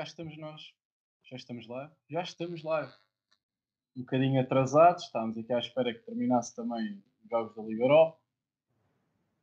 cá 0.00 0.04
estamos 0.04 0.38
nós. 0.38 0.72
Já 1.28 1.36
estamos 1.36 1.66
lá? 1.66 1.94
Já 2.08 2.22
estamos 2.22 2.62
lá. 2.62 2.90
Um 3.94 4.00
bocadinho 4.00 4.40
atrasados, 4.40 5.04
estávamos 5.04 5.36
aqui 5.36 5.52
à 5.52 5.58
espera 5.58 5.92
que 5.92 6.00
terminasse 6.00 6.56
também 6.56 7.04
os 7.22 7.28
Jogos 7.28 7.54
da 7.54 7.62
Liga 7.62 7.82
Europa. 7.82 8.18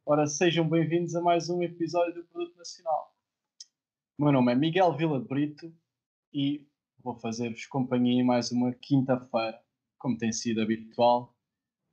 Ora, 0.04 0.26
sejam 0.26 0.68
bem-vindos 0.68 1.16
a 1.16 1.22
mais 1.22 1.48
um 1.48 1.62
episódio 1.62 2.16
do 2.16 2.28
Produto 2.30 2.58
Nacional. 2.58 3.16
O 4.18 4.24
meu 4.24 4.34
nome 4.34 4.52
é 4.52 4.56
Miguel 4.56 4.98
Vila 4.98 5.20
Brito 5.20 5.72
e 6.34 6.68
vou 7.04 7.14
fazer-vos 7.14 7.68
companhia 7.68 8.26
mais 8.26 8.52
uma 8.52 8.74
quinta-feira, 8.74 9.62
como 10.00 10.18
tem 10.18 10.32
sido 10.32 10.60
habitual, 10.60 11.36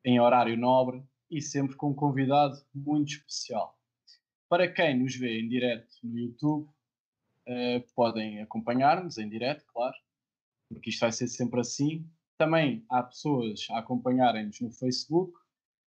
em 0.03 0.19
horário 0.19 0.57
nobre 0.57 1.05
e 1.31 1.43
sempre 1.43 1.77
com 1.77 1.91
um 1.91 1.95
convidado 1.95 2.57
muito 2.75 3.11
especial. 3.11 3.79
Para 4.49 4.73
quem 4.73 4.99
nos 4.99 5.15
vê 5.17 5.39
em 5.39 5.49
direto 5.51 5.95
no 6.03 6.19
YouTube, 6.19 6.74
uh, 7.49 7.95
podem 7.95 8.41
acompanhar-nos 8.41 9.19
em 9.19 9.29
direto, 9.29 9.65
claro, 9.67 9.97
porque 10.69 10.91
isto 10.91 11.01
vai 11.01 11.13
ser 11.13 11.29
sempre 11.29 11.61
assim. 11.61 12.09
Também 12.39 12.85
há 12.91 13.03
pessoas 13.03 13.67
a 13.71 13.79
acompanharem-nos 13.79 14.61
no 14.61 14.71
Facebook. 14.71 15.33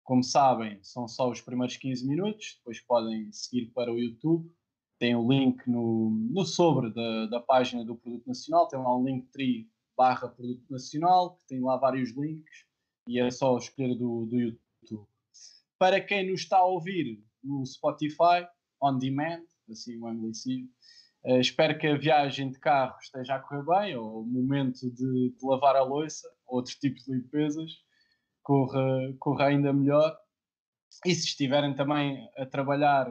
Como 0.03 0.23
sabem, 0.23 0.83
são 0.83 1.09
só 1.09 1.31
os 1.31 1.41
primeiros 1.41 1.77
15 1.77 2.07
minutos, 2.07 2.57
depois 2.59 2.81
podem 2.81 3.33
seguir 3.33 3.71
para 3.73 3.93
o 3.93 3.99
YouTube. 3.99 4.53
Tem 4.99 5.15
o 5.17 5.29
link 5.29 5.67
no, 5.69 6.11
no 6.11 6.45
sobre 6.45 6.93
da, 6.93 7.27
da 7.27 7.41
página 7.41 7.85
do 7.85 7.97
Produto 7.97 8.27
Nacional, 8.27 8.69
tem 8.69 8.79
lá 8.79 8.97
um 8.97 9.05
link 9.05 9.27
tri 9.31 9.69
barra 9.97 10.29
Produto 10.29 10.65
Nacional, 10.71 11.37
que 11.37 11.47
tem 11.49 11.61
lá 11.61 11.77
vários 11.77 12.11
links 12.11 12.65
e 13.07 13.21
é 13.21 13.31
só 13.31 13.57
escolher 13.59 13.95
do, 13.95 14.27
do 14.27 14.41
YouTube. 14.41 15.09
Para 15.79 16.01
quem 16.01 16.31
nos 16.31 16.41
está 16.41 16.59
a 16.59 16.65
ouvir 16.65 17.23
no 17.43 17.65
Spotify, 17.67 18.47
on 18.81 18.99
demand, 18.99 19.45
assim 19.71 19.99
o 19.99 20.07
anglicismo, 20.07 20.69
Uh, 21.25 21.41
espero 21.41 21.79
que 21.79 21.87
a 21.87 21.97
viagem 21.97 22.51
de 22.51 22.59
carro 22.59 22.97
esteja 23.01 23.37
a 23.37 23.41
correr 23.41 23.65
bem, 23.65 23.97
ou 23.97 24.23
o 24.23 24.27
momento 24.27 24.81
de, 24.91 25.31
de 25.31 25.39
lavar 25.43 25.75
a 25.77 25.83
louça, 25.83 26.29
outros 26.47 26.75
tipos 26.77 27.03
de 27.05 27.13
limpezas, 27.13 27.73
corra, 28.43 28.85
corra 29.19 29.47
ainda 29.47 29.73
melhor. 29.73 30.15
E 31.07 31.15
se 31.15 31.27
estiverem 31.27 31.75
também 31.75 32.29
a 32.37 32.47
trabalhar 32.47 33.09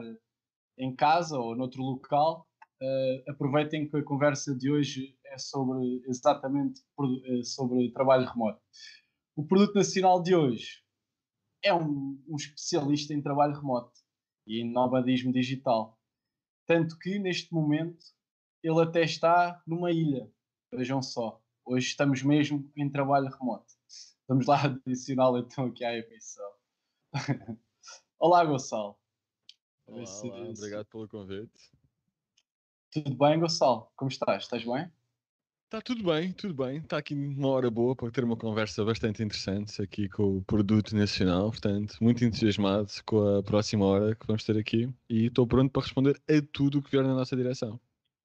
em 0.78 0.94
casa 0.94 1.38
ou 1.38 1.56
noutro 1.56 1.82
local, 1.82 2.46
uh, 2.80 3.30
aproveitem 3.30 3.88
que 3.88 3.96
a 3.96 4.04
conversa 4.04 4.54
de 4.54 4.70
hoje 4.70 5.16
é 5.26 5.38
sobre 5.38 6.02
exatamente 6.06 6.80
eh, 6.80 7.42
sobre 7.42 7.90
trabalho 7.90 8.28
remoto. 8.28 8.60
O 9.36 9.44
produto 9.44 9.74
nacional 9.74 10.22
de 10.22 10.34
hoje 10.34 10.82
é 11.62 11.74
um, 11.74 12.22
um 12.28 12.36
especialista 12.36 13.12
em 13.12 13.20
trabalho 13.20 13.54
remoto 13.54 13.92
e 14.46 14.62
em 14.62 14.72
nomadismo 14.72 15.32
digital. 15.32 15.93
Tanto 16.66 16.98
que 16.98 17.18
neste 17.18 17.52
momento 17.52 18.04
ele 18.62 18.80
até 18.80 19.02
está 19.02 19.62
numa 19.66 19.90
ilha. 19.92 20.30
Vejam 20.72 21.02
só, 21.02 21.40
hoje 21.64 21.88
estamos 21.88 22.22
mesmo 22.22 22.70
em 22.76 22.90
trabalho 22.90 23.28
remoto. 23.28 23.74
Vamos 24.26 24.46
lá 24.46 24.56
adicioná-lo 24.86 25.38
então 25.38 25.66
aqui 25.66 25.84
à 25.84 25.96
emissão. 25.96 26.50
Olá, 28.18 28.44
Gonçalo. 28.44 28.96
Olá, 29.86 30.02
olá, 30.22 30.48
obrigado 30.48 30.86
pelo 30.86 31.08
convite. 31.08 31.70
Tudo 32.90 33.14
bem, 33.16 33.38
Gonçalo? 33.38 33.90
Como 33.96 34.10
estás? 34.10 34.44
Estás 34.44 34.64
bem? 34.64 34.90
Está 35.74 35.82
tudo 35.82 36.04
bem, 36.04 36.32
tudo 36.32 36.54
bem. 36.54 36.76
Está 36.76 36.98
aqui 36.98 37.14
uma 37.14 37.48
hora 37.48 37.68
boa 37.68 37.96
para 37.96 38.08
ter 38.08 38.22
uma 38.22 38.36
conversa 38.36 38.84
bastante 38.84 39.24
interessante 39.24 39.82
aqui 39.82 40.08
com 40.08 40.36
o 40.36 40.42
produto 40.44 40.94
nacional. 40.94 41.50
Portanto, 41.50 41.96
muito 42.00 42.24
entusiasmado 42.24 42.86
com 43.04 43.38
a 43.38 43.42
próxima 43.42 43.84
hora 43.84 44.14
que 44.14 44.24
vamos 44.24 44.44
ter 44.44 44.56
aqui 44.56 44.88
e 45.10 45.26
estou 45.26 45.44
pronto 45.48 45.72
para 45.72 45.82
responder 45.82 46.16
a 46.30 46.40
tudo 46.52 46.78
o 46.78 46.82
que 46.82 46.92
vier 46.92 47.02
na 47.02 47.12
nossa 47.12 47.34
direção. 47.34 47.80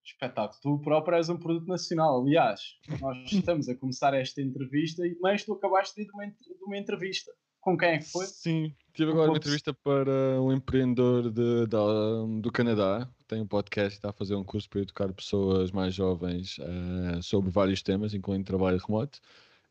Espetáculo. 0.05 0.59
Tu 0.61 0.83
próprio 0.83 1.17
és 1.17 1.27
um 1.27 1.38
produto 1.38 1.67
nacional. 1.67 2.21
Aliás, 2.21 2.77
nós 3.01 3.17
estamos 3.33 3.67
a 3.67 3.75
começar 3.75 4.13
esta 4.13 4.43
entrevista, 4.43 5.01
mas 5.19 5.43
tu 5.43 5.53
acabaste 5.53 5.95
de 5.95 6.03
ir 6.03 6.05
de 6.05 6.11
uma, 6.11 6.27
de 6.27 6.63
uma 6.67 6.77
entrevista. 6.77 7.31
Com 7.69 7.78
quem 7.78 7.90
é 7.90 7.97
que 8.00 8.06
foi? 8.06 8.25
Sim, 8.25 8.74
tive 8.96 9.12
agora 9.12 9.30
uma 9.30 9.38
entrevista 9.38 9.72
para 9.72 10.41
um 10.41 10.52
empreendedor 10.52 11.30
de, 11.30 11.68
de, 11.68 12.41
do 12.41 12.52
Canadá. 12.52 13.07
Tem 13.28 13.40
um 13.40 13.46
podcast 13.46 13.94
e 13.94 13.97
está 13.97 14.09
a 14.09 14.13
fazer 14.13 14.34
um 14.34 14.44
curso 14.44 14.68
para 14.68 14.81
educar 14.81 15.13
pessoas 15.13 15.72
mais 15.72 15.94
jovens 15.94 16.57
uh, 16.57 17.22
sobre 17.22 17.52
vários 17.52 17.84
temas, 17.84 18.16
incluindo 18.16 18.44
trabalho 18.44 18.80
remoto. 18.80 19.19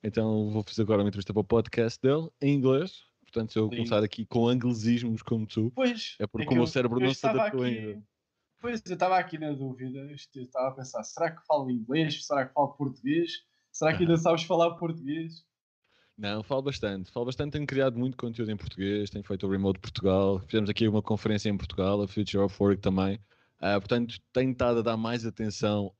Então 0.00 0.48
vou 0.48 0.62
fazer 0.62 0.82
agora 0.82 1.02
uma 1.02 1.08
entrevista 1.08 1.32
para 1.32 1.40
o 1.40 1.44
podcast 1.44 2.00
dele, 2.00 2.28
em 2.40 2.54
inglês. 2.54 3.02
Portanto, 3.22 3.52
se 3.52 3.58
eu 3.58 3.64
Lindo. 3.64 3.78
começar 3.78 4.04
aqui 4.04 4.24
com 4.24 4.46
anglicismos 4.46 5.20
como 5.20 5.44
tu, 5.44 5.72
pois, 5.74 6.14
é 6.20 6.26
porque 6.28 6.46
é 6.46 6.52
o 6.52 6.54
meu 6.54 6.66
cérebro 6.68 7.00
não 7.00 7.12
se 7.12 7.26
adaptou 7.26 7.64
ainda 7.64 8.00
Pois, 8.60 8.80
eu 8.86 8.94
estava 8.94 9.18
aqui 9.18 9.38
na 9.38 9.50
dúvida, 9.50 10.08
estava 10.12 10.68
a 10.68 10.72
pensar, 10.72 11.02
será 11.02 11.32
que 11.32 11.44
falo 11.44 11.68
inglês? 11.68 12.24
Será 12.24 12.46
que 12.46 12.54
falo 12.54 12.74
português? 12.74 13.42
Será 13.72 13.92
que 13.92 14.04
ainda 14.04 14.16
sabes 14.18 14.44
falar 14.44 14.76
português? 14.76 15.44
Não, 16.18 16.42
falo 16.42 16.62
bastante. 16.62 17.12
Falo 17.12 17.26
bastante, 17.26 17.52
tenho 17.52 17.66
criado 17.66 17.96
muito 17.96 18.16
conteúdo 18.16 18.50
em 18.50 18.56
português, 18.56 19.08
tenho 19.08 19.24
feito 19.24 19.46
o 19.46 19.50
Remote 19.50 19.78
Portugal, 19.78 20.40
fizemos 20.40 20.68
aqui 20.68 20.88
uma 20.88 21.00
conferência 21.00 21.48
em 21.48 21.56
Portugal, 21.56 22.02
a 22.02 22.08
Future 22.08 22.42
of 22.42 22.56
Work 22.60 22.82
também. 22.82 23.20
Uh, 23.60 23.78
portanto, 23.78 24.18
tenho 24.32 24.50
estado 24.50 24.80
a 24.80 24.82
dar 24.82 24.96
mais 24.96 25.24
atenção 25.24 25.94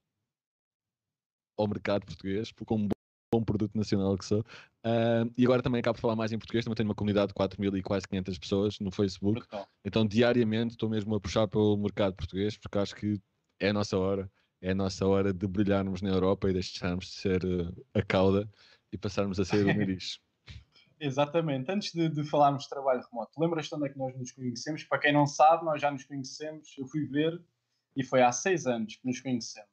ao 1.56 1.68
mercado 1.68 2.04
português, 2.04 2.50
porque 2.50 2.66
como 2.66 2.88
bom 3.32 3.44
produto 3.44 3.76
nacional 3.76 4.18
que 4.18 4.24
sou. 4.24 4.40
Uh, 4.84 5.30
e 5.36 5.44
agora 5.44 5.62
também 5.62 5.78
acabo 5.78 5.96
de 5.96 6.00
falar 6.00 6.16
mais 6.16 6.32
em 6.32 6.38
português, 6.38 6.64
também 6.64 6.74
tenho 6.74 6.88
uma 6.88 6.94
comunidade 6.96 7.28
de 7.28 7.34
4 7.34 7.60
mil 7.60 7.76
e 7.76 7.82
quase 7.82 8.08
500 8.08 8.38
pessoas 8.38 8.80
no 8.80 8.90
Facebook. 8.90 9.46
Então, 9.84 10.04
diariamente 10.04 10.72
estou 10.72 10.88
mesmo 10.88 11.14
a 11.14 11.20
puxar 11.20 11.46
pelo 11.46 11.76
mercado 11.76 12.14
português, 12.16 12.56
porque 12.56 12.78
acho 12.78 12.96
que 12.96 13.20
é 13.60 13.68
a 13.68 13.72
nossa 13.72 13.96
hora. 13.96 14.28
É 14.60 14.72
a 14.72 14.74
nossa 14.74 15.06
hora 15.06 15.32
de 15.32 15.46
brilharmos 15.46 16.02
na 16.02 16.10
Europa 16.10 16.50
e 16.50 16.52
deixarmos 16.52 17.06
de 17.06 17.12
ser 17.12 17.44
uh, 17.44 17.86
a 17.94 18.02
cauda 18.02 18.48
e 18.92 18.98
passarmos 18.98 19.38
a 19.38 19.44
ser 19.44 19.64
o 19.64 19.74
nariz. 19.74 20.20
Exatamente. 21.00 21.70
Antes 21.70 21.92
de, 21.92 22.08
de, 22.08 22.24
falarmos 22.24 22.64
de 22.64 22.70
trabalho 22.70 23.02
remoto, 23.10 23.40
lembras-te 23.40 23.74
onde 23.74 23.86
é 23.86 23.88
que 23.88 23.98
nós 23.98 24.16
nos 24.16 24.32
conhecemos? 24.32 24.82
Para 24.84 24.98
quem 24.98 25.12
não 25.12 25.26
sabe, 25.26 25.64
nós 25.64 25.80
já 25.80 25.90
nos 25.90 26.04
conhecemos. 26.04 26.74
Eu 26.76 26.86
fui 26.86 27.04
ver 27.06 27.40
e 27.96 28.02
foi 28.02 28.22
há 28.22 28.32
seis 28.32 28.66
anos 28.66 28.96
que 28.96 29.06
nos 29.06 29.20
conhecemos. 29.20 29.68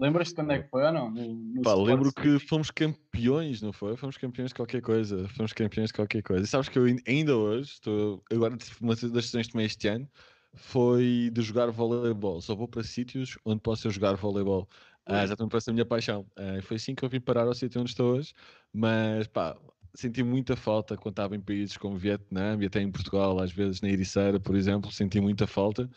Lembras-te 0.00 0.34
quando 0.34 0.52
é 0.52 0.62
que 0.62 0.68
foi 0.70 0.82
ou 0.82 0.92
não? 0.92 1.10
No, 1.10 1.34
no 1.34 1.62
Pá, 1.62 1.74
lembro 1.74 2.10
que 2.10 2.38
fomos 2.38 2.70
campeões, 2.70 3.60
não 3.60 3.70
foi? 3.70 3.96
Fomos 3.98 4.16
campeões 4.16 4.50
de 4.50 4.54
qualquer 4.54 4.80
coisa. 4.80 5.28
Fomos 5.36 5.52
campeões 5.52 5.90
de 5.90 5.94
qualquer 5.94 6.22
coisa. 6.22 6.44
E 6.44 6.46
sabes 6.46 6.70
que 6.70 6.78
eu 6.78 6.86
ainda 7.06 7.36
hoje, 7.36 7.72
estou, 7.72 8.22
agora 8.32 8.56
uma 8.80 8.94
das 8.94 9.10
decisões 9.10 9.46
que 9.46 9.52
tomei 9.52 9.66
este 9.66 9.88
ano 9.88 10.08
foi 10.54 11.30
de 11.32 11.42
jogar 11.42 11.70
voleibol. 11.70 12.40
Só 12.40 12.54
vou 12.54 12.66
para 12.66 12.82
sítios 12.82 13.38
onde 13.44 13.60
possa 13.60 13.90
jogar 13.90 14.14
voleibol. 14.14 14.66
Ah, 15.06 15.26
já 15.26 15.34
estou 15.34 15.48
a 15.48 15.72
minha 15.72 15.86
paixão. 15.86 16.26
Ah, 16.36 16.60
foi 16.62 16.76
assim 16.76 16.94
que 16.94 17.04
eu 17.04 17.08
vim 17.08 17.20
parar 17.20 17.46
ao 17.46 17.54
sítio 17.54 17.80
onde 17.80 17.90
estou 17.90 18.14
hoje. 18.14 18.32
Mas 18.72 19.26
pá, 19.26 19.56
senti 19.94 20.22
muita 20.22 20.56
falta 20.56 20.96
quando 20.96 21.12
estava 21.12 21.36
em 21.36 21.40
países 21.40 21.76
como 21.76 21.96
Vietnã 21.96 22.56
e 22.60 22.66
até 22.66 22.80
em 22.80 22.90
Portugal, 22.90 23.38
às 23.40 23.52
vezes 23.52 23.80
na 23.80 23.88
Ericeira, 23.88 24.38
por 24.38 24.54
exemplo, 24.54 24.90
senti 24.92 25.20
muita 25.20 25.46
falta. 25.46 25.88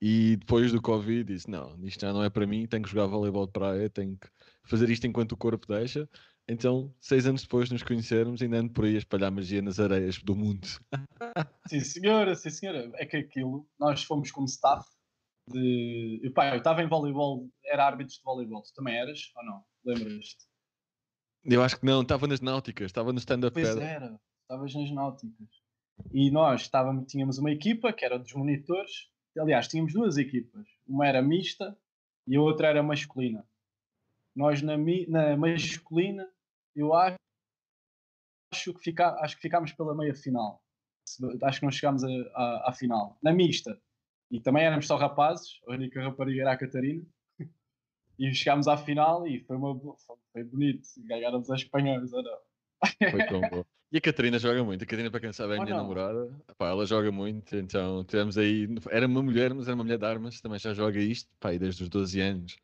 E 0.00 0.36
depois 0.36 0.70
do 0.72 0.80
Covid 0.80 1.24
disse: 1.24 1.50
Não, 1.50 1.76
isto 1.82 2.00
já 2.00 2.12
não 2.12 2.22
é 2.22 2.30
para 2.30 2.46
mim, 2.46 2.66
tenho 2.66 2.82
que 2.82 2.90
jogar 2.90 3.06
voleibol 3.06 3.46
de 3.46 3.52
praia, 3.52 3.90
tenho 3.90 4.16
que 4.16 4.28
fazer 4.64 4.88
isto 4.90 5.06
enquanto 5.06 5.32
o 5.32 5.36
corpo 5.36 5.66
deixa. 5.66 6.08
Então, 6.48 6.94
seis 7.00 7.26
anos 7.26 7.42
depois 7.42 7.68
de 7.68 7.74
nos 7.74 7.82
conhecermos, 7.82 8.40
ainda 8.40 8.58
ando 8.58 8.72
por 8.72 8.84
aí 8.84 8.94
a 8.94 8.98
espalhar 8.98 9.30
magia 9.30 9.60
nas 9.60 9.78
areias 9.78 10.18
do 10.22 10.34
mundo. 10.34 10.66
Sim, 11.68 11.80
senhora, 11.80 12.34
sim, 12.34 12.48
senhora. 12.48 12.90
É 12.94 13.04
que 13.04 13.18
aquilo, 13.18 13.68
nós 13.78 14.02
fomos 14.02 14.30
como 14.30 14.46
staff 14.46 14.88
de. 15.48 16.20
E, 16.22 16.30
pá, 16.30 16.50
eu 16.50 16.58
estava 16.58 16.82
em 16.82 16.88
voleibol, 16.88 17.48
era 17.64 17.86
árbitro 17.86 18.14
de 18.14 18.22
voleibol. 18.22 18.62
Tu 18.62 18.72
também 18.74 18.96
eras 18.96 19.30
ou 19.36 19.44
não? 19.44 19.64
Lembras-te? 19.84 20.46
Eu 21.44 21.62
acho 21.62 21.78
que 21.78 21.86
não, 21.86 22.02
estava 22.02 22.26
nas 22.26 22.40
náuticas, 22.40 22.86
estava 22.86 23.12
no 23.12 23.18
stand-up. 23.18 23.54
Pois 23.54 23.76
era, 23.76 24.20
estavas 24.42 24.74
nas 24.74 24.90
náuticas. 24.90 25.48
E 26.12 26.30
nós 26.30 26.62
estávamos, 26.62 27.10
tínhamos 27.10 27.38
uma 27.38 27.50
equipa 27.50 27.92
que 27.92 28.04
era 28.04 28.18
dos 28.18 28.32
monitores 28.34 29.08
Aliás, 29.38 29.68
tínhamos 29.68 29.92
duas 29.92 30.16
equipas. 30.16 30.66
Uma 30.86 31.06
era 31.06 31.22
mista 31.22 31.76
e 32.26 32.36
a 32.36 32.40
outra 32.40 32.68
era 32.68 32.82
masculina. 32.82 33.46
Nós 34.34 34.62
na, 34.62 34.76
na 34.76 35.36
masculina, 35.36 36.28
eu 36.74 36.94
acho, 36.94 37.16
acho, 38.52 38.74
que 38.74 38.80
fica, 38.80 39.10
acho 39.20 39.36
que 39.36 39.42
ficámos 39.42 39.72
pela 39.72 39.94
meia 39.94 40.14
final. 40.14 40.62
Acho 41.42 41.60
que 41.60 41.64
não 41.64 41.72
chegámos 41.72 42.02
à 42.34 42.72
final. 42.72 43.18
Na 43.22 43.32
mista, 43.32 43.80
e 44.30 44.40
também 44.40 44.64
éramos 44.64 44.86
só 44.86 44.96
rapazes, 44.96 45.60
a 45.66 45.72
única 45.72 46.02
rapariga 46.02 46.42
era 46.42 46.52
a 46.52 46.56
Catarina. 46.56 47.02
E 48.18 48.34
chegámos 48.34 48.66
à 48.66 48.76
final 48.76 49.26
e 49.28 49.40
foi, 49.44 49.56
uma, 49.56 49.78
foi 50.32 50.42
bonito. 50.42 50.88
Ganháramos 51.06 51.48
as 51.50 51.60
espanhóis, 51.60 52.12
ou 52.12 52.22
não? 52.22 52.38
Foi 53.10 53.26
tão 53.26 53.40
bom. 53.40 53.64
E 53.90 53.96
a 53.96 54.00
Catarina 54.00 54.38
joga 54.38 54.62
muito. 54.62 54.82
A 54.82 54.86
Catarina, 54.86 55.10
para 55.10 55.20
quem 55.20 55.32
sabe, 55.32 55.54
é 55.54 55.56
a 55.56 55.62
minha 55.62 55.74
não? 55.74 55.82
namorada. 55.82 56.30
Pá, 56.58 56.68
ela 56.68 56.84
joga 56.84 57.10
muito. 57.10 57.56
Então, 57.56 58.04
tivemos 58.04 58.36
aí. 58.36 58.68
Era 58.90 59.06
uma 59.06 59.22
mulher, 59.22 59.54
mas 59.54 59.66
era 59.66 59.74
uma 59.74 59.84
mulher 59.84 59.98
de 59.98 60.04
armas. 60.04 60.40
Também 60.40 60.58
já 60.58 60.74
joga 60.74 60.98
isto, 60.98 61.30
pá, 61.40 61.52
desde 61.52 61.84
os 61.84 61.88
12 61.88 62.20
anos. 62.20 62.56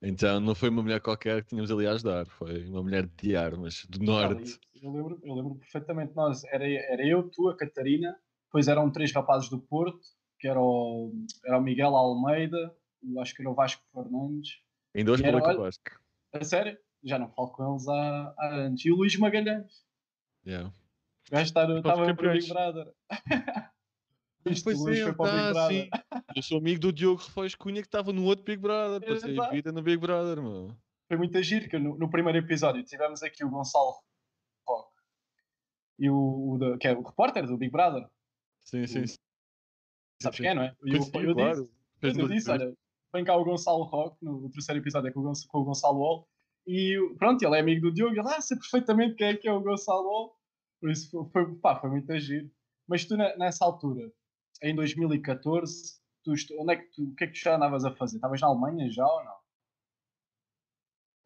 Então, 0.00 0.40
não 0.40 0.54
foi 0.54 0.70
uma 0.70 0.82
mulher 0.82 1.00
qualquer 1.00 1.42
que 1.42 1.50
tínhamos 1.50 1.70
ali 1.70 1.86
a 1.86 1.92
ajudar. 1.92 2.26
Foi 2.26 2.64
uma 2.66 2.82
mulher 2.82 3.06
de 3.20 3.36
armas, 3.36 3.84
do 3.90 4.02
norte. 4.02 4.58
Eu 4.80 4.90
lembro, 4.90 5.20
eu 5.22 5.34
lembro 5.34 5.54
perfeitamente. 5.56 6.16
Nós, 6.16 6.44
era, 6.44 6.66
era 6.66 7.06
eu, 7.06 7.28
tu, 7.28 7.48
a 7.48 7.56
Catarina. 7.56 8.16
Depois 8.46 8.66
eram 8.66 8.90
três 8.90 9.12
rapazes 9.12 9.50
do 9.50 9.60
Porto, 9.60 10.00
que 10.40 10.48
era 10.48 10.60
o, 10.60 11.12
era 11.44 11.58
o 11.58 11.62
Miguel 11.62 11.94
Almeida, 11.94 12.74
acho 13.18 13.34
que 13.34 13.42
era 13.42 13.50
o 13.50 13.54
Vasco 13.54 13.82
Fernandes 13.92 14.58
Ainda 14.94 15.12
hoje 15.12 15.22
E 15.22 15.26
era, 15.26 15.38
falei 15.38 15.54
com 15.54 15.60
o 15.60 15.64
Vasco. 15.64 16.00
A 16.32 16.44
sério? 16.44 16.78
Já 17.02 17.18
não 17.18 17.30
falo 17.30 17.48
com 17.48 17.70
eles 17.70 17.88
há, 17.88 18.34
há 18.38 18.54
anos. 18.54 18.84
E 18.84 18.90
o 18.90 18.96
Luís 18.96 19.16
Magalhães. 19.16 19.84
Yeah. 20.46 20.68
O 21.28 21.32
gajo 21.32 21.44
estava 21.44 21.82
para 21.82 22.12
o. 22.12 22.32
Big 22.32 22.48
Brother. 22.48 22.92
Isto, 24.46 24.64
Pois 24.64 24.80
o 24.80 24.84
Luís 24.84 24.98
é, 25.00 25.04
foi 25.04 25.14
para 25.14 25.22
o 25.22 25.30
Big 25.30 25.42
tá, 25.42 25.52
Brother. 25.52 25.82
sim. 25.82 25.90
Eu 26.36 26.42
sou 26.42 26.58
amigo 26.58 26.80
do 26.80 26.92
Diogo 26.92 27.22
Refões 27.22 27.54
Cunha 27.54 27.80
que 27.80 27.88
estava 27.88 28.12
no 28.12 28.24
outro 28.24 28.44
Big 28.44 28.60
Brother. 28.60 29.06
Passei 29.06 29.38
a 29.38 29.50
vida 29.50 29.72
no 29.72 29.82
Big 29.82 29.98
Brother, 29.98 30.42
meu. 30.42 30.74
Foi 31.08 31.16
muito 31.16 31.42
giro, 31.42 31.68
que 31.68 31.78
no, 31.78 31.96
no 31.96 32.10
primeiro 32.10 32.38
episódio 32.38 32.84
tivemos 32.84 33.22
aqui 33.22 33.44
o 33.44 33.50
Gonçalo 33.50 33.96
Roque 34.66 35.00
e 35.98 36.08
o, 36.08 36.54
o 36.54 36.78
que 36.78 36.86
é 36.86 36.92
o 36.92 37.02
repórter 37.02 37.46
do 37.46 37.56
Big 37.56 37.72
Brother. 37.72 38.08
Sim, 38.60 38.86
sim. 38.86 39.02
O- 39.02 39.08
sim. 39.08 39.16
Sabes 40.22 40.38
quem 40.38 40.50
é, 40.50 40.54
não 40.54 40.62
é? 40.62 40.76
E 40.84 40.92
eu, 40.94 40.98
Conheci, 41.00 41.26
eu 41.26 41.34
claro. 41.34 41.70
disse, 42.26 42.48
eu 42.48 42.54
olha, 42.54 42.74
vem 43.14 43.24
cá 43.24 43.36
o 43.36 43.44
Gonçalo 43.44 43.82
Roque, 43.84 44.24
no 44.24 44.50
terceiro 44.50 44.80
episódio 44.80 45.08
é 45.08 45.12
com 45.12 45.20
o, 45.20 45.22
Gonç- 45.22 45.46
com 45.46 45.58
o 45.58 45.64
Gonçalo 45.64 45.98
Wall, 45.98 46.28
e 46.66 46.96
pronto, 47.18 47.42
ele 47.42 47.56
é 47.56 47.60
amigo 47.60 47.80
do 47.82 47.92
Diogo, 47.92 48.14
e 48.14 48.18
ele, 48.18 48.28
ah, 48.28 48.40
sei 48.40 48.56
perfeitamente 48.58 49.14
quem 49.14 49.28
é 49.28 49.36
que 49.36 49.48
é 49.48 49.52
o 49.52 49.60
Gonçalo 49.62 50.04
Wall, 50.06 50.36
por 50.80 50.90
isso 50.90 51.10
foi, 51.10 51.24
foi, 51.46 51.54
pá, 51.56 51.80
foi 51.80 51.90
muito 51.90 52.18
giro. 52.18 52.50
Mas 52.86 53.04
tu, 53.04 53.16
ne- 53.16 53.34
nessa 53.36 53.64
altura, 53.64 54.12
em 54.62 54.74
2014, 54.74 56.00
tu, 56.22 56.32
onde 56.58 56.72
é 56.72 56.76
que 56.76 56.90
tu, 56.92 57.02
o 57.04 57.14
que 57.14 57.24
é 57.24 57.26
que 57.26 57.32
tu 57.32 57.38
já 57.42 57.56
andavas 57.56 57.84
a 57.84 57.90
fazer? 57.92 58.16
Estavas 58.16 58.40
na 58.40 58.48
Alemanha 58.48 58.90
já 58.90 59.06
ou 59.06 59.24
não? 59.24 59.40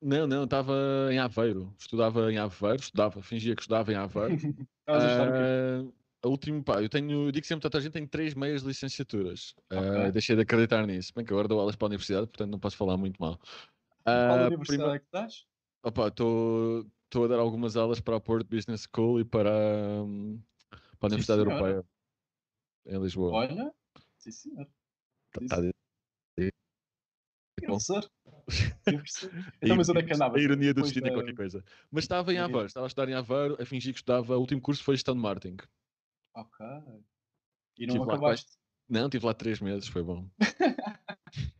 Não, 0.02 0.26
não, 0.26 0.44
estava 0.44 0.74
em 1.10 1.18
Aveiro. 1.18 1.74
Estudava 1.78 2.30
em 2.30 2.36
Aveiro, 2.36 2.80
estudava, 2.80 3.22
fingia 3.22 3.54
que 3.56 3.62
estudava 3.62 3.90
em 3.90 3.96
Aveiro. 3.96 4.34
Estavas 4.86 5.04
a 6.24 6.28
última, 6.28 6.62
pá, 6.62 6.82
eu 6.82 6.88
tenho, 6.88 7.26
eu 7.26 7.32
digo 7.32 7.46
sempre 7.46 7.66
a 7.66 7.70
toda 7.70 7.78
a 7.78 7.80
gente, 7.82 7.92
tenho 7.92 8.08
três 8.08 8.32
meias 8.34 8.62
licenciaturas. 8.62 9.54
Ah, 9.70 9.78
Ok. 9.78 10.12
deixei 10.12 10.34
de 10.34 10.42
acreditar 10.42 10.86
nisso. 10.86 11.12
Bem 11.14 11.24
que 11.24 11.32
agora 11.32 11.46
dou 11.46 11.60
aulas 11.60 11.76
para 11.76 11.86
a 11.86 11.90
universidade, 11.90 12.26
portanto 12.26 12.50
não 12.50 12.58
posso 12.58 12.76
falar 12.76 12.96
muito 12.96 13.18
mal. 13.20 13.38
Qual 13.38 13.48
Ah, 14.06 14.46
universidade 14.46 14.66
prima- 14.82 14.94
é 14.94 14.98
que 14.98 15.04
estás? 15.04 15.46
Opa, 15.82 16.08
estou 16.08 17.24
a 17.24 17.28
dar 17.28 17.38
algumas 17.38 17.76
aulas 17.76 18.00
para 18.00 18.16
a 18.16 18.20
Porto 18.20 18.48
Business 18.48 18.86
School 18.92 19.20
e 19.20 19.24
para, 19.24 19.50
hum, 20.02 20.40
para 20.70 20.80
a 21.02 21.06
Universidade. 21.08 21.40
Europeia 21.40 21.84
em 22.86 23.02
Lisboa. 23.02 23.32
Olha, 23.32 23.74
sim 24.16 24.30
senhor. 24.30 24.66
Tá- 25.30 25.40
sim, 25.40 25.46
tá 25.46 25.60
de-. 25.60 25.74
Professor. 27.60 28.10
Então, 29.62 29.76
mas 29.76 29.88
onde 29.88 30.00
é 30.00 30.02
que 30.02 30.12
andavas? 30.12 30.38
A 30.38 30.44
ironia 30.44 30.74
do 30.74 30.82
destino 30.82 31.06
é 31.06 31.10
da- 31.10 31.16
qualquer 31.16 31.34
coisa. 31.34 31.64
Mas 31.90 32.04
estava 32.04 32.32
em. 32.32 32.38
Aveiro, 32.38 32.66
estava 32.66 32.84
a 32.84 32.88
estudar 32.88 33.08
em 33.08 33.14
Aveiro, 33.14 33.56
a 33.60 33.64
fingir 33.64 33.92
que 33.94 34.00
estudava. 34.00 34.36
O 34.36 34.40
último 34.40 34.60
curso 34.60 34.82
foi 34.84 34.96
gestão 34.96 35.14
de 35.14 35.20
marketing. 35.20 35.56
Ok. 36.34 36.66
E 37.78 37.86
não 37.86 37.94
Tive 37.94 38.06
lá 38.06 38.14
acabaste? 38.14 38.52
Não, 38.88 39.06
estive 39.06 39.26
lá 39.26 39.34
três 39.34 39.60
meses, 39.60 39.88
foi 39.88 40.02
bom. 40.02 40.28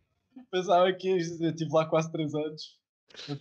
Pensava 0.50 0.93
que 0.93 1.09
estive 1.09 1.71
lá 1.73 1.87
quase 1.87 2.12
3 2.12 2.35
anos. 2.35 2.79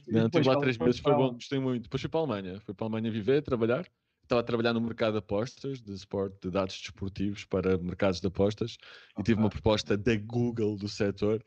Não, 0.08 0.26
estive 0.26 0.48
lá 0.48 0.60
três 0.60 0.78
meses, 0.78 1.00
foi 1.00 1.14
bom, 1.14 1.34
gostei 1.34 1.60
muito. 1.60 1.84
Depois 1.84 2.02
fui 2.02 2.10
para 2.10 2.20
a 2.20 2.24
Alemanha, 2.24 2.62
fui 2.62 2.74
para 2.74 2.86
a 2.86 2.88
Alemanha 2.88 3.12
viver, 3.12 3.42
trabalhar. 3.42 3.88
Estava 4.24 4.40
a 4.40 4.44
trabalhar 4.44 4.74
no 4.74 4.80
mercado 4.80 5.14
de 5.14 5.20
apostas, 5.20 5.82
de 5.82 5.94
sport, 5.94 6.34
de 6.42 6.50
dados 6.50 6.80
desportivos 6.80 7.44
para 7.46 7.78
mercados 7.78 8.22
de 8.22 8.28
apostas 8.28 8.78
e 9.20 9.24
tive 9.24 9.40
uma 9.40 9.50
proposta 9.50 9.98
da 9.98 10.16
Google 10.16 10.78
do 10.78 10.88
setor 10.88 11.44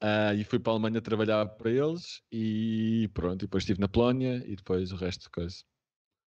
ah, 0.00 0.32
e 0.32 0.44
fui 0.44 0.60
para 0.60 0.72
a 0.72 0.74
Alemanha 0.74 1.00
trabalhar 1.00 1.44
para 1.46 1.70
eles 1.70 2.22
e 2.30 3.10
pronto, 3.12 3.42
e 3.42 3.46
depois 3.46 3.64
estive 3.64 3.80
na 3.80 3.88
Polónia 3.88 4.44
e 4.46 4.54
depois 4.54 4.92
o 4.92 4.96
resto 4.96 5.24
de 5.24 5.30
coisa. 5.30 5.56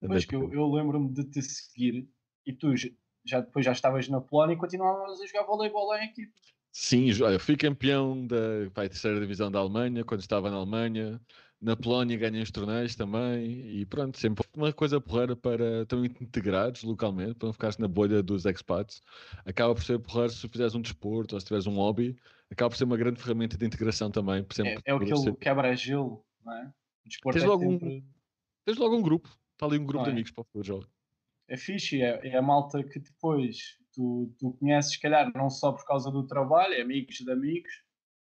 Depois 0.01 0.25
que 0.25 0.35
eu, 0.35 0.51
eu 0.53 0.67
lembro-me 0.67 1.13
de 1.13 1.25
te 1.25 1.43
seguir 1.43 2.09
e 2.47 2.53
tu 2.53 2.75
já- 3.25 3.41
depois 3.41 3.65
já 3.65 3.73
estavas 3.73 4.09
na 4.09 4.21
Polónia 4.21 4.55
e 4.55 4.59
continuavas 4.59 5.21
a 5.21 5.27
jogar 5.27 5.45
voleibol 5.45 5.95
em 5.97 6.05
equipe. 6.05 6.33
Sim, 6.75 7.11
olha, 7.23 7.39
fui 7.39 7.57
campeão 7.57 8.27
da 8.27 8.71
terceira 8.89 9.21
divisão 9.21 9.51
da 9.51 9.59
Alemanha 9.59 10.05
quando 10.05 10.21
estava 10.21 10.51
na 10.51 10.57
Alemanha. 10.57 11.21
Na 11.61 11.77
Polónia 11.77 12.17
ganhei 12.17 12.43
os 12.43 12.51
torneios 12.51 12.97
também 12.97 13.79
e 13.79 13.87
pronto, 13.87 14.19
sempre 14.19 14.45
uma 14.57 14.73
coisa 14.73 15.01
porreira 15.01 15.37
para 15.37 15.87
também 15.87 16.11
te 16.11 16.25
integrares 16.25 16.83
localmente, 16.83 17.35
para 17.35 17.47
não 17.47 17.53
ficares 17.53 17.79
na 17.79 17.87
bolha 17.87 18.21
dos 18.23 18.45
expats. 18.47 19.01
Acaba 19.45 19.73
por 19.75 19.85
ser 19.85 19.99
porreiro 20.01 20.33
se 20.33 20.49
fizeres 20.49 20.75
um 20.75 20.81
desporto 20.81 21.37
ou 21.37 21.41
se 21.41 21.47
tiveres 21.47 21.67
um 21.69 21.77
hobby, 21.77 22.17
acaba 22.51 22.71
por 22.71 22.77
ser 22.77 22.83
uma 22.85 22.97
grande 22.97 23.21
ferramenta 23.21 23.57
de 23.57 23.65
integração 23.65 24.11
também. 24.11 24.45
É, 24.65 24.75
é 24.91 24.93
aquele 24.93 25.17
ser- 25.17 25.37
quebra-gelo, 25.37 26.25
não 26.45 26.53
é? 26.53 26.73
O 27.05 27.09
desporto 27.09 27.39
Tens 27.39 27.45
é 27.45 27.49
logo 27.49 27.65
um- 27.65 27.79
sempre... 27.79 28.05
Tens 28.65 28.79
logo 28.79 28.97
um 28.97 29.03
grupo, 29.03 29.29
está 29.53 29.67
ali 29.67 29.79
um 29.79 29.85
grupo 29.85 29.99
Não 29.99 30.05
de 30.05 30.11
é? 30.11 30.13
amigos 30.15 30.33
para 30.33 30.45
o 30.55 30.65
jogo. 30.65 30.89
É 31.53 31.57
fixe, 31.59 32.01
é, 32.01 32.29
é 32.29 32.37
a 32.37 32.43
malta 32.43 32.83
que 32.83 32.99
depois 32.99 33.77
tu, 33.95 34.35
tu 34.39 34.53
conheces, 34.55 34.93
se 34.93 35.01
calhar, 35.01 35.31
não 35.35 35.51
só 35.51 35.71
por 35.71 35.85
causa 35.85 36.11
do 36.11 36.27
trabalho, 36.27 36.73
é 36.73 36.81
amigos 36.81 37.17
de 37.17 37.31
amigos, 37.31 37.71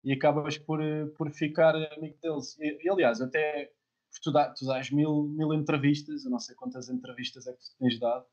e 0.04 0.12
acabas 0.12 0.58
por, 0.58 0.82
eh, 0.82 1.06
por 1.16 1.30
ficar 1.32 1.74
amigo 1.74 2.18
deles. 2.20 2.54
E, 2.60 2.84
e, 2.84 2.90
aliás, 2.90 3.22
até 3.22 3.72
tu, 4.22 4.30
dá, 4.30 4.52
tu 4.52 4.66
dás 4.66 4.90
mil, 4.90 5.24
mil 5.24 5.54
entrevistas, 5.54 6.26
eu 6.26 6.30
não 6.30 6.38
sei 6.38 6.54
quantas 6.54 6.90
entrevistas 6.90 7.46
é 7.46 7.52
que 7.54 7.58
tu 7.60 7.78
tens 7.78 7.98
dado, 7.98 8.26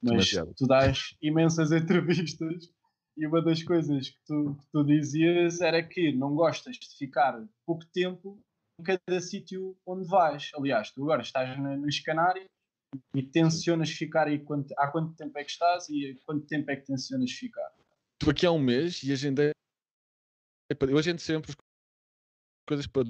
mas 0.00 0.12
Demasiado. 0.12 0.54
tu 0.56 0.66
dás 0.68 1.16
imensas 1.20 1.72
entrevistas. 1.72 2.72
E 3.18 3.26
uma 3.26 3.42
das 3.42 3.62
coisas 3.62 4.10
que 4.10 4.18
tu, 4.26 4.54
que 4.60 4.66
tu 4.70 4.84
dizias 4.84 5.60
era 5.62 5.82
que 5.82 6.12
não 6.12 6.34
gostas 6.34 6.76
de 6.76 6.86
ficar 6.98 7.42
pouco 7.64 7.84
tempo 7.86 8.38
em 8.78 8.84
cada 8.84 9.20
sítio 9.20 9.76
onde 9.86 10.06
vais. 10.06 10.50
Aliás, 10.54 10.92
tu 10.92 11.02
agora 11.02 11.22
estás 11.22 11.58
na- 11.58 11.78
nas 11.78 11.98
Canárias 11.98 12.46
e 13.14 13.22
tencionas 13.22 13.90
ficar 13.90 14.26
aí 14.28 14.38
quanto, 14.38 14.72
há 14.78 14.88
quanto 14.88 15.14
tempo 15.16 15.38
é 15.38 15.44
que 15.44 15.50
estás 15.50 15.88
e 15.88 16.18
quanto 16.24 16.46
tempo 16.46 16.70
é 16.70 16.76
que 16.76 16.86
tencionas 16.86 17.30
ficar? 17.32 17.70
Estou 18.14 18.30
aqui 18.30 18.46
há 18.46 18.52
um 18.52 18.58
mês 18.58 19.02
e 19.02 19.12
agendei. 19.12 19.50
Eu 20.88 20.98
agendo 20.98 21.20
sempre 21.20 21.50
as 21.52 21.56
coisas 22.68 22.86
para 22.86 23.04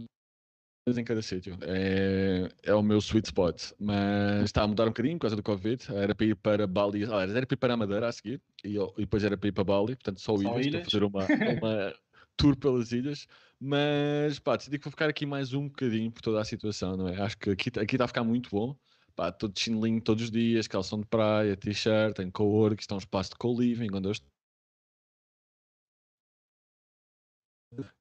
em 0.88 1.04
cada 1.04 1.21
sítio. 1.21 1.59
É, 1.62 2.49
é 2.62 2.75
o 2.75 2.83
meu 2.83 2.99
sweet 2.99 3.26
spot. 3.26 3.73
Mas 3.78 4.45
está 4.45 4.62
a 4.62 4.68
mudar 4.68 4.85
um 4.85 4.88
bocadinho 4.88 5.16
por 5.16 5.23
causa 5.23 5.37
do 5.37 5.42
Covid. 5.42 5.85
Era 5.92 6.14
para 6.14 6.26
ir 6.26 6.37
para 6.37 6.66
Bali, 6.66 7.04
ah, 7.04 7.23
era 7.23 7.47
para 7.47 7.54
ir 7.54 7.56
para 7.56 7.75
a 7.75 7.76
Madeira 7.76 8.09
a 8.09 8.12
seguir 8.12 8.40
e, 8.62 8.76
eu- 8.76 8.95
e 8.97 9.00
depois 9.00 9.25
era 9.25 9.37
para 9.37 9.49
ir 9.49 9.52
para 9.52 9.64
Bali, 9.64 9.97
portanto 9.97 10.21
só, 10.21 10.37
Só 10.37 10.42
ilhas. 10.42 10.66
ilhas? 10.66 10.66
Estou 10.66 10.80
a 10.80 10.85
fazer 10.85 11.04
uma, 11.04 11.52
uma 11.59 11.95
tour 12.37 12.56
pelas 12.56 12.92
ilhas. 12.92 13.26
Mas 13.59 14.38
pá, 14.38 14.56
decidi 14.56 14.78
que 14.78 14.85
vou 14.85 14.90
ficar 14.92 15.09
aqui 15.09 15.26
mais 15.26 15.52
um 15.54 15.66
bocadinho 15.68 16.12
por 16.12 16.23
toda 16.23 16.40
a 16.40 16.45
situação, 16.45 16.97
não 16.97 17.09
é? 17.09 17.21
Acho 17.21 17.38
que 17.38 17.50
aqui 17.50 17.68
aqui 17.80 17.97
está 17.97 18.04
a 18.04 18.09
ficar 18.09 18.23
muito 18.23 18.50
bom. 18.50 18.76
Pá, 19.16 19.32
todo 19.32 19.58
chinelinho 19.58 20.00
todos 20.00 20.25
os 20.25 20.30
dias, 20.30 20.68
calção 20.68 21.00
de 21.00 21.06
praia, 21.06 21.56
t-shirt, 21.56 22.16
tem 22.16 22.30
co-work, 22.30 22.80
está 22.82 22.94
um 22.94 22.99
espaço 22.99 23.30
de 23.30 23.37
co-living 23.37 23.88
onde 23.94 24.08
eu 24.08 24.12
estou. 24.12 24.30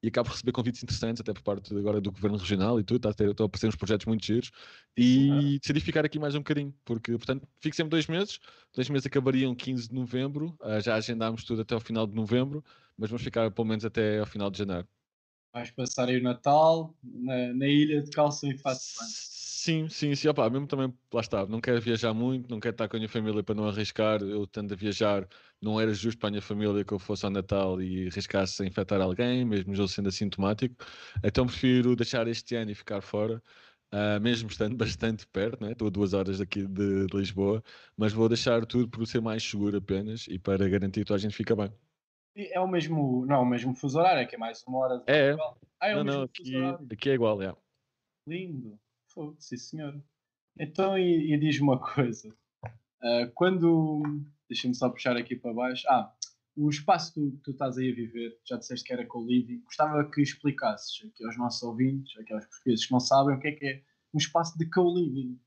e 0.02 0.08
acabo 0.08 0.28
de 0.28 0.34
receber 0.34 0.52
convites 0.52 0.82
interessantes, 0.82 1.20
até 1.20 1.32
por 1.32 1.42
parte 1.42 1.76
agora 1.76 2.00
do 2.00 2.10
Governo 2.10 2.38
Regional 2.38 2.78
e 2.80 2.84
tudo, 2.84 3.08
está 3.08 3.24
a 3.24 3.28
a 3.28 3.44
aparecer 3.46 3.68
uns 3.68 3.76
projetos 3.76 4.06
muito 4.06 4.24
giros 4.24 4.50
e 4.96 5.58
decidi 5.60 5.80
ficar 5.80 6.04
aqui 6.04 6.18
mais 6.18 6.34
um 6.34 6.38
bocadinho, 6.38 6.74
porque, 6.84 7.12
portanto, 7.12 7.46
fico 7.60 7.76
sempre 7.76 7.90
dois 7.90 8.06
meses, 8.06 8.38
dois 8.74 8.88
meses 8.88 9.06
acabariam 9.06 9.54
15 9.54 9.88
de 9.88 9.94
novembro, 9.94 10.56
ah, 10.60 10.80
já 10.80 10.94
agendámos 10.94 11.44
tudo 11.44 11.62
até 11.62 11.74
ao 11.74 11.80
final 11.80 12.06
de 12.06 12.14
novembro, 12.14 12.64
mas 12.96 13.10
vamos 13.10 13.22
ficar 13.22 13.50
pelo 13.50 13.66
menos 13.66 13.84
até 13.84 14.18
ao 14.20 14.26
final 14.26 14.50
de 14.50 14.58
janeiro. 14.58 14.86
Vais 15.52 15.70
passar 15.70 16.08
aí 16.08 16.18
o 16.18 16.22
Natal 16.22 16.94
na, 17.02 17.54
na 17.54 17.66
ilha 17.66 18.02
de 18.02 18.10
calça 18.10 18.46
e 18.46 18.56
fato. 18.58 18.80
Sim, 19.66 19.88
sim, 19.88 20.14
sim, 20.14 20.28
opá, 20.28 20.48
mesmo 20.48 20.64
também, 20.68 20.96
lá 21.12 21.20
está, 21.20 21.44
não 21.44 21.60
quero 21.60 21.80
viajar 21.80 22.14
muito, 22.14 22.48
não 22.48 22.60
quero 22.60 22.72
estar 22.74 22.88
com 22.88 22.96
a 22.96 23.00
minha 23.00 23.08
família 23.08 23.42
para 23.42 23.52
não 23.56 23.68
arriscar, 23.68 24.22
eu 24.22 24.46
tendo 24.46 24.72
a 24.72 24.76
viajar, 24.76 25.26
não 25.60 25.80
era 25.80 25.92
justo 25.92 26.20
para 26.20 26.28
a 26.28 26.30
minha 26.30 26.40
família 26.42 26.84
que 26.84 26.92
eu 26.94 27.00
fosse 27.00 27.24
ao 27.24 27.32
Natal 27.32 27.82
e 27.82 28.06
arriscasse 28.06 28.62
a 28.62 28.66
infectar 28.66 29.00
alguém, 29.00 29.44
mesmo 29.44 29.74
eu 29.74 29.88
sendo 29.88 30.08
assintomático, 30.08 30.76
então 31.24 31.46
prefiro 31.46 31.96
deixar 31.96 32.28
este 32.28 32.54
ano 32.54 32.70
e 32.70 32.76
ficar 32.76 33.00
fora, 33.00 33.42
ah, 33.90 34.20
mesmo 34.20 34.48
estando 34.48 34.76
bastante 34.78 35.26
perto, 35.26 35.60
né? 35.64 35.72
estou 35.72 35.88
a 35.88 35.90
duas 35.90 36.12
horas 36.12 36.38
daqui 36.38 36.64
de, 36.64 37.06
de 37.06 37.16
Lisboa, 37.16 37.60
mas 37.96 38.12
vou 38.12 38.28
deixar 38.28 38.64
tudo 38.66 38.88
por 38.88 39.04
ser 39.04 39.20
mais 39.20 39.42
seguro 39.42 39.78
apenas 39.78 40.28
e 40.28 40.38
para 40.38 40.68
garantir 40.68 41.04
que 41.04 41.12
a 41.12 41.18
gente 41.18 41.34
fica 41.34 41.56
bem. 41.56 41.72
É 42.36 42.60
o 42.60 42.68
mesmo, 42.68 43.26
não, 43.26 43.42
o 43.42 43.46
mesmo 43.46 43.74
fuso 43.74 43.98
horário, 43.98 44.20
é 44.20 44.26
que 44.26 44.36
é 44.36 44.38
mais 44.38 44.62
uma 44.64 44.78
hora 44.78 44.98
de 44.98 45.12
É. 45.12 45.32
Ah, 45.80 45.88
é 45.88 45.94
não, 45.96 46.04
não, 46.04 46.22
aqui, 46.22 46.54
aqui 46.92 47.10
é 47.10 47.14
igual, 47.14 47.42
é. 47.42 47.52
Lindo. 48.28 48.78
Fogo, 49.16 49.34
sim, 49.40 49.56
senhor. 49.56 49.98
Então, 50.60 50.98
e, 50.98 51.32
e 51.32 51.38
diz-me 51.38 51.62
uma 51.62 51.80
coisa. 51.94 52.36
Ah, 53.02 53.30
quando. 53.34 54.02
Deixa-me 54.48 54.74
só 54.74 54.90
puxar 54.90 55.16
aqui 55.16 55.34
para 55.34 55.54
baixo. 55.54 55.84
Ah, 55.88 56.14
o 56.54 56.68
espaço 56.68 57.14
que 57.14 57.38
tu, 57.42 57.50
estás 57.50 57.78
aí 57.78 57.90
a 57.90 57.94
viver, 57.94 58.38
já 58.44 58.56
disseste 58.56 58.86
que 58.86 58.92
era 58.92 59.06
co-living. 59.06 59.60
Gostava 59.64 60.08
que 60.08 60.20
explicasses 60.20 61.04
aqui 61.04 61.24
aos 61.24 61.36
nossos 61.36 61.62
ouvintes, 61.62 62.16
aqui 62.18 62.32
aos 62.32 62.46
portugueses 62.46 62.86
que 62.86 62.92
não 62.92 63.00
sabem, 63.00 63.34
o 63.34 63.40
que 63.40 63.48
é 63.48 63.52
que 63.52 63.66
é 63.66 63.82
um 64.14 64.18
espaço 64.18 64.56
de 64.56 64.68
co-living. 64.70 65.40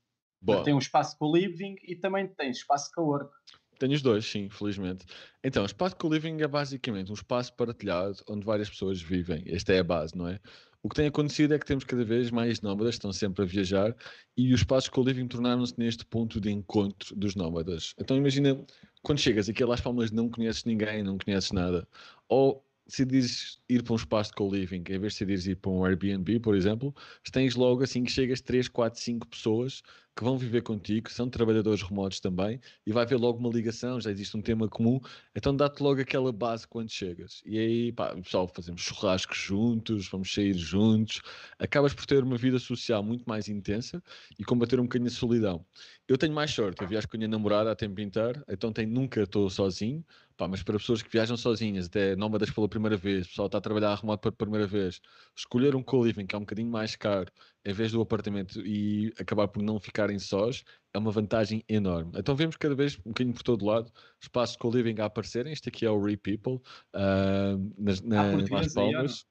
Tem 0.64 0.74
um 0.74 0.78
espaço 0.78 1.16
co-living 1.18 1.76
e 1.82 1.96
também 1.96 2.28
tem 2.28 2.50
espaço 2.50 2.90
co-work. 2.94 3.32
Tenho 3.78 3.94
os 3.94 4.02
dois, 4.02 4.26
sim, 4.26 4.50
felizmente. 4.50 5.06
Então, 5.42 5.62
o 5.62 5.66
espaço 5.66 5.96
co-living 5.96 6.42
é 6.42 6.46
basicamente 6.46 7.10
um 7.10 7.14
espaço 7.14 7.54
partilhado 7.54 8.16
onde 8.28 8.44
várias 8.44 8.68
pessoas 8.68 9.00
vivem. 9.00 9.42
Esta 9.46 9.72
é 9.72 9.78
a 9.78 9.84
base, 9.84 10.16
não 10.16 10.28
é? 10.28 10.38
O 10.82 10.88
que 10.88 10.94
tem 10.94 11.06
acontecido 11.06 11.52
é 11.52 11.58
que 11.58 11.66
temos 11.66 11.84
cada 11.84 12.04
vez 12.04 12.30
mais 12.30 12.62
nómadas, 12.62 12.94
estão 12.94 13.12
sempre 13.12 13.42
a 13.42 13.46
viajar, 13.46 13.94
e 14.34 14.54
os 14.54 14.60
espaços 14.60 14.88
co-living 14.88 15.28
tornaram-se 15.28 15.74
neste 15.78 16.06
ponto 16.06 16.40
de 16.40 16.50
encontro 16.50 17.14
dos 17.14 17.34
nómadas. 17.34 17.94
Então, 17.98 18.16
imagina, 18.16 18.58
quando 19.02 19.18
chegas 19.18 19.48
aqui 19.48 19.62
Las 19.62 19.82
Palmas 19.82 20.10
não 20.10 20.30
conheces 20.30 20.64
ninguém, 20.64 21.02
não 21.02 21.18
conheces 21.18 21.52
nada, 21.52 21.86
ou 22.28 22.64
decidires 22.86 23.60
ir 23.68 23.82
para 23.82 23.92
um 23.92 23.96
espaço 23.96 24.30
de 24.30 24.36
co-living, 24.36 24.82
em 24.88 24.98
vez 24.98 25.12
de 25.12 25.24
decidires 25.24 25.46
ir 25.46 25.56
para 25.56 25.70
um 25.70 25.84
Airbnb, 25.84 26.40
por 26.40 26.56
exemplo, 26.56 26.94
tens 27.30 27.54
logo 27.54 27.82
assim 27.82 28.02
que 28.02 28.10
chegas 28.10 28.40
3, 28.40 28.66
4, 28.68 29.00
5 29.00 29.26
pessoas 29.28 29.82
que 30.16 30.24
vão 30.24 30.36
viver 30.36 30.62
contigo, 30.62 31.08
que 31.08 31.12
são 31.12 31.28
trabalhadores 31.30 31.82
remotos 31.82 32.20
também, 32.20 32.60
e 32.86 32.92
vai 32.92 33.04
haver 33.04 33.16
logo 33.16 33.38
uma 33.38 33.48
ligação, 33.48 34.00
já 34.00 34.10
existe 34.10 34.36
um 34.36 34.42
tema 34.42 34.68
comum, 34.68 35.00
então 35.34 35.54
dá-te 35.54 35.82
logo 35.82 36.00
aquela 36.00 36.32
base 36.32 36.66
quando 36.66 36.90
chegas. 36.90 37.42
E 37.46 37.58
aí, 37.58 37.92
pá, 37.92 38.14
pessoal, 38.14 38.48
fazemos 38.48 38.82
churrascos 38.82 39.38
juntos, 39.38 40.08
vamos 40.08 40.32
sair 40.32 40.54
juntos, 40.54 41.22
acabas 41.58 41.94
por 41.94 42.06
ter 42.06 42.22
uma 42.22 42.36
vida 42.36 42.58
social 42.58 43.02
muito 43.02 43.24
mais 43.26 43.48
intensa 43.48 44.02
e 44.38 44.44
combater 44.44 44.78
um 44.80 44.84
bocadinho 44.84 45.08
a 45.08 45.12
solidão. 45.12 45.64
Eu 46.06 46.18
tenho 46.18 46.34
mais 46.34 46.50
sorte, 46.50 46.82
eu 46.82 46.88
viajo 46.88 47.08
com 47.08 47.16
a 47.16 47.18
minha 47.18 47.28
namorada 47.28 47.70
a 47.70 47.76
tempo 47.76 48.00
inteiro, 48.00 48.44
então 48.48 48.72
tenho, 48.72 48.90
nunca 48.90 49.22
estou 49.22 49.48
sozinho, 49.48 50.04
Pá, 50.40 50.48
mas 50.48 50.62
para 50.62 50.78
pessoas 50.78 51.02
que 51.02 51.10
viajam 51.10 51.36
sozinhas, 51.36 51.84
até 51.84 52.16
nómadas 52.16 52.50
pela 52.50 52.66
primeira 52.66 52.96
vez, 52.96 53.26
o 53.26 53.28
pessoal 53.28 53.44
está 53.44 53.58
a 53.58 53.60
trabalhar 53.60 53.94
remoto 53.94 54.22
pela 54.22 54.32
primeira 54.32 54.66
vez, 54.66 54.98
escolher 55.36 55.76
um 55.76 55.82
co-living 55.82 56.24
que 56.26 56.34
é 56.34 56.38
um 56.38 56.40
bocadinho 56.40 56.70
mais 56.70 56.96
caro 56.96 57.30
em 57.64 57.72
vez 57.72 57.92
do 57.92 58.00
apartamento 58.00 58.60
e 58.66 59.12
acabar 59.18 59.48
por 59.48 59.62
não 59.62 59.78
ficarem 59.78 60.18
sós 60.18 60.64
é 60.94 60.98
uma 60.98 61.10
vantagem 61.10 61.62
enorme. 61.68 62.12
Então 62.16 62.34
vemos 62.34 62.56
cada 62.56 62.74
vez 62.74 62.98
um 63.04 63.10
bocadinho 63.10 63.34
por 63.34 63.42
todo 63.42 63.64
lado 63.64 63.92
espaços 64.20 64.56
de 64.56 64.58
co-living 64.58 65.00
a 65.00 65.06
aparecerem. 65.06 65.52
Este 65.52 65.68
aqui 65.68 65.84
é 65.84 65.90
o 65.90 66.02
Re 66.02 66.16
People, 66.16 66.60
uh, 66.94 67.72
nas, 67.76 68.00
na, 68.00 68.36
nas 68.36 68.72
Palmas. 68.72 69.26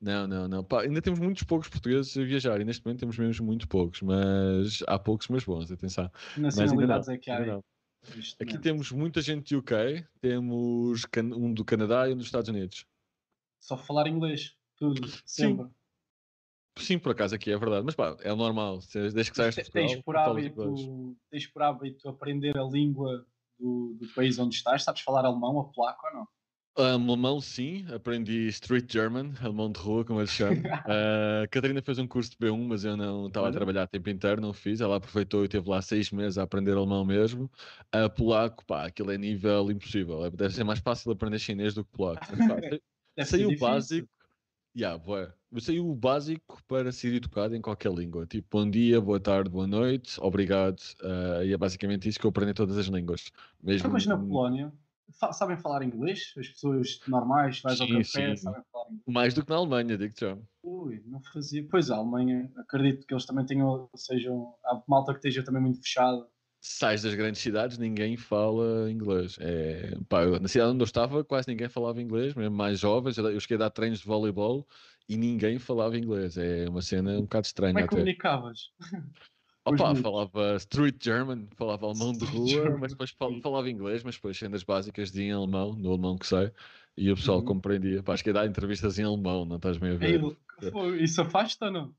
Não, 0.00 0.26
não, 0.26 0.48
não. 0.48 0.64
Pá, 0.64 0.82
ainda 0.82 1.00
temos 1.00 1.20
muitos 1.20 1.44
poucos 1.44 1.68
portugueses 1.68 2.16
a 2.16 2.24
viajar 2.24 2.60
e 2.60 2.64
neste 2.64 2.84
momento 2.84 3.00
temos 3.00 3.16
mesmo 3.16 3.46
muito 3.46 3.68
poucos, 3.68 4.02
mas 4.02 4.82
há 4.88 4.98
poucos, 4.98 5.28
mas 5.28 5.44
bons, 5.44 5.70
atenção. 5.70 6.10
Nacionalidades 6.36 7.08
é 7.08 7.16
que 7.16 7.30
há. 7.30 7.60
Aqui 8.40 8.58
temos 8.58 8.90
muita 8.90 9.22
gente 9.22 9.54
do 9.54 9.60
UK, 9.60 10.04
temos 10.20 11.04
um 11.36 11.54
do 11.54 11.64
Canadá 11.64 12.08
e 12.08 12.12
um 12.12 12.16
dos 12.16 12.26
Estados 12.26 12.48
Unidos. 12.48 12.84
Só 13.60 13.76
falar 13.76 14.08
inglês, 14.08 14.56
tudo, 14.76 15.06
sempre. 15.24 15.66
Sim. 15.66 15.70
Sim, 16.78 16.98
por 16.98 17.12
acaso 17.12 17.34
aqui 17.34 17.50
é 17.50 17.56
verdade, 17.56 17.84
mas 17.84 17.94
pá, 17.94 18.16
é 18.20 18.34
normal, 18.34 18.80
desde 18.92 19.30
que 19.30 19.36
saias 19.36 19.54
de 19.54 19.62
Portugal. 19.62 19.86
Tens 19.86 20.02
por, 20.02 20.16
hábito, 20.16 21.16
tens 21.30 21.46
por 21.46 21.62
hábito 21.62 22.08
aprender 22.08 22.56
a 22.56 22.64
língua 22.64 23.26
do, 23.58 23.96
do 24.00 24.08
país 24.14 24.38
onde 24.38 24.54
estás? 24.54 24.82
Sabes 24.82 25.02
falar 25.02 25.24
alemão 25.24 25.56
ou 25.56 25.70
polaco 25.70 26.06
ou 26.06 26.14
não? 26.14 26.28
Alemão, 26.74 27.38
sim, 27.38 27.84
aprendi 27.92 28.48
Street 28.48 28.90
German, 28.90 29.34
alemão 29.42 29.70
de 29.70 29.78
rua, 29.78 30.06
como 30.06 30.20
eles 30.20 30.30
chamam. 30.30 30.54
uh, 30.88 31.42
a 31.44 31.48
Catarina 31.48 31.82
fez 31.82 31.98
um 31.98 32.06
curso 32.06 32.30
de 32.30 32.38
B1, 32.38 32.66
mas 32.66 32.82
eu 32.82 32.96
não 32.96 33.26
estava 33.26 33.48
a 33.48 33.52
trabalhar 33.52 33.82
a 33.82 33.86
tempo 33.86 34.08
inteiro, 34.08 34.40
não 34.40 34.54
fiz. 34.54 34.80
Ela 34.80 34.96
aproveitou 34.96 35.44
e 35.44 35.48
teve 35.48 35.68
lá 35.68 35.82
seis 35.82 36.10
meses 36.10 36.38
a 36.38 36.44
aprender 36.44 36.72
alemão 36.72 37.04
mesmo. 37.04 37.50
Uh, 37.94 38.08
polaco, 38.16 38.64
pá, 38.64 38.86
aquilo 38.86 39.10
é 39.10 39.18
nível 39.18 39.70
impossível. 39.70 40.24
É, 40.24 40.30
deve 40.30 40.54
ser 40.54 40.64
mais 40.64 40.78
fácil 40.78 41.12
aprender 41.12 41.38
chinês 41.38 41.74
do 41.74 41.84
que 41.84 41.90
polaco. 41.90 42.26
Mas, 42.30 43.28
sei 43.28 43.44
o 43.44 43.58
básico. 43.58 44.08
Yeah, 44.74 44.96
boa. 44.96 45.36
Sei 45.60 45.78
o 45.80 45.94
básico 45.94 46.62
para 46.66 46.90
ser 46.90 47.14
educado 47.14 47.54
em 47.54 47.60
qualquer 47.60 47.92
língua. 47.92 48.26
Tipo, 48.26 48.58
bom 48.58 48.70
dia, 48.70 49.00
boa 49.00 49.20
tarde, 49.20 49.50
boa 49.50 49.66
noite, 49.66 50.16
obrigado. 50.18 50.80
Uh, 51.02 51.44
e 51.44 51.52
é 51.52 51.56
basicamente 51.58 52.08
isso 52.08 52.18
que 52.18 52.24
eu 52.24 52.30
aprendi 52.30 52.52
em 52.52 52.54
todas 52.54 52.78
as 52.78 52.86
línguas. 52.86 53.30
Mesmo... 53.62 53.90
Mas 53.90 54.06
na 54.06 54.16
Polónia, 54.16 54.72
sabem 55.32 55.56
falar 55.58 55.82
inglês? 55.82 56.32
As 56.38 56.48
pessoas 56.48 57.00
normais, 57.06 57.60
vais 57.60 57.76
sim, 57.76 57.84
ao 57.84 57.88
café, 57.98 58.02
sim. 58.04 58.36
sabem 58.36 58.62
falar 58.72 58.86
inglês? 58.86 59.02
Mais 59.06 59.34
do 59.34 59.44
que 59.44 59.50
na 59.50 59.56
Alemanha, 59.56 59.98
digo 59.98 60.14
já. 60.18 60.38
Ui, 60.62 61.02
não 61.06 61.20
fazia. 61.20 61.66
Pois 61.70 61.90
a 61.90 61.96
Alemanha, 61.96 62.50
acredito 62.56 63.06
que 63.06 63.12
eles 63.12 63.26
também 63.26 63.44
tenham, 63.44 63.90
sejam, 63.94 64.54
há 64.64 64.82
malta 64.88 65.12
que 65.12 65.18
esteja 65.18 65.44
também 65.44 65.60
muito 65.60 65.82
fechada. 65.82 66.26
Sais 66.64 67.02
das 67.02 67.14
grandes 67.14 67.42
cidades, 67.42 67.76
ninguém 67.76 68.16
fala 68.16 68.88
inglês. 68.88 69.36
É, 69.40 69.96
pá, 70.08 70.24
na 70.40 70.46
cidade 70.46 70.70
onde 70.70 70.80
eu 70.80 70.86
estava, 70.86 71.24
quase 71.24 71.48
ninguém 71.48 71.68
falava 71.68 72.00
inglês, 72.00 72.34
mesmo 72.34 72.56
mais 72.56 72.78
jovens. 72.78 73.18
Eu 73.18 73.40
cheguei 73.40 73.56
a 73.56 73.60
dar 73.60 73.70
treinos 73.70 73.98
de 73.98 74.06
voleibol 74.06 74.66
e 75.12 75.16
ninguém 75.16 75.58
falava 75.58 75.96
inglês. 75.96 76.36
É 76.36 76.68
uma 76.68 76.82
cena 76.82 77.12
um 77.12 77.22
bocado 77.22 77.46
estranha. 77.46 77.72
Como 77.74 77.84
é 77.84 77.88
que 77.88 77.94
comunicavas? 77.94 78.70
Opa, 79.64 79.94
falava 79.94 80.56
street 80.56 80.96
German, 81.00 81.46
falava 81.56 81.86
alemão 81.86 82.12
de 82.12 82.24
rua, 82.24 82.48
German. 82.48 82.80
mas 82.80 82.90
depois 82.90 83.14
falava 83.40 83.70
inglês, 83.70 84.02
mas 84.02 84.16
depois 84.16 84.36
cenas 84.36 84.64
básicas 84.64 85.12
de 85.12 85.22
em 85.22 85.30
alemão, 85.30 85.72
no 85.76 85.90
alemão 85.90 86.18
que 86.18 86.26
sei, 86.26 86.50
e 86.96 87.12
o 87.12 87.14
pessoal 87.14 87.38
uhum. 87.38 87.44
compreendia. 87.44 88.02
Pá, 88.02 88.14
acho 88.14 88.24
que 88.24 88.30
ia 88.30 88.34
dar 88.34 88.46
entrevistas 88.46 88.98
em 88.98 89.04
alemão, 89.04 89.44
não 89.44 89.56
estás 89.56 89.78
meio 89.78 89.94
a 89.94 89.98
ver? 89.98 90.20
Isso 91.00 91.22
afasta 91.22 91.66
ou 91.66 91.70
não? 91.70 91.94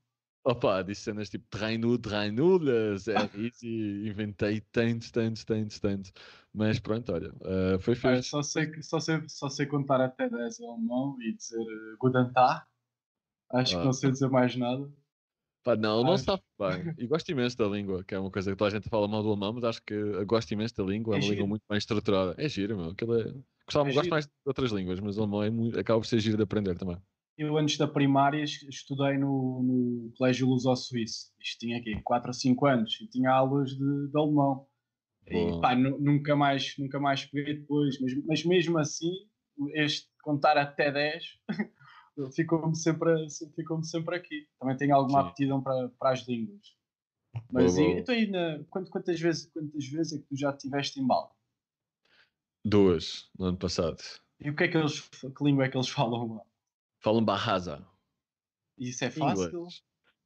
Opa, 0.46 0.82
disse 0.82 1.04
cenas 1.04 1.30
tipo 1.30 1.46
treino, 1.48 1.96
treino, 1.96 2.60
é 2.68 3.38
isso, 3.38 3.66
inventei 3.66 4.60
tantos, 4.70 5.10
tantos, 5.10 5.42
tantos, 5.42 5.80
tantos. 5.80 6.12
Mas 6.52 6.78
pronto, 6.78 7.10
olha, 7.14 7.32
uh, 7.36 7.78
foi 7.80 7.94
feito. 7.94 8.24
Só 8.24 8.42
sei, 8.42 8.70
só, 8.82 9.00
sei, 9.00 9.22
só 9.26 9.48
sei 9.48 9.64
contar 9.64 10.02
até 10.02 10.28
10 10.28 10.60
em 10.60 10.68
alemão 10.68 11.16
e 11.22 11.32
dizer 11.32 11.62
uh, 11.62 11.96
Guten 11.98 12.30
Tag. 12.34 12.62
Acho 13.54 13.76
ah. 13.76 13.80
que 13.80 13.84
não 13.84 13.92
sei 13.92 14.10
dizer 14.10 14.28
mais 14.28 14.56
nada. 14.56 14.90
Pá, 15.62 15.74
não, 15.76 16.04
não 16.04 16.14
está 16.14 16.38
bem. 16.58 16.94
E 16.98 17.06
gosto 17.06 17.30
imenso 17.30 17.56
da 17.56 17.66
língua, 17.66 18.04
que 18.04 18.14
é 18.14 18.18
uma 18.18 18.30
coisa 18.30 18.50
que 18.50 18.56
toda 18.56 18.68
a 18.68 18.74
gente 18.78 18.88
fala 18.90 19.08
mal 19.08 19.22
do 19.22 19.30
alemão, 19.30 19.54
mas 19.54 19.64
acho 19.64 19.82
que 19.82 20.24
gosto 20.26 20.52
imenso 20.52 20.76
da 20.76 20.84
língua, 20.84 21.14
é, 21.14 21.18
é 21.18 21.22
uma 21.22 21.30
língua 21.30 21.46
muito 21.46 21.62
mais 21.68 21.82
estruturada. 21.82 22.34
É 22.36 22.46
giro, 22.48 22.76
meu. 22.76 22.90
Aquilo 22.90 23.18
é... 23.18 23.34
Gostava, 23.64 23.88
é 23.88 23.94
gosto 23.94 24.10
mais 24.10 24.26
de 24.26 24.32
outras 24.44 24.72
línguas, 24.72 25.00
mas 25.00 25.16
o 25.16 25.22
alemão 25.22 25.42
é 25.42 25.48
muito... 25.48 25.78
acaba 25.78 25.98
por 25.98 26.06
ser 26.06 26.18
giro 26.18 26.36
de 26.36 26.42
aprender 26.42 26.76
também. 26.76 26.98
Eu, 27.38 27.56
antes 27.56 27.78
da 27.78 27.88
primária, 27.88 28.44
estudei 28.44 29.16
no, 29.16 29.62
no 29.62 30.12
Colégio 30.18 30.46
Luso-Suíço. 30.48 31.32
Isto 31.40 31.58
tinha 31.60 31.78
aqui 31.78 31.98
4 32.02 32.28
ou 32.28 32.34
5 32.34 32.66
anos 32.66 33.00
e 33.00 33.08
tinha 33.08 33.30
aulas 33.30 33.70
de, 33.70 34.08
de 34.08 34.18
alemão. 34.18 34.66
E 35.26 35.60
pá, 35.60 35.74
nunca 35.74 36.36
mais, 36.36 36.74
nunca 36.78 37.00
mais 37.00 37.24
peguei 37.24 37.54
depois, 37.54 37.98
mas, 38.00 38.12
mas 38.26 38.44
mesmo 38.44 38.78
assim, 38.78 39.10
este 39.74 40.06
contar 40.22 40.58
até 40.58 40.92
10 40.92 41.24
ficou-me 42.34 42.76
sempre, 42.76 43.28
ficou 43.54 43.82
sempre 43.82 44.16
aqui. 44.16 44.46
Também 44.58 44.76
tenho 44.76 44.94
alguma 44.94 45.22
Sim. 45.22 45.28
aptidão 45.28 45.62
para, 45.62 45.88
para 45.90 46.10
as 46.12 46.26
línguas. 46.26 46.76
Mas 47.50 47.74
boa, 47.74 47.94
boa. 47.94 48.04
aí 48.08 48.26
na, 48.28 48.64
quantas, 48.70 49.20
vezes, 49.20 49.50
quantas 49.52 49.86
vezes 49.86 50.12
é 50.12 50.18
que 50.18 50.24
tu 50.24 50.36
já 50.36 50.50
estiveste 50.50 51.00
em 51.00 51.06
Bali? 51.06 51.30
Duas, 52.64 53.28
no 53.38 53.46
ano 53.46 53.58
passado. 53.58 54.02
E 54.40 54.50
o 54.50 54.56
que 54.56 54.64
é 54.64 54.68
que 54.68 54.76
eles, 54.76 55.00
que 55.00 55.44
língua 55.44 55.64
é 55.64 55.68
que 55.68 55.76
eles 55.76 55.88
falam 55.90 56.34
lá? 56.34 56.42
Falam 57.00 57.24
Bahasa. 57.24 57.86
E 58.78 58.88
isso 58.88 59.04
é 59.04 59.10
fácil? 59.10 59.68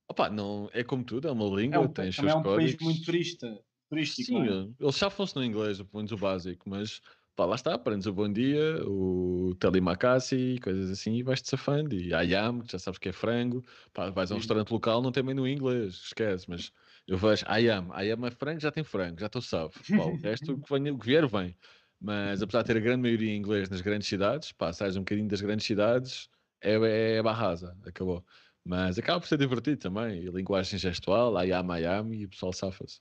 Opa, 0.09 0.31
não, 0.31 0.71
é 0.73 0.83
como 0.83 1.05
tudo, 1.05 1.29
é 1.29 1.33
uma 1.33 1.45
língua, 1.45 1.77
é 1.77 1.81
um, 1.81 1.89
tem 1.89 2.11
também 2.11 2.31
é 2.31 2.35
um 2.35 2.43
códigos. 2.43 2.77
país 2.77 2.81
muito 2.81 3.05
turista, 3.05 3.63
turístico. 3.91 4.27
Sim, 4.27 4.49
é? 4.49 4.85
eles 4.85 4.97
chafam-se 4.97 5.37
no 5.37 5.45
inglês, 5.45 5.79
pelo 5.79 5.89
menos 5.95 6.13
o 6.13 6.17
básico, 6.17 6.69
mas 6.71 7.03
pá, 7.39 7.45
lá 7.45 7.55
está, 7.55 7.75
aprendes 7.75 8.05
o 8.09 8.13
bom 8.13 8.29
dia, 8.29 8.83
o 8.85 9.55
telemacassi, 9.61 10.59
coisas 10.61 10.91
assim, 10.91 11.15
e 11.15 11.23
vais-te 11.23 11.49
safando. 11.49 11.95
E 11.95 12.13
ayam, 12.13 12.59
que 12.63 12.73
já 12.73 12.81
sabes 12.81 12.99
que 12.99 13.11
é 13.11 13.13
frango, 13.13 13.65
pá, 13.95 14.11
vais 14.11 14.33
a 14.33 14.35
um 14.35 14.39
restaurante 14.39 14.73
local, 14.73 15.01
não 15.01 15.13
tem 15.13 15.23
menu 15.23 15.47
inglês, 15.47 15.95
esquece, 16.07 16.51
mas 16.51 16.73
eu 17.07 17.17
vejo 17.17 17.45
ayam, 17.47 17.93
ayam 17.93 18.27
é 18.27 18.31
frango, 18.33 18.59
já 18.59 18.73
tem 18.73 18.83
frango, 18.83 19.21
já 19.21 19.27
estou 19.27 19.41
salvo. 19.41 19.73
Pá, 19.89 20.03
o 20.03 20.17
resto, 20.17 20.53
o 20.53 20.61
que, 20.61 20.69
vem, 20.69 20.91
o 20.91 20.99
que 20.99 21.07
vier, 21.07 21.29
vem. 21.29 21.57
Mas 22.01 22.43
apesar 22.43 22.63
de 22.63 22.67
ter 22.67 22.77
a 22.77 22.81
grande 22.81 23.03
maioria 23.03 23.31
em 23.31 23.37
inglês 23.37 23.71
nas 23.71 23.83
grandes 23.83 24.09
cidades, 24.09 24.51
pá, 24.51 24.73
sais 24.73 24.97
um 24.97 25.03
bocadinho 25.03 25.29
das 25.29 25.41
grandes 25.41 25.65
cidades, 25.65 26.29
é, 26.61 27.19
é 27.19 27.23
barrasa, 27.23 27.77
acabou. 27.87 28.25
Mas 28.65 28.99
acaba 28.99 29.21
por 29.21 29.29
ser 29.29 29.39
divertido 29.39 29.79
também, 29.79 30.25
e 30.25 30.29
linguagem 30.29 30.77
gestual, 30.77 31.37
ayam, 31.37 31.71
ayam, 31.71 32.13
e 32.13 32.25
o 32.25 32.31
pessoal 32.31 32.53
safa-se. 32.53 33.01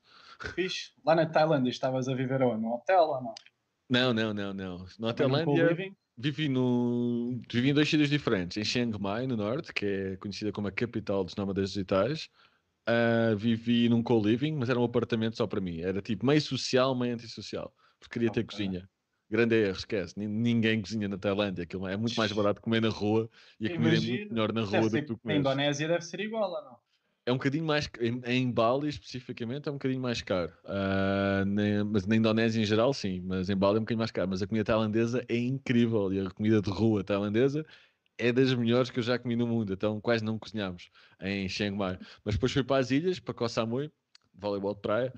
Fixe. 0.53 0.91
Lá 1.03 1.15
na 1.15 1.25
Tailândia 1.25 1.71
estavas 1.71 2.07
a 2.07 2.13
viver 2.13 2.43
onde? 2.43 2.61
No 2.61 2.75
hotel 2.75 3.01
ou 3.01 3.23
não? 3.23 3.33
Não, 3.89 4.13
não, 4.13 4.33
não, 4.33 4.53
não. 4.53 4.85
Na 4.99 5.13
Tailândia 5.13 5.75
vivi, 6.17 6.49
no, 6.49 7.39
vivi 7.51 7.69
em 7.69 7.73
dois 7.73 7.89
sítios 7.89 8.09
diferentes. 8.09 8.57
Em 8.57 8.63
Chiang 8.63 8.99
Mai, 8.99 9.27
no 9.27 9.37
norte, 9.37 9.73
que 9.73 9.85
é 9.85 10.17
conhecida 10.17 10.51
como 10.51 10.67
a 10.67 10.71
capital 10.71 11.23
dos 11.23 11.35
nómadas 11.35 11.71
digitais. 11.71 12.29
Uh, 12.89 13.35
vivi 13.35 13.89
num 13.89 14.01
co-living, 14.01 14.53
mas 14.53 14.69
era 14.69 14.79
um 14.79 14.83
apartamento 14.83 15.35
só 15.37 15.45
para 15.45 15.61
mim. 15.61 15.81
Era 15.81 16.01
tipo 16.01 16.25
meio 16.25 16.41
social, 16.41 16.95
meio 16.95 17.13
antissocial. 17.13 17.73
Porque 17.99 18.13
queria 18.13 18.29
okay. 18.29 18.43
ter 18.43 18.47
cozinha. 18.47 18.89
Grande 19.29 19.55
erro, 19.55 19.77
esquece. 19.77 20.17
Ninguém 20.17 20.81
cozinha 20.81 21.07
na 21.07 21.17
Tailândia. 21.17 21.63
Aquilo 21.63 21.87
é 21.87 21.97
muito 21.97 22.15
mais 22.15 22.31
barato 22.33 22.61
comer 22.61 22.81
na 22.81 22.89
rua 22.89 23.29
e 23.59 23.67
a 23.67 23.71
comida 23.71 23.97
é 23.97 23.99
muito 23.99 24.33
melhor 24.33 24.53
na 24.53 24.61
rua 24.61 24.89
do 24.89 24.89
que 24.89 25.01
tu 25.01 25.17
comes. 25.17 25.35
Na 25.35 25.35
Indonésia 25.35 25.87
deve 25.87 26.01
ser 26.01 26.19
igual, 26.21 26.49
ou 26.49 26.63
não? 26.63 26.86
É 27.27 27.31
um 27.31 27.35
bocadinho 27.35 27.65
mais 27.65 27.89
em, 27.99 28.21
em, 28.25 28.49
Bali 28.49 28.87
especificamente 28.87 29.67
é 29.67 29.71
um 29.71 29.75
bocadinho 29.75 30.01
mais 30.01 30.21
caro. 30.21 30.53
Uh, 30.63 31.43
na, 31.45 31.83
mas 31.83 32.07
na 32.07 32.15
Indonésia 32.15 32.61
em 32.61 32.65
geral 32.65 32.93
sim 32.93 33.19
mas 33.19 33.49
em 33.49 33.55
Bali 33.55 33.75
é 33.75 33.79
um 33.79 33.81
bocadinho 33.81 33.99
mais 33.99 34.11
caro. 34.11 34.29
Mas 34.29 34.41
a 34.41 34.47
comida 34.47 34.63
tailandesa 34.63 35.25
é 35.27 35.37
incrível 35.37 36.11
e 36.13 36.21
a 36.21 36.31
comida 36.31 36.61
de 36.61 36.69
rua 36.69 37.03
tailandesa 37.03 37.65
é 38.17 38.31
das 38.31 38.53
melhores 38.53 38.89
que 38.89 38.99
eu 38.99 39.03
já 39.03 39.19
comi 39.19 39.35
no 39.35 39.45
mundo. 39.45 39.73
Então 39.73 39.99
quase 39.99 40.23
não 40.23 40.39
cozinhámos 40.39 40.89
em 41.21 41.49
Chiang 41.49 41.77
Mai. 41.77 41.99
Mas 42.23 42.35
depois 42.35 42.53
fui 42.53 42.63
para 42.63 42.77
as 42.77 42.91
ilhas 42.91 43.19
para 43.19 43.33
Koh 43.33 43.49
Samui 43.49 43.91
voleibol 44.33 44.73
de 44.73 44.81
praia 44.81 45.13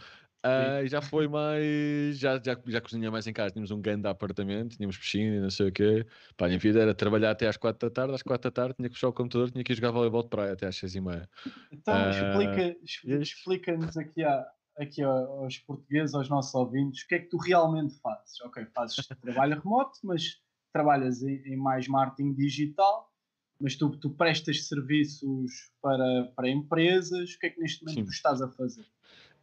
Uh, 0.46 0.88
já 0.88 1.02
foi 1.02 1.28
mais. 1.28 2.18
Já, 2.18 2.42
já, 2.42 2.58
já 2.66 2.82
cozinha 2.82 3.12
mais 3.12 3.28
em 3.28 3.34
casa. 3.34 3.52
Tínhamos 3.52 3.72
um 3.72 3.82
grande 3.82 4.08
apartamento, 4.08 4.78
tínhamos 4.78 4.98
piscina 4.98 5.36
e 5.36 5.40
não 5.40 5.50
sei 5.50 5.68
o 5.68 5.72
quê. 5.72 6.06
Pá, 6.38 6.46
a 6.46 6.48
minha 6.48 6.60
vida 6.60 6.80
era 6.80 6.96
trabalhar 6.96 7.32
até 7.32 7.48
às 7.48 7.58
4 7.58 7.90
da 7.90 7.94
tarde. 7.94 8.14
Às 8.16 8.24
4 8.24 8.50
da 8.50 8.54
tarde 8.54 8.76
tinha 8.76 8.88
que 8.88 8.96
fechar 8.96 9.10
o 9.10 9.14
computador, 9.14 9.52
tinha 9.52 9.64
que 9.64 9.74
ir 9.74 9.76
jogar 9.76 9.92
voleibol 9.92 10.24
de 10.24 10.30
praia 10.30 10.54
até 10.54 10.68
às 10.68 10.78
6 10.78 10.96
e 10.96 11.02
meia. 11.02 11.30
Então 11.72 11.94
uh, 11.94 12.10
explica, 12.10 12.78
explica-nos 13.22 13.98
aqui, 13.98 14.24
a, 14.24 14.48
aqui 14.78 15.04
aos 15.04 15.58
portugueses, 15.58 16.16
aos 16.16 16.30
nossos 16.30 16.56
ouvintes, 16.56 17.04
o 17.04 17.08
que 17.08 17.16
é 17.16 17.20
que 17.20 17.28
tu 17.28 17.38
realmente 17.38 18.00
fazes? 18.00 18.40
Ok, 18.42 18.66
fazes 18.74 19.08
trabalho 19.22 19.60
remoto, 19.60 20.00
mas 20.04 20.40
trabalhas 20.72 21.22
em, 21.22 21.36
em 21.48 21.58
mais 21.58 21.86
marketing 21.90 22.34
digital, 22.34 23.12
mas 23.60 23.76
tu, 23.76 23.90
tu 23.98 24.12
prestas 24.12 24.68
serviços 24.68 25.70
para, 25.82 26.32
para 26.34 26.48
empresas. 26.48 27.34
O 27.34 27.40
que 27.40 27.48
é 27.48 27.50
que 27.50 27.60
neste 27.60 27.84
momento 27.84 28.06
tu 28.06 28.12
estás 28.12 28.42
a 28.42 28.48
fazer? 28.48 28.86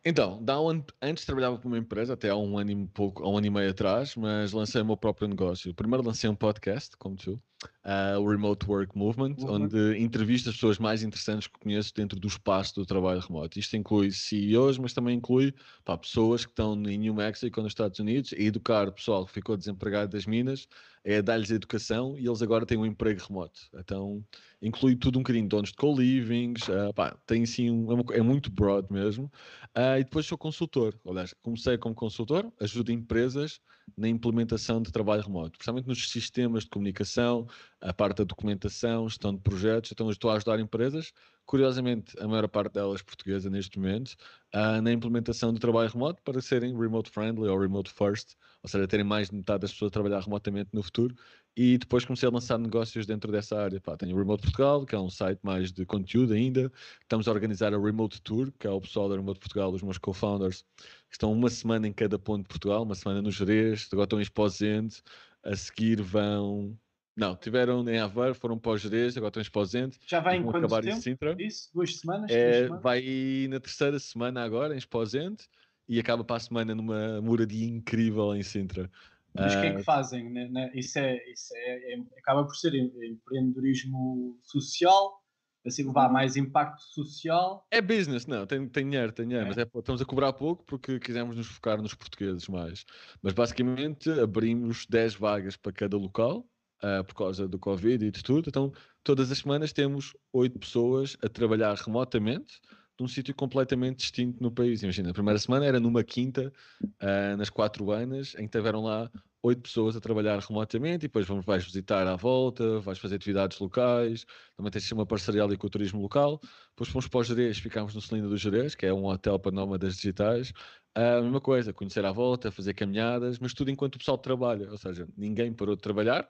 Então, 0.08 0.38
dá 0.40 0.60
um 0.60 0.84
antes 1.02 1.24
trabalhava 1.24 1.58
para 1.58 1.66
uma 1.66 1.78
empresa, 1.78 2.14
até 2.14 2.30
há 2.30 2.36
um 2.36 2.56
ano 2.56 2.70
e 2.70 2.86
pouco, 2.86 3.24
há 3.24 3.28
um 3.28 3.38
ano 3.38 3.48
e 3.48 3.50
meio 3.50 3.70
atrás, 3.72 4.14
mas 4.14 4.52
lancei 4.52 4.80
o 4.80 4.84
meu 4.84 4.96
próprio 4.96 5.26
negócio. 5.26 5.74
Primeiro 5.74 6.06
lancei 6.06 6.30
um 6.30 6.34
podcast, 6.36 6.96
como 6.96 7.16
tu, 7.16 7.32
uh, 7.32 8.20
o 8.20 8.30
Remote 8.30 8.64
Work 8.70 8.96
Movement, 8.96 9.34
uhum. 9.38 9.64
onde 9.64 9.98
entrevisto 9.98 10.48
as 10.48 10.54
pessoas 10.54 10.78
mais 10.78 11.02
interessantes 11.02 11.48
que 11.48 11.58
conheço 11.58 11.92
dentro 11.92 12.20
do 12.20 12.28
espaço 12.28 12.76
do 12.76 12.86
trabalho 12.86 13.18
remoto. 13.18 13.58
Isto 13.58 13.76
inclui 13.76 14.12
CEOs, 14.12 14.78
mas 14.78 14.92
também 14.92 15.16
inclui 15.16 15.52
pá, 15.84 15.98
pessoas 15.98 16.44
que 16.44 16.52
estão 16.52 16.80
em 16.84 16.98
New 16.98 17.12
Mexico, 17.14 17.60
nos 17.60 17.72
Estados 17.72 17.98
Unidos, 17.98 18.32
a 18.32 18.40
educar 18.40 18.86
o 18.86 18.92
pessoal 18.92 19.26
que 19.26 19.32
ficou 19.32 19.56
desempregado 19.56 20.12
das 20.12 20.24
minas, 20.24 20.68
é 21.06 21.22
dar-lhes 21.22 21.52
educação 21.52 22.18
e 22.18 22.26
eles 22.26 22.42
agora 22.42 22.66
têm 22.66 22.76
um 22.76 22.84
emprego 22.84 23.22
remoto. 23.24 23.60
Então, 23.76 24.24
inclui 24.60 24.96
tudo 24.96 25.20
um 25.20 25.22
bocadinho, 25.22 25.48
donos 25.48 25.70
de 25.70 25.76
co-livings, 25.76 26.66
uh, 26.68 26.92
tem 27.24 27.46
sim, 27.46 27.70
um, 27.70 27.92
é, 27.92 28.18
é, 28.18 28.22
muito 28.22 28.50
broad 28.50 28.92
mesmo. 28.92 29.26
Uh, 29.66 30.00
e 30.00 30.04
depois 30.04 30.26
sou 30.26 30.36
consultor, 30.36 30.98
aliás, 31.06 31.32
comecei 31.44 31.78
como 31.78 31.94
consultor, 31.94 32.52
ajudo 32.60 32.90
empresas 32.90 33.60
na 33.96 34.08
implementação 34.08 34.82
de 34.82 34.90
trabalho 34.90 35.22
remoto, 35.22 35.52
principalmente 35.52 35.86
nos 35.86 36.10
sistemas 36.10 36.64
de 36.64 36.70
comunicação, 36.70 37.46
a 37.80 37.92
parte 37.92 38.18
da 38.18 38.24
documentação, 38.24 39.08
gestão 39.08 39.34
de 39.34 39.40
projetos, 39.40 39.92
então 39.92 40.10
estou 40.10 40.30
a 40.30 40.34
ajudar 40.36 40.58
empresas, 40.60 41.12
curiosamente 41.44 42.18
a 42.20 42.26
maior 42.26 42.48
parte 42.48 42.74
delas 42.74 43.02
portuguesa 43.02 43.48
neste 43.48 43.78
momento, 43.78 44.16
uh, 44.54 44.82
na 44.82 44.92
implementação 44.92 45.52
do 45.52 45.60
trabalho 45.60 45.90
remoto 45.90 46.22
para 46.22 46.40
serem 46.40 46.76
remote 46.76 47.10
friendly 47.10 47.48
ou 47.48 47.58
remote 47.58 47.90
first, 47.90 48.34
ou 48.62 48.68
seja, 48.68 48.86
terem 48.88 49.04
mais 49.04 49.30
de 49.30 49.36
metade 49.36 49.60
das 49.60 49.72
pessoas 49.72 49.90
a 49.90 49.92
trabalhar 49.92 50.20
remotamente 50.20 50.70
no 50.72 50.82
futuro 50.82 51.14
e 51.56 51.78
depois 51.78 52.04
comecei 52.04 52.28
a 52.28 52.32
lançar 52.32 52.58
negócios 52.58 53.06
dentro 53.06 53.32
dessa 53.32 53.58
área. 53.58 53.80
Pá, 53.80 53.96
tenho 53.96 54.14
o 54.14 54.18
Remote 54.18 54.42
Portugal, 54.42 54.84
que 54.84 54.94
é 54.94 54.98
um 54.98 55.08
site 55.08 55.40
mais 55.42 55.72
de 55.72 55.86
conteúdo 55.86 56.34
ainda. 56.34 56.70
Estamos 57.00 57.26
a 57.26 57.32
organizar 57.32 57.72
a 57.72 57.78
Remote 57.78 58.20
Tour, 58.20 58.52
que 58.58 58.66
é 58.66 58.70
o 58.70 58.80
pessoal 58.80 59.08
da 59.08 59.16
Remote 59.16 59.40
Portugal, 59.40 59.72
os 59.72 59.82
meus 59.82 59.96
co-founders, 59.96 60.64
que 61.08 61.14
estão 61.14 61.32
uma 61.32 61.48
semana 61.48 61.88
em 61.88 61.92
cada 61.92 62.18
ponto 62.18 62.42
de 62.42 62.48
Portugal, 62.48 62.82
uma 62.82 62.94
semana 62.94 63.22
no 63.22 63.30
Jerez, 63.30 63.88
agora 63.90 64.04
estão 64.04 64.18
em 64.18 64.22
Esposende, 64.22 64.96
a 65.42 65.56
seguir 65.56 66.02
vão... 66.02 66.78
Não, 67.16 67.34
tiveram 67.34 67.88
em 67.88 67.98
Aveiro, 67.98 68.34
foram 68.34 68.58
para 68.58 68.72
o 68.72 68.76
Jerez, 68.76 69.16
agora 69.16 69.30
estão 69.30 69.40
em 69.40 69.44
Esposende. 69.44 69.96
Já 70.06 70.20
vai 70.20 70.36
em 70.36 70.42
quanto 70.42 70.58
acabar 70.58 70.82
tempo? 70.82 70.98
Em 70.98 71.00
Sintra. 71.00 71.34
Isso? 71.38 71.70
Duas 71.72 71.96
semanas? 71.96 72.30
É, 72.30 72.64
semanas? 72.64 72.82
Vai 72.82 73.46
na 73.48 73.58
terceira 73.58 73.98
semana 73.98 74.42
agora, 74.44 74.74
em 74.74 74.78
Esposende, 74.78 75.44
e 75.88 75.98
acaba 75.98 76.22
para 76.22 76.36
a 76.36 76.40
semana 76.40 76.74
numa 76.74 77.22
moradia 77.22 77.66
incrível 77.66 78.34
em 78.34 78.42
Sintra. 78.42 78.90
Mas 79.38 79.54
o 79.54 79.60
que 79.60 79.66
é 79.66 79.74
que 79.74 79.80
ah, 79.80 79.84
fazem? 79.84 80.30
Né, 80.30 80.48
né? 80.48 80.70
Isso, 80.74 80.98
é, 80.98 81.16
isso 81.30 81.54
é, 81.54 81.94
é, 81.94 81.98
acaba 82.18 82.44
por 82.44 82.54
ser 82.54 82.74
empreendedorismo 82.74 84.38
social, 84.42 85.20
assim 85.66 85.84
levar 85.84 86.06
uhum. 86.06 86.12
mais 86.12 86.36
impacto 86.36 86.82
social. 86.82 87.66
É 87.70 87.80
business, 87.80 88.26
não, 88.26 88.46
tem, 88.46 88.68
tem 88.68 88.84
dinheiro, 88.84 89.12
tem 89.12 89.26
dinheiro, 89.26 89.46
é. 89.46 89.48
mas 89.48 89.58
é, 89.58 89.62
estamos 89.62 90.00
a 90.00 90.04
cobrar 90.04 90.32
pouco 90.32 90.64
porque 90.64 90.98
quisemos 90.98 91.36
nos 91.36 91.46
focar 91.46 91.80
nos 91.80 91.94
portugueses 91.94 92.48
mais. 92.48 92.84
Mas 93.22 93.32
basicamente 93.32 94.10
abrimos 94.10 94.86
10 94.86 95.14
vagas 95.14 95.56
para 95.56 95.72
cada 95.72 95.96
local. 95.96 96.46
Uh, 96.84 97.02
por 97.04 97.14
causa 97.14 97.48
do 97.48 97.58
Covid 97.58 98.04
e 98.04 98.10
de 98.10 98.22
tudo, 98.22 98.50
então 98.50 98.70
todas 99.02 99.32
as 99.32 99.38
semanas 99.38 99.72
temos 99.72 100.14
8 100.30 100.58
pessoas 100.58 101.16
a 101.22 101.28
trabalhar 101.28 101.74
remotamente 101.74 102.60
num 102.98 103.08
sítio 103.08 103.34
completamente 103.34 103.98
distinto 103.98 104.42
no 104.42 104.50
país. 104.50 104.82
Imagina, 104.82 105.10
a 105.10 105.14
primeira 105.14 105.38
semana 105.38 105.66
era 105.66 105.78
numa 105.80 106.02
quinta, 106.02 106.52
uh, 106.82 107.36
nas 107.36 107.50
quatro 107.50 107.90
anos, 107.90 108.34
em 108.36 108.46
que 108.48 108.56
tiveram 108.56 108.82
lá 108.82 109.10
oito 109.42 109.62
pessoas 109.62 109.96
a 109.96 110.00
trabalhar 110.00 110.38
remotamente 110.40 111.04
e 111.04 111.08
depois 111.08 111.26
vamos, 111.26 111.44
vais 111.44 111.64
visitar 111.64 112.06
à 112.06 112.16
volta, 112.16 112.80
vais 112.80 112.98
fazer 112.98 113.16
atividades 113.16 113.58
locais, 113.58 114.26
também 114.56 114.72
tens 114.72 114.90
uma 114.90 115.06
parceria 115.06 115.44
ali 115.44 115.56
com 115.56 115.66
o 115.66 115.70
turismo 115.70 116.00
local. 116.00 116.40
Depois 116.70 116.88
fomos 116.90 117.06
para 117.06 117.20
o 117.20 117.24
Jerez, 117.24 117.58
ficámos 117.58 117.94
no 117.94 118.00
Celina 118.00 118.28
do 118.28 118.36
Jerez, 118.36 118.74
que 118.74 118.86
é 118.86 118.92
um 118.92 119.06
hotel 119.06 119.38
para 119.38 119.52
nómadas 119.52 119.96
digitais. 119.96 120.52
A 120.94 121.20
mesma 121.20 121.40
coisa, 121.40 121.72
conhecer 121.72 122.04
à 122.04 122.10
volta, 122.12 122.50
fazer 122.50 122.74
caminhadas, 122.74 123.38
mas 123.38 123.52
tudo 123.54 123.70
enquanto 123.70 123.96
o 123.96 123.98
pessoal 123.98 124.18
trabalha. 124.18 124.70
Ou 124.70 124.78
seja, 124.78 125.06
ninguém 125.16 125.52
parou 125.52 125.76
de 125.76 125.82
trabalhar 125.82 126.28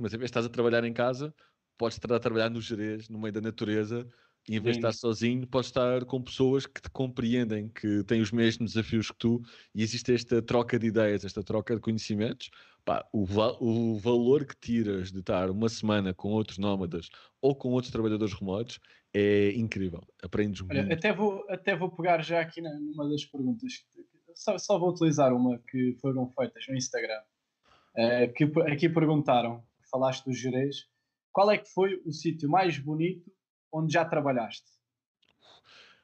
mas 0.00 0.14
em 0.14 0.18
vez 0.18 0.20
de 0.20 0.24
estás 0.24 0.46
a 0.46 0.48
trabalhar 0.48 0.84
em 0.84 0.92
casa, 0.92 1.34
podes 1.76 1.98
estar 1.98 2.14
a 2.14 2.18
trabalhar 2.18 2.48
no 2.48 2.60
Jerez, 2.60 3.08
no 3.08 3.18
meio 3.18 3.32
da 3.32 3.40
natureza, 3.40 4.08
em 4.48 4.60
vez 4.60 4.76
de 4.76 4.78
estar 4.78 4.92
sozinho, 4.92 5.46
podes 5.46 5.70
estar 5.70 6.04
com 6.04 6.22
pessoas 6.22 6.66
que 6.66 6.80
te 6.80 6.88
compreendem, 6.90 7.68
que 7.68 8.04
têm 8.04 8.20
os 8.20 8.30
mesmos 8.30 8.72
desafios 8.72 9.10
que 9.10 9.18
tu, 9.18 9.42
e 9.74 9.82
existe 9.82 10.14
esta 10.14 10.40
troca 10.40 10.78
de 10.78 10.86
ideias, 10.86 11.24
esta 11.24 11.42
troca 11.42 11.74
de 11.74 11.80
conhecimentos. 11.80 12.50
Pá, 12.84 13.04
o, 13.12 13.24
va 13.24 13.56
o 13.60 13.98
valor 13.98 14.46
que 14.46 14.54
tiras 14.56 15.10
de 15.10 15.18
estar 15.18 15.50
uma 15.50 15.68
semana 15.68 16.14
com 16.14 16.28
outros 16.28 16.58
nómadas 16.58 17.08
ou 17.42 17.56
com 17.56 17.70
outros 17.70 17.90
trabalhadores 17.90 18.32
remotos 18.34 18.78
é 19.12 19.50
incrível. 19.52 20.06
Aprendes 20.22 20.62
Olha, 20.62 20.82
muito. 20.82 20.92
Até 20.92 21.12
vou, 21.12 21.44
até 21.48 21.74
vou 21.74 21.90
pegar 21.90 22.22
já 22.22 22.40
aqui 22.40 22.60
numa 22.60 23.08
das 23.08 23.24
perguntas. 23.24 23.72
Só, 24.34 24.56
só 24.58 24.78
vou 24.78 24.90
utilizar 24.90 25.34
uma 25.34 25.58
que 25.68 25.96
foram 26.00 26.30
feitas 26.30 26.64
no 26.68 26.76
Instagram. 26.76 27.20
Uh, 27.96 28.32
que 28.34 28.44
aqui 28.70 28.88
perguntaram, 28.88 29.64
falaste 29.90 30.24
do 30.26 30.32
Jerez, 30.32 30.84
qual 31.32 31.50
é 31.50 31.58
que 31.58 31.68
foi 31.68 32.00
o 32.04 32.12
sítio 32.12 32.48
mais 32.48 32.78
bonito 32.78 33.32
onde 33.76 33.92
já 33.92 34.04
trabalhaste? 34.04 34.66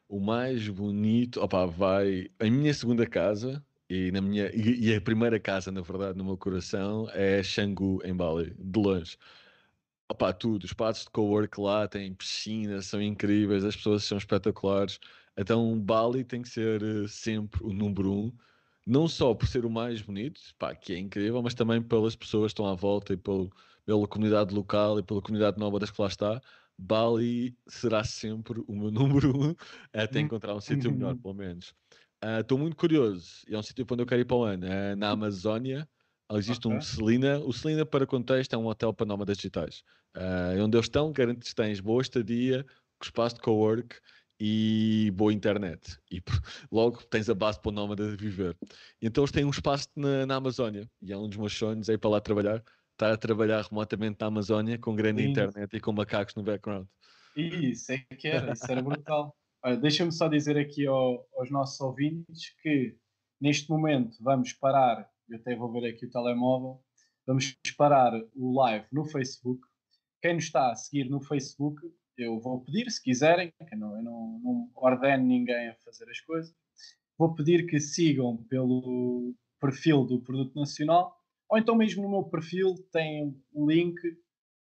O 0.09 0.21
mais 0.21 0.69
bonito, 0.69 1.41
opa, 1.41 1.67
vai. 1.67 2.31
A 2.39 2.45
minha 2.45 2.75
segunda 2.75 3.07
casa 3.07 3.65
e, 3.89 4.11
na 4.11 4.21
minha, 4.21 4.51
e, 4.55 4.89
e, 4.89 4.95
a 4.95 5.01
primeira 5.01 5.39
casa, 5.39 5.71
na 5.71 5.81
verdade, 5.83 6.17
no 6.17 6.25
meu 6.25 6.37
coração 6.37 7.09
é 7.13 7.43
Xangu, 7.43 8.01
em 8.05 8.15
Bali, 8.15 8.55
de 8.59 8.81
longe. 8.81 9.19
Opa, 10.09 10.33
tudo, 10.33 10.65
os 10.65 10.71
espaços 10.71 11.05
de 11.05 11.11
co-work 11.11 11.61
lá 11.61 11.89
têm 11.89 12.15
piscina, 12.15 12.83
são 12.83 13.01
incríveis, 13.03 13.65
as 13.65 13.77
pessoas 13.77 14.05
são 14.05 14.19
espetaculares. 14.19 14.99
Então, 15.37 15.79
Bali 15.79 16.25
tem 16.25 16.43
que 16.43 16.49
ser 16.49 16.83
uh, 16.83 17.09
sempre 17.09 17.63
o 17.65 17.73
número 17.73 18.13
um, 18.13 18.33
não 18.87 19.09
só 19.09 19.35
por 19.35 19.47
ser 19.47 19.65
o 19.65 19.71
mais 19.71 20.03
bonito, 20.03 20.41
pá, 20.59 20.75
que 20.75 20.93
é 20.95 20.99
incrível, 20.99 21.43
mas 21.43 21.55
também 21.55 21.81
pelas 21.83 22.17
pessoas 22.17 22.53
que 22.53 22.53
estão 22.53 22.67
à 22.67 22.75
volta 22.75 23.13
e 23.15 23.17
pelo, 23.17 23.51
pela 23.85 24.07
comunidade 24.09 24.55
local 24.55 24.99
e 24.99 25.03
pela 25.03 25.23
comunidade 25.23 25.59
nova 25.59 25.79
das 25.79 25.91
que 25.91 26.01
lá 26.01 26.09
está. 26.09 26.41
Bali 26.83 27.57
será 27.68 28.03
sempre 28.03 28.62
o 28.66 28.75
meu 28.75 28.90
número 29.31 29.37
um 29.37 29.55
até 29.92 30.18
hum. 30.18 30.23
encontrar 30.23 30.55
um 30.55 30.61
sítio 30.61 30.90
melhor, 30.92 31.16
pelo 31.16 31.35
menos. 31.35 31.75
Estou 32.40 32.59
uh, 32.59 32.61
muito 32.61 32.77
curioso. 32.77 33.42
É 33.49 33.57
um 33.57 33.62
sítio 33.62 33.87
para 33.87 33.95
onde 33.95 34.03
eu 34.03 34.07
quero 34.07 34.21
ir 34.21 34.25
para 34.25 34.37
o 34.37 34.45
ano. 34.45 34.66
Uh, 34.66 34.97
na 34.97 35.11
Amazónia 35.11 35.88
existe 36.33 36.66
okay. 36.66 36.79
um 36.79 36.81
Celina. 36.81 37.38
O 37.40 37.53
Celina, 37.53 37.87
para 37.87 38.07
contexto, 38.07 38.55
é 38.55 38.59
um 38.59 38.66
hotel 38.66 38.92
para 38.92 39.07
nómadas 39.07 39.37
digitais. 39.37 39.83
Uh, 40.16 40.62
onde 40.62 40.77
eles 40.77 40.87
estão, 40.87 41.12
garantes 41.12 41.51
que 41.51 41.55
tens 41.55 41.81
boa 41.81 42.03
estadia, 42.03 42.66
espaço 43.03 43.37
de 43.37 43.42
co-work 43.42 43.97
e 44.40 45.12
boa 45.14 45.33
internet. 45.33 45.99
E 46.11 46.21
logo 46.71 47.03
tens 47.05 47.29
a 47.29 47.35
base 47.35 47.61
para 47.61 47.68
o 47.68 47.73
nómada 47.73 48.16
viver. 48.16 48.57
Então 49.01 49.23
eles 49.23 49.33
têm 49.33 49.45
um 49.45 49.51
espaço 49.51 49.88
na, 49.97 50.27
na 50.27 50.37
Amazónia. 50.37 50.88
E 51.01 51.12
é 51.12 51.16
um 51.16 51.29
dos 51.29 51.38
meus 51.38 51.57
sonhos 51.57 51.88
é 51.88 51.95
ir 51.95 51.99
para 51.99 52.11
lá 52.11 52.21
trabalhar 52.21 52.62
estar 53.03 53.12
a 53.12 53.17
trabalhar 53.17 53.62
remotamente 53.62 54.19
na 54.21 54.29
Amazónia 54.29 54.79
com 54.79 54.95
grande 54.95 55.23
Sim. 55.23 55.31
internet 55.31 55.77
e 55.77 55.81
com 55.81 55.93
macacos 55.93 56.35
no 56.35 56.43
background. 56.43 56.87
Isso 57.37 57.93
é 57.93 57.99
que 58.17 58.29
era, 58.29 58.53
isso 58.53 58.71
era 58.71 58.81
brutal. 58.83 59.37
Deixa-me 59.81 60.12
só 60.12 60.29
dizer 60.29 60.57
aqui 60.57 60.87
ao, 60.87 61.27
aos 61.37 61.51
nossos 61.51 61.81
ouvintes 61.81 62.55
que 62.62 62.97
neste 63.41 63.69
momento 63.71 64.17
vamos 64.21 64.53
parar, 64.53 65.09
eu 65.29 65.37
até 65.37 65.57
vou 65.57 65.73
ver 65.73 65.88
aqui 65.88 66.07
o 66.07 66.11
telemóvel, 66.11 66.81
vamos 67.27 67.57
parar 67.77 68.12
o 68.35 68.55
live 68.61 68.87
no 68.93 69.05
Facebook. 69.05 69.61
Quem 70.21 70.35
nos 70.35 70.45
está 70.45 70.71
a 70.71 70.75
seguir 70.75 71.09
no 71.09 71.21
Facebook, 71.21 71.81
eu 72.17 72.38
vou 72.41 72.61
pedir, 72.61 72.91
se 72.91 73.03
quiserem, 73.03 73.53
que 73.69 73.77
não, 73.77 73.97
eu 73.97 74.03
não, 74.03 74.41
não 74.43 74.71
ordeno 74.75 75.25
ninguém 75.25 75.69
a 75.69 75.77
fazer 75.85 76.09
as 76.09 76.21
coisas, 76.21 76.55
vou 77.19 77.35
pedir 77.35 77.67
que 77.67 77.81
sigam 77.81 78.37
pelo 78.49 79.35
perfil 79.61 80.05
do 80.05 80.21
Produto 80.21 80.55
Nacional 80.57 81.22
ou 81.53 81.59
então 81.59 81.75
mesmo 81.75 82.03
no 82.03 82.09
meu 82.09 82.25
perfil 82.25 82.77
tem 82.91 83.38
um 83.53 83.67
link 83.67 84.01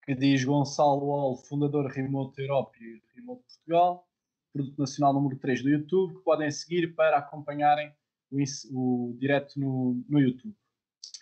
que 0.02 0.14
diz 0.14 0.42
Gonçalo 0.42 1.08
Wall, 1.08 1.36
fundador 1.36 1.86
Remote 1.90 2.40
Europe 2.40 2.82
e 2.82 3.02
Remote 3.14 3.42
Portugal, 3.42 4.08
produto 4.50 4.78
nacional 4.78 5.12
número 5.12 5.38
3 5.38 5.62
do 5.62 5.68
YouTube, 5.68 6.14
que 6.14 6.24
podem 6.24 6.50
seguir 6.50 6.94
para 6.94 7.18
acompanharem 7.18 7.94
o, 8.30 8.38
o 8.70 9.14
direto 9.18 9.60
no, 9.60 10.02
no 10.08 10.20
YouTube. 10.20 10.56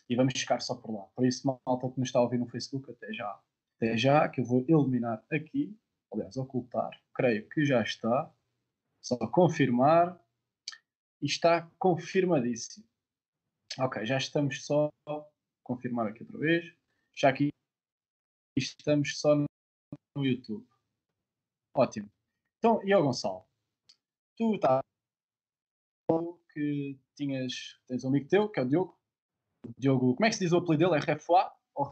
E 0.09 0.15
vamos 0.15 0.39
ficar 0.39 0.61
só 0.61 0.77
por 0.77 0.95
lá. 0.95 1.03
Por 1.17 1.27
isso, 1.27 1.45
malta 1.45 1.91
que 1.91 1.99
nos 1.99 2.09
está 2.09 2.21
a 2.21 2.23
ouvir 2.23 2.39
no 2.39 2.47
Facebook, 2.47 2.89
até 2.93 3.13
já. 3.13 3.41
Até 3.79 3.97
já, 3.97 4.29
que 4.29 4.41
eu 4.41 4.45
vou 4.45 4.65
eliminar 4.69 5.25
aqui, 5.29 5.77
aliás, 6.13 6.37
ocultar. 6.37 6.91
Creio 7.13 7.49
que 7.49 7.65
já 7.65 7.83
está. 7.83 8.33
Só 9.03 9.17
confirmar. 9.17 10.17
E 11.21 11.27
está 11.27 11.69
confirmadíssimo. 11.81 12.87
Ok, 13.77 14.07
já 14.07 14.19
estamos 14.19 14.65
só 14.65 14.89
confirmar 15.69 16.07
aqui 16.09 16.23
outra 16.23 16.39
vez. 16.39 16.75
Já 17.15 17.29
aqui 17.29 17.51
estamos 18.57 19.21
só 19.21 19.35
no 19.37 20.25
YouTube. 20.25 20.67
Ótimo. 21.77 22.11
Então, 22.59 22.83
e 22.85 22.93
ao 22.93 23.03
Gonçalo? 23.03 23.45
Tu 24.37 24.55
estás 24.55 24.81
que 26.53 26.99
tinhas, 27.15 27.79
tens 27.87 28.03
um 28.05 28.09
amigo 28.09 28.29
teu, 28.29 28.49
que 28.49 28.59
é 28.59 28.63
o 28.63 28.69
Diogo. 28.69 28.99
Diogo, 29.79 30.15
como 30.15 30.27
é 30.27 30.31
que 30.31 30.37
se 30.37 30.45
diz 30.45 30.53
o 30.53 30.57
apelido 30.57 30.91
dele? 30.91 31.03
É 31.03 31.05
Refoá? 31.05 31.55
ou. 31.75 31.89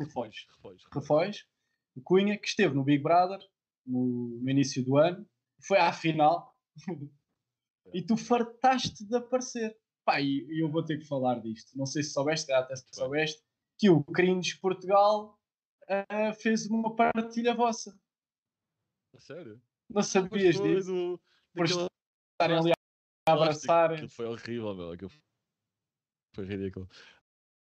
Refões. 0.92 1.46
O 1.94 2.02
Cunha, 2.02 2.36
que 2.36 2.48
esteve 2.48 2.74
no 2.74 2.84
Big 2.84 3.02
Brother 3.02 3.38
no, 3.86 4.40
no 4.42 4.50
início 4.50 4.84
do 4.84 4.96
ano, 4.96 5.26
foi 5.66 5.78
à 5.78 5.92
final 5.92 6.54
e 7.94 8.02
tu 8.02 8.16
fartaste 8.16 9.06
de 9.06 9.16
aparecer. 9.16 9.76
Pá, 10.04 10.20
e 10.20 10.60
eu 10.60 10.70
vou 10.70 10.84
ter 10.84 10.98
que 10.98 11.06
falar 11.06 11.40
disto. 11.40 11.76
Não 11.76 11.86
sei 11.86 12.02
se 12.02 12.12
soubeste, 12.12 12.52
até 12.52 12.74
se 12.76 12.86
soubeste, 12.92 13.42
que 13.78 13.90
o 13.90 14.02
Cringe 14.04 14.58
Portugal 14.58 15.38
uh, 15.88 16.34
fez 16.40 16.66
uma 16.66 16.94
partilha 16.94 17.54
vossa. 17.54 17.98
A 19.14 19.20
sério? 19.20 19.60
Não 19.88 20.02
sabias 20.02 20.56
Foi 20.56 20.74
disso? 20.74 20.92
do- 20.92 21.20
Por 21.54 21.66
daquela 21.66 21.88
estarem 22.34 22.58
ali 22.58 22.72
a 23.28 23.32
abraçar. 23.32 23.92
Aquilo 23.92 24.08
foi 24.08 24.26
horrível, 24.26 24.74
meu. 24.74 24.92
Aquilo 24.92 25.10
foi 26.34 26.44
ridículo. 26.44 26.88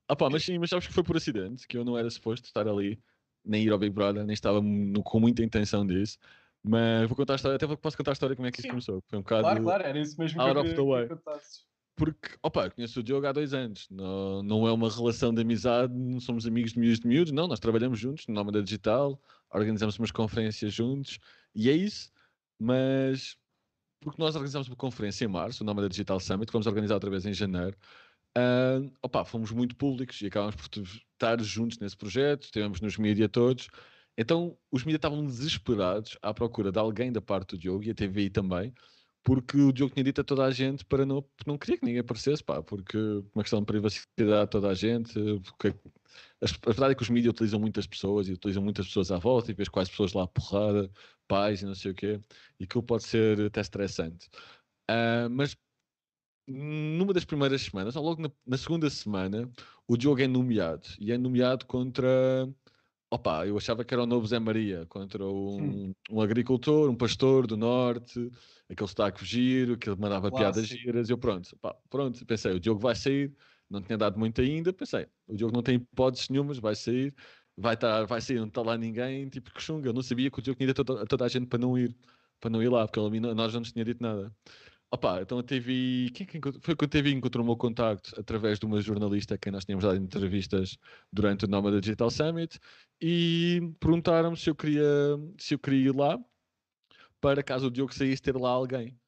Ah 0.09 0.15
pá, 0.15 0.29
mas 0.29 0.43
sim, 0.43 0.57
mas 0.59 0.69
sabes 0.69 0.87
que 0.87 0.93
foi 0.93 1.03
por 1.03 1.15
acidente, 1.15 1.67
que 1.67 1.77
eu 1.77 1.85
não 1.85 1.97
era 1.97 2.09
suposto 2.09 2.45
estar 2.45 2.67
ali, 2.67 3.01
nem 3.45 3.63
ir 3.63 3.71
ao 3.71 3.79
Big 3.79 3.93
Brother, 3.93 4.25
nem 4.25 4.33
estava 4.33 4.61
mu- 4.61 5.01
com 5.03 5.19
muita 5.19 5.41
intenção 5.41 5.85
disso. 5.87 6.17
Mas 6.63 7.07
vou 7.07 7.15
contar 7.15 7.33
a 7.33 7.35
história, 7.37 7.55
até 7.55 7.75
posso 7.75 7.97
contar 7.97 8.11
a 8.11 8.13
história 8.13 8.35
como 8.35 8.47
é 8.47 8.51
que 8.51 8.57
isso 8.59 8.63
Sim. 8.63 8.69
começou. 8.69 9.01
Foi 9.07 9.17
um 9.17 9.21
bocado. 9.21 9.41
Claro, 9.43 9.63
claro, 9.63 9.83
era 9.83 9.99
isso 9.99 10.19
mesmo 10.19 10.37
que 10.39 10.47
out 10.47 10.55
eu 10.55 10.61
of 10.61 10.69
queria 10.69 10.83
the 10.83 10.89
way. 10.89 11.07
que. 11.17 11.70
Porque, 11.95 12.37
opa, 12.41 12.69
conheço 12.69 12.99
o 12.99 13.03
Diogo 13.03 13.27
há 13.27 13.31
dois 13.31 13.53
anos. 13.53 13.87
Não, 13.89 14.41
não 14.43 14.67
é 14.67 14.71
uma 14.71 14.89
relação 14.89 15.33
de 15.33 15.41
amizade, 15.41 15.93
não 15.93 16.19
somos 16.19 16.45
amigos 16.47 16.73
de 16.73 16.79
miúdos 16.79 16.99
de 16.99 17.07
miúdos, 17.07 17.31
não. 17.33 17.47
Nós 17.47 17.59
trabalhamos 17.59 17.99
juntos 17.99 18.25
no 18.27 18.33
Nómada 18.33 18.63
Digital, 18.63 19.21
organizamos 19.53 19.99
umas 19.99 20.11
conferências 20.11 20.73
juntos 20.73 21.19
e 21.53 21.69
é 21.69 21.73
isso. 21.73 22.11
Mas, 22.59 23.37
porque 24.01 24.21
nós 24.21 24.35
organizamos 24.35 24.67
uma 24.67 24.75
conferência 24.77 25.25
em 25.25 25.27
março, 25.27 25.63
o 25.63 25.65
Nómada 25.65 25.89
Digital 25.89 26.19
Summit, 26.19 26.47
que 26.47 26.53
vamos 26.53 26.67
organizar 26.67 26.95
outra 26.95 27.09
vez 27.09 27.25
em 27.25 27.33
janeiro. 27.33 27.77
ah, 28.35 28.79
opa, 29.03 29.25
fomos 29.25 29.51
muito 29.51 29.75
públicos 29.75 30.21
e 30.21 30.27
acabámos 30.27 30.55
por 30.55 30.69
estar 30.83 31.41
juntos 31.41 31.79
nesse 31.79 31.97
projeto, 31.97 32.45
estivemos 32.45 32.81
nos 32.81 32.97
mídia 32.97 33.29
todos. 33.29 33.67
Então, 34.17 34.57
os 34.71 34.83
mídia 34.83 34.97
estavam 34.97 35.25
desesperados 35.25 36.17
à 36.21 36.33
procura 36.33 36.71
de 36.71 36.79
alguém 36.79 37.11
da 37.11 37.21
parte 37.21 37.55
do 37.55 37.59
Diogo 37.59 37.83
e 37.85 37.91
a 37.91 37.95
TVI 37.95 38.29
também, 38.29 38.73
porque 39.23 39.57
o 39.57 39.71
Diogo 39.71 39.93
tinha 39.93 40.03
dito 40.03 40.21
a 40.21 40.23
toda 40.23 40.45
a 40.45 40.51
gente 40.51 40.83
para 40.85 41.05
não, 41.05 41.23
não 41.45 41.57
queria 41.57 41.77
que 41.77 41.85
ninguém 41.85 42.01
aparecesse, 42.01 42.43
pá, 42.43 42.61
porque 42.63 42.97
uma 43.35 43.43
questão 43.43 43.59
de 43.59 43.65
privacidade 43.65 44.33
a 44.43 44.47
toda 44.47 44.69
a 44.69 44.73
gente, 44.73 45.13
porque 45.41 45.69
as- 46.41 46.53
a 46.65 46.71
verdade 46.71 46.93
é 46.93 46.95
que 46.95 47.03
os 47.03 47.09
mídias 47.09 47.33
utilizam 47.33 47.59
muitas 47.59 47.87
pessoas 47.87 48.27
e 48.27 48.33
utilizam 48.33 48.63
muitas 48.63 48.87
pessoas 48.87 49.11
à 49.11 49.17
volta 49.19 49.51
e 49.51 49.53
vês 49.53 49.69
quais 49.69 49.89
pessoas 49.89 50.13
lá 50.13 50.27
porrada, 50.27 50.91
pais 51.27 51.61
e 51.61 51.65
não 51.65 51.75
sei 51.75 51.91
o 51.91 51.95
quê, 51.95 52.19
e 52.59 52.63
aquilo 52.65 52.83
pode 52.83 53.03
ser 53.03 53.39
até 53.41 53.61
estressante. 53.61 54.29
Ah, 54.89 55.29
mas 55.29 55.55
numa 56.47 57.13
das 57.13 57.25
primeiras 57.25 57.61
semanas, 57.63 57.95
ou 57.95 58.03
logo 58.03 58.21
na, 58.21 58.31
na 58.45 58.57
segunda 58.57 58.89
semana, 58.89 59.51
o 59.87 59.95
Diogo 59.97 60.21
é 60.21 60.27
nomeado 60.27 60.87
e 60.99 61.11
é 61.11 61.17
nomeado 61.17 61.65
contra. 61.65 62.07
Opa, 63.13 63.45
eu 63.45 63.57
achava 63.57 63.83
que 63.83 63.93
era 63.93 64.03
o 64.03 64.05
novo 64.05 64.25
Zé 64.25 64.39
Maria, 64.39 64.85
contra 64.87 65.25
um, 65.27 65.93
um 66.09 66.21
agricultor, 66.21 66.89
um 66.89 66.95
pastor 66.95 67.45
do 67.45 67.57
norte, 67.57 68.31
aquele 68.69 68.87
sotaque 68.87 69.25
giro, 69.25 69.77
que 69.77 69.89
ele 69.89 69.99
mandava 69.99 70.31
piadas 70.31 70.65
giras. 70.65 71.09
Eu, 71.09 71.17
pronto, 71.17 71.53
pá, 71.57 71.75
pronto, 71.89 72.25
pensei, 72.25 72.53
o 72.53 72.59
Diogo 72.59 72.79
vai 72.79 72.95
sair, 72.95 73.35
não 73.69 73.81
tinha 73.81 73.97
dado 73.97 74.17
muito 74.17 74.39
ainda. 74.39 74.71
Pensei, 74.71 75.07
o 75.27 75.35
Diogo 75.35 75.53
não 75.53 75.61
tem 75.61 75.75
hipóteses 75.75 76.29
nenhumas, 76.29 76.57
vai 76.57 76.73
sair, 76.73 77.13
vai, 77.57 77.75
tá, 77.75 78.05
vai 78.05 78.21
sair, 78.21 78.39
não 78.39 78.47
está 78.47 78.61
lá 78.61 78.77
ninguém, 78.77 79.27
tipo 79.27 79.53
que 79.53 79.61
chunga. 79.61 79.89
Eu 79.89 79.93
não 79.93 80.01
sabia 80.01 80.31
que 80.31 80.39
o 80.39 80.41
Diogo 80.41 80.57
tinha 80.57 80.67
dito 80.67 80.81
a 80.81 80.85
toda, 80.85 81.03
a 81.03 81.05
toda 81.05 81.25
a 81.25 81.27
gente 81.27 81.47
para 81.47 81.59
não 81.59 81.77
ir, 81.77 81.93
para 82.39 82.49
não 82.49 82.63
ir 82.63 82.69
lá, 82.69 82.87
porque 82.87 82.99
ele, 82.99 83.19
nós 83.19 83.53
não 83.53 83.59
nos 83.59 83.73
tinha 83.73 83.83
dito 83.83 84.01
nada. 84.01 84.33
Opa, 84.93 85.21
então 85.21 85.39
a 85.39 85.43
TV. 85.43 86.09
Quem, 86.13 86.27
quem 86.27 86.37
encont- 86.39 86.59
foi 86.61 86.75
que 86.75 86.83
a 86.85 86.87
TV 86.87 87.11
encontrou 87.11 87.43
o 87.43 87.47
meu 87.47 87.55
contacto 87.57 88.13
através 88.19 88.59
de 88.59 88.65
uma 88.65 88.81
jornalista 88.81 89.35
a 89.35 89.37
quem 89.37 89.51
nós 89.51 89.63
tínhamos 89.63 89.85
dado 89.85 89.95
entrevistas 89.97 90.77
durante 91.11 91.45
o 91.45 91.47
Nómada 91.47 91.79
Digital 91.79 92.09
Summit 92.11 92.59
e 93.01 93.73
perguntaram-me 93.79 94.35
se 94.37 94.49
eu 94.49 94.55
queria 94.55 94.83
se 95.39 95.53
eu 95.55 95.59
queria 95.59 95.87
ir 95.89 95.95
lá 95.95 96.19
para 97.19 97.43
caso 97.43 97.67
o 97.67 97.71
Diogo 97.71 97.93
saísse 97.93 98.21
ter 98.21 98.35
lá 98.35 98.49
alguém. 98.49 98.99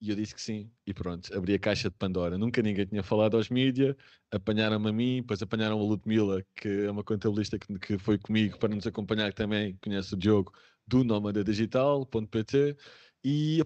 E 0.00 0.10
eu 0.10 0.16
disse 0.16 0.34
que 0.34 0.42
sim. 0.42 0.72
E 0.86 0.92
pronto, 0.92 1.32
abri 1.36 1.54
a 1.54 1.58
caixa 1.60 1.88
de 1.88 1.96
Pandora. 1.96 2.36
Nunca 2.36 2.60
ninguém 2.60 2.84
tinha 2.86 3.02
falado 3.04 3.36
aos 3.36 3.48
mídia, 3.48 3.96
apanharam-me 4.32 4.88
a 4.90 4.92
mim, 4.92 5.16
depois 5.20 5.40
apanharam 5.42 5.78
a 5.78 5.82
Ludmila, 5.82 6.44
que 6.56 6.68
é 6.86 6.90
uma 6.90 7.04
contabilista 7.04 7.56
que, 7.58 7.78
que 7.78 7.98
foi 7.98 8.18
comigo 8.18 8.58
para 8.58 8.74
nos 8.74 8.86
acompanhar, 8.86 9.30
que 9.30 9.36
também 9.36 9.76
conhece 9.78 10.14
o 10.14 10.16
Diogo, 10.16 10.52
do 10.86 11.04
Nómada 11.04 11.44
Digital.pt. 11.44 12.76
E 13.24 13.60
a 13.60 13.64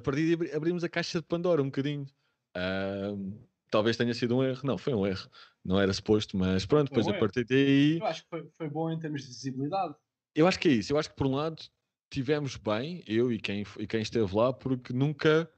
partir 0.00 0.34
abri- 0.34 0.52
abrimos 0.52 0.84
a 0.84 0.88
caixa 0.88 1.20
de 1.20 1.26
Pandora 1.26 1.60
um 1.60 1.66
bocadinho. 1.66 2.06
Ahm, 2.54 3.32
talvez 3.70 3.96
tenha 3.96 4.14
sido 4.14 4.36
um 4.36 4.42
erro. 4.42 4.60
Não, 4.64 4.78
foi 4.78 4.94
um 4.94 5.06
erro. 5.06 5.28
Não 5.64 5.80
era 5.80 5.92
suposto, 5.92 6.36
mas 6.36 6.64
pronto, 6.64 6.88
Foi 6.90 6.98
um 6.98 7.00
depois 7.02 7.16
a 7.16 7.18
partir 7.18 7.44
daí. 7.44 7.98
Eu 7.98 8.06
acho 8.06 8.22
que 8.22 8.28
foi, 8.28 8.48
foi 8.56 8.68
bom 8.68 8.90
em 8.90 8.98
termos 8.98 9.22
de 9.22 9.28
visibilidade. 9.28 9.94
Eu 10.34 10.46
acho 10.46 10.58
que 10.58 10.68
é 10.68 10.72
isso. 10.72 10.92
Eu 10.92 10.98
acho 10.98 11.10
que 11.10 11.16
por 11.16 11.26
um 11.26 11.34
lado 11.34 11.62
tivemos 12.10 12.56
bem, 12.56 13.02
eu 13.06 13.32
e 13.32 13.40
quem, 13.40 13.64
e 13.78 13.86
quem 13.86 14.00
esteve 14.02 14.32
lá, 14.36 14.52
porque 14.52 14.92
nunca, 14.92 15.50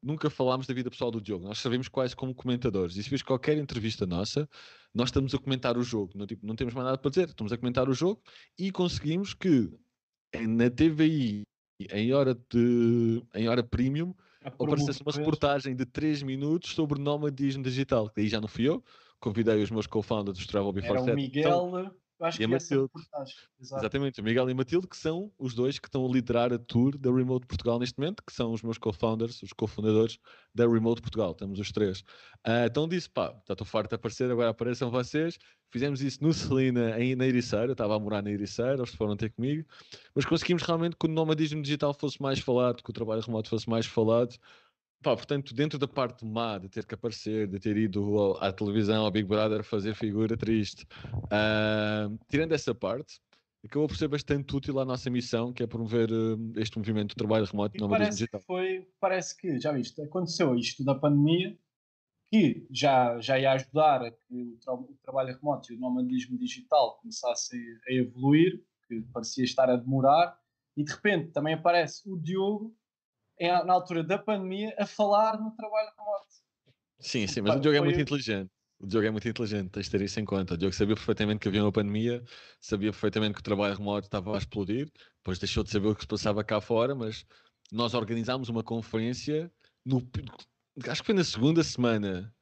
nunca 0.00 0.30
falámos 0.30 0.66
da 0.66 0.74
vida 0.74 0.90
pessoal 0.90 1.10
do 1.10 1.20
Diogo. 1.20 1.44
Nós 1.44 1.58
servimos 1.58 1.88
quase 1.88 2.14
como 2.14 2.34
comentadores. 2.34 2.96
E 2.96 3.02
se 3.02 3.10
vês 3.10 3.22
qualquer 3.22 3.56
entrevista 3.58 4.06
nossa, 4.06 4.48
nós 4.94 5.08
estamos 5.08 5.34
a 5.34 5.38
comentar 5.38 5.76
o 5.76 5.82
jogo. 5.82 6.12
Não, 6.16 6.26
tipo, 6.26 6.46
não 6.46 6.54
temos 6.54 6.74
mais 6.74 6.84
nada 6.84 6.98
para 6.98 7.10
dizer. 7.10 7.28
Estamos 7.28 7.52
a 7.52 7.56
comentar 7.58 7.88
o 7.88 7.94
jogo 7.94 8.22
e 8.58 8.70
conseguimos 8.70 9.34
que 9.34 9.72
na 10.46 10.70
TVI, 10.70 11.42
em 11.78 12.12
hora, 12.12 12.34
de, 12.34 13.22
em 13.34 13.48
hora 13.48 13.62
premium, 13.62 14.14
aparecesse 14.42 15.02
uma 15.02 15.12
reportagem 15.12 15.74
de 15.76 15.84
3 15.84 16.22
minutos 16.22 16.72
sobre 16.74 17.00
nomadismo 17.00 17.62
digital. 17.62 18.08
Que 18.10 18.20
aí 18.20 18.28
já 18.28 18.40
não 18.40 18.48
fui 18.48 18.68
eu. 18.68 18.82
Convidei 19.20 19.62
os 19.62 19.70
meus 19.70 19.86
co-founders 19.86 20.36
dos 20.38 20.46
Travel 20.46 20.72
Before 20.72 20.92
Era 20.92 21.00
o 21.02 21.04
Set. 21.04 21.42
São- 21.42 21.66
Miguel, 21.70 21.92
eu 22.18 22.26
acho 22.26 22.42
e 22.42 22.46
que 22.46 22.54
essa 22.54 22.74
Matilde. 22.74 22.92
reportagem. 22.94 23.36
Exato. 23.60 23.80
Exatamente, 23.80 24.20
o 24.20 24.24
Miguel 24.24 24.48
e 24.50 24.54
Matilde, 24.54 24.86
que 24.88 24.96
são 24.96 25.32
os 25.38 25.54
dois 25.54 25.78
que 25.78 25.88
estão 25.88 26.06
a 26.06 26.08
liderar 26.08 26.52
a 26.52 26.58
tour 26.58 26.96
da 26.98 27.10
Remote 27.12 27.46
Portugal 27.46 27.78
neste 27.78 27.98
momento, 27.98 28.22
que 28.26 28.32
são 28.32 28.52
os 28.52 28.62
meus 28.62 28.78
co-founders, 28.78 29.42
os 29.42 29.52
cofundadores 29.52 30.18
da 30.54 30.66
Remote 30.66 31.02
Portugal. 31.02 31.32
Estamos 31.32 31.58
os 31.58 31.70
três. 31.72 32.02
Ah, 32.44 32.66
então 32.66 32.88
disse, 32.88 33.10
pá, 33.10 33.34
já 33.46 33.52
estou 33.52 33.66
farto 33.66 33.90
de 33.90 33.96
aparecer, 33.96 34.30
agora 34.30 34.50
apareçam 34.50 34.90
vocês. 34.90 35.38
Fizemos 35.70 36.00
isso 36.00 36.22
no 36.22 36.32
Celina, 36.32 36.98
em, 37.00 37.14
na 37.16 37.26
Ericeira, 37.26 37.66
eu 37.66 37.72
estava 37.72 37.96
a 37.96 37.98
morar 37.98 38.22
na 38.22 38.30
Ericeira, 38.30 38.74
eles 38.76 38.94
foram 38.94 39.16
ter 39.16 39.30
comigo, 39.30 39.66
mas 40.14 40.24
conseguimos 40.24 40.62
realmente 40.62 40.96
que 40.96 41.06
o 41.06 41.10
nomadismo 41.10 41.60
digital 41.60 41.92
fosse 41.92 42.22
mais 42.22 42.38
falado, 42.38 42.82
que 42.82 42.90
o 42.90 42.92
trabalho 42.92 43.20
remoto 43.20 43.48
fosse 43.50 43.68
mais 43.68 43.84
falado. 43.84 44.36
Pá, 45.02 45.14
portanto, 45.14 45.54
dentro 45.54 45.78
da 45.78 45.86
parte 45.86 46.24
má 46.24 46.58
de 46.58 46.68
ter 46.68 46.84
que 46.84 46.94
aparecer, 46.94 47.46
de 47.46 47.60
ter 47.60 47.76
ido 47.76 48.18
ao- 48.18 48.42
à 48.42 48.52
televisão, 48.52 49.04
ao 49.04 49.10
Big 49.10 49.26
Brother, 49.28 49.62
fazer 49.62 49.94
figura 49.94 50.36
triste, 50.36 50.86
ah, 51.30 52.08
tirando 52.28 52.52
essa 52.52 52.74
parte, 52.74 53.20
acabou 53.64 53.86
por 53.88 53.96
ser 53.96 54.08
bastante 54.08 54.54
útil 54.56 54.78
à 54.80 54.84
nossa 54.84 55.08
missão, 55.10 55.52
que 55.52 55.62
é 55.62 55.66
promover 55.66 56.08
eh, 56.10 56.60
este 56.60 56.78
movimento 56.78 57.14
do 57.14 57.18
trabalho 57.18 57.44
remoto 57.46 57.76
E 57.76 57.80
no 57.80 57.86
nomadismo 57.88 58.08
parece 58.08 58.18
digital. 58.18 58.40
que 58.40 58.46
foi, 58.46 58.88
parece 58.98 59.36
que, 59.36 59.60
já 59.60 59.72
viste, 59.72 60.00
aconteceu 60.02 60.54
isto 60.56 60.82
da 60.84 60.94
pandemia, 60.94 61.56
que 62.28 62.66
já, 62.70 63.20
já 63.20 63.38
ia 63.38 63.52
ajudar 63.52 64.02
a 64.02 64.10
que 64.10 64.34
o, 64.34 64.56
tra- 64.58 64.74
o 64.74 64.96
trabalho 65.02 65.34
remoto 65.36 65.72
e 65.72 65.76
o 65.76 65.80
nomadismo 65.80 66.36
digital 66.38 66.98
começassem 67.00 67.60
a 67.88 67.92
evoluir, 67.92 68.64
que 68.88 69.00
parecia 69.12 69.44
estar 69.44 69.68
a 69.70 69.76
demorar, 69.76 70.36
e 70.76 70.82
de 70.84 70.92
repente 70.92 71.30
também 71.32 71.54
aparece 71.54 72.08
o 72.08 72.16
Diogo, 72.16 72.76
na 73.40 73.72
altura 73.72 74.02
da 74.02 74.18
pandemia, 74.18 74.74
a 74.78 74.86
falar 74.86 75.38
no 75.40 75.50
trabalho 75.54 75.90
remoto. 75.96 76.26
Sim, 77.00 77.26
sim, 77.26 77.40
mas 77.42 77.54
o 77.54 77.60
Diogo 77.60 77.76
é 77.76 77.80
muito 77.80 78.00
inteligente. 78.00 78.50
O 78.78 78.86
Diogo 78.86 79.06
é 79.06 79.10
muito 79.10 79.26
inteligente, 79.28 79.70
tens 79.70 79.86
de 79.86 79.90
ter 79.90 80.02
isso 80.02 80.20
em 80.20 80.24
conta. 80.24 80.54
O 80.54 80.56
Diogo 80.56 80.74
sabia 80.74 80.94
perfeitamente 80.94 81.40
que 81.40 81.48
havia 81.48 81.62
uma 81.62 81.72
pandemia, 81.72 82.22
sabia 82.60 82.90
perfeitamente 82.90 83.34
que 83.34 83.40
o 83.40 83.42
trabalho 83.44 83.74
remoto 83.76 84.06
estava 84.06 84.34
a 84.34 84.38
explodir, 84.38 84.90
depois 85.18 85.38
deixou 85.38 85.62
de 85.64 85.70
saber 85.70 85.88
o 85.88 85.94
que 85.94 86.02
se 86.02 86.06
passava 86.06 86.44
cá 86.44 86.60
fora, 86.60 86.94
mas 86.94 87.24
nós 87.72 87.94
organizámos 87.94 88.48
uma 88.48 88.62
conferência 88.62 89.50
no, 89.84 90.00
acho 90.88 91.02
que 91.02 91.06
foi 91.06 91.14
na 91.14 91.24
segunda 91.24 91.62
semana, 91.64 92.34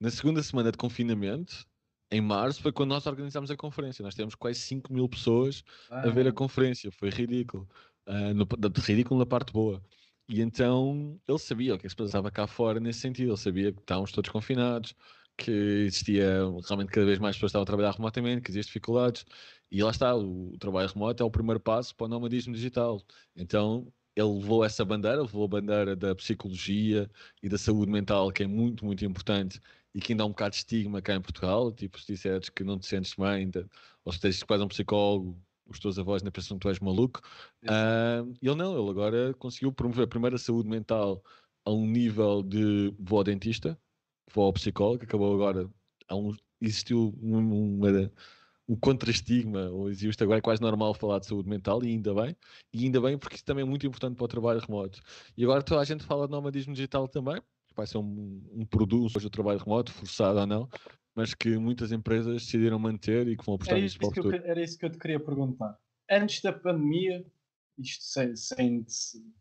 na 0.00 0.10
segunda 0.10 0.42
semana 0.42 0.72
de 0.72 0.78
confinamento, 0.78 1.66
em 2.10 2.20
março, 2.20 2.62
foi 2.62 2.72
quando 2.72 2.90
nós 2.90 3.06
organizámos 3.06 3.50
a 3.50 3.56
conferência. 3.56 4.02
Nós 4.02 4.14
tivemos 4.14 4.34
quase 4.34 4.60
5 4.60 4.92
mil 4.92 5.08
pessoas 5.08 5.62
a 5.90 6.08
ver 6.10 6.26
a 6.28 6.32
conferência, 6.32 6.90
foi 6.92 7.10
ridículo. 7.10 7.68
Ah, 8.06 8.32
no- 8.32 8.46
ridículo 8.84 9.18
na 9.20 9.26
parte 9.26 9.52
boa. 9.52 9.82
E 10.28 10.40
então 10.40 11.20
ele 11.26 11.38
sabia 11.38 11.74
o 11.74 11.78
que 11.78 11.86
é 11.86 11.88
que 11.88 11.90
se 11.90 11.96
passava 11.96 12.30
cá 12.30 12.46
fora 12.46 12.80
nesse 12.80 13.00
sentido, 13.00 13.30
ele 13.30 13.36
sabia 13.36 13.72
que 13.72 13.80
estávamos 13.80 14.10
todos 14.10 14.30
confinados, 14.30 14.94
que 15.36 15.50
existia 15.52 16.40
realmente 16.66 16.90
cada 16.90 17.06
vez 17.06 17.18
mais 17.18 17.36
pessoas 17.36 17.50
estavam 17.50 17.62
a 17.62 17.66
trabalhar 17.66 17.92
remotamente, 17.92 18.42
que 18.42 18.50
existiam 18.50 18.66
dificuldades, 18.70 19.24
e 19.70 19.82
lá 19.82 19.90
está, 19.90 20.14
o, 20.16 20.52
o 20.54 20.58
trabalho 20.58 20.88
remoto 20.88 21.22
é 21.22 21.26
o 21.26 21.30
primeiro 21.30 21.60
passo 21.60 21.94
para 21.94 22.06
o 22.06 22.08
nomadismo 22.08 22.52
digital. 22.54 23.04
Então 23.36 23.92
ele 24.16 24.28
levou 24.28 24.64
essa 24.64 24.84
bandeira, 24.84 25.22
levou 25.22 25.44
a 25.44 25.48
bandeira 25.48 25.94
da 25.94 26.14
psicologia 26.14 27.08
e 27.42 27.48
da 27.48 27.58
saúde 27.58 27.92
mental, 27.92 28.32
que 28.32 28.42
é 28.42 28.46
muito, 28.46 28.84
muito 28.84 29.04
importante 29.04 29.60
e 29.94 30.00
que 30.00 30.12
ainda 30.12 30.24
há 30.24 30.26
um 30.26 30.30
bocado 30.30 30.50
de 30.52 30.56
estigma 30.58 31.00
cá 31.02 31.14
em 31.14 31.20
Portugal, 31.22 31.72
tipo, 31.72 32.00
se 32.00 32.12
disseres 32.12 32.48
que 32.48 32.64
não 32.64 32.78
te 32.78 32.86
sentes 32.86 33.14
bem, 33.14 33.50
ou 34.04 34.12
se 34.12 34.20
tens 34.20 34.42
quase 34.42 34.62
um 34.64 34.68
psicólogo, 34.68 35.40
os 35.68 35.78
teus 35.80 35.98
avós 35.98 36.22
ainda 36.22 36.30
pensam 36.32 36.56
que 36.58 36.62
tu 36.62 36.68
és 36.68 36.78
maluco, 36.80 37.20
ah, 37.68 38.24
ele 38.42 38.54
não, 38.54 38.78
ele 38.80 38.90
agora 38.90 39.34
conseguiu 39.34 39.72
promover 39.72 40.06
primeiro 40.08 40.36
a 40.36 40.38
saúde 40.38 40.68
mental 40.68 41.22
a 41.64 41.70
um 41.72 41.86
nível 41.86 42.42
de 42.42 42.94
vou 42.98 43.18
ao 43.18 43.24
dentista, 43.24 43.78
vou 44.32 44.44
ao 44.46 44.52
psicólogo, 44.52 45.04
acabou 45.04 45.34
agora, 45.34 45.68
um, 46.12 46.34
existiu 46.60 47.12
um- 47.22 47.76
uma, 47.78 48.12
um 48.68 48.76
contra-estigma, 48.76 49.68
ou 49.70 49.88
existe 49.90 50.22
agora 50.22 50.38
é 50.38 50.42
quase 50.42 50.60
normal 50.62 50.94
falar 50.94 51.18
de 51.20 51.26
saúde 51.26 51.48
mental, 51.48 51.82
e 51.84 51.88
ainda 51.88 52.14
bem, 52.14 52.36
e 52.72 52.84
ainda 52.84 53.00
bem 53.00 53.18
porque 53.18 53.36
isso 53.36 53.44
também 53.44 53.62
é 53.62 53.66
muito 53.68 53.86
importante 53.86 54.16
para 54.16 54.24
o 54.24 54.28
trabalho 54.28 54.60
remoto. 54.60 55.00
E 55.36 55.44
agora 55.44 55.62
toda 55.62 55.80
a 55.80 55.84
gente 55.84 56.04
fala 56.04 56.26
de 56.26 56.32
nomadismo 56.32 56.72
digital 56.74 57.08
também, 57.08 57.40
vai 57.76 57.86
ser 57.86 57.98
um, 57.98 58.42
um 58.52 58.64
produto, 58.66 59.16
hoje 59.16 59.26
o 59.26 59.30
trabalho 59.30 59.58
remoto, 59.60 59.92
forçado 59.92 60.40
ou 60.40 60.46
não, 60.46 60.68
mas 61.16 61.32
que 61.32 61.56
muitas 61.56 61.90
empresas 61.90 62.34
decidiram 62.34 62.78
manter 62.78 63.26
e 63.26 63.36
que 63.36 63.44
vão 63.44 63.54
apostar 63.54 63.80
nisso 63.80 63.98
para 63.98 64.08
o 64.08 64.14
futuro. 64.14 64.36
era 64.44 64.62
isso 64.62 64.78
que 64.78 64.84
eu 64.84 64.90
te 64.90 64.98
queria 64.98 65.18
perguntar. 65.18 65.78
Antes 66.08 66.42
da 66.42 66.52
pandemia, 66.52 67.24
isto 67.78 68.04
sem, 68.04 68.36
sem 68.36 68.84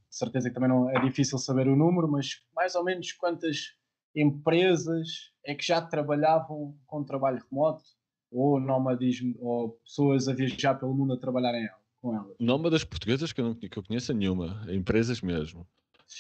certeza 0.10 0.50
que 0.50 0.56
também 0.56 0.70
não 0.70 0.90
é 0.90 1.00
difícil 1.02 1.38
saber 1.38 1.68
o 1.68 1.76
número, 1.76 2.08
mas 2.10 2.42
mais 2.56 2.76
ou 2.76 2.84
menos 2.84 3.12
quantas 3.12 3.76
empresas 4.16 5.34
é 5.46 5.54
que 5.54 5.66
já 5.66 5.82
trabalhavam 5.82 6.74
com 6.88 7.04
trabalho 7.04 7.44
remoto 7.52 7.84
ou 8.32 8.58
nomadismo 8.58 9.36
ou 9.40 9.72
pessoas 9.84 10.30
a 10.30 10.34
viajar 10.34 10.76
pelo 10.76 10.94
mundo 10.94 11.14
a 11.14 11.18
trabalhar 11.18 11.54
em, 11.54 11.70
com 12.02 12.16
elas? 12.16 12.36
Nómadas 12.40 12.86
portuguesas 12.86 13.34
que 13.34 13.42
eu, 13.42 13.46
não, 13.46 13.56
que 13.56 13.78
eu 13.78 13.84
conheço 13.84 14.14
nenhuma, 14.14 14.66
empresas 14.70 15.22
mesmo. 15.22 15.68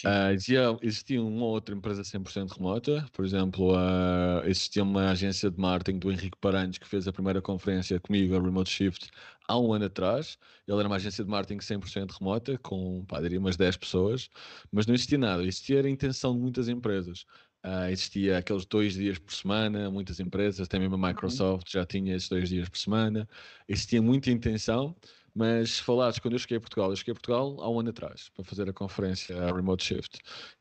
Uh, 0.03 0.31
existia, 0.33 0.77
existia 0.81 1.21
uma 1.21 1.45
ou 1.45 1.51
outra 1.53 1.73
empresa 1.73 2.01
100% 2.01 2.57
remota, 2.57 3.07
por 3.13 3.23
exemplo, 3.23 3.73
uh, 3.73 4.45
existia 4.45 4.83
uma 4.83 5.11
agência 5.11 5.49
de 5.49 5.59
marketing 5.59 5.99
do 5.99 6.11
Henrique 6.11 6.37
Paranhos 6.39 6.77
que 6.77 6.87
fez 6.87 7.07
a 7.07 7.13
primeira 7.13 7.41
conferência 7.41 7.99
comigo, 7.99 8.35
a 8.35 8.41
Remote 8.41 8.69
Shift, 8.69 9.09
há 9.47 9.57
um 9.59 9.73
ano 9.73 9.85
atrás. 9.85 10.37
Ele 10.67 10.77
era 10.79 10.87
uma 10.87 10.95
agência 10.95 11.23
de 11.23 11.29
marketing 11.29 11.59
100% 11.59 12.11
remota, 12.19 12.57
com, 12.59 13.05
pá, 13.05 13.21
diria 13.21 13.39
umas 13.39 13.55
10 13.57 13.77
pessoas, 13.77 14.29
mas 14.71 14.85
não 14.87 14.95
existia 14.95 15.17
nada. 15.17 15.43
Existia 15.43 15.81
a 15.81 15.89
intenção 15.89 16.33
de 16.33 16.41
muitas 16.41 16.67
empresas. 16.67 17.25
Uh, 17.65 17.89
existia 17.89 18.37
aqueles 18.37 18.65
dois 18.65 18.93
dias 18.93 19.17
por 19.17 19.33
semana, 19.33 19.89
muitas 19.89 20.19
empresas, 20.19 20.67
até 20.67 20.77
mesmo 20.77 20.95
a 20.95 20.97
uhum. 20.99 21.07
Microsoft 21.07 21.71
já 21.71 21.83
tinha 21.83 22.15
esses 22.15 22.29
dois 22.29 22.49
dias 22.49 22.69
por 22.69 22.77
semana. 22.77 23.27
Existia 23.67 24.01
muita 24.01 24.29
intenção, 24.29 24.95
mas 25.35 25.77
falares, 25.79 26.17
quando 26.17 26.35
eu 26.35 26.39
cheguei 26.39 26.57
a 26.57 26.61
Portugal, 26.61 26.89
eu 26.89 26.95
cheguei 26.95 27.11
a 27.11 27.15
Portugal 27.15 27.57
há 27.59 27.69
um 27.69 27.81
ano 27.81 27.89
atrás 27.89 28.29
para 28.29 28.45
fazer 28.45 28.69
a 28.69 28.73
conferência 28.73 29.35
a 29.43 29.53
Remote 29.53 29.83
Shift. 29.83 30.19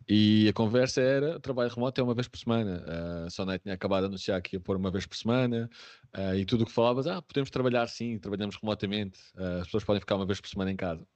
E 0.09 0.49
a 0.49 0.53
conversa 0.53 1.01
era: 1.01 1.39
trabalho 1.39 1.71
remoto 1.71 2.01
é 2.01 2.05
uma 2.05 2.13
vez 2.13 2.27
por 2.27 2.39
semana. 2.39 2.85
A 3.25 3.31
Sonai 3.31 3.61
tinha 3.61 3.75
acabado 3.75 4.03
de 4.03 4.07
anunciar 4.09 4.43
que 4.43 4.57
ia 4.57 4.61
pôr 4.61 4.77
uma 4.77 4.91
vez 4.91 5.07
por 5.07 5.17
semana. 5.17 5.71
Uh, 6.17 6.35
e 6.35 6.45
tudo 6.45 6.63
o 6.63 6.67
que 6.67 6.73
falavas, 6.73 7.07
ah, 7.07 7.23
podemos 7.23 7.51
trabalhar 7.51 7.87
sim, 7.87 8.19
trabalhamos 8.19 8.57
remotamente. 8.57 9.21
Uh, 9.37 9.61
as 9.61 9.67
pessoas 9.67 9.85
podem 9.85 10.01
ficar 10.01 10.17
uma 10.17 10.27
vez 10.27 10.41
por 10.41 10.49
semana 10.49 10.73
em 10.73 10.77
casa. 10.77 11.07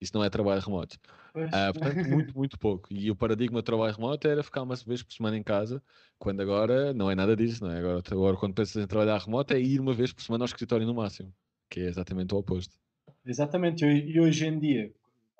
Isso 0.00 0.12
não 0.14 0.24
é 0.24 0.30
trabalho 0.30 0.62
remoto. 0.62 0.96
Uh, 1.36 1.72
portanto, 1.78 2.08
muito, 2.08 2.36
muito 2.36 2.58
pouco. 2.58 2.88
E 2.92 3.10
o 3.10 3.16
paradigma 3.16 3.60
de 3.60 3.64
trabalho 3.64 3.94
remoto 3.94 4.26
era 4.26 4.42
ficar 4.42 4.62
uma 4.62 4.74
vez 4.74 5.02
por 5.02 5.12
semana 5.12 5.36
em 5.36 5.42
casa, 5.42 5.82
quando 6.18 6.40
agora 6.40 6.94
não 6.94 7.10
é 7.10 7.14
nada 7.14 7.36
disso, 7.36 7.62
não 7.62 7.70
é? 7.70 7.78
Agora, 7.78 8.02
agora 8.10 8.36
quando 8.38 8.54
pensas 8.54 8.82
em 8.82 8.86
trabalhar 8.86 9.18
remoto, 9.18 9.52
é 9.54 9.60
ir 9.60 9.80
uma 9.80 9.92
vez 9.92 10.12
por 10.12 10.22
semana 10.22 10.44
ao 10.44 10.46
escritório 10.46 10.86
no 10.86 10.94
máximo, 10.94 11.32
que 11.70 11.80
é 11.80 11.84
exatamente 11.88 12.34
o 12.34 12.38
oposto. 12.38 12.74
Exatamente, 13.24 13.84
e 13.84 14.18
hoje 14.20 14.46
em 14.46 14.58
dia 14.58 14.92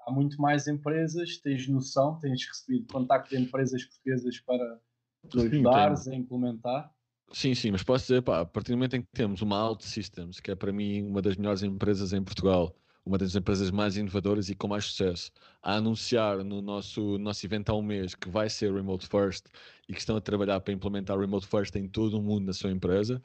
há 0.06 0.12
muito 0.12 0.40
mais 0.40 0.66
empresas, 0.68 1.38
tens 1.38 1.68
noção, 1.68 2.18
tens 2.18 2.46
recebido 2.46 2.86
contacto 2.92 3.30
de 3.30 3.42
empresas 3.42 3.84
portuguesas 3.84 4.38
para 4.40 4.80
tu 5.28 5.40
ajudares 5.40 6.06
a 6.08 6.14
implementar. 6.14 6.92
Sim, 7.32 7.54
sim, 7.54 7.70
mas 7.70 7.82
posso 7.82 8.04
dizer, 8.04 8.22
pá, 8.22 8.40
a 8.40 8.44
partir 8.44 8.72
do 8.72 8.76
momento 8.76 8.96
em 8.96 9.02
que 9.02 9.08
temos 9.12 9.40
uma 9.40 9.56
Out 9.56 9.84
Systems, 9.84 10.38
que 10.38 10.50
é 10.50 10.54
para 10.54 10.72
mim 10.72 11.02
uma 11.02 11.22
das 11.22 11.36
melhores 11.36 11.62
empresas 11.62 12.12
em 12.12 12.22
Portugal, 12.22 12.76
uma 13.04 13.18
das 13.18 13.34
empresas 13.34 13.70
mais 13.70 13.96
inovadoras 13.96 14.48
e 14.48 14.54
com 14.54 14.68
mais 14.68 14.84
sucesso, 14.84 15.30
a 15.62 15.76
anunciar 15.76 16.44
no 16.44 16.60
nosso, 16.60 17.18
nosso 17.18 17.44
evento 17.44 17.70
há 17.70 17.74
um 17.74 17.82
mês 17.82 18.14
que 18.14 18.28
vai 18.28 18.48
ser 18.48 18.72
Remote 18.72 19.08
First 19.08 19.46
e 19.88 19.92
que 19.92 19.98
estão 19.98 20.16
a 20.16 20.20
trabalhar 20.20 20.60
para 20.60 20.72
implementar 20.72 21.18
Remote 21.18 21.46
First 21.46 21.74
em 21.76 21.88
todo 21.88 22.18
o 22.18 22.22
mundo 22.22 22.46
na 22.46 22.52
sua 22.52 22.70
empresa, 22.70 23.20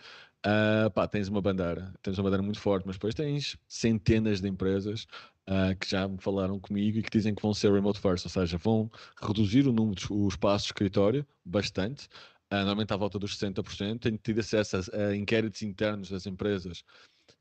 uh, 0.45 0.89
pá, 0.91 1.07
tens 1.07 1.27
uma 1.27 1.41
bandeira, 1.41 1.93
tens 2.01 2.17
uma 2.17 2.23
bandeira 2.23 2.43
muito 2.43 2.59
forte, 2.59 2.85
mas 2.85 2.95
depois 2.95 3.15
tens 3.15 3.57
centenas 3.67 4.41
de 4.41 4.47
empresas 4.47 5.07
uh, 5.47 5.75
que 5.79 5.89
já 5.89 6.07
me 6.07 6.17
falaram 6.19 6.59
comigo 6.59 6.99
e 6.99 7.03
que 7.03 7.09
dizem 7.09 7.33
que 7.33 7.41
vão 7.41 7.53
ser 7.53 7.71
remote 7.71 7.99
first, 7.99 8.25
ou 8.25 8.29
seja, 8.29 8.57
vão 8.57 8.89
reduzir 9.21 9.67
o 9.67 9.73
número 9.73 10.01
o 10.09 10.27
espaço 10.27 10.65
de 10.65 10.69
escritório 10.69 11.25
bastante, 11.43 12.07
uh, 12.51 12.57
normalmente 12.57 12.93
à 12.93 12.97
volta 12.97 13.19
dos 13.19 13.37
60%. 13.37 13.99
Tenho 13.99 14.17
tido 14.17 14.39
acesso 14.39 14.77
a, 14.77 14.97
a 14.97 15.15
inquéritos 15.15 15.61
internos 15.61 16.09
das 16.09 16.25
empresas 16.25 16.83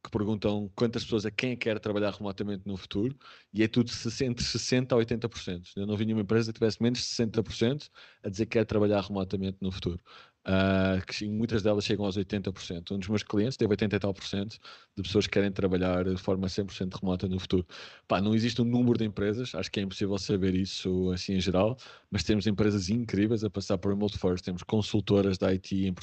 que 0.03 0.11
perguntam 0.11 0.71
quantas 0.75 1.05
pessoas 1.05 1.27
a 1.27 1.31
quem 1.31 1.53
é 1.53 1.57
quer 1.57 1.79
trabalhar 1.81 2.13
remotamente 2.13 2.63
no 2.67 2.77
futuro 2.77 3.17
e 3.53 3.63
é 3.63 3.69
tudo 3.69 3.91
entre 4.23 4.45
60% 4.45 4.93
a 4.93 4.97
80%. 4.97 5.73
Eu 5.77 5.87
não 5.87 5.97
vi 5.97 6.05
nenhuma 6.05 6.23
empresa 6.23 6.53
que 6.53 6.59
tivesse 6.59 6.83
menos 6.83 7.01
de 7.01 7.05
60% 7.07 7.89
a 8.23 8.29
dizer 8.29 8.47
que 8.47 8.53
quer 8.53 8.65
trabalhar 8.65 9.01
remotamente 9.01 9.59
no 9.61 9.71
futuro 9.73 10.01
uh, 10.47 11.05
que 11.07 11.29
muitas 11.29 11.63
delas 11.63 11.85
chegam 11.85 12.05
aos 12.07 12.17
80%. 12.17 12.93
Um 12.93 12.99
dos 12.99 13.09
meus 13.09 13.23
clientes 13.23 13.57
teve 13.57 13.73
80 13.73 13.97
e 13.97 13.99
tal 13.99 14.15
por 14.15 14.25
cento 14.25 14.59
de 14.97 15.03
pessoas 15.03 15.27
que 15.27 15.33
querem 15.33 15.51
trabalhar 15.51 16.05
de 16.05 16.17
forma 16.17 16.47
100% 16.47 17.01
remota 17.01 17.29
no 17.29 17.39
futuro. 17.39 17.67
Pá, 18.07 18.21
não 18.21 18.35
existe 18.35 18.63
um 18.63 18.65
número 18.65 18.99
de 18.99 19.05
empresas, 19.05 19.55
acho 19.55 19.71
que 19.71 19.81
é 19.81 19.83
impossível 19.83 20.17
saber 20.19 20.55
isso 20.55 21.11
assim 21.11 21.35
em 21.35 21.41
geral, 21.41 21.77
mas 22.11 22.23
temos 22.23 22.47
empresas 22.47 22.89
incríveis 22.89 23.45
a 23.45 23.51
passar 23.51 23.77
por 23.79 23.91
Remote 23.91 24.19
First, 24.19 24.45
temos 24.45 24.63
consultoras 24.63 25.39
da 25.39 25.49
IT 25.49 25.95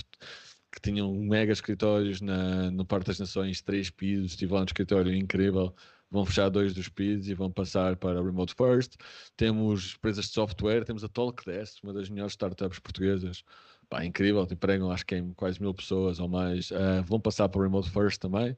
que 0.71 0.81
tinham 0.81 1.13
mega 1.13 1.53
escritórios 1.53 2.19
na, 2.19 2.71
no 2.71 2.83
Parque 2.83 3.05
das 3.05 3.19
Nações, 3.19 3.61
três 3.61 3.91
pisos, 3.91 4.31
estive 4.31 4.53
lá 4.53 4.63
escritório 4.63 5.13
incrível, 5.13 5.73
vão 6.13 6.25
fechar 6.25 6.47
dois 6.49 6.73
dos 6.75 6.87
pisos 6.87 7.27
e 7.27 7.33
vão 7.33 7.51
passar 7.51 7.97
para 7.97 8.21
Remote 8.21 8.53
First. 8.53 8.97
Temos 9.35 9.95
empresas 9.97 10.25
de 10.25 10.31
software, 10.31 10.85
temos 10.85 11.03
a 11.03 11.09
Talkdesk, 11.09 11.83
uma 11.83 11.91
das 11.91 12.07
melhores 12.07 12.33
startups 12.33 12.77
portuguesas, 12.79 13.43
pá, 13.89 14.05
incrível, 14.05 14.47
empregam 14.49 14.91
acho 14.91 15.05
que 15.07 15.15
em 15.15 15.33
quase 15.33 15.59
mil 15.59 15.73
pessoas 15.73 16.19
ou 16.19 16.29
mais, 16.29 16.69
uh, 16.69 17.03
vão 17.03 17.19
passar 17.19 17.49
para 17.49 17.63
Remote 17.63 17.89
First 17.89 18.21
também. 18.21 18.55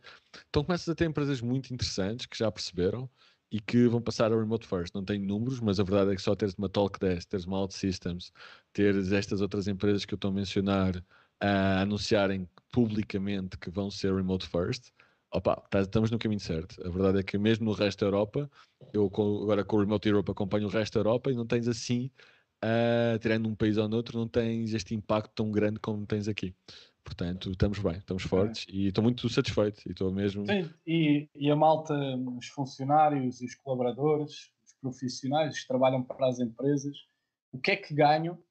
Então 0.49 0.65
começas 0.65 0.89
a 0.89 0.93
ter 0.93 1.05
empresas 1.05 1.39
muito 1.39 1.73
interessantes 1.73 2.25
que 2.25 2.37
já 2.37 2.51
perceberam 2.51 3.09
e 3.49 3.61
que 3.61 3.87
vão 3.87 4.01
passar 4.01 4.33
ao 4.33 4.39
Remote 4.39 4.67
First. 4.67 4.93
Não 4.93 5.05
tenho 5.05 5.25
números, 5.25 5.61
mas 5.61 5.79
a 5.79 5.83
verdade 5.83 6.11
é 6.11 6.15
que 6.15 6.21
só 6.21 6.35
teres 6.35 6.55
uma 6.55 6.67
Talkdesk, 6.67 7.29
teres 7.29 7.45
uma 7.45 7.59
OutSystems, 7.59 8.31
teres 8.73 9.13
estas 9.13 9.39
outras 9.39 9.67
empresas 9.69 10.03
que 10.03 10.13
eu 10.13 10.17
estou 10.17 10.29
a 10.29 10.33
mencionar 10.33 11.01
a 11.39 11.81
anunciarem 11.81 12.49
publicamente 12.71 13.57
que 13.57 13.69
vão 13.69 13.89
ser 13.89 14.13
Remote 14.13 14.47
First, 14.47 14.91
opa, 15.35 15.55
tá, 15.69 15.81
estamos 15.81 16.09
no 16.11 16.17
caminho 16.17 16.39
certo. 16.39 16.81
A 16.85 16.89
verdade 16.89 17.19
é 17.19 17.23
que 17.23 17.37
mesmo 17.37 17.65
no 17.65 17.73
resto 17.73 17.99
da 17.99 18.07
Europa, 18.07 18.49
eu 18.93 19.05
agora 19.05 19.63
com 19.63 19.77
o 19.77 19.79
Remote 19.79 20.07
Europe 20.07 20.31
acompanho 20.31 20.67
o 20.67 20.69
resto 20.69 20.93
da 20.93 20.99
Europa 21.01 21.31
e 21.31 21.35
não 21.35 21.45
tens 21.45 21.67
assim 21.67 22.09
uh, 22.63 23.19
tirando 23.19 23.47
um 23.47 23.55
país 23.55 23.77
ou 23.77 23.87
noutro, 23.87 24.17
não 24.17 24.27
tens 24.27 24.73
este 24.73 24.95
impacto 24.95 25.31
tão 25.35 25.51
grande 25.51 25.79
como 25.79 26.05
tens 26.05 26.27
aqui. 26.27 26.55
Portanto, 27.03 27.51
estamos 27.51 27.79
bem, 27.79 27.97
estamos 27.97 28.23
fortes 28.23 28.65
é. 28.67 28.71
e 28.71 28.87
estou 28.87 29.03
muito 29.03 29.29
satisfeito 29.29 29.87
e 29.87 29.91
estou 29.91 30.11
mesmo. 30.11 30.45
Sim, 30.45 30.69
e, 30.87 31.29
e, 31.35 31.51
a 31.51 31.55
malta, 31.55 31.93
os 32.37 32.47
funcionários, 32.47 33.41
os 33.41 33.55
colaboradores, 33.55 34.51
os 34.65 34.73
profissionais 34.81 35.59
que 35.59 35.67
trabalham 35.67 36.01
para 36.01 36.27
as 36.27 36.39
empresas, 36.39 36.97
o 37.51 37.59
que 37.59 37.71
é 37.71 37.75
que 37.75 37.93
ganham 37.93 38.41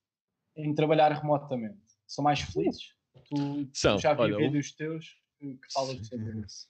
em 0.57 0.73
trabalhar 0.73 1.11
remotamente? 1.13 1.83
São 2.07 2.23
mais 2.23 2.41
felizes? 2.41 2.95
Tu, 3.29 3.69
São, 3.73 3.97
tu 3.97 4.03
já 4.03 4.15
vi 4.15 4.37
vídeos 4.37 4.73
teus 4.73 5.17
que, 5.39 5.59
falam 5.73 6.05
sobre 6.05 6.41
isso. 6.41 6.69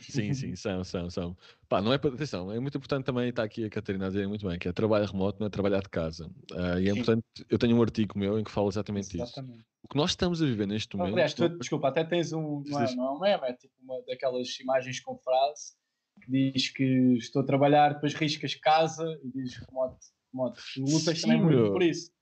Sim, 0.00 0.32
sim, 0.34 0.54
são, 0.56 0.84
são, 0.84 1.10
são. 1.10 1.36
Pá, 1.68 1.80
não 1.80 1.92
é 1.92 1.98
para 1.98 2.14
atenção, 2.14 2.52
é 2.52 2.58
muito 2.58 2.76
importante 2.76 3.04
também 3.04 3.28
estar 3.28 3.42
aqui 3.42 3.64
a 3.64 3.70
Catarina 3.70 4.06
a 4.06 4.08
dizer 4.08 4.28
muito 4.28 4.46
bem, 4.46 4.58
que 4.58 4.68
é 4.68 4.72
trabalho 4.72 5.06
remoto, 5.06 5.40
não 5.40 5.46
é 5.46 5.50
trabalhar 5.50 5.80
de 5.80 5.88
casa. 5.88 6.26
Uh, 6.50 6.78
e 6.78 6.88
é 6.88 6.92
sim. 6.92 6.98
importante, 6.98 7.24
eu 7.48 7.58
tenho 7.58 7.76
um 7.76 7.82
artigo 7.82 8.18
meu 8.18 8.38
em 8.38 8.44
que 8.44 8.50
fala 8.50 8.68
exatamente, 8.68 9.16
exatamente. 9.16 9.58
isso. 9.58 9.66
O 9.82 9.88
que 9.88 9.96
nós 9.96 10.10
estamos 10.10 10.40
a 10.42 10.46
viver 10.46 10.66
neste 10.66 10.96
momento. 10.96 11.14
Aliás, 11.14 11.34
tu, 11.34 11.48
desculpa, 11.58 11.88
até 11.88 12.04
tens 12.04 12.32
um, 12.32 12.62
não 12.66 12.80
é, 12.80 12.94
não 12.94 13.26
é 13.26 13.36
meme, 13.36 13.48
é 13.48 13.52
tipo 13.54 13.74
uma 13.82 14.00
daquelas 14.06 14.48
imagens 14.60 15.00
com 15.00 15.16
frase 15.18 15.72
que 16.20 16.30
diz 16.30 16.68
que 16.70 17.16
estou 17.16 17.42
a 17.42 17.44
trabalhar, 17.44 17.94
depois 17.94 18.14
riscas 18.14 18.54
casa 18.54 19.04
e 19.24 19.30
diz 19.32 19.56
remoto. 19.56 19.98
remoto. 20.32 20.60
Lutas 20.78 21.20
sim, 21.20 21.22
também 21.22 21.42
muito 21.42 21.72
por 21.72 21.82
isso. 21.82 22.12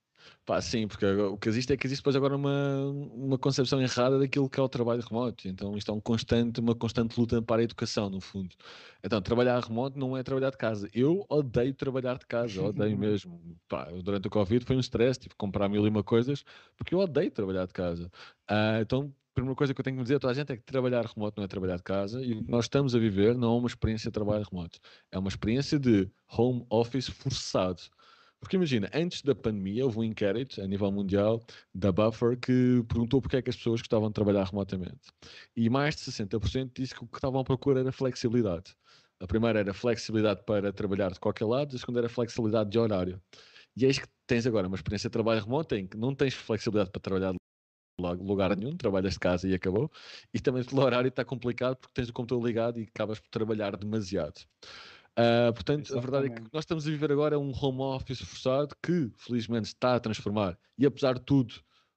Pá, 0.45 0.61
sim, 0.61 0.89
porque 0.89 1.07
o 1.07 1.37
que 1.37 1.49
existe 1.49 1.73
é 1.73 1.77
que 1.77 1.87
existe 1.87 2.01
depois 2.01 2.17
agora 2.17 2.37
uma, 2.37 2.87
uma 3.15 3.39
concepção 3.39 3.81
errada 3.81 4.19
daquilo 4.19 4.49
que 4.49 4.59
é 4.59 4.63
o 4.63 4.69
trabalho 4.69 5.03
remoto. 5.03 5.47
Então 5.49 5.77
isto 5.77 5.91
é 5.91 5.95
um 5.95 6.01
constante, 6.01 6.61
uma 6.61 6.75
constante 6.75 7.19
luta 7.19 7.41
para 7.41 7.61
a 7.61 7.65
educação, 7.65 8.11
no 8.11 8.21
fundo. 8.21 8.55
Então, 9.03 9.21
trabalhar 9.23 9.59
remoto 9.61 9.99
não 9.99 10.17
é 10.17 10.23
trabalhar 10.23 10.51
de 10.51 10.57
casa. 10.59 10.89
Eu 10.93 11.25
odeio 11.29 11.73
trabalhar 11.75 12.19
de 12.19 12.27
casa, 12.27 12.63
odeio 12.63 12.97
mesmo. 12.99 13.41
Pá, 13.69 13.89
durante 14.03 14.27
o 14.29 14.31
Covid 14.31 14.65
foi 14.65 14.77
um 14.77 14.81
stress, 14.81 15.19
tive 15.19 15.31
que 15.31 15.37
comprar 15.37 15.69
mil 15.69 15.85
e 15.87 15.89
uma 15.89 16.03
coisas, 16.03 16.45
porque 16.77 16.95
eu 16.95 16.99
odeio 16.99 17.31
trabalhar 17.31 17.67
de 17.67 17.73
casa. 17.73 18.11
Uh, 18.51 18.81
então, 18.83 19.15
a 19.31 19.35
primeira 19.35 19.57
coisa 19.57 19.73
que 19.73 19.81
eu 19.81 19.85
tenho 19.85 19.97
que 19.97 20.03
dizer 20.03 20.17
a 20.17 20.19
toda 20.19 20.33
a 20.33 20.35
gente 20.35 20.53
é 20.53 20.57
que 20.57 20.63
trabalhar 20.63 21.07
remoto 21.07 21.39
não 21.39 21.45
é 21.45 21.49
trabalhar 21.49 21.77
de 21.77 21.83
casa 21.83 22.23
e 22.23 22.33
o 22.33 22.45
que 22.45 22.51
nós 22.51 22.65
estamos 22.65 22.95
a 22.95 22.99
viver 22.99 23.37
não 23.37 23.55
é 23.55 23.59
uma 23.59 23.69
experiência 23.69 24.11
de 24.11 24.13
trabalho 24.13 24.45
remoto. 24.51 24.81
É 25.11 25.19
uma 25.19 25.29
experiência 25.29 25.79
de 25.79 26.11
home 26.29 26.67
office 26.69 27.09
forçado. 27.09 27.83
Porque 28.41 28.57
imagina, 28.57 28.89
antes 28.95 29.23
da 29.23 29.35
pandemia 29.35 29.85
houve 29.85 29.99
um 29.99 30.05
inquérito 30.05 30.63
a 30.63 30.67
nível 30.67 30.91
mundial 30.91 31.43
da 31.75 31.93
Buffer 31.93 32.39
que 32.39 32.83
perguntou 32.89 33.21
porque 33.21 33.37
é 33.37 33.43
que 33.43 33.51
as 33.51 33.57
pessoas 33.57 33.81
gostavam 33.81 34.09
de 34.09 34.15
trabalhar 34.15 34.45
remotamente. 34.45 35.13
E 35.55 35.69
mais 35.69 35.95
de 35.95 36.03
60% 36.03 36.73
disse 36.75 36.95
que 36.95 37.05
o 37.05 37.07
que 37.07 37.19
estavam 37.19 37.41
à 37.41 37.45
procura 37.45 37.81
era 37.81 37.93
flexibilidade. 37.93 38.75
A 39.21 39.27
primeira 39.27 39.61
era 39.61 39.75
flexibilidade 39.75 40.43
para 40.47 40.73
trabalhar 40.73 41.13
de 41.13 41.21
qualquer 41.21 41.45
lado, 41.45 41.77
a 41.77 41.79
segunda 41.79 42.01
era 42.01 42.09
flexibilidade 42.09 42.71
de 42.71 42.79
horário. 42.79 43.23
E 43.77 43.85
eis 43.85 43.99
que 43.99 44.09
tens 44.27 44.47
agora 44.47 44.67
uma 44.67 44.77
experiência 44.77 45.11
de 45.11 45.13
trabalho 45.13 45.43
remoto 45.43 45.75
em 45.75 45.87
que 45.87 45.97
não 45.99 46.15
tens 46.15 46.35
flexibilidade 46.35 46.91
para 46.91 47.01
trabalhar 47.01 47.35
lugar 48.01 48.57
nenhum, 48.57 48.77
trabalhas 48.77 49.13
de 49.15 49.19
casa 49.19 49.47
e 49.47 49.55
acabou. 49.55 49.91
E 50.33 50.41
também 50.41 50.65
o 50.73 50.81
horário 50.81 51.09
está 51.09 51.25
complicado 51.25 51.77
porque 51.77 51.93
tens 51.95 52.09
o 52.09 52.13
computador 52.13 52.47
ligado 52.47 52.81
e 52.81 52.85
acabas 52.85 53.21
por 53.21 53.29
trabalhar 53.29 53.77
demasiado. 53.77 54.41
Uh, 55.21 55.53
portanto, 55.53 55.87
Exatamente. 55.87 55.99
a 55.99 56.11
verdade 56.11 56.27
é 56.27 56.37
que 56.37 56.53
nós 56.53 56.63
estamos 56.63 56.87
a 56.87 56.91
viver 56.91 57.13
agora 57.13 57.39
um 57.39 57.53
home 57.55 57.81
office 57.81 58.21
forçado 58.21 58.75
que, 58.83 59.11
felizmente, 59.19 59.67
está 59.67 59.97
a 59.97 60.01
transformar. 60.01 60.59
E 60.79 60.87
apesar 60.87 61.15
de 61.15 61.21
tudo, 61.21 61.55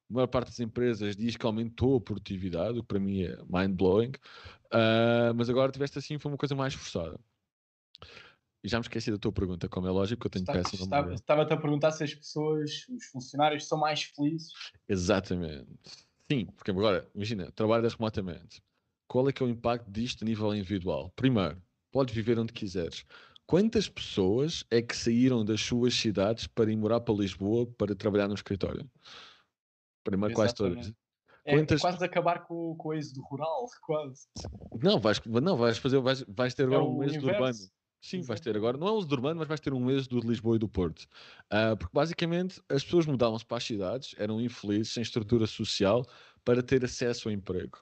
a 0.09 0.13
maior 0.13 0.27
parte 0.27 0.47
das 0.47 0.59
empresas 0.59 1.15
diz 1.15 1.37
que 1.37 1.45
aumentou 1.45 1.95
a 1.95 2.01
produtividade, 2.01 2.79
o 2.79 2.81
que 2.81 2.87
para 2.87 2.99
mim 2.99 3.23
é 3.23 3.37
mind-blowing. 3.47 4.11
Uh, 4.65 5.33
mas 5.35 5.49
agora 5.49 5.71
tiveste 5.71 5.97
assim, 5.99 6.17
foi 6.17 6.31
uma 6.31 6.37
coisa 6.37 6.55
mais 6.55 6.73
forçada. 6.73 7.17
E 8.63 8.67
já 8.67 8.77
me 8.77 8.83
esqueci 8.83 9.11
da 9.11 9.17
tua 9.17 9.31
pergunta, 9.31 9.69
como 9.69 9.87
é 9.87 9.91
lógico, 9.91 10.25
eu 10.25 10.31
tenho 10.31 10.45
péssima 10.45 10.83
estava, 10.83 11.13
Estava-te 11.13 11.53
a 11.53 11.57
perguntar 11.57 11.91
se 11.91 12.03
as 12.03 12.15
pessoas, 12.15 12.87
os 12.89 13.05
funcionários, 13.05 13.67
são 13.67 13.77
mais 13.77 14.03
felizes. 14.03 14.51
Exatamente. 14.87 15.67
Sim, 16.31 16.45
porque 16.45 16.71
agora, 16.71 17.09
imagina, 17.13 17.51
trabalhas 17.51 17.93
remotamente. 17.93 18.61
Qual 19.05 19.27
é 19.27 19.33
que 19.33 19.43
é 19.43 19.45
o 19.45 19.49
impacto 19.49 19.91
disto 19.91 20.23
a 20.23 20.25
nível 20.25 20.55
individual? 20.55 21.11
Primeiro, 21.15 21.61
podes 21.93 22.13
viver 22.13 22.37
onde 22.39 22.51
quiseres. 22.51 23.05
Quantas 23.45 23.87
pessoas 23.87 24.65
é 24.71 24.81
que 24.81 24.97
saíram 24.97 25.45
das 25.45 25.61
suas 25.61 25.93
cidades 25.93 26.47
para 26.47 26.71
ir 26.71 26.75
morar 26.75 27.01
para 27.01 27.13
Lisboa 27.13 27.67
para 27.77 27.95
trabalhar 27.95 28.27
no 28.27 28.33
escritório? 28.33 28.89
Primeiro, 30.03 30.33
quase 30.33 30.55
todas. 30.55 30.91
É, 31.45 31.55
Quantas... 31.55 31.79
é 31.79 31.81
quase 31.81 32.03
acabar 32.03 32.45
com, 32.45 32.75
com 32.75 32.89
o 32.89 32.93
êxodo 32.93 33.21
rural, 33.21 33.67
quase. 33.85 34.27
Não, 34.81 34.99
vais, 34.99 35.21
não, 35.25 35.55
vais 35.55 35.77
fazer, 35.77 35.99
vais, 35.99 36.25
vais 36.27 36.53
ter 36.53 36.63
é 36.63 36.65
agora 36.65 36.83
um 36.83 37.03
êxodo 37.03 37.27
urbano. 37.27 37.57
Sim, 38.01 38.21
vais 38.21 38.41
ter 38.41 38.57
agora, 38.57 38.77
não 38.77 38.87
é 38.87 38.91
um 38.91 38.97
êxodo 38.97 39.15
urbano, 39.15 39.39
mas 39.39 39.47
vais 39.47 39.59
ter 39.59 39.73
um 39.73 39.91
êxodo 39.91 40.21
de 40.21 40.27
Lisboa 40.27 40.55
e 40.55 40.59
do 40.59 40.67
Porto. 40.67 41.03
Uh, 41.45 41.77
porque 41.77 41.93
basicamente 41.93 42.61
as 42.67 42.83
pessoas 42.83 43.05
mudavam-se 43.05 43.45
para 43.45 43.57
as 43.57 43.63
cidades, 43.63 44.15
eram 44.17 44.41
infelizes, 44.41 44.93
sem 44.93 45.03
estrutura 45.03 45.45
social, 45.45 46.05
para 46.43 46.63
ter 46.63 46.83
acesso 46.83 47.29
ao 47.29 47.33
emprego 47.33 47.77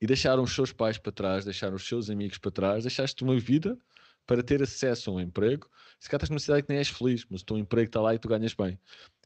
e 0.00 0.06
deixaram 0.06 0.42
os 0.42 0.54
seus 0.54 0.72
pais 0.72 0.98
para 0.98 1.12
trás, 1.12 1.44
deixaram 1.44 1.76
os 1.76 1.86
seus 1.86 2.08
amigos 2.08 2.38
para 2.38 2.50
trás, 2.50 2.84
deixaste 2.84 3.22
uma 3.22 3.38
vida 3.38 3.78
para 4.26 4.42
ter 4.42 4.62
acesso 4.62 5.10
a 5.10 5.14
um 5.14 5.20
emprego. 5.20 5.68
Se 5.98 6.08
calhar 6.08 6.18
estás 6.18 6.30
numa 6.30 6.40
cidade 6.40 6.62
que 6.62 6.68
nem 6.70 6.78
és 6.78 6.88
feliz, 6.88 7.26
mas 7.28 7.42
o 7.42 7.44
teu 7.44 7.58
emprego 7.58 7.88
está 7.88 8.00
lá 8.00 8.14
e 8.14 8.18
tu 8.18 8.28
ganhas 8.28 8.54
bem. 8.54 8.78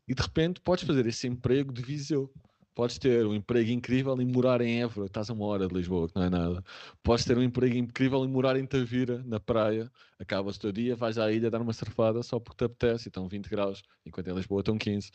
E 0.08 0.14
de 0.14 0.22
repente 0.22 0.60
podes 0.60 0.84
fazer 0.84 1.06
esse 1.06 1.26
emprego 1.26 1.72
de 1.72 1.82
Viseu. 1.82 2.32
Podes 2.74 2.98
ter 2.98 3.24
um 3.24 3.34
emprego 3.34 3.70
incrível 3.70 4.20
e 4.20 4.24
morar 4.24 4.60
em 4.60 4.82
Évora, 4.82 5.06
estás 5.06 5.30
a 5.30 5.32
uma 5.32 5.46
hora 5.46 5.68
de 5.68 5.74
Lisboa, 5.74 6.08
que 6.08 6.16
não 6.16 6.24
é 6.24 6.30
nada. 6.30 6.64
Podes 7.04 7.24
ter 7.24 7.38
um 7.38 7.42
emprego 7.42 7.76
incrível 7.76 8.24
e 8.24 8.28
morar 8.28 8.56
em 8.56 8.66
Tavira, 8.66 9.22
na 9.24 9.38
praia, 9.38 9.88
acabas 10.18 10.56
o 10.56 10.60
teu 10.60 10.72
dia, 10.72 10.96
vais 10.96 11.16
à 11.16 11.30
ilha 11.30 11.48
dar 11.50 11.60
uma 11.60 11.72
surfada 11.72 12.20
só 12.24 12.40
porque 12.40 12.56
te 12.56 12.64
apetece 12.64 13.06
e 13.06 13.10
estão 13.10 13.28
20 13.28 13.48
graus, 13.48 13.82
enquanto 14.04 14.26
em 14.26 14.34
Lisboa 14.34 14.60
estão 14.60 14.76
15. 14.76 15.12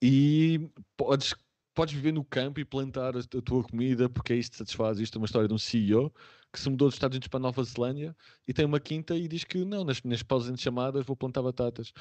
E 0.00 0.70
podes 0.96 1.34
podes 1.76 1.94
viver 1.94 2.12
no 2.12 2.24
campo 2.24 2.58
e 2.58 2.64
plantar 2.64 3.14
a, 3.16 3.20
a 3.20 3.42
tua 3.42 3.62
comida 3.62 4.08
porque 4.08 4.32
é 4.32 4.36
isto 4.36 4.52
que 4.52 4.58
satisfaz. 4.58 4.98
Isto 4.98 5.16
é 5.16 5.20
uma 5.20 5.26
história 5.26 5.46
de 5.46 5.54
um 5.54 5.58
CEO 5.58 6.12
que 6.52 6.58
se 6.58 6.70
mudou 6.70 6.88
dos 6.88 6.94
Estados 6.94 7.14
Unidos 7.14 7.28
para 7.28 7.38
a 7.38 7.42
Nova 7.42 7.62
Zelândia 7.62 8.16
e 8.48 8.54
tem 8.54 8.64
uma 8.64 8.80
quinta 8.80 9.14
e 9.14 9.28
diz 9.28 9.44
que 9.44 9.62
não, 9.64 9.84
nas 9.84 10.00
minhas 10.00 10.22
pausas 10.22 10.52
de 10.54 10.60
chamadas 10.60 11.04
vou 11.04 11.14
plantar 11.14 11.42
batatas. 11.42 11.92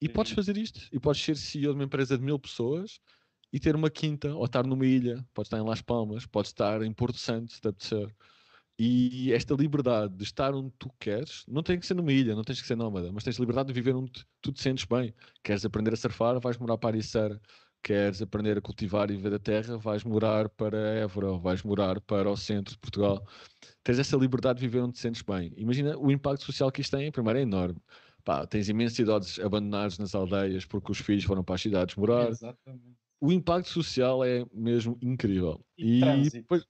E 0.00 0.06
Sim. 0.06 0.12
podes 0.14 0.32
fazer 0.32 0.56
isto. 0.56 0.80
E 0.90 0.98
podes 0.98 1.22
ser 1.22 1.36
CEO 1.36 1.72
de 1.72 1.78
uma 1.78 1.84
empresa 1.84 2.16
de 2.16 2.24
mil 2.24 2.38
pessoas 2.38 3.00
e 3.52 3.60
ter 3.60 3.76
uma 3.76 3.90
quinta, 3.90 4.34
ou 4.34 4.44
estar 4.46 4.66
numa 4.66 4.86
ilha, 4.86 5.24
podes 5.34 5.48
estar 5.48 5.58
em 5.58 5.66
Las 5.66 5.82
Palmas, 5.82 6.26
podes 6.26 6.50
estar 6.50 6.82
em 6.82 6.92
Porto 6.92 7.18
Santo, 7.18 7.52
se 7.52 7.60
deve 7.60 7.76
ser. 7.80 8.14
E 8.78 9.32
esta 9.32 9.54
liberdade 9.54 10.16
de 10.16 10.22
estar 10.22 10.54
onde 10.54 10.72
tu 10.78 10.88
queres, 11.00 11.44
não 11.48 11.62
tem 11.62 11.80
que 11.80 11.86
ser 11.86 11.94
numa 11.94 12.12
ilha, 12.12 12.34
não 12.34 12.44
tens 12.44 12.60
que 12.60 12.66
ser 12.66 12.76
nómada, 12.76 13.12
mas 13.12 13.24
tens 13.24 13.36
liberdade 13.36 13.68
de 13.68 13.74
viver 13.74 13.94
onde 13.94 14.24
tu 14.40 14.52
te 14.52 14.62
sentes 14.62 14.84
bem. 14.84 15.14
Queres 15.42 15.64
aprender 15.64 15.92
a 15.92 15.96
surfar, 15.96 16.40
vais 16.40 16.56
morar 16.58 16.78
para 16.78 16.90
a 16.90 16.98
Ericeira 16.98 17.40
queres 17.82 18.20
aprender 18.20 18.58
a 18.58 18.60
cultivar 18.60 19.10
e 19.10 19.16
viver 19.16 19.30
da 19.30 19.38
terra, 19.38 19.76
vais 19.78 20.04
morar 20.04 20.48
para 20.48 20.76
Évora, 20.76 21.32
ou 21.32 21.40
vais 21.40 21.62
morar 21.62 22.00
para 22.00 22.30
o 22.30 22.36
centro 22.36 22.74
de 22.74 22.78
Portugal. 22.78 23.26
Tens 23.82 23.98
essa 23.98 24.16
liberdade 24.16 24.60
de 24.60 24.66
viver 24.66 24.82
onde 24.82 24.94
te 24.94 25.00
sentes 25.00 25.22
bem. 25.22 25.52
Imagina 25.56 25.96
o 25.96 26.10
impacto 26.10 26.44
social 26.44 26.70
que 26.70 26.80
isto 26.80 26.96
tem, 26.96 27.10
primeiro 27.10 27.38
é 27.38 27.42
enorme. 27.42 27.80
Pá, 28.24 28.46
tens 28.46 28.68
imensos 28.68 28.98
idosos 28.98 29.38
abandonados 29.40 29.98
nas 29.98 30.14
aldeias 30.14 30.64
porque 30.64 30.92
os 30.92 30.98
filhos 30.98 31.24
foram 31.24 31.42
para 31.42 31.54
as 31.54 31.62
cidades 31.62 31.96
morar. 31.96 32.28
Exatamente. 32.28 32.96
O 33.20 33.32
impacto 33.32 33.68
social 33.68 34.22
é 34.22 34.44
mesmo 34.52 34.98
incrível. 35.02 35.64
E, 35.76 36.04
e 36.04 36.30
depois, 36.30 36.64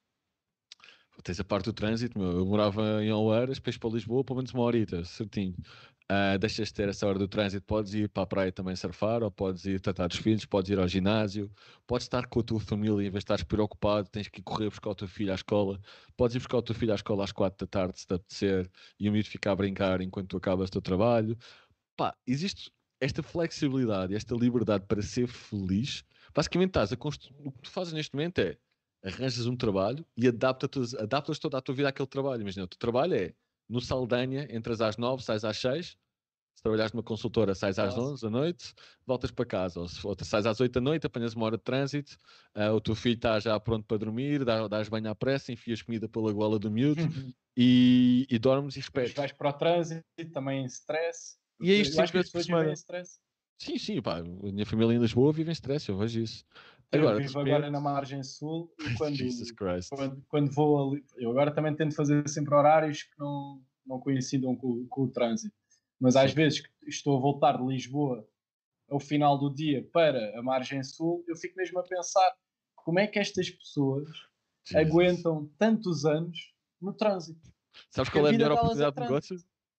tens 1.23 1.41
a 1.41 1.45
parte 1.45 1.67
do 1.67 1.73
trânsito, 1.73 2.19
meu. 2.19 2.31
Eu 2.39 2.47
morava 2.47 3.03
em 3.03 3.13
Oeiras, 3.13 3.59
depois 3.59 3.77
para 3.77 3.91
Lisboa, 3.91 4.25
pelo 4.25 4.37
menos 4.37 4.53
uma 4.53 4.63
horita, 4.63 5.05
certinho. 5.05 5.55
Uh, 6.11 6.39
deixas 6.39 6.69
de 6.69 6.75
ter 6.75 6.89
essa 6.89 7.07
hora 7.07 7.19
do 7.19 7.29
trânsito, 7.29 7.67
podes 7.67 7.93
ir 7.93 8.09
para 8.09 8.23
a 8.23 8.27
praia 8.27 8.51
também 8.51 8.75
surfar, 8.75 9.23
ou 9.23 9.31
podes 9.31 9.67
ir 9.67 9.79
tratar 9.79 10.09
dos 10.09 10.17
filhos, 10.17 10.47
podes 10.47 10.71
ir 10.71 10.79
ao 10.79 10.89
ginásio, 10.89 11.51
podes 11.87 12.07
estar 12.07 12.27
com 12.27 12.41
a 12.41 12.43
tua 12.43 12.59
família, 12.59 13.07
em 13.07 13.11
vez 13.11 13.13
de 13.13 13.19
estares 13.19 13.45
preocupado, 13.45 14.09
tens 14.09 14.27
que 14.27 14.41
correr 14.41 14.71
buscar 14.71 14.89
o 14.89 14.95
teu 14.95 15.07
filho 15.07 15.33
à 15.33 15.35
escola, 15.35 15.79
podes 16.17 16.35
ir 16.35 16.39
buscar 16.39 16.57
o 16.57 16.63
teu 16.63 16.75
filho 16.75 16.93
à 16.93 16.95
escola 16.95 17.25
às 17.25 17.31
quatro 17.31 17.67
da 17.67 17.71
tarde, 17.71 18.01
se 18.01 18.07
te 18.07 18.15
apetecer, 18.15 18.71
e 18.99 19.07
o 19.07 19.13
miúdo 19.13 19.29
ficar 19.29 19.53
a 19.53 19.57
brincar 19.57 20.01
enquanto 20.01 20.29
tu 20.29 20.39
acabas 20.39 20.71
o 20.71 20.73
teu 20.73 20.81
trabalho. 20.81 21.37
Pá, 21.95 22.17
existe 22.27 22.73
esta 23.01 23.23
flexibilidade, 23.23 24.15
esta 24.15 24.35
liberdade 24.35 24.87
para 24.87 25.03
ser 25.03 25.27
feliz. 25.29 26.05
Basicamente, 26.35 26.71
estás 26.71 26.91
a 26.91 26.97
constru... 26.97 27.35
o 27.45 27.53
que 27.53 27.63
tu 27.63 27.71
fazes 27.71 27.93
neste 27.93 28.15
momento 28.15 28.39
é 28.39 28.57
arranjas 29.05 29.47
um 29.47 29.57
trabalho 29.57 30.07
e 30.17 30.27
adaptas, 30.27 30.95
adaptas 30.95 31.39
toda 31.39 31.59
a 31.59 31.61
tua 31.61 31.75
vida 31.75 31.89
àquele 31.89 32.09
trabalho. 32.09 32.41
Imagina, 32.41 32.65
o 32.65 32.69
teu 32.69 32.79
trabalho 32.79 33.15
é 33.15 33.35
no 33.69 33.81
Saldanha, 33.81 34.49
entras 34.51 34.81
às 34.81 34.97
9, 34.97 35.23
sais 35.23 35.45
às 35.45 35.57
6. 35.59 35.97
Se 36.55 36.63
trabalhares 36.63 36.93
numa 36.93 37.05
consultora, 37.05 37.55
sais 37.55 37.79
às 37.79 37.95
Nossa. 37.95 38.13
11 38.13 38.23
da 38.23 38.31
noite, 38.31 38.75
voltas 39.07 39.31
para 39.31 39.47
casa. 39.47 39.79
Ou 39.79 39.89
se 39.89 40.05
ou 40.05 40.17
sais 40.21 40.45
às 40.45 40.61
8 40.61 40.73
da 40.73 40.81
noite, 40.81 41.07
apanhas 41.07 41.35
uma 41.35 41.47
hora 41.47 41.57
de 41.57 41.63
trânsito, 41.63 42.17
uh, 42.57 42.73
o 42.73 42.81
teu 42.81 42.97
filho 42.97 43.15
está 43.15 43.39
já 43.39 43.59
pronto 43.61 43.87
para 43.87 43.99
dormir, 43.99 44.45
dás, 44.45 44.69
dás 44.69 44.89
banho 44.89 45.09
à 45.09 45.15
pressa, 45.15 45.53
enfias 45.53 45.83
comida 45.83 46.09
pela 46.09 46.33
goela 46.33 46.59
do 46.59 46.69
miúdo 46.69 47.03
e, 47.57 48.27
e 48.29 48.39
dormes 48.41 48.77
e 48.77 48.81
repetes. 48.81 49.15
Vais 49.15 49.33
para 49.33 49.51
o 49.51 49.53
trânsito, 49.53 50.05
também 50.33 50.63
em 50.63 50.67
stress. 50.67 51.37
E 51.61 51.71
é 51.71 51.75
isto 51.77 51.95
cinco 51.95 52.13
vezes 52.13 52.33
por 52.33 52.43
semana. 52.43 52.75
Sim, 53.61 53.77
sim, 53.77 54.01
pá, 54.01 54.19
a 54.19 54.23
minha 54.23 54.65
família 54.65 54.95
em 54.95 55.01
Lisboa 55.01 55.33
vive 55.33 55.51
em 55.51 55.53
stress, 55.53 55.89
eu 55.89 55.99
vejo 55.99 56.21
isso. 56.21 56.45
Agora, 56.91 57.17
eu 57.17 57.21
vivo 57.21 57.41
agora 57.41 57.71
na 57.71 57.81
margem 57.81 58.23
sul 58.23 58.73
e 58.81 58.95
quando, 58.95 59.19
quando, 59.91 60.25
quando, 60.29 60.51
vou 60.53 60.93
ali, 60.93 61.05
eu 61.17 61.31
agora 61.31 61.55
também 61.55 61.75
tento 61.75 61.95
fazer 61.95 62.27
sempre 62.29 62.55
horários 62.55 63.03
que 63.03 63.19
não, 63.19 63.63
não 63.87 64.01
coincidam 64.01 64.57
com, 64.57 64.87
com 64.89 65.03
o 65.03 65.09
trânsito. 65.09 65.55
Mas 66.01 66.17
às 66.17 66.31
Sim. 66.31 66.37
vezes 66.37 66.61
que 66.61 66.71
estou 66.87 67.17
a 67.17 67.21
voltar 67.21 67.59
de 67.59 67.67
Lisboa 67.67 68.27
ao 68.89 68.99
final 68.99 69.37
do 69.37 69.53
dia 69.53 69.87
para 69.93 70.39
a 70.39 70.43
margem 70.43 70.83
sul, 70.83 71.23
eu 71.29 71.37
fico 71.37 71.57
mesmo 71.59 71.79
a 71.79 71.83
pensar 71.83 72.35
como 72.75 72.99
é 72.99 73.07
que 73.07 73.19
estas 73.19 73.51
pessoas 73.51 74.09
Jesus. 74.65 74.89
aguentam 74.89 75.51
tantos 75.59 76.07
anos 76.07 76.55
no 76.81 76.95
trânsito. 76.95 77.53
Sabes 77.91 78.11
qual 78.11 78.27
é 78.27 78.31
a 78.31 78.33
melhor 78.33 78.53
oportunidade 78.53 78.97
de 78.97 79.03
negócio? 79.03 79.37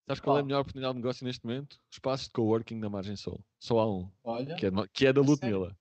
Sabes 0.07 0.21
qual, 0.21 0.37
é 0.37 0.39
a 0.41 0.43
melhor 0.43 0.61
oportunidade 0.61 0.93
de 0.93 0.99
negócio 0.99 1.25
neste 1.25 1.45
momento? 1.45 1.79
Espaços 1.91 2.27
de 2.27 2.33
coworking 2.33 2.75
na 2.75 2.89
margem 2.89 3.15
sul. 3.15 3.39
Só 3.59 3.79
há 3.79 3.91
um. 3.91 4.09
Olha, 4.23 4.55
que 4.55 4.65
é, 4.65 4.69
que 4.93 5.07
é 5.07 5.13
da 5.13 5.21
Ludmilla. 5.21 5.75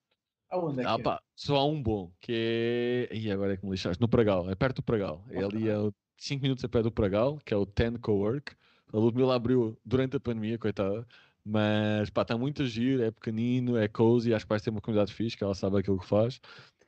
Aonde 0.51 0.81
é 0.81 0.85
ah, 0.87 0.95
que 0.95 1.01
é? 1.01 1.05
pá, 1.05 1.23
só 1.37 1.57
há 1.57 1.67
um 1.67 1.83
bom, 1.83 2.11
que 2.21 3.09
é. 3.11 3.15
E 3.15 3.31
agora 3.31 3.55
é 3.55 3.57
que 3.57 3.65
me 3.65 3.73
lixaste. 3.73 4.01
No 4.01 4.09
Pragal, 4.09 4.51
é 4.51 4.55
perto 4.55 4.77
do 4.77 4.83
Pragal. 4.83 5.25
É 5.31 5.43
ali 5.43 5.71
a 5.71 5.91
5 6.17 6.43
minutos 6.43 6.65
a 6.65 6.69
pé 6.69 6.83
do 6.83 6.91
Pragal, 6.91 7.39
que 7.45 7.53
é 7.53 7.57
o 7.57 7.67
Ten 7.67 7.97
Cowork. 7.97 8.55
A 8.93 8.97
Ludmilla 8.97 9.35
abriu 9.35 9.79
durante 9.85 10.17
a 10.17 10.21
pandemia, 10.21 10.59
coitada. 10.59 11.07
Mas 11.45 12.11
pá, 12.11 12.23
está 12.23 12.37
muito 12.37 12.63
a 12.63 12.67
giro, 12.67 13.03
é 13.03 13.11
pequenino, 13.11 13.77
é 13.77 13.89
cozy, 13.89 14.35
acho 14.35 14.45
que 14.45 14.51
vai 14.51 14.59
ser 14.59 14.71
uma 14.71 14.81
comunidade 14.81 15.15
fixe, 15.15 15.37
que 15.37 15.45
ela 15.45 15.55
sabe 15.55 15.79
aquilo 15.79 15.99
que 15.99 16.07
faz. 16.07 16.41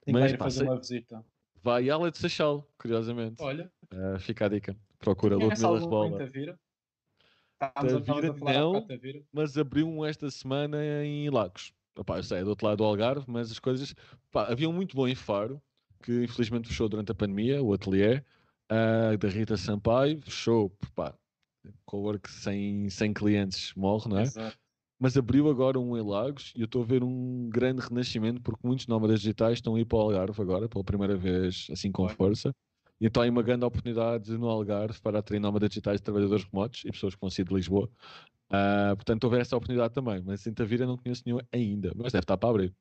Tem 0.04 0.12
mas, 0.12 0.32
que 0.32 0.38
pá, 0.38 0.44
fazer 0.44 0.58
sei... 0.60 0.68
uma 0.68 0.78
visita. 0.78 1.24
Vai, 1.62 1.88
ela 1.88 2.08
é 2.08 2.10
de 2.10 2.18
Seixal, 2.18 2.66
curiosamente. 2.78 3.42
Olha. 3.42 3.70
Uh, 3.92 4.18
fica 4.18 4.46
a 4.46 4.48
dica. 4.48 4.76
Procura 4.98 5.36
Ludmilla 5.36 5.78
Rebola. 5.78 6.18
Tavira? 6.18 6.58
Tavira, 7.58 8.34
não, 8.40 8.86
mas 9.30 9.58
abriu 9.58 9.86
um 9.86 10.04
esta 10.04 10.30
semana 10.30 10.78
em 11.04 11.28
Lagos. 11.28 11.74
Opa, 12.00 12.16
eu 12.16 12.22
sei, 12.22 12.38
é 12.38 12.42
do 12.42 12.48
outro 12.48 12.66
lado 12.66 12.78
do 12.78 12.84
Algarve, 12.84 13.26
mas 13.28 13.52
as 13.52 13.58
coisas. 13.58 13.94
Pá, 14.30 14.50
havia 14.50 14.66
um 14.66 14.72
muito 14.72 14.96
bom 14.96 15.06
em 15.06 15.14
Faro, 15.14 15.60
que 16.02 16.24
infelizmente 16.24 16.66
fechou 16.66 16.88
durante 16.88 17.12
a 17.12 17.14
pandemia, 17.14 17.62
o 17.62 17.74
ateliê, 17.74 18.22
uh, 18.72 19.18
da 19.18 19.28
Rita 19.28 19.54
Sampaio, 19.58 20.18
fechou, 20.22 20.74
pá, 20.94 21.14
cowork 21.84 22.30
sem, 22.30 22.88
sem 22.88 23.12
clientes 23.12 23.74
morre, 23.74 24.08
não 24.08 24.18
é? 24.18 24.22
Exato. 24.22 24.58
Mas 24.98 25.14
abriu 25.14 25.50
agora 25.50 25.78
um 25.78 25.94
em 25.94 26.02
Lagos 26.02 26.54
e 26.56 26.60
eu 26.60 26.64
estou 26.64 26.82
a 26.82 26.86
ver 26.86 27.02
um 27.02 27.50
grande 27.50 27.82
renascimento 27.82 28.40
porque 28.40 28.66
muitos 28.66 28.86
nómadas 28.86 29.20
digitais 29.20 29.58
estão 29.58 29.74
a 29.74 29.80
ir 29.80 29.84
para 29.84 29.98
o 29.98 30.00
Algarve 30.00 30.40
agora, 30.40 30.70
pela 30.70 30.84
primeira 30.84 31.16
vez, 31.16 31.66
assim 31.70 31.92
com 31.92 32.08
força. 32.08 32.50
E 32.98 33.06
então 33.06 33.22
há 33.22 33.28
uma 33.28 33.42
grande 33.42 33.64
oportunidade 33.64 34.30
no 34.32 34.48
Algarve 34.48 34.98
para 35.02 35.18
atrair 35.18 35.40
nómadas 35.40 35.68
digitais 35.68 36.00
de 36.00 36.04
trabalhadores 36.04 36.44
remotos 36.44 36.82
e 36.86 36.90
pessoas 36.90 37.14
que 37.14 37.20
vão 37.20 37.28
sair 37.28 37.44
de 37.44 37.54
Lisboa 37.54 37.90
Uh, 38.50 38.96
portanto, 38.96 39.24
houve 39.24 39.38
essa 39.38 39.56
oportunidade 39.56 39.94
também, 39.94 40.20
mas 40.24 40.44
em 40.46 40.52
Tavira 40.52 40.84
não 40.84 40.96
conheço 40.96 41.22
nenhum 41.24 41.38
ainda, 41.52 41.92
mas 41.94 42.12
deve 42.12 42.24
estar 42.24 42.36
para 42.36 42.50
abrir. 42.50 42.74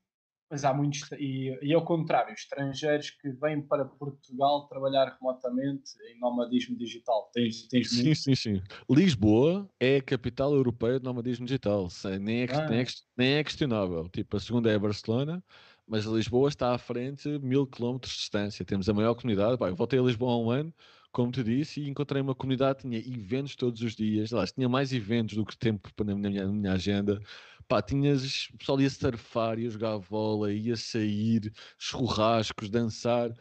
Mas 0.52 0.66
há 0.66 0.74
muitos, 0.74 1.08
e, 1.12 1.56
e 1.62 1.74
ao 1.76 1.86
contrário, 1.86 2.34
estrangeiros 2.34 3.12
que 3.12 3.30
vêm 3.34 3.62
para 3.62 3.86
Portugal 3.86 4.68
trabalhar 4.68 5.16
remotamente 5.20 5.92
em 6.10 6.20
nomadismo 6.20 6.76
digital. 6.76 7.30
Tens, 7.32 7.68
tens 7.68 7.92
sim, 7.92 8.16
sim, 8.16 8.34
sim. 8.34 8.62
Lisboa 8.90 9.70
é 9.80 9.98
a 9.98 10.02
capital 10.02 10.56
europeia 10.56 10.98
de 10.98 11.06
nomadismo 11.06 11.46
digital, 11.46 11.88
nem 12.20 12.42
é, 12.42 12.48
ah. 12.52 12.68
nem, 12.68 12.80
é, 12.80 12.86
nem 13.16 13.34
é 13.36 13.44
questionável. 13.44 14.10
Tipo, 14.10 14.38
a 14.38 14.40
segunda 14.40 14.72
é 14.72 14.80
Barcelona, 14.80 15.44
mas 15.88 16.06
Lisboa 16.06 16.50
está 16.50 16.74
à 16.74 16.80
frente 16.80 17.30
mil 17.38 17.68
quilómetros 17.68 18.14
de 18.14 18.20
distância. 18.20 18.66
Temos 18.66 18.90
a 18.90 18.94
maior 18.94 19.14
comunidade. 19.14 19.56
Pá, 19.56 19.70
eu 19.70 19.76
voltei 19.76 20.00
a 20.00 20.02
Lisboa 20.02 20.34
há 20.34 20.38
um 20.38 20.50
ano, 20.50 20.74
como 21.12 21.32
te 21.32 21.44
disse, 21.44 21.82
e 21.82 21.90
encontrei 21.90 22.22
uma 22.22 22.36
comunidade 22.36 22.80
que 22.80 22.90
tinha 22.90 23.00
eventos 23.00 23.56
todos 23.56 23.82
os 23.82 23.96
dias. 23.96 24.32
Lá, 24.32 24.46
tinha 24.46 24.70
mais 24.70 24.94
eventos 24.94 25.36
do 25.36 25.46
que 25.46 25.58
tempo 25.58 25.90
na 26.04 26.16
minha, 26.16 26.46
na 26.46 26.52
minha 26.52 26.74
agenda. 26.74 27.20
Pá, 27.68 27.82
tinhas, 27.82 28.50
o 28.54 28.58
pessoal 28.58 28.82
ia 28.82 28.90
surfar, 28.90 29.60
ia 29.60 29.70
jogar 29.70 29.98
vôlei, 29.98 30.58
ia 30.60 30.76
sair, 30.76 31.52
churrascos, 31.78 32.70
dançar. 32.70 33.32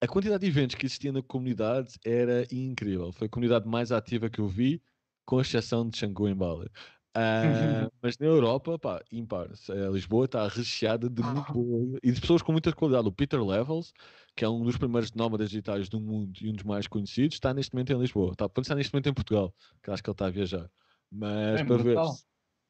A 0.00 0.06
quantidade 0.06 0.40
de 0.40 0.46
eventos 0.46 0.76
que 0.76 0.86
existia 0.86 1.12
na 1.12 1.22
comunidade 1.22 1.94
era 2.04 2.46
incrível. 2.52 3.12
Foi 3.12 3.26
a 3.26 3.30
comunidade 3.30 3.68
mais 3.68 3.90
ativa 3.92 4.30
que 4.30 4.40
eu 4.40 4.48
vi, 4.48 4.82
com 5.24 5.40
exceção 5.40 5.88
de 5.88 5.98
Xangô 5.98 6.28
em 6.28 6.34
Bali. 6.34 6.68
Uh, 7.16 7.90
mas 8.00 8.16
na 8.18 8.26
Europa, 8.26 8.78
pá, 8.78 9.02
impar. 9.10 9.48
Lisboa 9.92 10.26
está 10.26 10.46
recheada 10.46 11.10
de 11.10 11.20
muito 11.22 11.52
boa 11.52 11.98
e 12.02 12.12
de 12.12 12.20
pessoas 12.20 12.42
com 12.42 12.52
muita 12.52 12.72
qualidade. 12.72 13.08
O 13.08 13.12
Peter 13.12 13.42
Levels, 13.44 13.92
que 14.38 14.44
é 14.44 14.48
um 14.48 14.62
dos 14.62 14.76
primeiros 14.76 15.12
nómadas 15.14 15.50
digitais 15.50 15.88
do 15.88 15.98
mundo 15.98 16.38
e 16.40 16.48
um 16.48 16.52
dos 16.52 16.62
mais 16.62 16.86
conhecidos, 16.86 17.34
está 17.34 17.52
neste 17.52 17.74
momento 17.74 17.92
em 17.92 17.98
Lisboa. 17.98 18.30
Está, 18.30 18.48
pode 18.48 18.66
estar 18.66 18.76
neste 18.76 18.94
momento 18.94 19.08
em 19.08 19.12
Portugal, 19.12 19.52
que 19.82 19.90
acho 19.90 20.00
que 20.00 20.08
ele 20.08 20.14
está 20.14 20.26
a 20.26 20.30
viajar. 20.30 20.70
Mas 21.10 21.60
é 21.60 21.64
para 21.64 21.82
ver. 21.82 21.96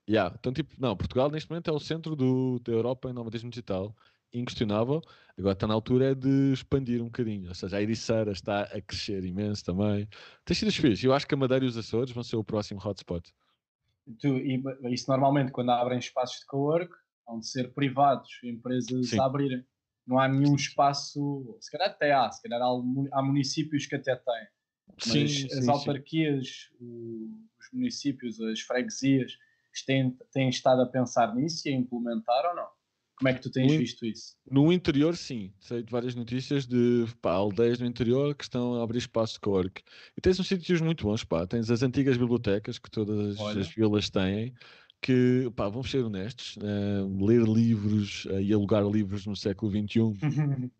Yeah. 0.08 0.34
Então, 0.38 0.50
tipo, 0.50 0.74
não, 0.78 0.96
Portugal 0.96 1.30
neste 1.30 1.50
momento 1.50 1.68
é 1.68 1.72
o 1.74 1.78
centro 1.78 2.16
do, 2.16 2.58
da 2.60 2.72
Europa 2.72 3.10
em 3.10 3.12
nomadismo 3.12 3.50
digital, 3.50 3.94
inquestionável. 4.32 5.02
Agora 5.38 5.52
está 5.52 5.66
na 5.66 5.74
altura 5.74 6.12
é 6.12 6.14
de 6.14 6.54
expandir 6.54 7.02
um 7.02 7.06
bocadinho. 7.06 7.48
Ou 7.48 7.54
seja, 7.54 7.76
a 7.76 7.82
Ericeira 7.82 8.32
está 8.32 8.62
a 8.62 8.80
crescer 8.80 9.22
imenso 9.22 9.62
também. 9.62 10.08
Tem 10.46 10.56
sido 10.56 10.72
fixe. 10.72 11.04
Eu 11.04 11.12
acho 11.12 11.26
que 11.26 11.34
a 11.34 11.36
Madeira 11.36 11.66
e 11.66 11.68
os 11.68 11.76
Açores 11.76 12.12
vão 12.12 12.24
ser 12.24 12.36
o 12.36 12.44
próximo 12.44 12.80
hotspot 12.82 13.30
tu, 14.18 14.38
e 14.38 14.62
isso 14.92 15.10
normalmente 15.10 15.52
quando 15.52 15.70
abrem 15.70 15.98
espaços 15.98 16.40
de 16.40 16.46
co-work, 16.46 16.94
vão 17.26 17.42
ser 17.42 17.74
privados, 17.74 18.28
empresas 18.42 19.10
Sim. 19.10 19.20
a 19.20 19.24
abrirem. 19.24 19.64
Não 20.08 20.18
há 20.18 20.26
nenhum 20.26 20.54
espaço, 20.54 21.56
se 21.60 21.70
calhar 21.70 21.90
até 21.90 22.12
há, 22.12 22.30
se 22.30 22.42
calhar 22.42 22.62
há, 23.12 23.22
municípios 23.22 23.84
que 23.84 23.94
até 23.94 24.16
têm. 24.16 24.46
Mas 25.06 25.30
sim, 25.30 25.44
as 25.44 25.62
sim, 25.62 25.70
autarquias, 25.70 26.46
sim. 26.46 27.46
os 27.60 27.72
municípios, 27.72 28.40
as 28.40 28.60
freguesias, 28.60 29.36
têm, 29.86 30.16
têm 30.32 30.48
estado 30.48 30.80
a 30.80 30.86
pensar 30.86 31.34
nisso 31.34 31.68
e 31.68 31.72
a 31.72 31.76
implementar 31.76 32.46
ou 32.46 32.56
não? 32.56 32.66
Como 33.16 33.28
é 33.28 33.34
que 33.34 33.40
tu 33.40 33.50
tens 33.50 33.70
no, 33.70 33.78
visto 33.78 34.06
isso? 34.06 34.36
No 34.50 34.72
interior, 34.72 35.16
sim. 35.16 35.52
Sei 35.60 35.82
de 35.82 35.90
várias 35.90 36.14
notícias 36.14 36.66
de 36.66 37.04
pá, 37.20 37.32
aldeias 37.32 37.78
no 37.78 37.86
interior 37.86 38.34
que 38.34 38.44
estão 38.44 38.76
a 38.76 38.82
abrir 38.82 38.98
espaço 38.98 39.34
de 39.34 39.40
co-work. 39.40 39.82
E 40.16 40.20
tens 40.20 40.40
uns 40.40 40.48
sítios 40.48 40.80
muito 40.80 41.04
bons, 41.04 41.22
pá. 41.22 41.46
Tens 41.46 41.70
as 41.70 41.82
antigas 41.82 42.16
bibliotecas 42.16 42.78
que 42.78 42.90
todas 42.90 43.38
Olha. 43.38 43.60
as 43.60 43.68
vilas 43.68 44.08
têm, 44.08 44.54
que, 45.00 45.50
pá, 45.56 45.68
vamos 45.68 45.90
ser 45.90 46.04
honestos, 46.04 46.56
uh, 46.56 47.24
ler 47.24 47.42
livros 47.42 48.24
uh, 48.26 48.40
e 48.40 48.52
alugar 48.52 48.84
livros 48.86 49.26
no 49.26 49.36
século 49.36 49.70
XXI 49.70 50.70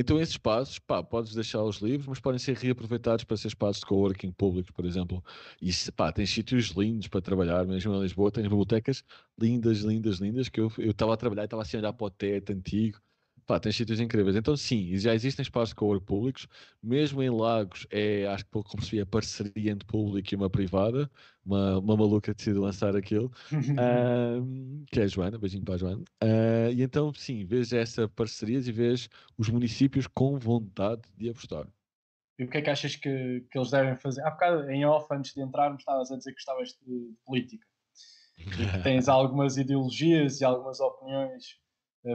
Então 0.00 0.20
esses 0.20 0.34
espaços, 0.34 0.78
pá, 0.78 1.02
podes 1.02 1.34
deixar 1.34 1.60
os 1.64 1.78
livros, 1.78 2.06
mas 2.06 2.20
podem 2.20 2.38
ser 2.38 2.56
reaproveitados 2.56 3.24
para 3.24 3.36
ser 3.36 3.48
espaços 3.48 3.80
de 3.80 3.86
coworking 3.86 4.30
públicos, 4.30 4.70
por 4.70 4.84
exemplo. 4.84 5.24
E 5.60 5.72
pá, 5.96 6.12
tens 6.12 6.30
sítios 6.30 6.68
lindos 6.68 7.08
para 7.08 7.20
trabalhar, 7.20 7.66
mesmo 7.66 7.92
em 7.92 8.00
Lisboa, 8.02 8.30
tens 8.30 8.44
bibliotecas 8.44 9.02
lindas, 9.36 9.78
lindas, 9.80 10.18
lindas, 10.18 10.48
que 10.48 10.60
eu 10.60 10.70
estava 10.78 11.14
a 11.14 11.16
trabalhar 11.16 11.42
e 11.42 11.46
estava 11.46 11.62
assim 11.62 11.78
a 11.78 11.80
olhar 11.80 11.92
para 11.92 12.06
o 12.06 12.10
teto 12.10 12.52
antigo, 12.52 13.00
Pá, 13.48 13.58
tem 13.58 13.72
sítios 13.72 13.98
incríveis. 13.98 14.36
Então, 14.36 14.54
sim, 14.54 14.94
já 14.98 15.14
existem 15.14 15.42
espaços 15.42 15.70
de 15.70 15.76
cowork 15.76 16.04
públicos, 16.04 16.46
mesmo 16.82 17.22
em 17.22 17.30
Lagos, 17.30 17.86
é, 17.90 18.26
acho 18.26 18.44
que 18.44 18.50
pouco 18.50 18.68
como 18.68 18.82
percebi, 18.82 19.00
a 19.00 19.06
parceria 19.06 19.72
entre 19.72 19.86
público 19.86 20.28
e 20.30 20.36
uma 20.36 20.50
privada. 20.50 21.10
Uma, 21.46 21.78
uma 21.78 21.96
maluca 21.96 22.34
decidiu 22.34 22.60
lançar 22.60 22.94
aquilo, 22.94 23.32
um, 24.44 24.84
que 24.92 25.00
é 25.00 25.04
a 25.04 25.06
Joana, 25.06 25.38
beijinho 25.38 25.64
para 25.64 25.76
a 25.76 25.78
Joana. 25.78 26.02
Uh, 26.22 26.70
e 26.74 26.82
então, 26.82 27.10
sim, 27.14 27.46
vês 27.46 27.72
essa 27.72 28.06
parcerias 28.06 28.68
e 28.68 28.72
vês 28.72 29.08
os 29.38 29.48
municípios 29.48 30.06
com 30.06 30.38
vontade 30.38 31.00
de 31.16 31.30
apostar. 31.30 31.66
E 32.38 32.44
o 32.44 32.50
que 32.50 32.58
é 32.58 32.60
que 32.60 32.68
achas 32.68 32.96
que, 32.96 33.46
que 33.50 33.58
eles 33.58 33.70
devem 33.70 33.96
fazer? 33.96 34.20
Há 34.26 34.30
bocado, 34.30 34.70
em 34.70 34.84
off, 34.84 35.06
antes 35.10 35.32
de 35.32 35.40
entrarmos, 35.40 35.80
estavas 35.80 36.12
a 36.12 36.18
dizer 36.18 36.32
que 36.32 36.36
gostavas 36.36 36.76
de 36.86 37.14
política. 37.24 37.66
Que 38.36 38.42
tens 38.84 39.08
algumas 39.08 39.56
ideologias 39.56 40.42
e 40.42 40.44
algumas 40.44 40.80
opiniões 40.80 41.56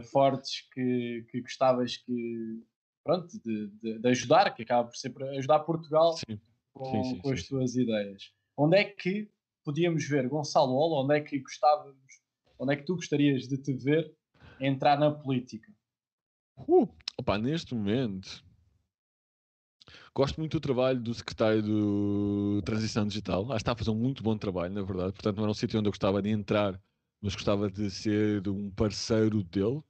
fortes 0.01 0.67
que, 0.71 1.25
que 1.29 1.41
gostavas 1.41 1.97
que, 1.97 2.63
pronto, 3.03 3.27
de, 3.43 3.67
de, 3.81 3.99
de, 3.99 4.09
ajudar, 4.09 4.53
que 4.55 4.63
acaba 4.63 4.87
por 4.87 4.95
ser 4.95 5.13
ajudar 5.37 5.59
Portugal 5.59 6.13
sim. 6.13 6.39
com, 6.73 6.85
sim, 6.85 7.03
sim, 7.03 7.17
com 7.19 7.31
as 7.31 7.43
tuas 7.47 7.75
ideias. 7.75 8.31
Onde 8.57 8.77
é 8.77 8.83
que 8.85 9.29
podíamos 9.63 10.07
ver 10.07 10.27
Gonçalo 10.27 10.73
Ola? 10.73 11.03
Onde 11.03 11.17
é 11.17 11.21
que 11.21 11.39
gostávamos, 11.39 12.21
onde 12.57 12.73
é 12.73 12.77
que 12.77 12.85
tu 12.85 12.95
gostarias 12.95 13.47
de 13.47 13.57
te 13.57 13.73
ver 13.73 14.11
entrar 14.59 14.97
na 14.97 15.11
política? 15.11 15.71
Uh, 16.67 16.87
opa, 17.17 17.37
neste 17.37 17.73
momento 17.75 18.43
gosto 20.15 20.39
muito 20.39 20.57
do 20.57 20.61
trabalho 20.61 20.99
do 20.99 21.13
secretário 21.13 21.61
de 21.61 22.61
Transição 22.63 23.07
Digital. 23.07 23.43
Acho 23.43 23.49
que 23.51 23.55
está 23.57 23.71
a 23.71 23.75
fazer 23.75 23.89
um 23.89 23.95
muito 23.95 24.21
bom 24.21 24.37
trabalho, 24.37 24.73
na 24.73 24.83
verdade. 24.83 25.13
Portanto, 25.13 25.37
não 25.37 25.43
era 25.43 25.51
um 25.51 25.55
sítio 25.55 25.79
onde 25.79 25.87
eu 25.87 25.91
gostava 25.91 26.21
de 26.21 26.29
entrar 26.29 26.79
mas 27.23 27.33
gostava 27.33 27.71
de 27.71 27.89
ser 27.89 28.47
um 28.49 28.69
parceiro 28.69 29.41
dele. 29.43 29.81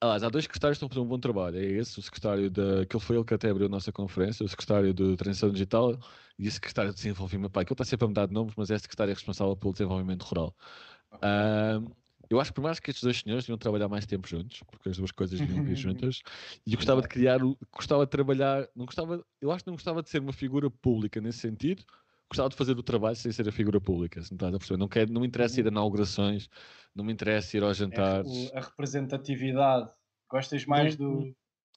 Aliás, 0.00 0.22
há 0.22 0.30
dois 0.30 0.44
secretários 0.44 0.78
que 0.78 0.84
estão 0.84 0.86
a 0.86 0.88
fazer 0.88 1.00
um 1.06 1.08
bom 1.08 1.20
trabalho. 1.20 1.58
É 1.58 1.62
esse, 1.62 1.98
o 1.98 2.02
secretário 2.02 2.50
da. 2.50 2.86
que 2.86 2.96
ele 2.96 3.04
foi 3.04 3.16
ele 3.16 3.24
que 3.24 3.34
até 3.34 3.50
abriu 3.50 3.66
a 3.66 3.68
nossa 3.68 3.92
conferência, 3.92 4.44
o 4.46 4.48
secretário 4.48 4.94
de 4.94 5.14
Transição 5.16 5.50
Digital 5.50 5.98
e 6.38 6.48
o 6.48 6.50
secretário 6.50 6.90
de 6.90 6.96
Desenvolvimento. 6.96 7.50
Pai, 7.52 7.66
que 7.66 7.72
ele 7.72 7.74
está 7.74 7.84
sempre 7.84 8.06
a 8.06 8.08
mudar 8.08 8.26
de 8.26 8.32
nomes, 8.32 8.54
mas 8.56 8.70
é 8.70 8.76
o 8.76 8.80
secretário 8.80 9.12
responsável 9.12 9.54
pelo 9.54 9.74
desenvolvimento 9.74 10.22
rural. 10.22 10.56
Uh, 11.16 11.94
eu 12.30 12.40
acho 12.40 12.52
mais 12.62 12.80
que 12.80 12.90
estes 12.90 13.02
dois 13.02 13.18
senhores 13.18 13.44
deviam 13.44 13.58
trabalhar 13.58 13.88
mais 13.88 14.06
tempo 14.06 14.26
juntos, 14.26 14.62
porque 14.70 14.88
as 14.88 14.96
duas 14.96 15.10
coisas 15.10 15.38
deviam 15.38 15.62
vir 15.62 15.74
juntas, 15.76 16.22
e 16.64 16.72
eu 16.72 16.76
gostava 16.76 17.02
de 17.02 17.08
criar, 17.08 17.40
gostava 17.70 18.06
de 18.06 18.10
trabalhar, 18.10 18.66
não 18.74 18.86
gostava, 18.86 19.22
eu 19.40 19.50
acho 19.50 19.64
que 19.64 19.68
não 19.68 19.74
gostava 19.74 20.02
de 20.02 20.08
ser 20.08 20.20
uma 20.20 20.32
figura 20.32 20.70
pública 20.70 21.20
nesse 21.20 21.40
sentido, 21.40 21.84
gostava 22.30 22.48
de 22.48 22.56
fazer 22.56 22.78
o 22.78 22.82
trabalho 22.82 23.16
sem 23.16 23.32
ser 23.32 23.48
a 23.48 23.52
figura 23.52 23.80
pública, 23.80 24.22
se 24.22 24.30
não 24.30 24.36
estás 24.36 24.54
a 24.54 24.58
perceber. 24.58 24.78
Não, 24.78 24.88
quero, 24.88 25.12
não 25.12 25.20
me 25.20 25.26
interessa 25.26 25.60
ir 25.60 25.64
a 25.64 25.66
uhum. 25.66 25.72
inaugurações, 25.72 26.48
não 26.94 27.04
me 27.04 27.12
interessa 27.12 27.56
ir 27.56 27.62
aos 27.62 27.76
é 27.76 27.84
jantares. 27.84 28.50
É 28.52 28.58
a 28.58 28.60
representatividade. 28.60 29.90
Gostas 30.30 30.64
mais 30.64 30.94
do, 30.96 31.22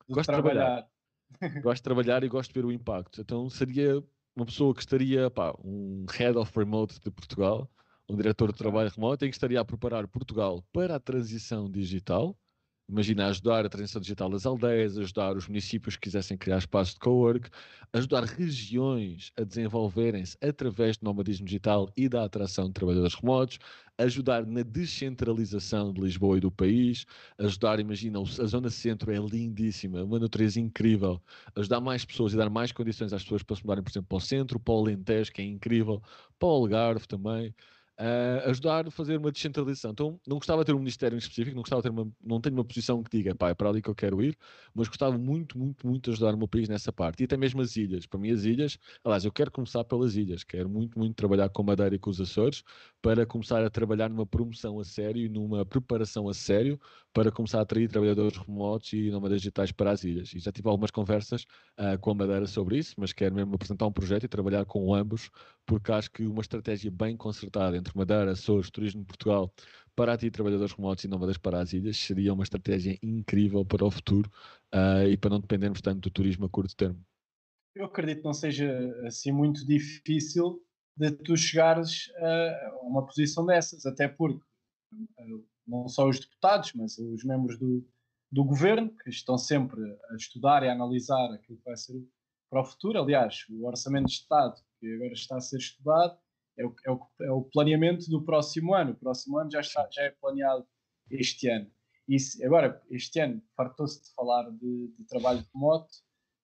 do 0.08 0.14
gosto 0.14 0.32
trabalhar. 0.32 0.82
De 0.82 1.40
trabalhar. 1.40 1.62
gosto 1.64 1.78
de 1.78 1.84
trabalhar 1.84 2.24
e 2.24 2.30
gosto 2.30 2.54
de 2.54 2.60
ver 2.60 2.66
o 2.66 2.72
impacto. 2.72 3.20
Então 3.20 3.50
seria 3.50 4.04
uma 4.36 4.46
pessoa 4.46 4.74
que 4.76 4.82
estaria, 4.82 5.30
pá, 5.32 5.56
um 5.64 6.06
head 6.12 6.38
of 6.38 6.52
remote 6.56 7.00
de 7.00 7.10
Portugal, 7.10 7.70
um 8.08 8.16
diretor 8.16 8.52
de 8.52 8.58
trabalho 8.58 8.92
remoto, 8.96 9.26
em 9.26 9.30
que 9.30 9.36
estaria 9.36 9.60
a 9.60 9.66
preparar 9.66 10.08
Portugal 10.08 10.64
para 10.72 10.96
a 10.96 11.00
transição 11.00 11.70
digital 11.70 12.38
Imagina 12.94 13.26
ajudar 13.30 13.66
a 13.66 13.70
transição 13.70 14.00
digital 14.00 14.30
das 14.30 14.46
aldeias, 14.46 15.00
ajudar 15.00 15.36
os 15.36 15.48
municípios 15.48 15.96
que 15.96 16.04
quisessem 16.04 16.38
criar 16.38 16.60
espaços 16.60 16.94
de 16.94 17.00
co-work, 17.00 17.50
ajudar 17.92 18.24
regiões 18.24 19.32
a 19.36 19.44
desenvolverem-se 19.44 20.38
através 20.40 20.96
do 20.98 21.06
nomadismo 21.06 21.44
digital 21.44 21.90
e 21.98 22.08
da 22.08 22.24
atração 22.24 22.68
de 22.68 22.74
trabalhadores 22.74 23.16
remotos, 23.16 23.58
ajudar 23.98 24.46
na 24.46 24.62
descentralização 24.62 25.92
de 25.92 26.02
Lisboa 26.02 26.38
e 26.38 26.42
do 26.42 26.52
país, 26.52 27.04
ajudar, 27.40 27.80
imagina, 27.80 28.20
a 28.22 28.46
zona 28.46 28.70
centro 28.70 29.12
é 29.12 29.18
lindíssima, 29.18 30.04
uma 30.04 30.20
natureza 30.20 30.60
incrível, 30.60 31.20
ajudar 31.56 31.82
mais 31.82 32.06
pessoas 32.06 32.34
e 32.34 32.38
dar 32.38 32.52
mais 32.52 32.72
condições 32.72 33.12
às 33.12 33.24
pessoas 33.24 33.42
para 33.42 33.56
se 33.56 33.64
mudarem, 33.64 33.84
por 33.84 33.90
exemplo, 33.90 34.08
para 34.10 34.18
o 34.18 34.22
centro, 34.22 34.60
para 34.60 34.72
o 34.72 34.78
Alentejo, 34.78 35.32
que 35.32 35.42
é 35.42 35.46
incrível, 35.46 36.00
para 36.38 36.48
o 36.48 36.52
Algarve 36.52 37.08
também 37.08 37.56
uh, 38.00 38.50
ajudar 38.50 38.88
a 38.88 38.92
fazer 38.92 39.18
uma 39.18 39.32
descentralização. 39.32 39.92
Então, 39.92 40.20
não 40.28 40.38
gostava 40.38 40.62
de 40.62 40.68
ter 40.68 40.74
um 40.74 40.80
ministério 40.80 41.16
em 41.16 41.20
específico, 41.20 41.56
não 41.56 41.62
gostava 41.62 41.82
de 41.82 41.90
ter 41.90 41.92
uma, 41.92 42.12
não 42.24 42.42
tenho 42.42 42.56
uma 42.56 42.66
posição 42.66 43.04
que 43.04 43.18
diga, 43.18 43.36
pá, 43.36 43.50
é 43.50 43.54
para 43.54 43.70
ali 43.70 43.82
que 43.82 43.90
eu 43.90 43.96
quero 43.96 44.22
ir, 44.22 44.38
mas 44.74 44.88
gostava 44.88 45.18
muito, 45.18 45.58
muito, 45.58 45.86
muito 45.86 46.06
de 46.06 46.12
ajudar 46.12 46.34
o 46.34 46.38
meu 46.38 46.48
país 46.48 46.68
nessa 46.70 46.92
parte. 46.92 47.22
E 47.22 47.26
até 47.26 47.38
mesmo 47.38 47.62
as 47.62 47.76
ilhas. 47.76 48.06
Para 48.06 48.20
mim, 48.20 48.32
as 48.32 48.44
ilhas, 48.44 48.78
aliás, 49.04 49.26
eu 49.26 49.32
quero 49.32 49.52
começar 49.52 49.84
pelas 49.84 50.16
ilhas, 50.16 50.44
quero 50.44 50.70
muito, 50.70 50.98
muito 50.98 51.16
trabalhar 51.16 51.50
com 51.50 51.64
Madeira 51.64 51.96
e 51.96 52.00
com 52.00 52.10
os 52.10 52.20
Açores 52.20 52.64
para 53.02 53.26
começar 53.26 53.64
a 53.64 53.70
trabalhar 53.70 54.10
numa 54.10 54.26
promoção 54.26 54.80
a 54.80 54.84
sério 54.84 55.26
e 55.26 55.30
numa 55.30 55.66
preparação 55.66 56.28
a 56.30 56.34
sério 56.34 56.80
para 57.14 57.32
começar 57.32 57.60
a 57.60 57.62
atrair 57.62 57.90
trabalhadores 57.90 58.38
remotos 58.38 58.92
e 58.94 59.12
nómadas 59.12 59.40
digitais 59.40 59.72
para 59.72 59.92
as 59.92 60.04
ilhas. 60.04 60.34
E 60.34 60.40
já 60.40 60.52
tive 60.52 60.68
algumas 60.68 60.90
conversas 60.90 61.44
uh, 61.80 61.98
com 62.00 62.12
a 62.12 62.16
Madeira 62.16 62.48
sobre 62.48 62.78
isso, 62.78 62.96
mas 62.98 63.14
quero 63.14 63.36
mesmo 63.36 63.54
apresentar 63.54 63.86
um 63.86 63.92
projeto 63.92 64.24
e 64.24 64.28
trabalhar 64.28 64.66
com 64.66 64.94
ambos, 64.94 65.30
porque 65.66 65.92
acho 65.92 66.12
que 66.12 66.26
uma 66.26 66.42
estratégia 66.42 66.92
bem 66.92 67.16
concertada 67.16 67.78
entre 67.78 67.98
Madeira, 67.98 68.32
Açores, 68.32 68.70
Turismo 68.70 69.02
de 69.02 69.08
Portugal, 69.08 69.54
para 69.96 70.14
atrair 70.14 70.32
trabalhadores 70.32 70.74
remotos 70.74 71.04
e 71.04 71.08
nómadas 71.08 71.38
para 71.38 71.60
as 71.60 71.74
ilhas 71.74 71.98
seria 71.98 72.34
uma 72.34 72.44
estratégia 72.44 72.98
incrível 73.02 73.64
para 73.66 73.86
o 73.86 73.92
futuro 73.92 74.30
uh, 74.74 75.08
e 75.08 75.18
para 75.18 75.30
não 75.30 75.40
dependermos 75.40 75.82
tanto 75.82 76.02
do 76.02 76.12
turismo 76.12 76.46
a 76.46 76.50
curto 76.50 76.76
termo. 76.76 77.00
Eu 77.76 77.86
acredito 77.86 78.20
que 78.20 78.26
não 78.26 78.34
seja 78.34 78.70
assim 79.06 79.32
muito 79.32 79.66
difícil 79.66 80.64
de 80.96 81.12
tu 81.12 81.36
chegares 81.36 82.12
a 82.18 82.80
uma 82.84 83.04
posição 83.04 83.46
dessas, 83.46 83.86
até 83.86 84.08
porque 84.08 84.46
não 85.66 85.88
só 85.88 86.08
os 86.08 86.20
deputados, 86.20 86.74
mas 86.74 86.98
os 87.00 87.24
membros 87.24 87.58
do, 87.58 87.84
do 88.32 88.44
governo, 88.44 88.94
que 89.04 89.10
estão 89.10 89.38
sempre 89.38 89.82
a 90.10 90.16
estudar 90.16 90.64
e 90.64 90.70
a 90.70 90.74
analisar 90.74 91.34
aquilo 91.34 91.58
que 91.58 91.66
vai 91.66 91.78
ser 91.78 92.00
para 92.50 92.62
o 92.62 92.66
futuro. 92.66 93.00
Aliás, 93.00 93.46
o 93.50 93.66
Orçamento 93.66 94.06
de 94.06 94.14
Estado, 94.14 94.62
que 94.84 94.96
agora 94.96 95.14
está 95.14 95.38
a 95.38 95.42
ser 95.42 95.58
estudado, 95.58 96.18
é 96.58 96.66
o, 96.66 96.76
é 96.86 96.92
o, 96.92 97.08
é 97.22 97.32
o 97.32 97.42
planeamento 97.44 98.10
do 98.10 98.24
próximo 98.24 98.74
ano. 98.74 98.92
O 98.92 98.96
próximo 98.96 99.38
ano 99.38 99.50
já, 99.50 99.62
está, 99.62 99.88
já 99.92 100.04
é 100.04 100.10
planeado 100.10 100.68
este 101.10 101.48
ano. 101.50 101.72
E 102.08 102.20
se, 102.20 102.44
agora, 102.46 102.82
este 102.90 103.20
ano, 103.20 103.42
fartou-se 103.56 104.04
de 104.04 104.14
falar 104.14 104.50
de, 104.52 104.94
de 104.98 105.06
trabalho 105.08 105.46
remoto, 105.54 105.94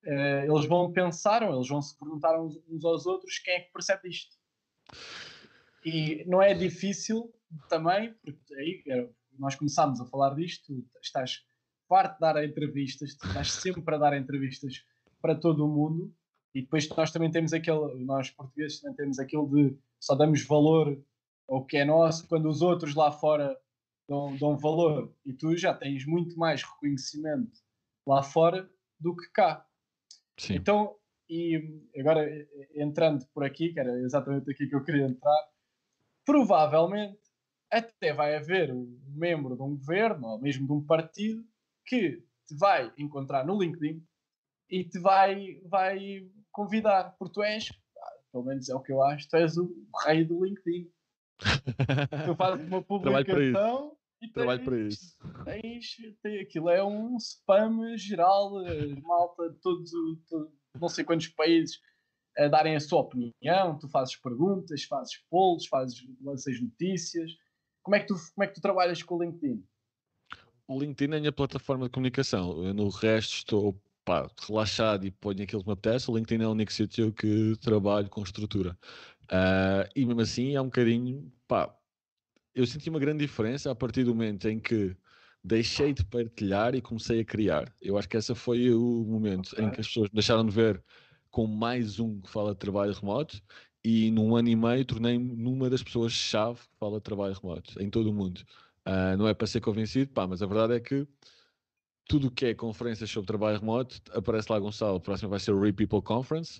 uh, 0.05 0.55
eles 0.55 0.65
vão 0.65 0.91
pensar, 0.93 1.43
eles 1.43 1.67
vão 1.67 1.81
se 1.81 1.97
perguntar 1.99 2.41
uns, 2.41 2.57
uns 2.69 2.85
aos 2.85 3.05
outros 3.05 3.39
quem 3.39 3.55
é 3.55 3.59
que 3.59 3.73
percebe 3.73 4.07
isto. 4.07 4.37
E 5.85 6.23
não 6.25 6.41
é 6.41 6.53
difícil 6.53 7.33
também, 7.67 8.13
porque 8.23 8.55
aí 8.55 8.83
nós 9.37 9.55
começámos 9.55 9.99
a 9.99 10.05
falar 10.05 10.33
disto, 10.35 10.85
estás 11.01 11.43
farto 11.87 12.13
de 12.13 12.19
dar 12.19 12.43
entrevistas, 12.43 13.09
estás 13.09 13.51
sempre 13.51 13.95
a 13.95 13.97
dar 13.97 14.15
entrevistas 14.15 14.85
para 15.21 15.35
todo 15.35 15.65
o 15.65 15.67
mundo, 15.67 16.13
e 16.53 16.61
depois 16.61 16.87
nós 16.89 17.11
também 17.11 17.31
temos 17.31 17.53
aquele, 17.53 18.03
nós 18.03 18.31
portugueses 18.31 18.79
também 18.79 18.95
temos 18.95 19.19
aquele 19.19 19.45
de 19.47 19.77
só 19.99 20.15
damos 20.15 20.43
valor 20.45 20.99
ao 21.47 21.65
que 21.65 21.77
é 21.77 21.85
nosso 21.85 22.27
quando 22.27 22.47
os 22.47 22.61
outros 22.61 22.95
lá 22.95 23.11
fora 23.11 23.57
dão, 24.07 24.35
dão 24.37 24.57
valor, 24.57 25.13
e 25.25 25.33
tu 25.33 25.55
já 25.55 25.73
tens 25.73 26.05
muito 26.05 26.37
mais 26.37 26.63
reconhecimento 26.63 27.59
lá 28.05 28.23
fora 28.23 28.69
do 28.99 29.15
que 29.15 29.29
cá. 29.31 29.65
Sim. 30.37 30.55
Então, 30.55 30.95
e 31.29 31.83
agora 31.97 32.27
entrando 32.73 33.25
por 33.33 33.43
aqui, 33.43 33.71
que 33.71 33.79
era 33.79 33.99
exatamente 33.99 34.49
aqui 34.49 34.67
que 34.67 34.75
eu 34.75 34.83
queria 34.83 35.05
entrar, 35.05 35.47
provavelmente 36.25 37.19
até 37.71 38.13
vai 38.13 38.35
haver 38.35 38.73
um 38.73 38.99
membro 39.09 39.55
de 39.55 39.61
um 39.61 39.75
governo 39.75 40.27
ou 40.27 40.41
mesmo 40.41 40.65
de 40.65 40.73
um 40.73 40.83
partido 40.83 41.45
que 41.85 42.23
te 42.47 42.55
vai 42.55 42.91
encontrar 42.97 43.45
no 43.45 43.61
LinkedIn 43.61 44.03
e 44.69 44.83
te 44.83 44.99
vai, 44.99 45.61
vai 45.65 46.27
convidar, 46.59 47.15
porque 47.17 47.33
tu 47.33 47.41
és, 47.41 47.71
pelo 48.33 48.43
menos 48.43 48.67
é 48.67 48.75
o 48.75 48.81
que 48.81 48.91
eu 48.91 49.01
acho, 49.01 49.29
tu 49.29 49.37
és 49.37 49.57
o 49.57 49.73
rei 50.05 50.25
do 50.25 50.43
LinkedIn. 50.43 50.91
tu 52.25 52.35
fazes 52.35 52.67
uma 52.67 52.83
publicação 52.83 53.95
e 54.21 54.27
tens, 54.27 54.33
Trabalho 54.33 54.65
para 54.65 54.77
isso. 54.77 55.17
Tens, 55.45 55.95
tens, 56.21 56.41
aquilo 56.41 56.69
é 56.69 56.83
um 56.83 57.15
spam 57.15 57.95
geral, 57.95 58.51
malta 59.01 59.49
de 59.49 59.55
todos, 59.61 59.89
todos, 60.29 60.51
não 60.77 60.89
sei 60.89 61.05
quantos 61.05 61.29
países 61.29 61.79
a 62.37 62.49
darem 62.49 62.75
a 62.75 62.79
sua 62.79 62.99
opinião, 62.99 63.79
tu 63.79 63.87
fazes 63.87 64.17
perguntas, 64.17 64.83
fazes 64.83 65.17
polls, 65.29 65.65
fazes 65.67 66.05
lanças 66.21 66.61
notícias. 66.61 67.31
Como 67.81 67.95
é, 67.95 68.01
que 68.01 68.07
tu, 68.07 68.15
como 68.35 68.43
é 68.43 68.47
que 68.47 68.53
tu 68.53 68.61
trabalhas 68.61 69.01
com 69.01 69.15
o 69.15 69.23
LinkedIn? 69.23 69.63
O 70.67 70.77
LinkedIn 70.77 71.13
é 71.13 71.17
a 71.17 71.19
minha 71.19 71.31
plataforma 71.31 71.85
de 71.85 71.91
comunicação. 71.91 72.65
Eu, 72.65 72.73
no 72.73 72.89
resto 72.89 73.35
estou 73.35 73.81
pá, 74.09 74.27
relaxado 74.47 75.05
e 75.05 75.11
ponho 75.11 75.43
aquilo 75.43 75.61
que 75.61 75.67
me 75.67 75.73
apetece. 75.73 76.09
O 76.09 76.17
LinkedIn 76.17 76.43
é 76.43 76.47
o 76.47 76.51
único 76.51 76.73
sítio 76.73 77.13
que 77.13 77.55
trabalho 77.61 78.09
com 78.09 78.23
estrutura. 78.23 78.75
Uh, 79.25 79.85
e 79.95 80.03
mesmo 80.03 80.21
assim 80.21 80.55
é 80.55 80.61
um 80.61 80.65
bocadinho, 80.65 81.31
pá, 81.47 81.71
eu 82.55 82.65
senti 82.65 82.89
uma 82.89 82.97
grande 82.97 83.19
diferença 83.19 83.69
a 83.69 83.75
partir 83.75 84.03
do 84.03 84.15
momento 84.15 84.49
em 84.49 84.59
que 84.59 84.97
deixei 85.43 85.93
de 85.93 86.03
partilhar 86.03 86.73
e 86.73 86.81
comecei 86.81 87.19
a 87.19 87.23
criar. 87.23 87.71
Eu 87.79 87.99
acho 87.99 88.09
que 88.09 88.17
esse 88.17 88.33
foi 88.33 88.73
o 88.73 89.05
momento 89.07 89.53
okay. 89.53 89.65
em 89.65 89.69
que 89.69 89.79
as 89.79 89.87
pessoas 89.87 90.09
deixaram 90.11 90.43
de 90.43 90.55
ver 90.55 90.83
com 91.29 91.45
mais 91.45 91.99
um 91.99 92.19
que 92.19 92.31
fala 92.31 92.53
de 92.53 92.57
trabalho 92.57 92.93
remoto 92.93 93.39
e 93.83 94.09
num 94.09 94.35
ano 94.35 94.49
e 94.49 94.55
meio 94.55 94.83
tornei-me 94.85 95.35
numa 95.35 95.69
das 95.69 95.83
pessoas-chave 95.83 96.61
que 96.61 96.77
fala 96.79 96.97
de 96.97 97.03
trabalho 97.03 97.35
remoto 97.39 97.79
em 97.79 97.91
todo 97.91 98.09
o 98.09 98.13
mundo. 98.13 98.41
Uh, 98.87 99.15
não 99.19 99.27
é 99.27 99.35
para 99.35 99.45
ser 99.45 99.61
convencido, 99.61 100.11
pá, 100.11 100.25
mas 100.25 100.41
a 100.41 100.47
verdade 100.47 100.73
é 100.73 100.79
que 100.79 101.07
tudo 102.09 102.27
o 102.27 102.31
que 102.31 102.47
é 102.47 102.53
conferências 102.55 103.09
sobre 103.09 103.27
trabalho 103.27 103.59
remoto 103.59 104.01
aparece 104.11 104.51
lá 104.51 104.57
Gonçalo. 104.57 104.97
O 104.97 104.99
próximo 104.99 105.29
vai 105.29 105.39
ser 105.39 105.51
o 105.51 105.61
Re 105.61 105.71
People 105.71 106.01
Conference. 106.01 106.59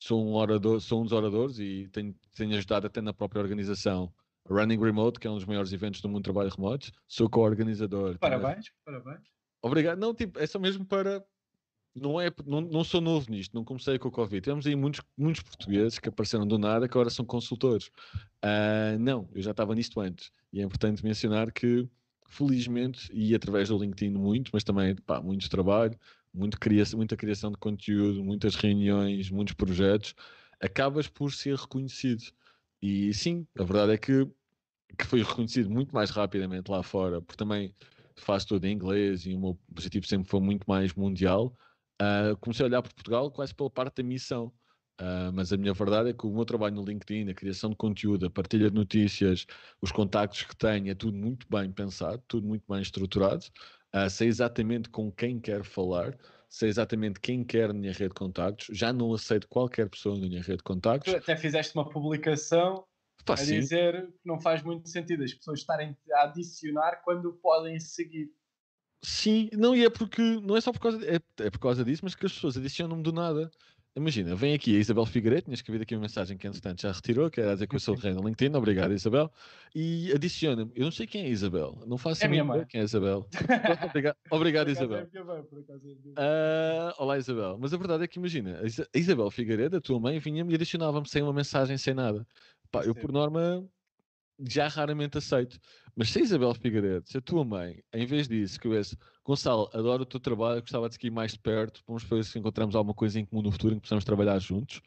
Sou 0.00 0.26
um, 0.26 0.32
orador, 0.32 0.80
sou 0.80 1.02
um 1.02 1.04
dos 1.04 1.12
oradores 1.12 1.58
e 1.58 1.88
tenho, 1.92 2.14
tenho 2.34 2.56
ajudado 2.56 2.86
até 2.86 3.02
na 3.02 3.12
própria 3.12 3.42
organização 3.42 4.10
Running 4.48 4.80
Remote, 4.80 5.20
que 5.20 5.26
é 5.26 5.30
um 5.30 5.34
dos 5.34 5.44
maiores 5.44 5.72
eventos 5.74 6.00
do 6.00 6.08
mundo 6.08 6.20
de 6.20 6.24
trabalho 6.24 6.50
remoto. 6.50 6.90
Sou 7.06 7.28
co-organizador. 7.28 8.18
Parabéns, 8.18 8.72
parabéns. 8.82 9.20
Obrigado. 9.60 9.98
Não, 9.98 10.14
tipo, 10.14 10.38
é 10.38 10.46
só 10.46 10.58
mesmo 10.58 10.86
para 10.86 11.22
não, 11.94 12.18
é, 12.18 12.30
não, 12.46 12.62
não 12.62 12.82
sou 12.82 13.00
novo 13.00 13.30
nisto, 13.30 13.54
não 13.54 13.64
comecei 13.64 13.98
com 13.98 14.08
o 14.08 14.12
Covid. 14.12 14.40
Temos 14.40 14.66
aí 14.66 14.74
muitos, 14.74 15.02
muitos 15.16 15.42
portugueses 15.42 15.98
que 15.98 16.08
apareceram 16.08 16.46
do 16.46 16.58
nada 16.58 16.88
que 16.88 16.96
agora 16.96 17.10
são 17.10 17.26
consultores. 17.26 17.90
Uh, 18.42 18.98
não, 18.98 19.28
eu 19.34 19.42
já 19.42 19.50
estava 19.50 19.74
nisto 19.74 20.00
antes. 20.00 20.30
E 20.50 20.60
é 20.60 20.64
importante 20.64 21.04
mencionar 21.04 21.52
que, 21.52 21.86
felizmente, 22.28 23.10
e 23.12 23.34
através 23.34 23.68
do 23.68 23.78
LinkedIn 23.78 24.10
muito, 24.16 24.50
mas 24.52 24.64
também 24.64 24.94
pá, 24.96 25.20
muito 25.20 25.48
trabalho, 25.50 25.98
muito 26.32 26.58
muita 26.96 27.16
criação 27.16 27.50
de 27.50 27.58
conteúdo, 27.58 28.22
muitas 28.24 28.54
reuniões, 28.54 29.30
muitos 29.30 29.54
projetos, 29.54 30.14
acabas 30.60 31.08
por 31.08 31.32
ser 31.32 31.56
reconhecido. 31.56 32.24
E 32.82 33.12
sim, 33.14 33.46
a 33.58 33.64
verdade 33.64 33.92
é 33.92 33.98
que, 33.98 34.26
que 34.98 35.06
foi 35.06 35.22
reconhecido 35.22 35.70
muito 35.70 35.94
mais 35.94 36.10
rapidamente 36.10 36.70
lá 36.70 36.82
fora, 36.82 37.20
porque 37.22 37.36
também 37.36 37.74
faço 38.16 38.48
tudo 38.48 38.64
em 38.66 38.72
inglês 38.74 39.26
e 39.26 39.34
o 39.34 39.40
meu 39.40 39.60
objetivo 39.70 40.06
sempre 40.06 40.28
foi 40.28 40.40
muito 40.40 40.64
mais 40.68 40.94
mundial 40.94 41.56
uh, 42.00 42.36
comecei 42.38 42.64
a 42.64 42.68
olhar 42.68 42.82
para 42.82 42.92
Portugal 42.92 43.30
quase 43.30 43.54
pela 43.54 43.70
parte 43.70 43.96
da 43.96 44.02
missão. 44.02 44.52
Uh, 45.00 45.32
mas 45.32 45.52
a 45.52 45.56
minha 45.56 45.72
verdade 45.72 46.10
é 46.10 46.12
que 46.12 46.26
o 46.26 46.30
meu 46.30 46.44
trabalho 46.44 46.74
no 46.74 46.84
LinkedIn, 46.84 47.30
a 47.30 47.34
criação 47.34 47.70
de 47.70 47.76
conteúdo, 47.76 48.26
a 48.26 48.30
partilha 48.30 48.68
de 48.68 48.74
notícias, 48.74 49.46
os 49.80 49.92
contactos 49.92 50.42
que 50.42 50.56
tenho, 50.56 50.90
é 50.90 50.94
tudo 50.94 51.16
muito 51.16 51.46
bem 51.48 51.70
pensado, 51.70 52.20
tudo 52.26 52.46
muito 52.46 52.64
bem 52.68 52.82
estruturado. 52.82 53.44
Uh, 53.94 54.10
sei 54.10 54.28
exatamente 54.28 54.88
com 54.88 55.10
quem 55.12 55.38
quero 55.38 55.64
falar, 55.64 56.18
sei 56.48 56.68
exatamente 56.68 57.20
quem 57.20 57.44
quer 57.44 57.68
na 57.68 57.74
minha 57.74 57.92
rede 57.92 58.08
de 58.08 58.14
contactos. 58.14 58.76
Já 58.76 58.92
não 58.92 59.14
aceito 59.14 59.48
qualquer 59.48 59.88
pessoa 59.88 60.18
na 60.18 60.26
minha 60.26 60.42
rede 60.42 60.58
de 60.58 60.64
contactos. 60.64 61.12
Tu 61.12 61.16
até 61.16 61.36
fizeste 61.36 61.74
uma 61.76 61.88
publicação 61.88 62.84
Pá, 63.24 63.34
a 63.34 63.36
sim. 63.36 63.60
dizer 63.60 64.06
que 64.06 64.26
não 64.26 64.40
faz 64.40 64.62
muito 64.62 64.88
sentido 64.88 65.22
as 65.22 65.34
pessoas 65.34 65.60
estarem 65.60 65.96
a 66.12 66.22
adicionar 66.22 67.02
quando 67.04 67.32
podem 67.34 67.78
seguir. 67.78 68.32
Sim, 69.02 69.48
não, 69.52 69.76
e 69.76 69.84
é 69.84 69.90
porque 69.90 70.20
não 70.40 70.56
é 70.56 70.60
só 70.60 70.72
por 70.72 70.80
causa, 70.80 70.98
é, 71.06 71.20
é 71.44 71.50
por 71.50 71.60
causa 71.60 71.84
disso, 71.84 72.00
mas 72.04 72.14
que 72.14 72.26
as 72.26 72.32
pessoas 72.32 72.56
adicionam-me 72.56 73.02
do 73.02 73.12
nada. 73.12 73.50
Imagina, 73.96 74.36
vem 74.36 74.54
aqui 74.54 74.76
a 74.76 74.78
Isabel 74.78 75.04
Figueiredo, 75.04 75.42
tinha 75.42 75.54
escrito 75.54 75.82
aqui 75.82 75.94
uma 75.94 76.02
mensagem 76.02 76.38
que 76.38 76.46
entretanto 76.46 76.82
já 76.82 76.92
retirou, 76.92 77.28
que 77.28 77.40
era 77.40 77.54
dizer 77.54 77.66
que 77.66 77.74
eu 77.74 77.80
sou 77.80 77.96
rei 77.96 78.12
no 78.12 78.22
LinkedIn, 78.22 78.54
obrigado 78.54 78.92
Isabel, 78.92 79.32
e 79.74 80.12
adiciona-me, 80.12 80.70
eu 80.76 80.84
não 80.84 80.92
sei 80.92 81.06
quem 81.06 81.24
é 81.24 81.28
Isabel, 81.28 81.82
não 81.84 81.98
faço 81.98 82.24
é 82.24 82.28
minha 82.28 82.44
mãe. 82.44 82.64
quem 82.66 82.80
é 82.80 82.84
Isabel. 82.84 83.26
obrigado, 83.90 84.16
obrigado 84.30 84.70
Isabel. 84.70 85.08
Uh, 86.16 86.94
olá 86.96 87.18
Isabel, 87.18 87.58
mas 87.58 87.74
a 87.74 87.76
verdade 87.76 88.04
é 88.04 88.06
que 88.06 88.18
imagina, 88.18 88.60
a 88.60 88.98
Isabel 88.98 89.30
Figueiredo, 89.30 89.78
a 89.78 89.80
tua 89.80 89.98
mãe, 89.98 90.20
vinha-me 90.20 90.52
e 90.52 90.54
adicionava-me 90.54 91.08
sem 91.08 91.22
uma 91.22 91.32
mensagem, 91.32 91.76
sem 91.76 91.94
nada. 91.94 92.24
Pá, 92.70 92.84
eu 92.84 92.94
por 92.94 93.10
norma 93.10 93.68
já 94.46 94.68
raramente 94.68 95.18
aceito. 95.18 95.58
Mas 95.96 96.10
se 96.10 96.18
a 96.20 96.22
Isabel 96.22 96.54
Figueiredo, 96.54 97.08
se 97.08 97.18
a 97.18 97.20
tua 97.20 97.44
mãe, 97.44 97.82
em 97.92 98.06
vez 98.06 98.28
disso, 98.28 98.58
disse, 98.60 98.96
Gonçalo, 99.24 99.68
adoro 99.72 100.02
o 100.02 100.06
teu 100.06 100.20
trabalho, 100.20 100.60
gostava 100.60 100.88
de 100.88 100.94
seguir 100.94 101.10
mais 101.10 101.32
de 101.32 101.38
perto, 101.40 101.82
vamos 101.86 102.04
ver 102.04 102.24
se 102.24 102.38
encontramos 102.38 102.76
alguma 102.76 102.94
coisa 102.94 103.18
em 103.18 103.24
comum 103.24 103.42
no 103.42 103.50
futuro 103.50 103.74
em 103.74 103.76
que 103.78 103.82
possamos 103.82 104.04
trabalhar 104.04 104.38
juntos, 104.38 104.80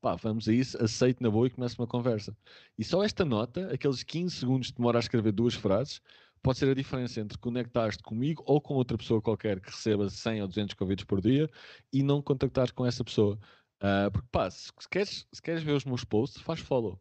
pá, 0.00 0.14
vamos 0.16 0.48
a 0.48 0.52
isso, 0.52 0.82
aceito 0.82 1.22
na 1.22 1.30
boa 1.30 1.46
e 1.46 1.50
começa 1.50 1.80
uma 1.80 1.86
conversa. 1.86 2.36
E 2.78 2.84
só 2.84 3.02
esta 3.02 3.24
nota, 3.24 3.72
aqueles 3.72 4.02
15 4.02 4.36
segundos 4.36 4.70
que 4.70 4.76
demora 4.76 4.98
a 4.98 5.00
escrever 5.00 5.32
duas 5.32 5.54
frases, 5.54 6.00
pode 6.42 6.58
ser 6.58 6.68
a 6.68 6.74
diferença 6.74 7.20
entre 7.20 7.38
conectar-te 7.38 8.02
comigo 8.02 8.42
ou 8.46 8.60
com 8.60 8.74
outra 8.74 8.98
pessoa 8.98 9.22
qualquer 9.22 9.60
que 9.60 9.70
receba 9.70 10.10
100 10.10 10.42
ou 10.42 10.48
200 10.48 10.74
convites 10.74 11.04
por 11.04 11.20
dia 11.20 11.48
e 11.92 12.02
não 12.02 12.20
contactar 12.20 12.72
com 12.72 12.84
essa 12.84 13.04
pessoa. 13.04 13.38
Uh, 13.80 14.10
porque 14.12 14.28
pá, 14.30 14.50
se 14.50 14.70
queres, 14.90 15.26
se 15.32 15.42
queres 15.42 15.62
ver 15.62 15.72
os 15.72 15.84
meus 15.84 16.04
posts, 16.04 16.42
faz 16.42 16.60
follow. 16.60 17.00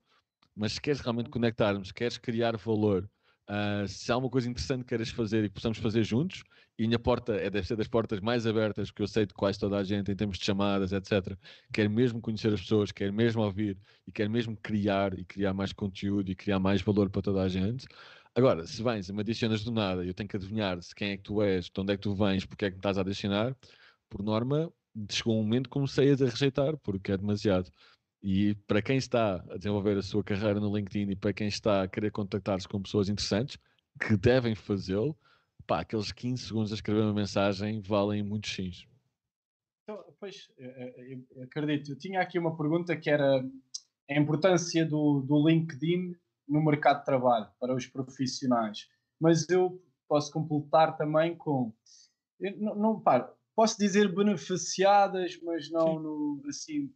Mas 0.55 0.73
se 0.73 0.81
queres 0.81 1.01
realmente 1.01 1.29
conectarmos, 1.29 1.91
queres 1.91 2.17
criar 2.17 2.57
valor, 2.57 3.09
uh, 3.49 3.87
se 3.87 4.11
há 4.11 4.17
uma 4.17 4.29
coisa 4.29 4.49
interessante 4.49 4.81
que 4.81 4.89
queres 4.89 5.09
fazer 5.09 5.43
e 5.43 5.49
que 5.49 5.55
possamos 5.55 5.77
fazer 5.77 6.03
juntos, 6.03 6.43
e 6.77 6.87
minha 6.87 6.99
porta 6.99 7.33
é, 7.35 7.49
deve 7.49 7.67
ser 7.67 7.75
das 7.75 7.87
portas 7.87 8.19
mais 8.19 8.45
abertas 8.47 8.91
que 8.91 9.01
eu 9.01 9.07
sei 9.07 9.25
de 9.25 9.33
quase 9.33 9.59
toda 9.59 9.77
a 9.77 9.83
gente 9.83 10.11
em 10.11 10.15
termos 10.15 10.37
de 10.37 10.45
chamadas, 10.45 10.91
etc. 10.91 11.37
Quer 11.71 11.89
mesmo 11.89 12.19
conhecer 12.21 12.53
as 12.53 12.61
pessoas, 12.61 12.91
quer 12.91 13.11
mesmo 13.11 13.41
ouvir 13.43 13.77
e 14.07 14.11
quer 14.11 14.29
mesmo 14.29 14.57
criar 14.57 15.17
e 15.17 15.23
criar 15.25 15.53
mais 15.53 15.73
conteúdo 15.73 16.31
e 16.31 16.35
criar 16.35 16.59
mais 16.59 16.81
valor 16.81 17.09
para 17.09 17.21
toda 17.21 17.41
a 17.43 17.47
gente. 17.49 17.85
Agora, 18.33 18.65
se 18.65 18.81
vens 18.81 19.09
e 19.09 19.13
me 19.13 19.21
adicionas 19.21 19.63
do 19.63 19.71
nada 19.71 20.03
e 20.03 20.07
eu 20.07 20.13
tenho 20.13 20.27
que 20.29 20.37
adivinhar 20.37 20.81
se 20.81 20.95
quem 20.95 21.11
é 21.11 21.17
que 21.17 21.23
tu 21.23 21.41
és, 21.41 21.65
de 21.65 21.81
onde 21.81 21.93
é 21.93 21.97
que 21.97 22.01
tu 22.03 22.15
vens, 22.15 22.45
porque 22.45 22.65
é 22.65 22.69
que 22.69 22.75
me 22.75 22.79
estás 22.79 22.97
a 22.97 23.01
adicionar, 23.01 23.55
por 24.09 24.23
norma, 24.23 24.71
chegou 25.09 25.39
um 25.39 25.43
momento 25.43 25.65
que 25.65 25.71
comecei 25.71 26.11
a 26.11 26.15
rejeitar, 26.15 26.77
porque 26.77 27.11
é 27.11 27.17
demasiado. 27.17 27.69
E 28.23 28.53
para 28.67 28.81
quem 28.81 28.97
está 28.97 29.43
a 29.49 29.57
desenvolver 29.57 29.97
a 29.97 30.01
sua 30.01 30.23
carreira 30.23 30.59
no 30.59 30.75
LinkedIn 30.75 31.11
e 31.11 31.15
para 31.15 31.33
quem 31.33 31.47
está 31.47 31.83
a 31.83 31.87
querer 31.87 32.11
contactar-se 32.11 32.67
com 32.67 32.81
pessoas 32.81 33.09
interessantes, 33.09 33.57
que 33.99 34.15
devem 34.15 34.53
fazê-lo, 34.55 35.17
pá, 35.65 35.81
aqueles 35.81 36.11
15 36.11 36.43
segundos 36.43 36.71
a 36.71 36.75
escrever 36.75 37.01
uma 37.01 37.13
mensagem 37.13 37.81
valem 37.81 38.23
muitos 38.23 38.53
sims. 38.53 38.85
Então, 39.83 40.03
pois, 40.19 40.47
acredito. 41.43 41.91
Eu 41.91 41.97
tinha 41.97 42.21
aqui 42.21 42.37
uma 42.37 42.55
pergunta 42.55 42.95
que 42.95 43.09
era 43.09 43.43
a 44.09 44.19
importância 44.19 44.85
do, 44.85 45.21
do 45.21 45.47
LinkedIn 45.47 46.15
no 46.47 46.63
mercado 46.63 46.99
de 46.99 47.05
trabalho 47.05 47.49
para 47.59 47.75
os 47.75 47.87
profissionais. 47.87 48.87
Mas 49.19 49.49
eu 49.49 49.81
posso 50.07 50.31
completar 50.31 50.95
também 50.95 51.35
com. 51.35 51.73
Não, 52.57 52.75
não 52.75 52.99
pá, 52.99 53.33
posso 53.55 53.77
dizer 53.77 54.13
beneficiadas, 54.13 55.39
mas 55.41 55.69
não 55.71 55.99
no, 55.99 56.43
assim 56.47 56.91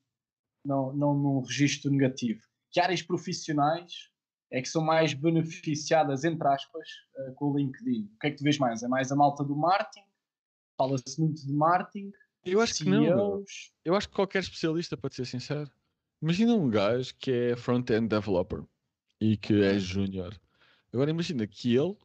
não, 0.66 0.94
não 0.94 1.14
num 1.14 1.42
registro 1.42 1.92
negativo. 1.92 2.42
Que 2.72 2.80
áreas 2.80 3.02
profissionais 3.02 4.10
é 4.52 4.62
que 4.62 4.68
são 4.68 4.84
mais 4.84 5.14
beneficiadas, 5.14 6.24
entre 6.24 6.48
aspas, 6.48 6.88
uh, 7.18 7.34
com 7.36 7.52
o 7.52 7.58
LinkedIn? 7.58 8.10
O 8.16 8.20
que 8.20 8.28
é 8.28 8.32
que 8.32 8.38
tu 8.38 8.44
vês 8.44 8.58
mais? 8.58 8.84
É 8.84 8.88
mais 8.88 9.12
a 9.12 9.16
malta 9.16 9.44
do 9.44 9.56
marketing? 9.56 10.06
Fala-se 10.78 11.20
muito 11.20 11.46
de 11.46 11.54
marketing? 11.54 12.12
Eu 12.44 12.62
acho 12.62 12.76
que 12.76 12.90
não. 12.90 13.44
Eu 13.84 13.96
acho 13.96 14.08
que 14.08 14.16
qualquer 14.16 14.40
especialista, 14.40 14.96
para 14.96 15.14
ser 15.14 15.26
sincero. 15.26 15.70
Imagina 16.22 16.54
um 16.54 16.70
gajo 16.70 17.14
que 17.18 17.32
é 17.32 17.56
front-end 17.56 18.08
developer 18.08 18.64
e 19.20 19.36
que 19.38 19.64
é 19.64 19.80
júnior. 19.80 20.40
Agora 20.94 21.10
imagina 21.10 21.46
que 21.48 21.76
ele 21.76 21.96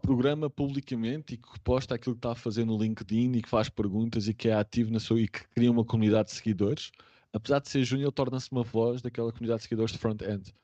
programa 0.00 0.48
publicamente 0.48 1.34
e 1.34 1.36
que 1.36 1.60
posta 1.60 1.94
aquilo 1.94 2.14
que 2.14 2.20
está 2.20 2.32
a 2.32 2.36
fazer 2.36 2.64
no 2.64 2.78
LinkedIn 2.78 3.32
e 3.32 3.42
que 3.42 3.48
faz 3.48 3.68
perguntas 3.68 4.28
e 4.28 4.34
que 4.34 4.48
é 4.48 4.54
ativo 4.54 4.92
na 4.92 5.00
sua 5.00 5.20
e 5.20 5.28
que 5.28 5.46
cria 5.48 5.70
uma 5.70 5.84
comunidade 5.84 6.28
de 6.28 6.34
seguidores. 6.34 6.90
Apesar 7.32 7.60
de 7.60 7.68
ser 7.68 7.84
júnior, 7.84 8.12
torna-se 8.12 8.50
uma 8.50 8.62
voz 8.62 9.02
daquela 9.02 9.32
comunidade 9.32 9.58
de 9.58 9.64
seguidores 9.64 9.92
de 9.92 9.98
front-end. 9.98 10.54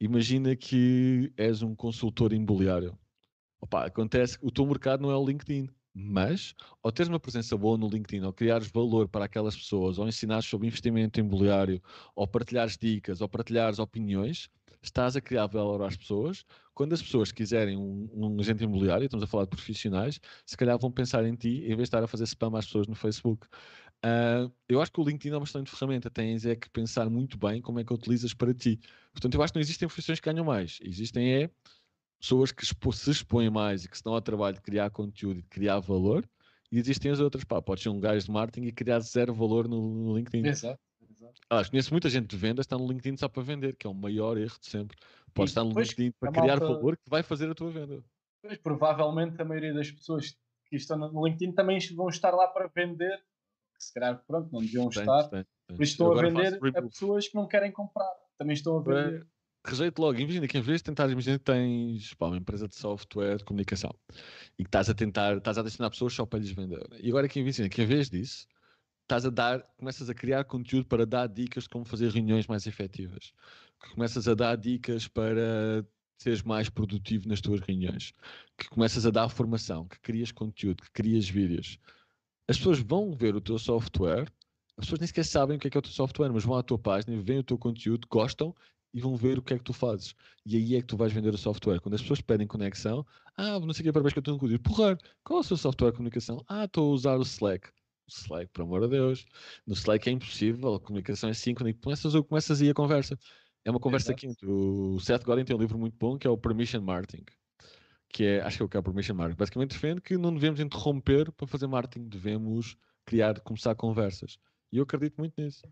Imagina 0.00 0.54
que 0.54 1.32
és 1.36 1.62
um 1.62 1.74
consultor 1.74 2.32
imobiliário. 2.32 2.96
Opa, 3.60 3.86
acontece 3.86 4.38
que 4.38 4.46
o 4.46 4.50
teu 4.50 4.64
mercado 4.64 5.00
não 5.00 5.10
é 5.10 5.16
o 5.16 5.24
LinkedIn, 5.24 5.68
mas 5.92 6.54
ao 6.82 6.92
teres 6.92 7.08
uma 7.08 7.18
presença 7.18 7.56
boa 7.56 7.76
no 7.76 7.88
LinkedIn, 7.88 8.24
ou 8.24 8.32
criares 8.32 8.70
valor 8.70 9.08
para 9.08 9.24
aquelas 9.24 9.56
pessoas, 9.56 9.98
ou 9.98 10.06
ensinares 10.06 10.46
sobre 10.46 10.68
investimento 10.68 11.18
imobiliário, 11.18 11.82
ou 12.14 12.26
partilhares 12.26 12.78
dicas, 12.78 13.20
ou 13.20 13.28
partilhares 13.28 13.80
opiniões, 13.80 14.48
estás 14.80 15.16
a 15.16 15.20
criar 15.20 15.46
valor 15.46 15.82
às 15.82 15.96
pessoas. 15.96 16.44
Quando 16.72 16.92
as 16.92 17.02
pessoas 17.02 17.32
quiserem 17.32 17.76
um, 17.76 18.08
um 18.14 18.40
agente 18.40 18.62
imobiliário, 18.62 19.06
estamos 19.06 19.24
a 19.24 19.26
falar 19.26 19.44
de 19.44 19.50
profissionais, 19.50 20.20
se 20.46 20.56
calhar 20.56 20.78
vão 20.78 20.92
pensar 20.92 21.24
em 21.24 21.34
ti 21.34 21.64
em 21.64 21.68
vez 21.68 21.78
de 21.78 21.82
estar 21.84 22.02
a 22.04 22.06
fazer 22.06 22.24
spam 22.24 22.56
às 22.56 22.66
pessoas 22.66 22.86
no 22.86 22.94
Facebook. 22.94 23.48
Uh, 24.04 24.52
eu 24.68 24.80
acho 24.80 24.92
que 24.92 25.00
o 25.00 25.04
LinkedIn 25.04 25.34
é 25.34 25.38
uma 25.38 25.44
excelente 25.44 25.70
ferramenta. 25.70 26.10
Tens 26.10 26.46
é 26.46 26.54
que 26.54 26.70
pensar 26.70 27.10
muito 27.10 27.36
bem 27.36 27.60
como 27.60 27.80
é 27.80 27.84
que 27.84 27.92
utilizas 27.92 28.32
para 28.32 28.54
ti. 28.54 28.78
Portanto, 29.12 29.34
eu 29.34 29.42
acho 29.42 29.52
que 29.52 29.58
não 29.58 29.62
existem 29.62 29.88
profissões 29.88 30.20
que 30.20 30.30
ganham 30.30 30.44
mais. 30.44 30.78
Existem 30.82 31.42
é 31.42 31.50
pessoas 32.20 32.52
que 32.52 32.64
se 32.64 33.10
expõem 33.10 33.50
mais 33.50 33.84
e 33.84 33.88
que 33.88 33.96
se 33.96 34.04
dão 34.04 34.14
ao 34.14 34.20
trabalho 34.20 34.56
de 34.56 34.62
criar 34.62 34.90
conteúdo 34.90 35.40
e 35.40 35.42
de 35.42 35.48
criar 35.48 35.80
valor. 35.80 36.28
E 36.70 36.78
existem 36.78 37.10
as 37.10 37.20
outras. 37.20 37.44
Pá, 37.44 37.60
podes 37.60 37.82
ser 37.82 37.88
um 37.88 38.00
gajo 38.00 38.24
de 38.24 38.30
marketing 38.30 38.66
e 38.66 38.72
criar 38.72 39.00
zero 39.00 39.34
valor 39.34 39.66
no, 39.66 40.04
no 40.04 40.16
LinkedIn. 40.16 40.46
Exato. 40.46 40.80
Ah, 41.50 41.64
conheço 41.64 41.92
muita 41.92 42.08
gente 42.08 42.28
de 42.28 42.36
vendas 42.36 42.64
está 42.64 42.76
no 42.76 42.86
LinkedIn 42.86 43.16
só 43.16 43.28
para 43.28 43.42
vender, 43.42 43.74
que 43.74 43.86
é 43.86 43.90
o 43.90 43.94
maior 43.94 44.36
erro 44.36 44.56
de 44.60 44.68
sempre. 44.68 44.96
Podes 45.34 45.50
estar 45.50 45.64
no 45.64 45.78
LinkedIn 45.78 46.12
para 46.12 46.30
criar 46.30 46.60
malta... 46.60 46.66
valor 46.66 46.96
que 46.96 47.08
vai 47.08 47.22
fazer 47.22 47.50
a 47.50 47.54
tua 47.54 47.70
venda. 47.70 48.04
Pois, 48.42 48.58
provavelmente 48.58 49.40
a 49.40 49.44
maioria 49.44 49.74
das 49.74 49.90
pessoas 49.90 50.36
que 50.66 50.76
estão 50.76 50.96
no 50.96 51.26
LinkedIn 51.26 51.52
também 51.52 51.78
vão 51.94 52.08
estar 52.08 52.30
lá 52.30 52.46
para 52.46 52.68
vender 52.68 53.20
se 53.78 53.94
calhar, 53.94 54.22
pronto, 54.26 54.50
não 54.52 54.60
deviam 54.60 54.88
tem, 54.88 55.02
estar. 55.02 55.28
Tem, 55.28 55.44
tem. 55.66 55.76
Por 55.76 55.82
isso 55.82 55.92
estão 55.92 56.12
a 56.12 56.22
vender 56.22 56.58
a 56.76 56.82
pessoas 56.82 57.28
que 57.28 57.34
não 57.34 57.46
querem 57.46 57.70
comprar. 57.70 58.12
Também 58.36 58.54
estão 58.54 58.78
a 58.78 58.82
vender. 58.82 59.26
rejeito 59.64 60.00
logo. 60.00 60.18
Imagina 60.18 60.48
que 60.48 60.58
em 60.58 60.62
vez 60.62 60.78
de 60.78 60.84
tentar, 60.84 61.08
imagina 61.10 61.38
que 61.38 61.44
tens 61.44 62.14
pá, 62.14 62.26
uma 62.26 62.36
empresa 62.36 62.66
de 62.66 62.74
software 62.74 63.36
de 63.36 63.44
comunicação 63.44 63.94
e 64.58 64.64
que 64.64 64.68
estás 64.68 64.90
a 64.90 64.94
tentar, 64.94 65.36
estás 65.36 65.58
a 65.58 65.60
adicionar 65.60 65.90
pessoas 65.90 66.12
só 66.12 66.26
para 66.26 66.40
lhes 66.40 66.50
vender. 66.50 66.86
E 67.00 67.08
agora 67.08 67.28
que 67.28 67.40
imagina 67.40 67.68
que 67.68 67.82
em 67.82 67.86
vez 67.86 68.10
disso, 68.10 68.46
estás 69.02 69.24
a 69.24 69.30
dar, 69.30 69.62
começas 69.76 70.10
a 70.10 70.14
criar 70.14 70.44
conteúdo 70.44 70.86
para 70.86 71.06
dar 71.06 71.28
dicas 71.28 71.64
de 71.64 71.70
como 71.70 71.84
fazer 71.84 72.10
reuniões 72.10 72.46
mais 72.46 72.66
efetivas. 72.66 73.32
Que 73.80 73.90
começas 73.90 74.26
a 74.26 74.34
dar 74.34 74.56
dicas 74.56 75.06
para 75.06 75.86
seres 76.18 76.42
mais 76.42 76.68
produtivo 76.68 77.28
nas 77.28 77.40
tuas 77.40 77.60
reuniões. 77.60 78.12
Que 78.56 78.68
começas 78.68 79.06
a 79.06 79.10
dar 79.10 79.28
formação, 79.28 79.86
que 79.86 80.00
crias 80.00 80.32
conteúdo, 80.32 80.82
que 80.82 80.90
crias 80.90 81.28
vídeos 81.28 81.78
as 82.48 82.56
pessoas 82.56 82.78
vão 82.78 83.12
ver 83.12 83.36
o 83.36 83.40
teu 83.40 83.58
software, 83.58 84.26
as 84.78 84.86
pessoas 84.86 85.00
nem 85.00 85.06
sequer 85.06 85.24
sabem 85.24 85.56
o 85.56 85.60
que 85.60 85.68
é, 85.68 85.70
que 85.70 85.76
é 85.76 85.80
o 85.80 85.82
teu 85.82 85.92
software, 85.92 86.32
mas 86.32 86.44
vão 86.44 86.56
à 86.56 86.62
tua 86.62 86.78
página, 86.78 87.20
veem 87.20 87.40
o 87.40 87.44
teu 87.44 87.58
conteúdo, 87.58 88.08
gostam 88.10 88.54
e 88.94 89.00
vão 89.00 89.14
ver 89.16 89.38
o 89.38 89.42
que 89.42 89.52
é 89.52 89.58
que 89.58 89.64
tu 89.64 89.74
fazes. 89.74 90.14
E 90.46 90.56
aí 90.56 90.76
é 90.76 90.80
que 90.80 90.86
tu 90.86 90.96
vais 90.96 91.12
vender 91.12 91.34
o 91.34 91.38
software. 91.38 91.78
Quando 91.80 91.94
as 91.94 92.00
pessoas 92.00 92.22
pedem 92.22 92.46
conexão, 92.46 93.04
ah, 93.36 93.60
não 93.60 93.72
sei 93.74 93.82
o 93.82 93.84
que, 93.84 93.92
para 93.92 94.02
ver 94.02 94.12
que 94.12 94.18
eu 94.18 94.20
estou 94.20 94.34
no 94.34 94.40
código. 94.40 94.62
Porra, 94.62 94.96
qual 95.22 95.38
é 95.38 95.40
o 95.40 95.44
seu 95.44 95.58
software 95.58 95.90
de 95.90 95.96
comunicação? 95.96 96.42
Ah, 96.48 96.64
estou 96.64 96.90
a 96.90 96.94
usar 96.94 97.18
o 97.18 97.22
Slack. 97.22 97.68
O 97.68 98.10
Slack, 98.10 98.50
por 98.52 98.62
amor 98.62 98.80
de 98.80 98.88
Deus. 98.88 99.26
No 99.66 99.74
Slack 99.74 100.08
é 100.08 100.12
impossível, 100.12 100.74
a 100.74 100.80
comunicação 100.80 101.28
é 101.28 101.34
síncrona 101.34 101.70
e 101.70 101.74
começas, 101.74 102.14
começas 102.26 102.62
aí 102.62 102.70
a 102.70 102.74
conversa. 102.74 103.18
É 103.64 103.70
uma 103.70 103.80
conversa 103.80 104.14
quente. 104.14 104.46
O 104.46 104.98
Seth 105.00 105.22
Godin 105.24 105.44
tem 105.44 105.54
um 105.54 105.60
livro 105.60 105.78
muito 105.78 105.96
bom 105.98 106.16
que 106.16 106.26
é 106.26 106.30
o 106.30 106.38
Permission 106.38 106.80
Marketing 106.80 107.24
que 108.08 108.24
é, 108.24 108.40
acho 108.40 108.56
que 108.56 108.62
é 108.62 108.66
o 108.66 108.68
que 108.68 108.76
é 108.76 108.80
o 108.80 108.82
Permission 108.82 109.14
Marketing. 109.14 109.38
Basicamente 109.38 109.72
defende 109.72 110.00
que 110.00 110.16
não 110.16 110.32
devemos 110.32 110.60
interromper 110.60 111.30
para 111.32 111.46
fazer 111.46 111.66
marketing, 111.66 112.08
devemos 112.08 112.76
criar, 113.04 113.38
começar 113.40 113.74
conversas. 113.74 114.38
E 114.72 114.78
eu 114.78 114.84
acredito 114.84 115.16
muito 115.18 115.40
nisso. 115.40 115.62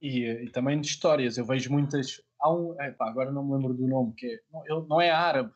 E, 0.00 0.24
e 0.24 0.50
também 0.50 0.80
de 0.80 0.86
histórias, 0.86 1.38
eu 1.38 1.44
vejo 1.44 1.70
muitas. 1.72 2.20
Há 2.40 2.52
um, 2.52 2.80
epá, 2.80 3.08
agora 3.08 3.32
não 3.32 3.44
me 3.44 3.54
lembro 3.54 3.74
do 3.74 3.86
nome, 3.86 4.12
que 4.14 4.26
é, 4.26 4.40
não, 4.68 4.86
não 4.86 5.00
é 5.00 5.10
árabe. 5.10 5.52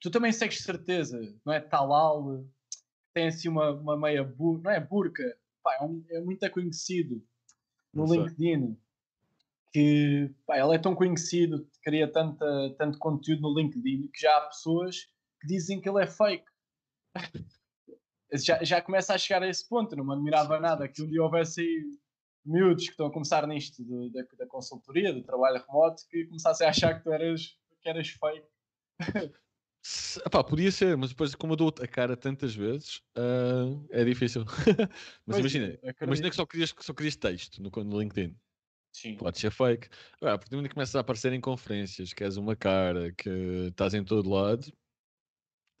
Tu 0.00 0.10
também 0.10 0.32
segues 0.32 0.58
certeza, 0.58 1.20
não 1.44 1.52
é 1.52 1.60
Talal, 1.60 2.44
tem 3.14 3.28
assim 3.28 3.48
uma, 3.48 3.72
uma 3.72 3.96
meia 3.96 4.24
bur, 4.24 4.60
não 4.62 4.70
é 4.70 4.80
burca, 4.80 5.22
pá, 5.62 5.76
é, 5.80 5.84
um, 5.84 6.04
é 6.10 6.20
muito 6.20 6.48
conhecido 6.50 7.22
no 7.92 8.04
LinkedIn. 8.04 8.76
Que 9.72 10.30
pá, 10.46 10.58
ele 10.58 10.74
é 10.74 10.78
tão 10.78 10.94
conhecido, 10.94 11.66
cria 11.82 12.10
tanta, 12.10 12.74
tanto 12.78 12.98
conteúdo 12.98 13.42
no 13.42 13.58
LinkedIn 13.58 14.08
que 14.12 14.20
já 14.20 14.36
há 14.36 14.40
pessoas 14.42 15.11
que 15.42 15.46
dizem 15.48 15.80
que 15.80 15.88
ele 15.88 16.02
é 16.02 16.06
fake. 16.06 16.44
já, 18.34 18.62
já 18.62 18.80
começa 18.80 19.12
a 19.12 19.18
chegar 19.18 19.42
a 19.42 19.48
esse 19.48 19.68
ponto. 19.68 19.96
Não 19.96 20.04
me 20.04 20.12
admirava 20.14 20.60
nada 20.60 20.88
que 20.88 21.02
um 21.02 21.08
dia 21.08 21.22
houvesse 21.22 21.60
aí 21.60 21.84
miúdos 22.44 22.84
que 22.84 22.92
estão 22.92 23.06
a 23.06 23.12
começar 23.12 23.46
nisto 23.46 23.84
de, 23.84 24.10
da, 24.10 24.22
da 24.38 24.46
consultoria, 24.46 25.12
do 25.12 25.22
trabalho 25.22 25.64
remoto, 25.66 26.02
que 26.08 26.26
começassem 26.26 26.66
a 26.66 26.70
achar 26.70 26.96
que 26.96 27.04
tu 27.04 27.12
eras, 27.12 27.56
que 27.80 27.88
eras 27.88 28.08
fake. 28.08 28.46
Epá, 30.24 30.44
podia 30.44 30.70
ser, 30.70 30.96
mas 30.96 31.10
depois, 31.10 31.34
como 31.34 31.54
eu 31.54 31.56
dou 31.56 31.74
a 31.80 31.88
cara 31.88 32.16
tantas 32.16 32.54
vezes, 32.54 32.98
uh, 33.18 33.84
é 33.90 34.04
difícil. 34.04 34.44
mas 35.26 35.36
pois, 35.36 35.38
imagina, 35.40 35.78
imagina 36.00 36.30
que 36.30 36.36
só 36.36 36.46
querias, 36.46 36.72
só 36.78 36.94
querias 36.94 37.16
texto 37.16 37.60
no, 37.60 37.70
no 37.84 38.00
LinkedIn. 38.00 38.36
Sim. 38.92 39.16
Pode 39.16 39.38
ser 39.38 39.50
fake. 39.50 39.88
Agora, 40.20 40.34
a 40.34 40.38
partir 40.38 40.50
do 40.50 40.56
momento 40.56 40.68
que 40.68 40.74
começas 40.74 40.94
a 40.94 41.00
aparecer 41.00 41.32
em 41.32 41.40
conferências, 41.40 42.12
que 42.12 42.22
és 42.22 42.36
uma 42.36 42.54
cara, 42.54 43.10
que 43.12 43.68
estás 43.70 43.94
em 43.94 44.04
todo 44.04 44.28
lado, 44.28 44.70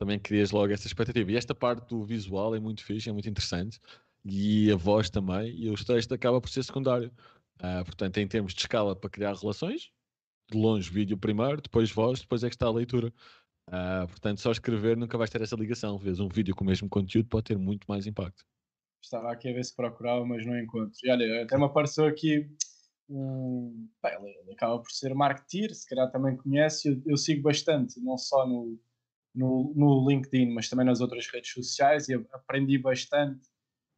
também 0.02 0.18
crias 0.18 0.50
logo 0.50 0.72
essa 0.72 0.88
expectativa. 0.88 1.30
E 1.30 1.36
esta 1.36 1.54
parte 1.54 1.88
do 1.88 2.04
visual 2.04 2.56
é 2.56 2.60
muito 2.60 2.84
fixe, 2.84 3.08
é 3.08 3.12
muito 3.12 3.28
interessante. 3.28 3.78
E 4.24 4.70
a 4.70 4.76
voz 4.76 5.08
também. 5.08 5.54
E 5.54 5.70
o 5.70 5.74
texto 5.74 6.12
acaba 6.12 6.40
por 6.40 6.50
ser 6.50 6.64
secundário. 6.64 7.12
Uh, 7.60 7.84
portanto, 7.84 8.18
em 8.18 8.26
termos 8.26 8.52
de 8.52 8.60
escala 8.60 8.96
para 8.96 9.08
criar 9.08 9.34
relações, 9.34 9.92
de 10.50 10.58
longe 10.58 10.90
vídeo 10.90 11.16
primeiro, 11.16 11.62
depois 11.62 11.92
voz, 11.92 12.20
depois 12.20 12.42
é 12.42 12.48
que 12.48 12.56
está 12.56 12.66
a 12.66 12.72
leitura. 12.72 13.12
Uh, 13.68 14.08
portanto, 14.08 14.40
só 14.40 14.50
escrever 14.50 14.96
nunca 14.96 15.16
vais 15.16 15.30
ter 15.30 15.40
essa 15.40 15.54
ligação. 15.54 15.96
Vês 15.96 16.18
um 16.18 16.28
vídeo 16.28 16.54
com 16.54 16.64
o 16.64 16.66
mesmo 16.66 16.88
conteúdo 16.88 17.28
pode 17.28 17.44
ter 17.44 17.56
muito 17.56 17.84
mais 17.88 18.04
impacto. 18.04 18.44
Estava 19.00 19.30
aqui 19.30 19.50
a 19.50 19.52
ver 19.52 19.64
se 19.64 19.74
procurava, 19.74 20.26
mas 20.26 20.44
não 20.44 20.58
encontro. 20.58 20.94
E 21.04 21.10
olha, 21.10 21.44
até 21.44 21.56
me 21.56 21.64
apareceu 21.64 22.06
aqui 22.06 22.50
um. 23.08 23.88
Bem, 24.02 24.14
ele 24.14 24.52
acaba 24.52 24.80
por 24.80 24.90
ser 24.90 25.14
marketeer, 25.14 25.72
se 25.72 25.88
calhar 25.88 26.10
também 26.10 26.36
conhece. 26.36 26.88
Eu, 26.88 27.02
eu 27.06 27.16
sigo 27.16 27.42
bastante, 27.42 28.00
não 28.00 28.18
só 28.18 28.46
no, 28.46 28.78
no, 29.34 29.72
no 29.74 30.08
LinkedIn, 30.08 30.52
mas 30.52 30.68
também 30.68 30.86
nas 30.86 31.00
outras 31.00 31.26
redes 31.26 31.52
sociais 31.52 32.08
e 32.08 32.14
aprendi 32.32 32.78
bastante, 32.78 33.40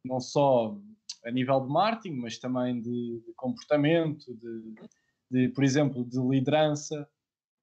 não 0.03 0.19
só 0.19 0.77
a 1.25 1.31
nível 1.31 1.61
de 1.61 1.67
marketing, 1.67 2.15
mas 2.17 2.37
também 2.37 2.81
de, 2.81 3.23
de 3.25 3.33
comportamento, 3.35 4.33
de, 4.35 4.75
de, 5.29 5.49
por 5.49 5.63
exemplo, 5.63 6.05
de 6.05 6.19
liderança. 6.19 7.07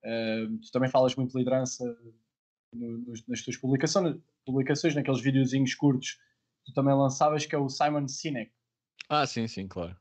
Uh, 0.05 0.59
tu 0.59 0.73
também 0.73 0.91
falas 0.91 1.15
muito 1.15 1.33
de 1.33 1.39
liderança 1.39 1.85
no, 2.75 3.05
nas 3.29 3.43
tuas 3.43 3.57
publicações, 3.57 4.21
publicações, 4.45 4.95
naqueles 4.95 5.21
videozinhos 5.21 5.75
curtos 5.75 6.15
que 6.65 6.67
tu 6.67 6.75
também 6.75 6.95
lançavas, 6.95 7.47
que 7.47 7.55
é 7.55 7.59
o 7.59 7.69
Simon 7.69 8.09
Sinek. 8.09 8.53
Ah, 9.09 9.27
sim, 9.27 9.47
sim, 9.47 9.69
claro. 9.69 9.97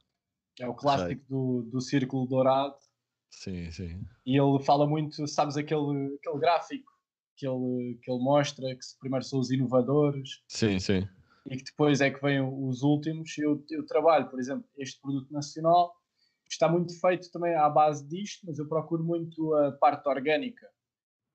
É 0.59 0.67
o 0.67 0.73
clássico 0.73 1.23
do, 1.29 1.61
do 1.71 1.81
Círculo 1.81 2.27
Dourado. 2.27 2.75
Sim, 3.29 3.71
sim. 3.71 4.05
E 4.25 4.37
ele 4.39 4.63
fala 4.63 4.87
muito, 4.87 5.25
sabes, 5.27 5.55
aquele, 5.55 6.15
aquele 6.15 6.39
gráfico 6.39 6.91
que 7.35 7.47
ele, 7.47 7.99
que 8.01 8.11
ele 8.11 8.23
mostra, 8.23 8.67
que 8.75 8.99
primeiro 8.99 9.25
são 9.25 9.39
os 9.39 9.51
inovadores. 9.51 10.43
Sim, 10.47 10.79
sim. 10.79 11.07
E 11.49 11.57
que 11.57 11.63
depois 11.63 12.01
é 12.01 12.11
que 12.11 12.21
vêm 12.21 12.41
os 12.41 12.83
últimos. 12.83 13.37
Eu, 13.37 13.63
eu 13.69 13.85
trabalho, 13.85 14.29
por 14.29 14.39
exemplo, 14.39 14.65
este 14.77 15.01
produto 15.01 15.31
nacional 15.33 15.93
está 16.49 16.67
muito 16.69 16.99
feito 16.99 17.31
também 17.31 17.55
à 17.55 17.69
base 17.69 18.07
disto, 18.07 18.45
mas 18.45 18.59
eu 18.59 18.67
procuro 18.67 19.03
muito 19.03 19.53
a 19.55 19.71
parte 19.71 20.07
orgânica. 20.07 20.67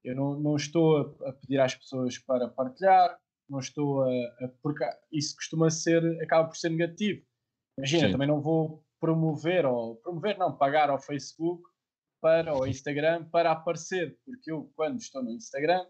Eu 0.04 0.14
não, 0.14 0.38
não 0.38 0.56
estou 0.56 1.16
a, 1.24 1.32
pedir 1.32 1.58
às 1.58 1.74
pessoas 1.74 2.18
para 2.18 2.48
partilhar, 2.48 3.18
não 3.48 3.58
estou 3.58 4.02
a, 4.02 4.08
a, 4.08 4.48
porque 4.62 4.84
isso 5.10 5.34
costuma 5.34 5.70
ser, 5.70 6.04
acaba 6.22 6.46
por 6.46 6.56
ser 6.56 6.70
negativo. 6.70 7.24
Imagina, 7.78 8.06
Sim. 8.06 8.12
também 8.12 8.28
não 8.28 8.40
vou 8.40 8.84
promover 9.00 9.66
ou 9.66 9.96
promover 9.96 10.38
não, 10.38 10.56
pagar 10.56 10.90
ao 10.90 11.00
Facebook 11.00 11.62
para 12.26 12.58
o 12.58 12.66
Instagram 12.66 13.24
para 13.26 13.52
aparecer, 13.52 14.18
porque 14.24 14.50
eu 14.50 14.68
quando 14.74 14.98
estou 14.98 15.22
no 15.22 15.30
Instagram 15.30 15.86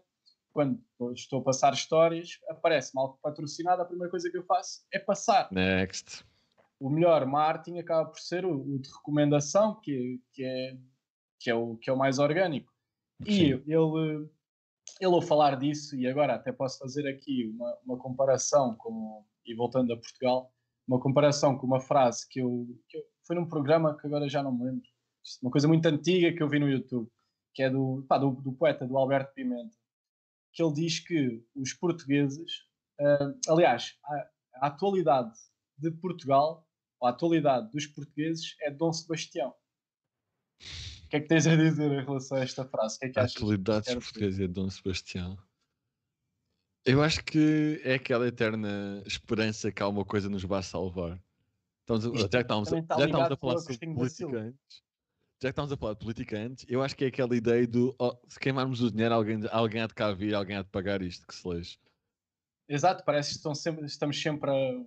quando 0.53 0.79
estou 1.15 1.39
a 1.39 1.43
passar 1.43 1.73
histórias, 1.73 2.39
aparece-me 2.47 3.01
algo 3.01 3.19
patrocinado, 3.23 3.81
a 3.81 3.85
primeira 3.85 4.09
coisa 4.11 4.29
que 4.29 4.37
eu 4.37 4.43
faço 4.43 4.85
é 4.91 4.99
passar. 4.99 5.51
Next. 5.51 6.23
O 6.79 6.91
melhor 6.91 7.25
marketing 7.25 7.79
acaba 7.79 8.07
por 8.09 8.19
ser 8.19 8.45
o, 8.45 8.61
o 8.61 8.79
de 8.79 8.89
recomendação, 8.89 9.79
que, 9.81 10.21
que 10.31 10.43
é 10.43 10.77
que 11.39 11.49
é 11.49 11.55
o, 11.55 11.75
que 11.77 11.89
é 11.89 11.93
o 11.93 11.97
mais 11.97 12.19
orgânico. 12.19 12.71
Sim. 13.23 13.31
E 13.31 13.51
ele, 13.51 14.29
ele 14.99 15.13
ao 15.13 15.21
falar 15.21 15.57
disso, 15.57 15.95
e 15.95 16.07
agora 16.07 16.35
até 16.35 16.51
posso 16.51 16.77
fazer 16.79 17.07
aqui 17.07 17.51
uma, 17.55 17.77
uma 17.85 17.97
comparação 17.97 18.75
com, 18.75 19.25
e 19.45 19.55
voltando 19.55 19.91
a 19.93 19.97
Portugal, 19.97 20.51
uma 20.87 20.99
comparação 20.99 21.57
com 21.57 21.65
uma 21.65 21.79
frase 21.79 22.27
que 22.29 22.39
eu, 22.39 22.67
que 22.87 22.97
eu 22.97 23.03
foi 23.25 23.35
num 23.35 23.47
programa 23.47 23.97
que 23.97 24.07
agora 24.07 24.29
já 24.29 24.41
não 24.41 24.51
me 24.51 24.65
lembro, 24.65 24.87
uma 25.41 25.51
coisa 25.51 25.67
muito 25.67 25.85
antiga 25.85 26.33
que 26.33 26.41
eu 26.41 26.49
vi 26.49 26.59
no 26.59 26.69
YouTube, 26.69 27.09
que 27.53 27.63
é 27.63 27.69
do, 27.69 28.05
pá, 28.07 28.17
do, 28.17 28.31
do, 28.31 28.53
poeta, 28.53 28.85
do 28.85 28.97
Alberto 28.97 29.33
Pimenta, 29.33 29.75
que 30.53 30.63
ele 30.63 30.73
diz 30.73 30.99
que 30.99 31.43
os 31.55 31.73
portugueses, 31.73 32.63
uh, 32.99 33.51
aliás, 33.51 33.97
a, 34.03 34.13
a, 34.55 34.67
atualidade 34.67 35.33
de 35.77 35.91
Portugal, 35.91 36.67
ou 36.99 37.07
a 37.07 37.11
atualidade 37.11 37.71
dos 37.71 37.85
portugueses 37.87 38.55
é 38.61 38.71
Dom 38.71 38.91
Sebastião. 38.91 39.53
O 41.05 41.09
que 41.09 41.17
é 41.17 41.21
que 41.21 41.27
tens 41.27 41.47
a 41.47 41.55
dizer 41.55 41.91
em 41.91 42.03
relação 42.03 42.37
a 42.37 42.41
esta 42.41 42.65
frase? 42.65 42.99
que 42.99 43.05
é 43.05 43.09
que 43.09 43.19
a 43.19 43.23
atualidade 43.23 43.93
dos 43.93 44.05
portugueses 44.05 44.39
é 44.39 44.47
Dom 44.47 44.69
Sebastião. 44.69 45.37
Eu 46.85 47.03
acho 47.03 47.23
que 47.23 47.81
é 47.83 47.95
aquela 47.95 48.27
eterna 48.27 49.03
esperança 49.05 49.71
que 49.71 49.83
alguma 49.83 50.05
coisa 50.05 50.29
nos 50.29 50.43
vai 50.43 50.63
salvar. 50.63 51.21
Estamos, 51.81 52.03
já 52.03 52.29
que 52.29 52.37
estamos, 52.37 52.69
já 52.69 52.79
estamos 52.79 53.31
a 53.31 53.37
falar 53.37 53.57
sobre 53.59 53.93
política 53.93 54.39
antes, 54.39 54.83
já 55.41 55.49
que 55.49 55.51
estamos 55.51 55.71
a 55.71 55.77
falar 55.77 55.93
de 55.93 55.99
política 55.99 56.37
antes, 56.37 56.65
eu 56.67 56.81
acho 56.81 56.95
que 56.95 57.05
é 57.05 57.07
aquela 57.07 57.35
ideia 57.35 57.67
do 57.67 57.95
oh, 57.99 58.17
se 58.27 58.39
queimarmos 58.39 58.81
o 58.81 58.91
dinheiro, 58.91 59.13
alguém, 59.13 59.39
alguém 59.51 59.81
há 59.81 59.87
de 59.87 59.93
cá 59.93 60.11
vir, 60.11 60.33
alguém 60.33 60.55
há 60.55 60.63
de 60.63 60.69
pagar 60.69 61.01
isto, 61.01 61.25
que 61.27 61.35
se 61.35 61.47
leja. 61.47 61.77
Exato, 62.67 63.03
parece 63.05 63.29
que 63.29 63.37
estão 63.37 63.55
sempre, 63.55 63.85
estamos 63.85 64.21
sempre 64.21 64.49
a, 64.49 64.85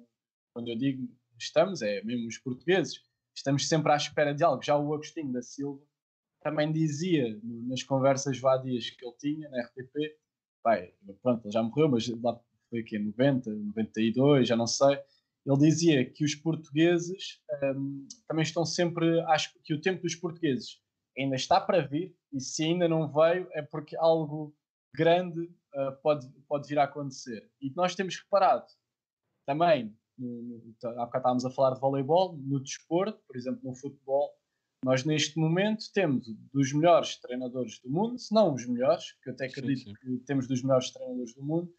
quando 0.53 0.69
eu 0.69 0.77
digo 0.77 1.09
estamos, 1.39 1.83
é 1.83 2.03
mesmo 2.03 2.29
os 2.29 2.39
portugueses, 2.39 3.01
estamos 3.35 3.69
sempre 3.69 3.93
à 3.93 3.97
espera 3.97 4.35
de 4.35 4.45
algo. 4.45 4.63
Já 4.63 4.77
o 4.77 4.93
Agostinho 4.93 5.33
da 5.33 5.41
Silva 5.41 5.81
também 6.43 6.73
dizia 6.73 7.39
nas 7.43 7.83
conversas 7.83 8.39
vadias 8.39 8.91
que 8.91 9.05
ele 9.05 9.17
tinha 9.19 9.49
na 9.49 9.63
RTP 9.63 10.19
pai, 10.63 10.93
pronto, 11.23 11.47
ele 11.47 11.53
já 11.53 11.63
morreu, 11.63 11.89
mas 11.89 12.09
lá 12.23 12.39
foi 12.69 12.81
aqui 12.81 12.97
em 12.97 13.07
90, 13.07 13.51
92, 13.51 14.49
já 14.49 14.57
não 14.57 14.67
sei. 14.67 14.99
Ele 15.51 15.59
dizia 15.59 16.09
que 16.09 16.25
os 16.25 16.35
portugueses 16.37 17.41
um, 17.75 18.07
também 18.29 18.45
estão 18.45 18.65
sempre, 18.65 19.21
acho 19.23 19.53
que 19.65 19.75
o 19.75 19.81
tempo 19.81 20.03
dos 20.03 20.15
portugueses 20.15 20.79
ainda 21.19 21.35
está 21.35 21.61
para 21.61 21.85
vir 21.85 22.15
e 22.33 22.41
se 22.41 22.63
ainda 22.63 22.89
não 22.89 23.11
veio 23.11 23.49
é 23.53 23.61
porque 23.61 23.97
algo 23.97 24.55
grande 24.95 25.41
uh, 25.41 26.01
pode, 26.03 26.29
pode 26.47 26.69
vir 26.69 26.79
a 26.79 26.85
acontecer. 26.85 27.51
E 27.61 27.73
nós 27.75 27.97
temos 27.97 28.17
reparado 28.17 28.67
também, 29.45 29.93
no, 30.17 30.43
no, 30.43 30.75
há 30.85 31.07
bocado 31.07 31.17
estávamos 31.19 31.45
a 31.45 31.51
falar 31.51 31.75
de 31.75 31.81
voleibol, 31.81 32.37
no 32.37 32.63
desporto, 32.63 33.21
por 33.27 33.37
exemplo, 33.37 33.61
no 33.65 33.75
futebol, 33.75 34.31
nós, 34.85 35.05
neste 35.05 35.39
momento, 35.39 35.85
temos 35.93 36.27
dos 36.53 36.73
melhores 36.73 37.21
treinadores 37.21 37.81
do 37.81 37.91
mundo, 37.91 38.19
se 38.19 38.33
não 38.33 38.55
os 38.55 38.67
melhores, 38.67 39.13
que 39.23 39.29
eu 39.29 39.35
até 39.35 39.47
acredito 39.47 39.81
sim, 39.81 39.91
sim. 39.91 39.95
que 39.95 40.25
temos 40.25 40.47
dos 40.47 40.63
melhores 40.63 40.91
treinadores 40.91 41.35
do 41.35 41.43
mundo, 41.43 41.71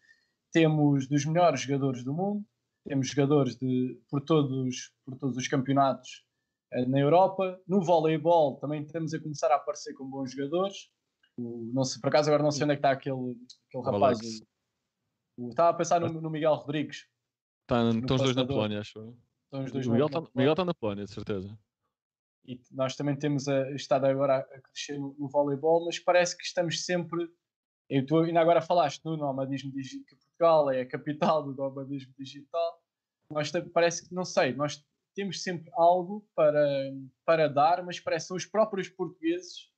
temos 0.52 1.08
dos 1.08 1.24
melhores 1.24 1.62
jogadores 1.62 2.04
do 2.04 2.12
mundo, 2.12 2.44
temos 2.84 3.08
jogadores 3.08 3.56
de, 3.56 4.00
por, 4.08 4.20
todos, 4.22 4.92
por 5.04 5.18
todos 5.18 5.36
os 5.36 5.48
campeonatos 5.48 6.24
eh, 6.72 6.86
na 6.86 6.98
Europa. 6.98 7.60
No 7.66 7.80
voleibol 7.80 8.56
também 8.58 8.82
estamos 8.82 9.14
a 9.14 9.20
começar 9.20 9.50
a 9.52 9.56
aparecer 9.56 9.94
com 9.94 10.08
bons 10.08 10.32
jogadores. 10.32 10.90
O, 11.36 11.70
não 11.72 11.84
sei, 11.84 12.00
por 12.00 12.08
acaso 12.08 12.28
agora 12.28 12.42
não 12.42 12.50
sei 12.50 12.64
onde 12.64 12.72
é 12.72 12.76
que 12.76 12.80
está 12.80 12.90
aquele, 12.90 13.36
aquele 13.68 13.84
rapaz. 13.84 14.18
O, 15.36 15.48
estava 15.48 15.70
a 15.70 15.74
pensar 15.74 16.00
no, 16.00 16.20
no 16.20 16.30
Miguel 16.30 16.54
Rodrigues. 16.54 17.06
Tá, 17.66 17.88
estão 17.90 18.16
os 18.16 18.22
dois 18.22 18.36
na 18.36 18.46
Polónia, 18.46 18.80
acho. 18.80 19.16
Estão 19.44 19.64
os 19.64 19.72
dois 19.72 19.86
o 19.86 19.92
Miguel 19.92 20.06
está 20.06 20.54
tá 20.56 20.64
na 20.64 20.74
Polónia, 20.74 21.04
de 21.04 21.12
certeza 21.12 21.58
e 22.44 22.60
nós 22.70 22.96
também 22.96 23.16
temos 23.16 23.48
a, 23.48 23.70
estado 23.72 24.06
agora 24.06 24.38
a 24.38 24.60
crescer 24.60 24.98
no, 24.98 25.14
no 25.18 25.28
voleibol, 25.28 25.84
mas 25.84 25.98
parece 25.98 26.36
que 26.36 26.44
estamos 26.44 26.84
sempre. 26.84 27.28
Eu 27.94 28.06
tu 28.06 28.20
ainda 28.20 28.40
agora 28.40 28.62
falaste 28.62 29.04
no 29.04 29.18
nomadismo 29.18 29.70
digital, 29.70 30.06
que 30.06 30.16
Portugal 30.16 30.70
é 30.70 30.80
a 30.80 30.88
capital 30.88 31.42
do 31.42 31.54
nomadismo 31.54 32.10
digital. 32.18 32.82
Nós 33.30 33.52
parece 33.70 34.08
que, 34.08 34.14
não 34.14 34.24
sei, 34.24 34.54
nós 34.54 34.82
temos 35.14 35.42
sempre 35.42 35.70
algo 35.74 36.26
para, 36.34 36.90
para 37.22 37.48
dar, 37.48 37.84
mas 37.84 38.00
parece 38.00 38.24
que 38.24 38.28
são 38.28 38.36
os 38.38 38.46
próprios 38.46 38.88
portugueses 38.88 39.68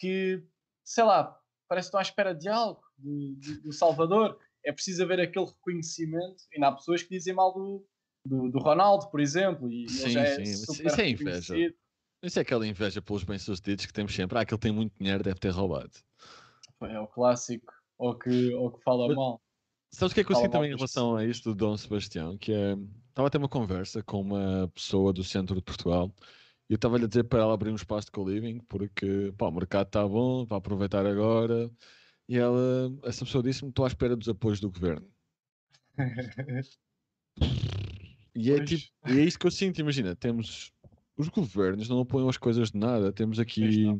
que, 0.00 0.42
sei 0.84 1.04
lá, 1.04 1.40
parece 1.68 1.86
que 1.86 1.90
estão 1.90 2.00
à 2.00 2.02
espera 2.02 2.34
de 2.34 2.48
algo, 2.48 2.82
de, 2.98 3.36
de, 3.36 3.60
do 3.60 3.72
Salvador. 3.72 4.36
É 4.64 4.72
preciso 4.72 5.04
haver 5.04 5.20
aquele 5.20 5.46
reconhecimento. 5.46 6.42
E 6.50 6.56
ainda 6.56 6.66
há 6.66 6.72
pessoas 6.72 7.04
que 7.04 7.10
dizem 7.10 7.32
mal 7.32 7.54
do, 7.54 7.86
do, 8.26 8.50
do 8.50 8.58
Ronaldo, 8.58 9.08
por 9.08 9.20
exemplo, 9.20 9.70
e 9.70 9.88
sim, 9.88 10.10
já 10.10 10.22
é 10.22 10.34
sim. 10.34 10.42
Isso 10.42 11.00
é 11.00 11.08
inveja. 11.08 11.54
Isso 12.24 12.40
é 12.40 12.42
aquela 12.42 12.66
inveja 12.66 13.00
pelos 13.00 13.22
bem-sucedidos 13.22 13.86
que 13.86 13.92
temos 13.92 14.12
sempre. 14.12 14.36
Ah, 14.36 14.40
aquele 14.40 14.58
tem 14.58 14.72
muito 14.72 14.98
dinheiro, 14.98 15.22
deve 15.22 15.38
ter 15.38 15.50
roubado. 15.50 15.92
É 16.82 17.00
o 17.00 17.06
clássico, 17.06 17.72
ou 17.98 18.16
que, 18.18 18.54
ou 18.54 18.70
que 18.70 18.82
fala 18.82 19.08
Mas, 19.08 19.16
mal. 19.16 19.40
Sabes 19.90 20.12
o 20.12 20.14
que 20.14 20.20
é 20.20 20.24
que 20.24 20.32
eu 20.32 20.36
sinto 20.36 20.50
também 20.50 20.70
em 20.70 20.74
relação 20.74 21.16
a 21.16 21.24
isto 21.24 21.50
do 21.50 21.54
Dom 21.54 21.76
Sebastião? 21.76 22.36
Que 22.36 22.52
é. 22.52 22.76
Estava 23.08 23.28
a 23.28 23.30
ter 23.30 23.38
uma 23.38 23.48
conversa 23.48 24.02
com 24.02 24.20
uma 24.20 24.70
pessoa 24.74 25.10
do 25.10 25.24
centro 25.24 25.54
de 25.54 25.62
Portugal 25.62 26.12
e 26.68 26.74
eu 26.74 26.76
estava-lhe 26.76 27.06
a 27.06 27.08
dizer 27.08 27.24
para 27.24 27.40
ela 27.40 27.54
abrir 27.54 27.70
um 27.70 27.76
espaço 27.76 28.06
de 28.06 28.12
co-living 28.12 28.58
porque 28.68 29.32
pá, 29.38 29.46
o 29.46 29.52
mercado 29.52 29.86
está 29.86 30.06
bom, 30.06 30.44
para 30.44 30.58
aproveitar 30.58 31.06
agora. 31.06 31.70
E 32.28 32.36
ela, 32.36 32.92
essa 33.04 33.24
pessoa 33.24 33.42
disse-me: 33.42 33.70
estou 33.70 33.86
à 33.86 33.88
espera 33.88 34.14
dos 34.16 34.28
apoios 34.28 34.60
do 34.60 34.70
governo. 34.70 35.08
e, 38.34 38.52
é, 38.52 38.62
tipo, 38.62 38.84
e 39.06 39.18
é 39.18 39.24
isso 39.24 39.38
que 39.38 39.46
eu 39.46 39.50
sinto. 39.50 39.80
Imagina, 39.80 40.14
temos 40.14 40.74
os 41.16 41.28
governos 41.28 41.88
não 41.88 42.00
apoiam 42.00 42.28
as 42.28 42.36
coisas 42.36 42.70
de 42.70 42.78
nada. 42.78 43.12
Temos 43.12 43.38
aqui, 43.38 43.98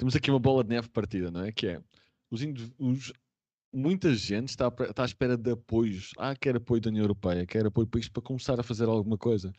temos 0.00 0.16
aqui 0.16 0.30
uma 0.30 0.40
bola 0.40 0.64
de 0.64 0.70
neve 0.70 0.88
partida, 0.88 1.30
não 1.30 1.44
é? 1.44 1.52
Que 1.52 1.66
é 1.66 1.82
os, 2.30 2.40
os 2.78 3.12
muita 3.70 4.14
gente 4.14 4.48
está, 4.48 4.72
está 4.88 5.02
à 5.02 5.04
espera 5.04 5.36
de 5.36 5.50
apoios. 5.50 6.12
Ah, 6.16 6.34
quer 6.34 6.56
apoio 6.56 6.80
da 6.80 6.88
União 6.88 7.04
Europeia, 7.04 7.44
quer 7.44 7.66
apoio 7.66 7.86
para 7.86 8.00
isto 8.00 8.10
para 8.10 8.22
começar 8.22 8.58
a 8.58 8.62
fazer 8.62 8.88
alguma 8.88 9.18
coisa. 9.18 9.52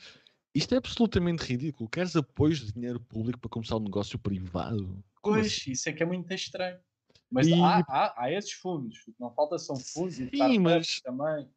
Isto 0.55 0.73
é 0.73 0.77
absolutamente 0.79 1.43
ridículo. 1.43 1.87
Queres 1.87 2.15
apoios 2.15 2.59
de 2.59 2.73
dinheiro 2.73 2.99
público 2.99 3.39
para 3.39 3.51
começar 3.51 3.75
um 3.75 3.83
negócio 3.83 4.17
privado? 4.17 5.03
Pois, 5.21 5.45
assim? 5.45 5.71
isso 5.73 5.87
é 5.87 5.93
que 5.93 6.01
é 6.01 6.05
muito 6.07 6.33
estranho. 6.33 6.79
Mas 7.29 7.45
e... 7.47 7.53
há, 7.53 7.85
há, 7.87 8.13
há, 8.17 8.31
esses 8.31 8.53
fundos. 8.53 8.97
O 9.07 9.13
que 9.13 9.21
não 9.21 9.31
falta 9.31 9.59
são 9.59 9.75
fundos 9.75 10.15
Sim, 10.15 10.29
e 10.33 10.57
mas... 10.57 11.01
também. 11.01 11.47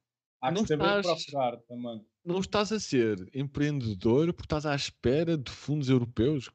Há 0.42 0.48
que 0.52 0.58
não 0.58 0.66
saber 0.66 0.98
estás... 1.00 1.24
procurar 1.24 1.56
também 1.62 2.04
não 2.24 2.40
estás 2.40 2.72
a 2.72 2.80
ser 2.80 3.28
empreendedor 3.34 4.32
porque 4.32 4.46
estás 4.46 4.64
à 4.64 4.74
espera 4.74 5.36
de 5.36 5.50
fundos 5.50 5.88
europeus. 5.90 6.50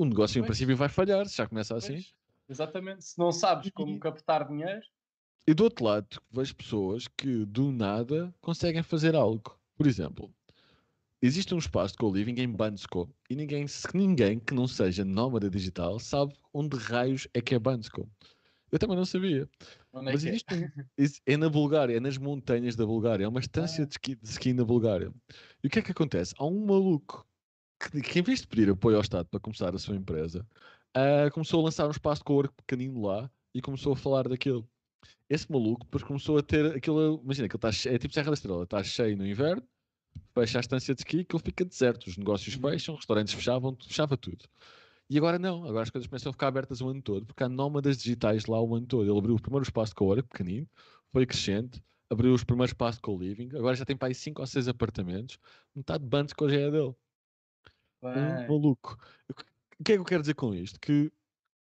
O 0.00 0.04
negócio 0.06 0.40
pois. 0.40 0.44
em 0.44 0.46
princípio 0.46 0.76
vai 0.78 0.88
falhar, 0.88 1.26
se 1.26 1.36
já 1.36 1.46
começa 1.46 1.76
assim. 1.76 1.92
Pois. 1.92 2.14
Exatamente. 2.48 3.04
Se 3.04 3.18
não 3.18 3.30
sabes 3.30 3.70
como 3.74 4.00
captar 4.00 4.48
dinheiro. 4.48 4.80
E 5.46 5.52
do 5.52 5.64
outro 5.64 5.84
lado, 5.84 6.22
vejo 6.32 6.56
pessoas 6.56 7.06
que 7.06 7.44
do 7.44 7.70
nada 7.70 8.34
conseguem 8.40 8.82
fazer 8.82 9.14
algo. 9.14 9.60
Por 9.76 9.86
exemplo, 9.86 10.32
existe 11.20 11.54
um 11.54 11.58
espaço 11.58 11.92
de 11.92 11.98
co-living 11.98 12.40
em 12.40 12.48
Bandsco 12.48 13.14
e 13.28 13.36
ninguém, 13.36 13.66
ninguém 13.92 14.40
que 14.40 14.54
não 14.54 14.66
seja 14.66 15.04
nómada 15.04 15.50
digital 15.50 15.98
sabe 15.98 16.32
onde 16.50 16.78
raios 16.78 17.28
é 17.34 17.42
que 17.42 17.54
é 17.54 17.58
Bandsco. 17.58 18.08
Eu 18.72 18.78
também 18.78 18.96
não 18.96 19.04
sabia. 19.04 19.46
É 19.92 20.00
Mas 20.00 20.24
é 20.24 20.28
existe 20.30 20.46
é? 21.28 21.34
é 21.34 21.36
na 21.36 21.50
Bulgária, 21.50 21.98
é 21.98 22.00
nas 22.00 22.16
montanhas 22.16 22.74
da 22.74 22.86
Bulgária, 22.86 23.24
é 23.26 23.28
uma 23.28 23.40
estância 23.40 23.84
ah. 23.84 23.86
de, 23.86 23.92
ski, 23.92 24.14
de 24.14 24.30
ski 24.30 24.54
na 24.54 24.64
Bulgária. 24.64 25.12
E 25.62 25.66
o 25.66 25.70
que 25.70 25.78
é 25.78 25.82
que 25.82 25.92
acontece? 25.92 26.34
Há 26.38 26.46
um 26.46 26.64
maluco 26.64 27.26
que, 27.80 28.00
que 28.02 28.18
em 28.18 28.22
vez 28.22 28.42
de 28.42 28.46
pedir 28.46 28.70
apoio 28.70 28.96
ao 28.96 29.02
Estado 29.02 29.26
para 29.28 29.40
começar 29.40 29.74
a 29.74 29.78
sua 29.78 29.96
empresa, 29.96 30.46
uh, 30.96 31.30
começou 31.32 31.60
a 31.60 31.64
lançar 31.64 31.86
um 31.86 31.90
espaço 31.90 32.20
de 32.20 32.24
cowork 32.24 32.54
pequenino 32.54 33.02
lá 33.06 33.30
e 33.54 33.62
começou 33.62 33.94
a 33.94 33.96
falar 33.96 34.28
daquilo. 34.28 34.68
Esse 35.28 35.50
maluco 35.50 35.84
depois 35.84 36.04
começou 36.04 36.38
a 36.38 36.42
ter 36.42 36.76
aquilo, 36.76 37.20
imagina 37.24 37.48
que 37.48 37.56
ele 37.56 37.70
está 37.70 37.90
é 37.90 37.98
tipo 37.98 38.12
Serra 38.12 38.26
da 38.26 38.34
Estrela, 38.34 38.64
está 38.64 38.82
cheio 38.82 39.16
no 39.16 39.26
inverno, 39.26 39.62
fecha 40.34 40.58
a 40.58 40.60
estância 40.60 40.94
de 40.94 41.00
ski 41.00 41.18
ele 41.18 41.42
fica 41.42 41.64
deserto, 41.64 42.06
os 42.06 42.16
negócios 42.16 42.54
uhum. 42.56 42.70
fecham, 42.70 42.94
os 42.94 43.00
restaurantes 43.00 43.32
fechavam, 43.32 43.76
fechava 43.80 44.16
tudo. 44.16 44.44
E 45.08 45.18
agora 45.18 45.38
não, 45.38 45.64
agora 45.64 45.82
as 45.82 45.90
coisas 45.90 46.08
começam 46.08 46.30
a 46.30 46.32
ficar 46.32 46.48
abertas 46.48 46.80
o 46.80 46.88
ano 46.88 47.02
todo, 47.02 47.26
porque 47.26 47.42
há 47.42 47.48
nómadas 47.48 47.98
digitais 47.98 48.46
lá 48.46 48.60
o 48.60 48.74
ano 48.76 48.86
todo. 48.86 49.10
Ele 49.10 49.18
abriu 49.18 49.34
o 49.34 49.40
primeiro 49.40 49.64
espaço 49.64 49.90
de 49.90 49.96
co-work, 49.96 50.28
pequenino, 50.28 50.68
foi 51.12 51.26
crescente, 51.26 51.82
abriu 52.08 52.32
os 52.32 52.44
primeiros 52.44 52.70
espaços 52.70 52.96
de 52.96 53.02
co-living, 53.02 53.48
agora 53.56 53.74
já 53.74 53.84
tem 53.84 53.96
para 53.96 54.08
aí 54.08 54.14
5 54.14 54.40
ou 54.40 54.46
6 54.46 54.68
apartamentos, 54.68 55.38
metade 55.74 56.04
de 56.04 56.10
bandos 56.10 56.32
que 56.32 56.44
hoje 56.44 56.60
é 56.60 56.70
dele. 56.70 56.94
Um 58.02 58.46
maluco. 58.48 58.96
O 59.80 59.84
que 59.84 59.92
é 59.92 59.94
que 59.96 60.00
eu 60.00 60.04
quero 60.04 60.22
dizer 60.22 60.34
com 60.34 60.54
isto? 60.54 60.78
Que 60.80 61.10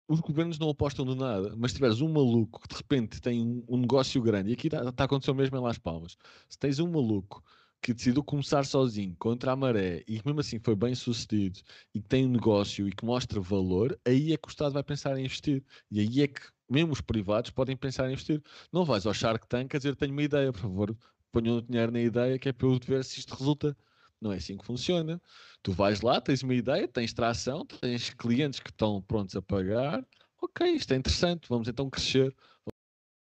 os 0.07 0.19
governos 0.19 0.59
não 0.59 0.69
apostam 0.69 1.05
de 1.05 1.15
nada, 1.15 1.55
mas 1.57 1.71
se 1.71 1.77
tiveres 1.77 2.01
um 2.01 2.11
maluco 2.11 2.61
que 2.61 2.67
de 2.67 2.75
repente 2.75 3.21
tem 3.21 3.41
um, 3.41 3.63
um 3.67 3.77
negócio 3.77 4.21
grande, 4.21 4.51
e 4.51 4.53
aqui 4.53 4.67
está 4.67 4.91
tá 4.91 5.03
acontecendo 5.05 5.37
mesmo 5.37 5.57
em 5.57 5.61
Las 5.61 5.77
Palmas, 5.77 6.17
se 6.47 6.57
tens 6.59 6.79
um 6.79 6.89
maluco 6.89 7.43
que 7.81 7.93
decidiu 7.93 8.23
começar 8.23 8.65
sozinho 8.65 9.15
contra 9.19 9.51
a 9.51 9.55
maré 9.55 10.03
e 10.07 10.19
que 10.19 10.25
mesmo 10.25 10.39
assim 10.39 10.59
foi 10.59 10.75
bem 10.75 10.95
sucedido 10.95 11.59
e 11.93 12.01
que 12.01 12.07
tem 12.07 12.25
um 12.25 12.29
negócio 12.29 12.87
e 12.87 12.91
que 12.91 13.05
mostra 13.05 13.39
valor, 13.39 13.99
aí 14.05 14.33
é 14.33 14.37
que 14.37 14.47
o 14.47 14.49
Estado 14.49 14.73
vai 14.73 14.83
pensar 14.83 15.17
em 15.17 15.25
investir. 15.25 15.63
E 15.91 15.99
aí 15.99 16.21
é 16.21 16.27
que 16.27 16.41
mesmo 16.69 16.93
os 16.93 17.01
privados 17.01 17.51
podem 17.51 17.77
pensar 17.77 18.09
em 18.09 18.13
investir. 18.13 18.41
Não 18.71 18.85
vais 18.85 19.05
ao 19.05 19.13
Shark 19.13 19.47
Tank 19.47 19.75
a 19.75 19.77
dizer 19.77 19.95
tenho 19.95 20.13
uma 20.13 20.23
ideia, 20.23 20.51
por 20.51 20.61
favor, 20.61 20.97
ponham 21.31 21.57
o 21.57 21.61
dinheiro 21.61 21.91
na 21.91 22.01
ideia 22.01 22.39
que 22.39 22.49
é 22.49 22.53
para 22.53 22.67
eu 22.67 22.79
ver 22.79 23.03
se 23.03 23.19
isto 23.19 23.35
resulta. 23.35 23.77
Não 24.21 24.31
é 24.31 24.37
assim 24.37 24.57
que 24.57 24.65
funciona. 24.65 25.21
Tu 25.61 25.71
vais 25.71 26.01
lá, 26.01 26.19
tens 26.21 26.41
uma 26.43 26.53
ideia, 26.53 26.87
tens 26.87 27.13
tração, 27.13 27.65
tens 27.65 28.09
clientes 28.11 28.59
que 28.59 28.69
estão 28.69 29.01
prontos 29.01 29.35
a 29.35 29.41
pagar. 29.41 30.05
Ok, 30.41 30.67
isto 30.71 30.93
é 30.93 30.97
interessante, 30.97 31.47
vamos 31.49 31.67
então 31.67 31.89
crescer, 31.89 32.35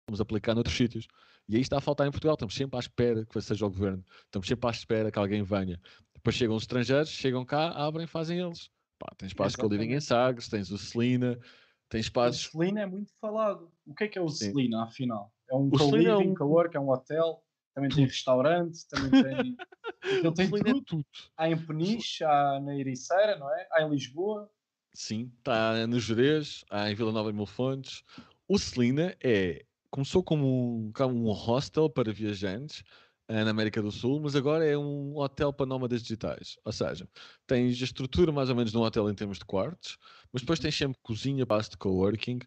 vamos 0.10 0.22
aplicar 0.22 0.54
noutros 0.56 0.76
sítios. 0.76 1.08
E 1.48 1.56
aí 1.56 1.62
está 1.62 1.78
a 1.78 1.82
faltar 1.82 2.08
em 2.08 2.12
Portugal. 2.12 2.36
Estamos 2.36 2.54
sempre 2.56 2.78
à 2.78 2.80
espera 2.80 3.26
que 3.26 3.42
seja 3.42 3.66
o 3.66 3.70
governo, 3.70 4.04
estamos 4.26 4.48
sempre 4.48 4.68
à 4.68 4.72
espera 4.72 5.12
que 5.12 5.20
alguém 5.20 5.44
venha. 5.44 5.80
Depois 6.14 6.36
chegam 6.36 6.56
os 6.56 6.64
estrangeiros, 6.64 7.10
chegam 7.10 7.46
cá, 7.46 7.70
abrem, 7.70 8.06
fazem 8.06 8.40
eles. 8.40 8.70
Pá, 9.00 9.08
tens 9.18 9.30
espaços 9.30 9.58
o 9.64 9.68
Living 9.68 9.94
em 9.94 10.02
Sagres, 10.02 10.50
tens 10.50 10.70
o 10.70 10.78
Celina, 10.78 11.40
tens 11.88 12.06
espaços. 12.06 12.46
O 12.48 12.52
Celina 12.52 12.82
é 12.82 12.86
muito 12.86 13.12
falado. 13.20 13.72
O 13.86 13.96
que 13.96 14.04
é 14.04 14.08
que 14.08 14.20
é 14.20 14.22
o. 14.22 14.28
Celina, 14.30 14.84
afinal? 14.84 15.34
É 15.50 15.56
um 15.56 15.70
O 15.70 15.76
é 15.76 15.78
co-living, 15.78 16.30
um- 16.32 16.36
co-work, 16.36 16.76
é 16.76 16.80
um 16.80 16.90
hotel, 16.90 17.44
também 17.80 17.89
tem 17.89 18.05
restaurante, 18.05 18.88
também 18.89 19.23
tem. 19.23 19.57
Ele 20.03 20.34
tem 20.34 20.49
tudo. 20.49 20.82
tudo. 20.82 21.05
Há 21.38 21.49
em 21.49 21.57
Peniche, 21.57 22.23
há 22.23 22.59
na 22.59 22.75
Ericeira, 22.75 23.38
não 23.38 23.49
é? 23.53 23.67
Há 23.71 23.84
em 23.84 23.89
Lisboa. 23.89 24.49
Sim, 24.93 25.32
está 25.38 25.86
no 25.88 25.99
Jerez, 25.99 26.63
há 26.69 26.91
em 26.91 26.95
Vila 26.95 27.11
Nova 27.11 27.32
de 27.32 27.38
Mil 27.38 27.45
Fontes. 27.45 28.03
O 28.47 28.57
Celina 28.57 29.15
é, 29.23 29.63
começou 29.89 30.23
como 30.23 30.45
um, 30.47 30.91
um 31.07 31.32
hostel 31.32 31.89
para 31.89 32.11
viajantes 32.11 32.84
eh, 33.27 33.43
na 33.43 33.51
América 33.51 33.82
do 33.82 33.91
Sul, 33.91 34.19
mas 34.19 34.36
agora 34.36 34.65
é 34.65 34.75
um 34.77 35.15
hotel 35.17 35.53
para 35.53 35.65
nómadas 35.67 36.01
digitais. 36.01 36.57
Ou 36.65 36.71
seja, 36.71 37.07
tens 37.45 37.80
a 37.80 37.86
estrutura 37.86 38.32
mais 38.32 38.49
ou 38.49 38.55
menos 38.55 38.71
de 38.71 38.77
um 38.77 38.82
hotel 38.82 39.09
em 39.09 39.13
termos 39.13 39.38
de 39.38 39.45
quartos, 39.45 39.97
mas 40.34 40.41
depois 40.41 40.59
tens 40.59 40.75
sempre 40.75 40.97
cozinha, 41.03 41.43
espaço 41.43 41.71
de 41.71 41.77
coworking, 41.77 42.39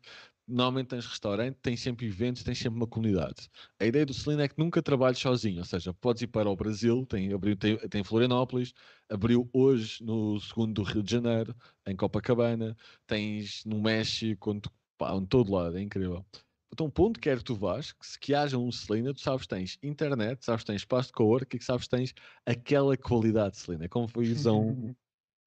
normalmente 0.46 0.88
tens 0.88 1.06
restaurante, 1.06 1.56
tens 1.62 1.80
sempre 1.80 2.06
eventos, 2.06 2.42
tens 2.42 2.58
sempre 2.58 2.76
uma 2.76 2.86
comunidade. 2.86 3.48
A 3.80 3.86
ideia 3.86 4.04
do 4.06 4.14
Celina 4.14 4.44
é 4.44 4.48
que 4.48 4.58
nunca 4.58 4.82
trabalhes 4.82 5.18
sozinho, 5.18 5.58
ou 5.60 5.64
seja, 5.64 5.94
podes 5.94 6.22
ir 6.22 6.26
para 6.26 6.48
o 6.50 6.56
Brasil, 6.56 7.06
tem, 7.06 7.32
abriu, 7.32 7.56
tem, 7.56 7.76
tem 7.88 8.04
Florianópolis, 8.04 8.72
abriu 9.08 9.48
hoje 9.52 10.02
no 10.04 10.40
segundo 10.40 10.74
do 10.74 10.82
Rio 10.82 11.02
de 11.02 11.12
Janeiro, 11.12 11.54
em 11.86 11.96
Copacabana, 11.96 12.76
tens 13.06 13.64
no 13.64 13.80
México, 13.80 14.50
onde, 14.50 14.68
pá, 14.98 15.12
todo 15.28 15.52
lado, 15.52 15.78
é 15.78 15.82
incrível. 15.82 16.24
Então, 16.72 16.90
ponto 16.90 17.20
quer 17.20 17.36
que 17.38 17.44
tu 17.44 17.54
vás, 17.54 17.92
que 17.92 18.06
se 18.06 18.18
que 18.18 18.34
haja 18.34 18.56
um 18.56 18.72
Celina, 18.72 19.12
tu 19.12 19.20
sabes 19.20 19.46
tens 19.46 19.78
internet, 19.82 20.42
sabes 20.42 20.64
tens 20.64 20.76
espaço 20.76 21.08
de 21.08 21.12
coworking, 21.12 21.58
que 21.58 21.64
sabes 21.64 21.86
tens 21.86 22.14
aquela 22.46 22.96
qualidade 22.96 23.56
de 23.56 23.58
Celina. 23.58 23.84
É 23.84 23.88
como 23.88 24.08
ires 24.22 24.46
a 24.46 24.52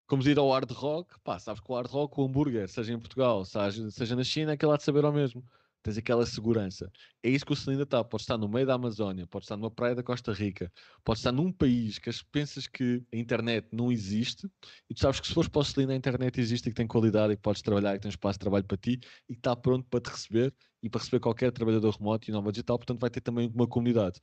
como 0.08 0.22
ir 0.28 0.38
ao 0.38 0.50
hard 0.52 0.72
rock, 0.72 1.20
pá, 1.24 1.40
sabes 1.40 1.62
que 1.62 1.72
o 1.72 1.76
hard 1.76 1.90
rock, 1.90 2.20
o 2.20 2.26
hambúrguer, 2.26 2.68
seja 2.70 2.94
em 2.94 3.00
Portugal, 3.00 3.44
seja, 3.46 3.90
seja 3.92 4.16
na 4.16 4.24
China, 4.24 4.54
aquilo 4.54 4.72
há 4.72 4.78
de 4.78 4.84
saber 4.84 5.04
ao 5.06 5.14
mesmo. 5.14 5.44
Tens 5.84 5.98
aquela 6.00 6.26
segurança. 6.26 6.92
É 7.22 7.30
isso 7.30 7.46
que 7.46 7.54
o 7.54 7.56
Celina 7.56 7.84
está. 7.84 8.04
Pode 8.04 8.24
estar 8.24 8.38
no 8.40 8.50
meio 8.50 8.66
da 8.66 8.74
Amazónia, 8.74 9.28
pode 9.28 9.46
estar 9.46 9.56
numa 9.56 9.70
praia 9.70 9.94
da 9.94 10.02
Costa 10.02 10.34
Rica, 10.34 10.72
pode 11.04 11.20
estar 11.20 11.32
num 11.32 11.52
país 11.52 12.00
que 12.00 12.10
as- 12.10 12.24
pensas 12.24 12.66
que 12.68 13.06
a 13.14 13.18
internet 13.18 13.68
não 13.72 13.92
existe 13.92 14.50
e 14.90 14.94
tu 14.96 15.00
sabes 15.02 15.20
que 15.20 15.28
se 15.28 15.34
fores 15.34 15.48
para 15.50 15.60
o 15.62 15.64
Celina 15.64 15.94
a 15.94 15.96
internet 15.96 16.40
existe 16.40 16.68
e 16.68 16.72
que 16.72 16.76
tem 16.76 16.88
qualidade 16.88 17.34
e 17.34 17.36
que 17.36 17.42
podes 17.42 17.62
trabalhar 17.62 17.92
e 17.94 17.98
que 17.98 18.02
tem 18.04 18.10
espaço 18.10 18.38
de 18.40 18.42
trabalho 18.42 18.66
para 18.66 18.78
ti 18.78 19.00
e 19.30 19.34
que 19.34 19.40
está 19.40 19.56
pronto 19.56 19.88
para 19.90 20.02
te 20.02 20.10
receber 20.10 20.56
e 20.86 20.90
para 20.90 21.00
receber 21.00 21.20
qualquer 21.20 21.52
trabalhador 21.52 21.90
remoto 21.90 22.30
e 22.30 22.32
nova 22.32 22.52
digital, 22.52 22.78
portanto 22.78 23.00
vai 23.00 23.10
ter 23.10 23.20
também 23.20 23.52
uma 23.56 23.68
comunidade. 23.68 24.22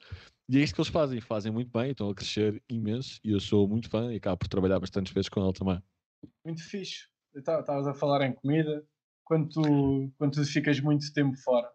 E 0.49 0.59
é 0.59 0.61
isto 0.61 0.77
que 0.77 0.81
eles 0.81 0.93
fazem, 0.93 1.21
fazem 1.21 1.51
muito 1.51 1.73
bem, 1.77 1.91
estão 1.91 2.09
a 2.09 2.15
crescer 2.15 2.63
imenso 2.69 3.19
e 3.25 3.33
eu 3.33 3.41
sou 3.41 3.67
muito 3.67 3.91
fã 3.91 4.13
e 4.13 4.17
acabo 4.17 4.39
por 4.39 4.47
trabalhar 4.47 4.79
bastantes 4.79 5.13
vezes 5.13 5.29
com 5.29 5.43
ele 5.43 5.53
também. 5.53 5.83
Muito 6.45 6.63
fixe. 6.63 7.09
Estavas 7.35 7.89
a 7.89 7.95
falar 7.95 8.25
em 8.25 8.33
comida. 8.33 8.87
Quando 9.25 9.49
tu, 9.49 10.13
quando 10.17 10.35
tu 10.35 10.45
ficas 10.45 10.79
muito 10.79 11.13
tempo 11.13 11.37
fora, 11.39 11.69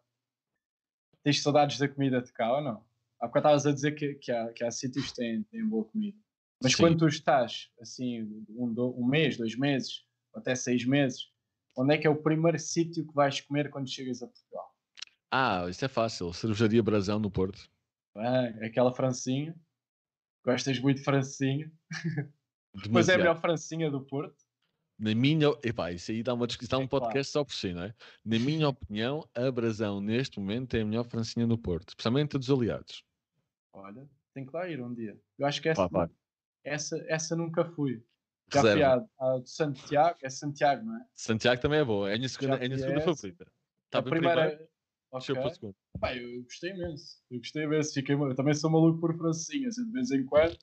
tens 1.21 1.41
saudades 1.41 1.77
da 1.77 1.89
comida 1.89 2.21
de 2.21 2.31
cá 2.31 2.55
ou 2.55 2.61
não? 2.61 2.85
Há 3.19 3.27
bocado 3.27 3.47
estavas 3.47 3.65
a 3.65 3.73
dizer 3.73 3.91
que, 3.91 4.13
que, 4.15 4.31
há, 4.31 4.53
que 4.53 4.63
há 4.63 4.71
sítios 4.71 5.09
que 5.09 5.15
têm, 5.17 5.43
têm 5.43 5.67
boa 5.67 5.83
comida. 5.83 6.17
Mas 6.63 6.71
Sim. 6.71 6.83
quando 6.83 6.99
tu 6.99 7.07
estás 7.07 7.69
assim, 7.81 8.23
um, 8.49 8.73
um 8.97 9.05
mês, 9.05 9.35
dois 9.35 9.57
meses, 9.57 10.05
até 10.33 10.55
seis 10.55 10.85
meses, 10.85 11.29
onde 11.75 11.95
é 11.95 11.97
que 11.97 12.07
é 12.07 12.09
o 12.09 12.21
primeiro 12.21 12.57
sítio 12.57 13.05
que 13.05 13.13
vais 13.13 13.41
comer 13.41 13.69
quando 13.69 13.89
chegas 13.89 14.23
a 14.23 14.27
Portugal? 14.27 14.76
Ah, 15.31 15.65
isso 15.69 15.83
é 15.83 15.87
fácil. 15.87 16.31
Cervejaria 16.33 16.81
Brasão 16.81 17.19
no 17.19 17.29
Porto. 17.29 17.69
Bem, 18.15 18.65
aquela 18.65 18.93
francinha. 18.93 19.55
Gostas 20.45 20.79
muito 20.79 20.97
de 20.97 21.03
francinha. 21.03 21.71
Mas 22.91 23.09
é 23.09 23.15
a 23.15 23.17
melhor 23.17 23.39
francinha 23.41 23.89
do 23.91 24.01
Porto. 24.01 24.35
Na 24.99 25.13
minha. 25.13 25.47
Epá, 25.63 25.91
isso 25.91 26.11
aí 26.11 26.23
dá, 26.23 26.33
uma, 26.33 26.47
discuss- 26.47 26.69
dá 26.69 26.77
um 26.77 26.83
É 26.83 26.87
claro. 26.87 27.05
podcast 27.05 27.31
só 27.31 27.43
por 27.43 27.53
si, 27.53 27.73
não 27.73 27.83
é? 27.83 27.93
Na 28.25 28.39
minha 28.39 28.67
opinião, 28.69 29.27
a 29.35 29.51
Brasão 29.51 29.99
neste 30.01 30.39
momento 30.39 30.75
é 30.75 30.81
a 30.81 30.85
melhor 30.85 31.03
francinha 31.05 31.45
no 31.45 31.57
Porto, 31.57 31.89
especialmente 31.89 32.35
a 32.35 32.39
dos 32.39 32.49
aliados. 32.49 33.03
Olha, 33.73 34.07
tem 34.33 34.45
que 34.45 34.55
lá 34.55 34.67
ir 34.67 34.81
um 34.81 34.93
dia. 34.93 35.19
Eu 35.37 35.45
acho 35.45 35.61
que 35.61 35.69
essa, 35.69 35.87
Pá, 35.89 36.07
pá. 36.07 36.13
essa, 36.63 36.97
essa 37.07 37.35
nunca 37.35 37.63
fui. 37.65 38.03
Já 38.51 38.61
fui 38.61 38.69
Reserva. 38.71 39.09
à, 39.19 39.33
à 39.35 39.39
de 39.39 39.49
Santiago, 39.49 40.17
é 40.23 40.29
Santiago, 40.29 40.85
não 40.85 40.95
é? 40.97 41.05
Santiago 41.13 41.61
também 41.61 41.79
é 41.79 41.83
boa, 41.83 42.09
é 42.09 42.13
a 42.13 42.17
minha 42.17 42.29
segunda, 42.29 42.55
é 42.55 42.65
a 42.65 42.69
minha 42.69 42.77
segunda 42.79 43.01
favorita. 43.01 43.51
Está 43.85 43.99
a 43.99 44.03
primeira. 44.03 44.41
primeiro, 44.47 44.69
desceu 45.17 45.35
para 45.35 45.43
o 45.43 45.47
Ok. 45.47 45.55
segundo. 45.55 45.75
Pá, 45.99 46.15
eu 46.15 46.43
gostei 46.43 46.71
imenso. 46.71 47.17
Eu 47.31 47.37
gostei 47.39 47.63
imenso. 47.63 47.93
Fiquei, 47.93 48.15
eu 48.15 48.35
também 48.35 48.53
sou 48.53 48.69
maluco 48.69 48.99
por 48.99 49.15
francinhas. 49.17 49.75
De 49.75 49.91
vez 49.91 50.11
em 50.11 50.25
quando, 50.25 50.57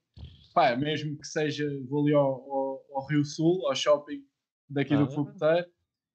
pá, 0.54 0.76
mesmo 0.76 1.16
que 1.18 1.26
seja, 1.26 1.68
vou 1.88 2.02
ali 2.04 2.14
ao, 2.14 2.22
ao, 2.50 2.84
ao 2.94 3.06
Rio 3.06 3.24
Sul, 3.24 3.66
ao 3.68 3.74
shopping 3.74 4.24
daqui 4.68 4.94
Ah. 4.94 4.98
do 4.98 5.10
Fogoteiro, 5.10 5.66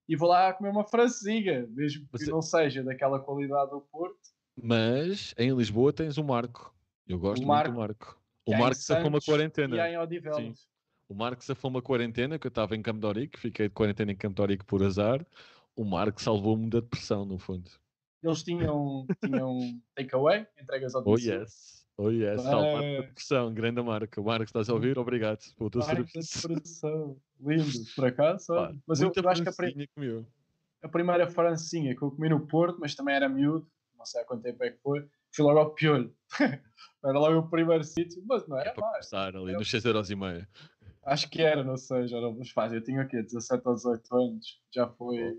e 0.08 0.16
vou 0.16 0.30
lá 0.30 0.52
comer 0.54 0.70
uma 0.70 0.84
francinha, 0.88 1.68
mesmo 1.70 2.04
que 2.06 2.10
Mas- 2.14 2.28
não 2.28 2.42
seja 2.42 2.84
daquela 2.84 3.20
qualidade 3.20 3.72
do 3.72 3.82
Porto. 3.82 4.18
Mas 4.62 5.34
em 5.38 5.56
Lisboa 5.56 5.94
tens 5.94 6.18
o 6.18 6.24
Marco. 6.24 6.76
Eu 7.08 7.18
gosto 7.20 7.42
O 7.44 7.46
muito 7.46 7.48
Marco, 7.48 7.72
do 7.72 7.78
Marco. 7.80 8.22
O 8.46 8.58
Marco 8.58 8.76
safou 8.76 9.08
uma 9.10 9.20
quarentena. 9.22 9.76
E 9.76 9.80
há 9.80 9.92
em 9.92 9.98
Odivelas. 9.98 10.68
O 11.08 11.14
Marco 11.16 11.44
safou 11.44 11.70
uma 11.72 11.82
quarentena, 11.82 12.38
que 12.38 12.46
eu 12.46 12.50
estava 12.50 12.76
em 12.76 12.82
Campo 12.82 13.00
de 13.00 13.08
fiquei 13.38 13.68
de 13.68 13.74
quarentena 13.74 14.12
em 14.12 14.16
Campo 14.16 14.36
de 14.48 14.58
por 14.66 14.84
azar. 14.84 15.26
O 15.76 15.84
Marco 15.86 16.22
salvou-me 16.22 16.70
da 16.70 16.80
depressão, 16.82 17.26
no 17.26 17.40
fundo. 17.40 17.70
Eles 18.22 18.44
tinham, 18.44 19.06
tinham 19.24 19.58
takeaway, 19.96 20.46
entregas 20.62 20.94
ao 20.94 21.02
Oh 21.02 21.06
domicílio. 21.06 21.40
yes, 21.42 21.88
oh 21.98 22.10
yes, 22.12 22.42
salvar 22.42 22.74
da 22.74 22.80
Bem. 22.82 23.02
depressão, 23.02 23.54
grande 23.54 23.82
marca. 23.82 24.20
O 24.20 24.26
Marco, 24.26 24.44
estás 24.46 24.70
a 24.70 24.74
ouvir? 24.74 24.98
Obrigado 24.98 25.40
pelo 25.58 25.70
teu 25.70 25.82
serviço. 25.82 26.48
depressão. 26.48 27.18
Lindo, 27.40 27.72
por 27.96 28.06
acaso. 28.06 28.48
Pá. 28.48 28.74
Mas 28.86 29.00
eu, 29.02 29.12
eu 29.16 29.30
acho 29.30 29.42
que 29.44 29.50
a, 29.50 29.54
pri- 29.54 29.90
a 30.84 30.90
primeira 30.90 31.30
francinha 31.30 31.96
que 31.96 32.02
eu 32.02 32.12
comi 32.12 32.28
no 32.30 32.46
Porto, 32.46 32.78
mas 32.80 32.94
também 32.94 33.16
era 33.16 33.30
miúdo, 33.30 33.66
não 33.98 34.06
sei 34.06 34.22
há 34.22 34.26
quanto 34.26 34.44
tempo 34.44 34.62
é 34.64 34.72
que 34.72 34.80
foi, 34.82 35.08
fui 35.34 35.46
logo 35.46 35.60
ao 35.60 35.74
piolho. 35.74 36.14
era 37.04 37.18
logo 37.18 37.40
o 37.40 37.50
primeiro 37.50 37.84
sítio, 37.86 38.22
mas 38.28 38.46
não 38.50 38.58
era 38.58 38.74
Para 38.74 38.82
mais. 38.82 39.10
começar 39.10 39.36
ali, 39.36 39.54
Eu- 39.54 39.60
nos 39.60 39.72
6,5€. 39.72 40.46
Acho 41.06 41.30
que 41.30 41.42
era, 41.42 41.64
não 41.64 41.78
sei, 41.78 42.08
já 42.08 42.20
não 42.20 42.38
mas 42.38 42.50
faz. 42.52 42.74
Eu 42.74 42.84
tinha 42.84 43.02
o 43.02 43.08
quê? 43.08 43.22
17 43.24 43.64
ou 43.66 43.74
18 43.74 44.16
anos. 44.16 44.62
Já 44.76 44.88
foi. 44.90 45.34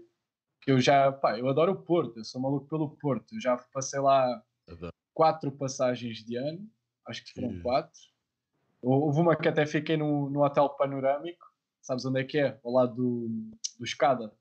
Eu 0.71 0.81
já. 0.81 1.11
Pá, 1.11 1.37
eu 1.39 1.49
adoro 1.49 1.73
o 1.73 1.83
Porto, 1.83 2.19
eu 2.19 2.25
sou 2.25 2.41
maluco 2.41 2.69
pelo 2.69 2.97
Porto. 2.97 3.35
Eu 3.35 3.41
já 3.41 3.57
passei 3.73 3.99
lá 3.99 4.43
Adoro. 4.69 4.93
quatro 5.13 5.51
passagens 5.51 6.25
de 6.25 6.37
ano, 6.37 6.69
acho 7.07 7.25
que 7.25 7.33
foram 7.33 7.61
quatro. 7.61 8.01
Houve 8.81 9.21
uma 9.21 9.37
que 9.37 9.49
até 9.49 9.67
fiquei 9.67 9.97
no, 9.97 10.31
no 10.31 10.43
Hotel 10.43 10.69
Panorâmico, 10.71 11.45
sabes 11.83 12.05
onde 12.05 12.21
é 12.21 12.25
que 12.25 12.39
é? 12.39 12.59
Ao 12.65 12.73
lado 12.73 12.95
do, 12.95 13.29
do 13.79 13.85
Escada. 13.85 14.33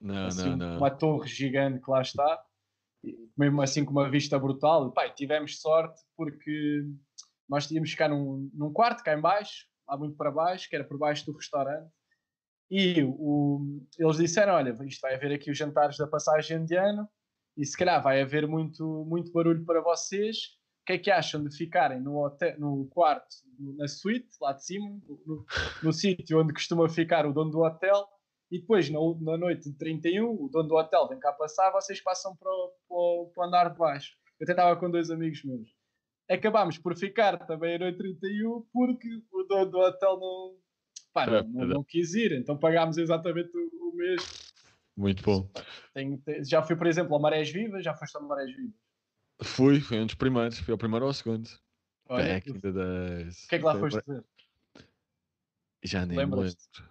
Não, 0.00 0.26
assim, 0.26 0.50
não, 0.50 0.56
não. 0.56 0.76
Uma 0.78 0.90
torre 0.90 1.28
gigante 1.28 1.80
que 1.80 1.90
lá 1.90 2.00
está, 2.00 2.42
e 3.04 3.28
mesmo 3.36 3.60
assim 3.60 3.84
com 3.84 3.92
uma 3.92 4.10
vista 4.10 4.38
brutal. 4.38 4.92
E 4.96 5.10
tivemos 5.10 5.60
sorte 5.60 6.02
porque 6.16 6.84
nós 7.48 7.66
tínhamos 7.66 7.90
ficar 7.90 8.08
num, 8.08 8.50
num 8.54 8.72
quarto 8.72 9.04
cá 9.04 9.14
em 9.16 9.20
baixo, 9.20 9.66
lá 9.86 9.96
muito 9.96 10.16
para 10.16 10.30
baixo, 10.30 10.68
que 10.68 10.74
era 10.74 10.84
por 10.84 10.98
baixo 10.98 11.26
do 11.26 11.36
restaurante. 11.36 11.92
E 12.70 13.02
o, 13.02 13.80
eles 13.98 14.16
disseram: 14.16 14.54
Olha, 14.54 14.76
isto 14.84 15.00
vai 15.00 15.14
haver 15.14 15.32
aqui 15.32 15.50
os 15.50 15.56
jantares 15.56 15.96
da 15.96 16.06
passagem 16.06 16.64
de 16.64 16.76
ano, 16.76 17.08
e 17.56 17.64
se 17.64 17.76
calhar 17.76 18.02
vai 18.02 18.20
haver 18.20 18.46
muito, 18.46 19.04
muito 19.08 19.32
barulho 19.32 19.64
para 19.64 19.80
vocês. 19.80 20.36
O 20.82 20.86
que 20.88 20.92
é 20.94 20.98
que 20.98 21.10
acham 21.10 21.44
de 21.44 21.54
ficarem 21.54 22.00
no, 22.00 22.24
hotel, 22.24 22.58
no 22.58 22.86
quarto, 22.86 23.36
na 23.76 23.86
suíte, 23.86 24.28
lá 24.40 24.52
de 24.52 24.64
cima, 24.64 24.88
no, 25.06 25.22
no, 25.26 25.46
no 25.82 25.92
sítio 25.92 26.40
onde 26.40 26.52
costuma 26.52 26.88
ficar 26.88 27.26
o 27.26 27.32
dono 27.32 27.50
do 27.50 27.60
hotel, 27.60 28.06
e 28.50 28.60
depois, 28.60 28.88
na, 28.88 28.98
na 29.20 29.36
noite 29.36 29.70
de 29.70 29.76
31, 29.76 30.30
o 30.30 30.48
dono 30.48 30.68
do 30.68 30.76
hotel 30.76 31.08
vem 31.08 31.18
cá 31.18 31.32
passar, 31.32 31.70
vocês 31.70 32.00
passam 32.00 32.34
para 32.36 32.50
o, 32.50 32.72
para 32.88 33.32
para 33.34 33.42
o 33.42 33.46
andar 33.46 33.70
de 33.70 33.78
baixo. 33.78 34.14
Eu 34.40 34.44
até 34.44 34.52
estava 34.52 34.78
com 34.78 34.90
dois 34.90 35.10
amigos 35.10 35.44
meus. 35.44 35.68
Acabámos 36.30 36.78
por 36.78 36.96
ficar 36.96 37.46
também 37.46 37.74
a 37.74 37.78
noite 37.78 37.98
31 37.98 38.66
porque 38.72 39.08
o 39.32 39.42
dono 39.44 39.70
do 39.70 39.78
hotel 39.78 40.18
não, 40.18 40.56
pá, 41.12 41.26
não, 41.26 41.42
não, 41.44 41.66
não 41.66 41.84
quis 41.84 42.14
ir, 42.14 42.32
então 42.32 42.56
pagámos 42.56 42.98
exatamente 42.98 43.50
o, 43.56 43.90
o 43.90 43.96
mesmo. 43.96 44.26
Muito 44.96 45.22
bom. 45.22 45.48
Tenho- 45.94 46.18
te- 46.18 46.42
já 46.44 46.62
fui, 46.62 46.74
por 46.76 46.86
exemplo, 46.86 47.14
ao 47.14 47.20
Marés 47.20 47.50
Vivas, 47.50 47.84
já 47.84 47.94
foste 47.94 48.16
ao 48.16 48.26
Marés 48.26 48.54
Vivas. 48.54 48.74
Fui, 49.42 49.80
foi 49.80 50.00
um 50.00 50.06
dos 50.06 50.16
primeiros. 50.16 50.58
Fui 50.58 50.72
ao 50.72 50.78
primeiro 50.78 51.04
ou 51.04 51.10
ao 51.10 51.14
segundo. 51.14 51.48
Olha, 52.08 52.34
Back 52.34 52.50
in 52.50 52.60
the 52.60 52.72
days. 52.72 53.44
o 53.44 53.48
que 53.48 53.54
é 53.54 53.58
que 53.58 53.64
lá 53.64 53.78
foste 53.78 54.00
ver? 54.06 54.24
Já 55.84 56.04
nem 56.04 56.18
lembro. 56.18 56.44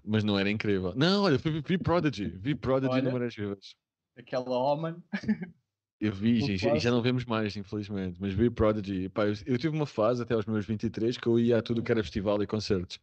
Mas 0.06 0.24
não 0.24 0.40
era 0.40 0.50
incrível. 0.50 0.94
Não, 0.96 1.24
olha, 1.24 1.38
fui, 1.38 1.62
vi 1.62 1.78
Prodigy. 1.78 2.30
Vi 2.30 2.56
Prodigy 2.56 2.92
Olha. 2.94 3.02
no 3.04 3.12
Marés 3.12 3.36
Vivas. 3.36 3.76
Aquela 4.18 4.58
homem. 4.58 4.96
Eu 6.00 6.14
vi, 6.14 6.38
e 6.54 6.58
já, 6.58 6.76
já 6.78 6.92
não 6.92 7.02
vemos 7.02 7.26
mais, 7.26 7.56
infelizmente. 7.58 8.22
Mas 8.22 8.32
vi 8.32 8.52
Prodigy. 8.52 9.10
Pá, 9.10 9.26
eu, 9.26 9.34
eu 9.48 9.58
tive 9.58 9.76
uma 9.76 9.88
fase 9.88 10.22
até 10.22 10.36
aos 10.36 10.46
meus 10.46 10.64
23 10.64 11.18
que 11.18 11.26
eu 11.26 11.40
ia 11.40 11.58
a 11.58 11.62
tudo 11.62 11.82
que 11.82 11.92
era 11.92 12.04
festival 12.04 12.42
e 12.44 12.46
concertos. 12.46 13.00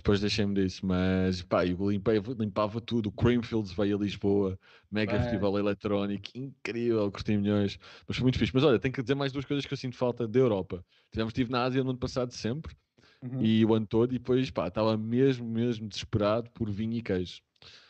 Depois 0.00 0.20
deixei-me 0.20 0.54
disso, 0.54 0.84
mas 0.86 1.42
pá, 1.42 1.66
eu 1.66 1.90
limpei, 1.90 2.18
limpava 2.38 2.80
tudo. 2.80 3.08
O 3.10 3.12
Creamfields 3.12 3.72
veio 3.72 3.96
a 3.98 4.00
Lisboa, 4.00 4.58
mega 4.90 5.12
Bem. 5.12 5.22
festival 5.22 5.58
eletrónico, 5.58 6.30
incrível, 6.34 7.10
curti 7.12 7.36
milhões. 7.36 7.78
Mas 8.08 8.16
foi 8.16 8.22
muito 8.24 8.38
fixe. 8.38 8.52
Mas 8.54 8.64
olha, 8.64 8.78
tenho 8.78 8.92
que 8.94 9.02
dizer 9.02 9.14
mais 9.14 9.30
duas 9.32 9.44
coisas 9.44 9.66
que 9.66 9.72
eu 9.72 9.76
sinto 9.76 9.96
falta 9.96 10.26
da 10.26 10.38
Europa. 10.38 10.84
Tivemos, 11.12 11.32
estive 11.32 11.50
na 11.50 11.64
Ásia 11.64 11.84
no 11.84 11.90
ano 11.90 11.98
passado 11.98 12.32
sempre, 12.32 12.74
Uhum. 13.22 13.44
e 13.44 13.62
o 13.66 13.74
ano 13.74 13.86
todo, 13.86 14.14
e 14.14 14.18
depois 14.18 14.50
pá, 14.50 14.68
estava 14.68 14.96
mesmo, 14.96 15.46
mesmo 15.46 15.86
desesperado 15.86 16.50
por 16.52 16.70
vinho 16.70 16.94
e 16.94 17.02
queijo. 17.02 17.42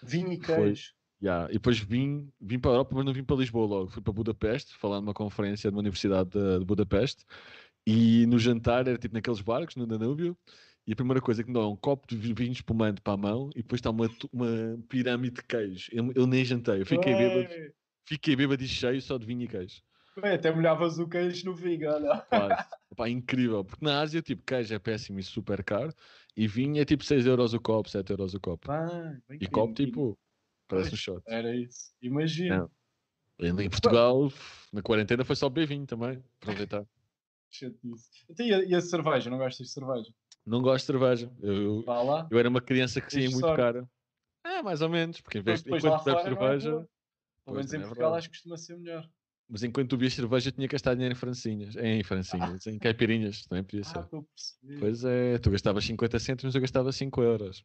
Vinho 0.03 0.33
e 0.33 0.39
queijo. 0.39 0.93
Yeah. 1.23 1.49
E 1.51 1.55
depois 1.55 1.79
vim, 1.79 2.33
vim 2.41 2.59
para 2.59 2.73
a 2.73 2.75
Europa, 2.75 2.95
mas 2.97 3.05
não 3.05 3.13
vim 3.13 3.23
para 3.23 3.37
Lisboa 3.37 3.67
logo. 3.67 3.91
Fui 3.91 4.03
para 4.03 4.13
Budapeste, 4.13 4.75
falar 4.75 5.01
numa 5.01 5.15
conferência 5.15 5.71
de 5.71 5.77
uma 5.77 5.81
universidade 5.81 6.31
de, 6.31 6.59
de 6.59 6.65
Budapeste. 6.65 7.25
E 7.87 8.27
no 8.27 8.39
jantar 8.39 8.87
era 8.89 8.99
tipo 8.99 9.15
naqueles 9.15 9.41
barcos, 9.41 9.77
no 9.77 9.87
Danúbio. 9.87 10.37
E 10.91 10.93
a 10.93 10.97
primeira 10.97 11.21
coisa 11.21 11.45
que 11.45 11.49
me 11.49 11.57
é 11.57 11.63
um 11.63 11.77
copo 11.77 12.05
de 12.09 12.17
vi- 12.17 12.35
vinho 12.35 12.51
espumante 12.51 13.01
para 13.01 13.13
a 13.13 13.17
mão 13.17 13.49
e 13.55 13.63
depois 13.63 13.79
está 13.79 13.91
uma, 13.91 14.09
uma 14.33 14.77
pirâmide 14.89 15.37
de 15.37 15.45
queijo. 15.45 15.89
Eu, 15.93 16.13
eu 16.17 16.27
nem 16.27 16.45
jantei, 16.45 16.81
eu 16.81 16.85
fiquei 16.87 17.15
bêbado, 17.15 17.49
fiquei 18.05 18.35
bêbado 18.35 18.61
e 18.61 18.67
cheio 18.67 19.01
só 19.01 19.17
de 19.17 19.25
vinho 19.25 19.43
e 19.43 19.47
queijo. 19.47 19.83
bem, 20.21 20.33
até 20.33 20.53
molhavas 20.53 20.99
o 20.99 21.09
queijo 21.09 21.47
no 21.47 21.55
vinho, 21.55 21.89
olha. 21.89 22.27
Pá, 22.97 23.09
incrível, 23.09 23.65
porque 23.65 23.85
na 23.85 24.01
Ásia 24.01 24.21
tipo 24.21 24.43
queijo 24.43 24.75
é 24.75 24.81
péssimo 24.81 25.21
e 25.21 25.23
super 25.23 25.63
caro 25.63 25.95
e 26.37 26.49
vinho 26.49 26.83
é 26.83 26.85
tipo 26.85 27.05
6 27.05 27.25
euros 27.25 27.55
o 27.55 27.61
copo, 27.61 27.89
7 27.89 28.11
euros 28.11 28.35
o 28.35 28.41
copo. 28.41 28.67
Bem 29.29 29.39
E 29.41 29.47
copo 29.47 29.73
tipo, 29.73 30.19
parece 30.67 30.93
um 30.95 30.97
shot. 30.97 31.23
Era 31.29 31.55
isso. 31.55 31.93
Imagina. 32.03 32.69
Em 33.39 33.49
em 33.49 33.71
Portugal, 33.71 34.29
na 34.73 34.83
quarentena 34.83 35.25
foi 35.25 35.37
só 35.37 35.49
beber 35.49 35.69
vinho 35.69 35.87
também, 35.87 36.21
aproveitar. 36.41 36.85
Então, 38.29 38.47
e, 38.47 38.55
a, 38.55 38.65
e 38.65 38.75
a 38.75 38.81
cerveja? 38.81 39.29
Não 39.29 39.39
gostas 39.39 39.67
de 39.67 39.73
cerveja? 39.73 40.13
Não 40.51 40.61
gosto 40.61 40.85
de 40.85 40.87
cerveja. 40.87 41.33
Eu, 41.41 41.85
lá. 41.87 42.27
eu 42.29 42.37
era 42.37 42.49
uma 42.49 42.61
criança 42.61 43.01
que 43.01 43.13
saía 43.13 43.31
muito 43.31 43.47
sorte. 43.47 43.57
cara. 43.57 43.89
É, 44.45 44.61
mais 44.61 44.83
ou 44.83 44.89
menos, 44.89 45.21
porque 45.21 45.39
em 45.39 45.43
vez 45.43 45.63
de, 45.63 45.69
enquanto 45.71 46.05
bebes 46.05 46.21
é 46.21 46.25
cerveja. 46.25 46.89
Pelo 47.45 47.57
menos 47.57 47.73
em 47.73 47.77
é 47.77 47.81
Portugal 47.81 48.15
acho 48.15 48.29
que 48.29 48.35
costuma 48.35 48.57
ser 48.57 48.77
melhor. 48.77 49.09
mas 49.49 49.63
enquanto 49.63 49.91
tu 49.91 49.97
bebias 49.97 50.15
cerveja 50.15 50.51
tinha 50.51 50.67
que 50.67 50.73
gastar 50.73 50.95
dinheiro 50.95 51.13
em 51.13 51.17
francinhas. 51.17 51.77
Em 51.77 52.03
francinhas, 52.03 52.67
em 52.67 52.81
caipirinhas, 52.81 53.47
também 53.47 53.63
podia 53.63 53.83
Ah, 53.83 53.85
ser. 53.85 53.99
estou 54.01 54.21
a 54.21 54.23
perceber. 54.25 54.81
Pois 54.81 55.05
é, 55.05 55.39
tu 55.39 55.51
gastavas 55.53 55.85
50 55.85 56.19
cêntimos, 56.19 56.55
eu 56.55 56.61
gastava 56.61 56.91
5 56.91 57.23
euros. 57.23 57.65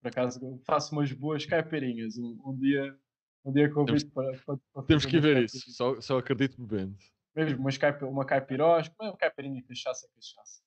Por 0.00 0.08
acaso 0.08 0.60
faço 0.64 0.92
umas 0.94 1.10
boas 1.12 1.44
caipirinhas. 1.46 2.16
Um, 2.16 2.38
um 2.46 2.56
dia, 2.56 2.96
um 3.44 3.52
dia 3.52 3.68
convido 3.72 4.08
para, 4.12 4.38
para, 4.46 4.56
para 4.72 4.82
Temos 4.84 5.04
que 5.04 5.18
ver 5.18 5.42
isso, 5.42 5.68
só, 5.72 6.00
só 6.00 6.18
acredito 6.18 6.64
bebendo. 6.64 6.96
Mesmo 7.34 7.58
umas 7.58 7.76
caipi, 7.76 8.04
uma 8.04 8.24
caipirós, 8.24 8.88
é 9.00 9.04
uma 9.04 9.16
caipirinha, 9.16 9.64
cachaça, 9.64 10.08
cachaça. 10.14 10.65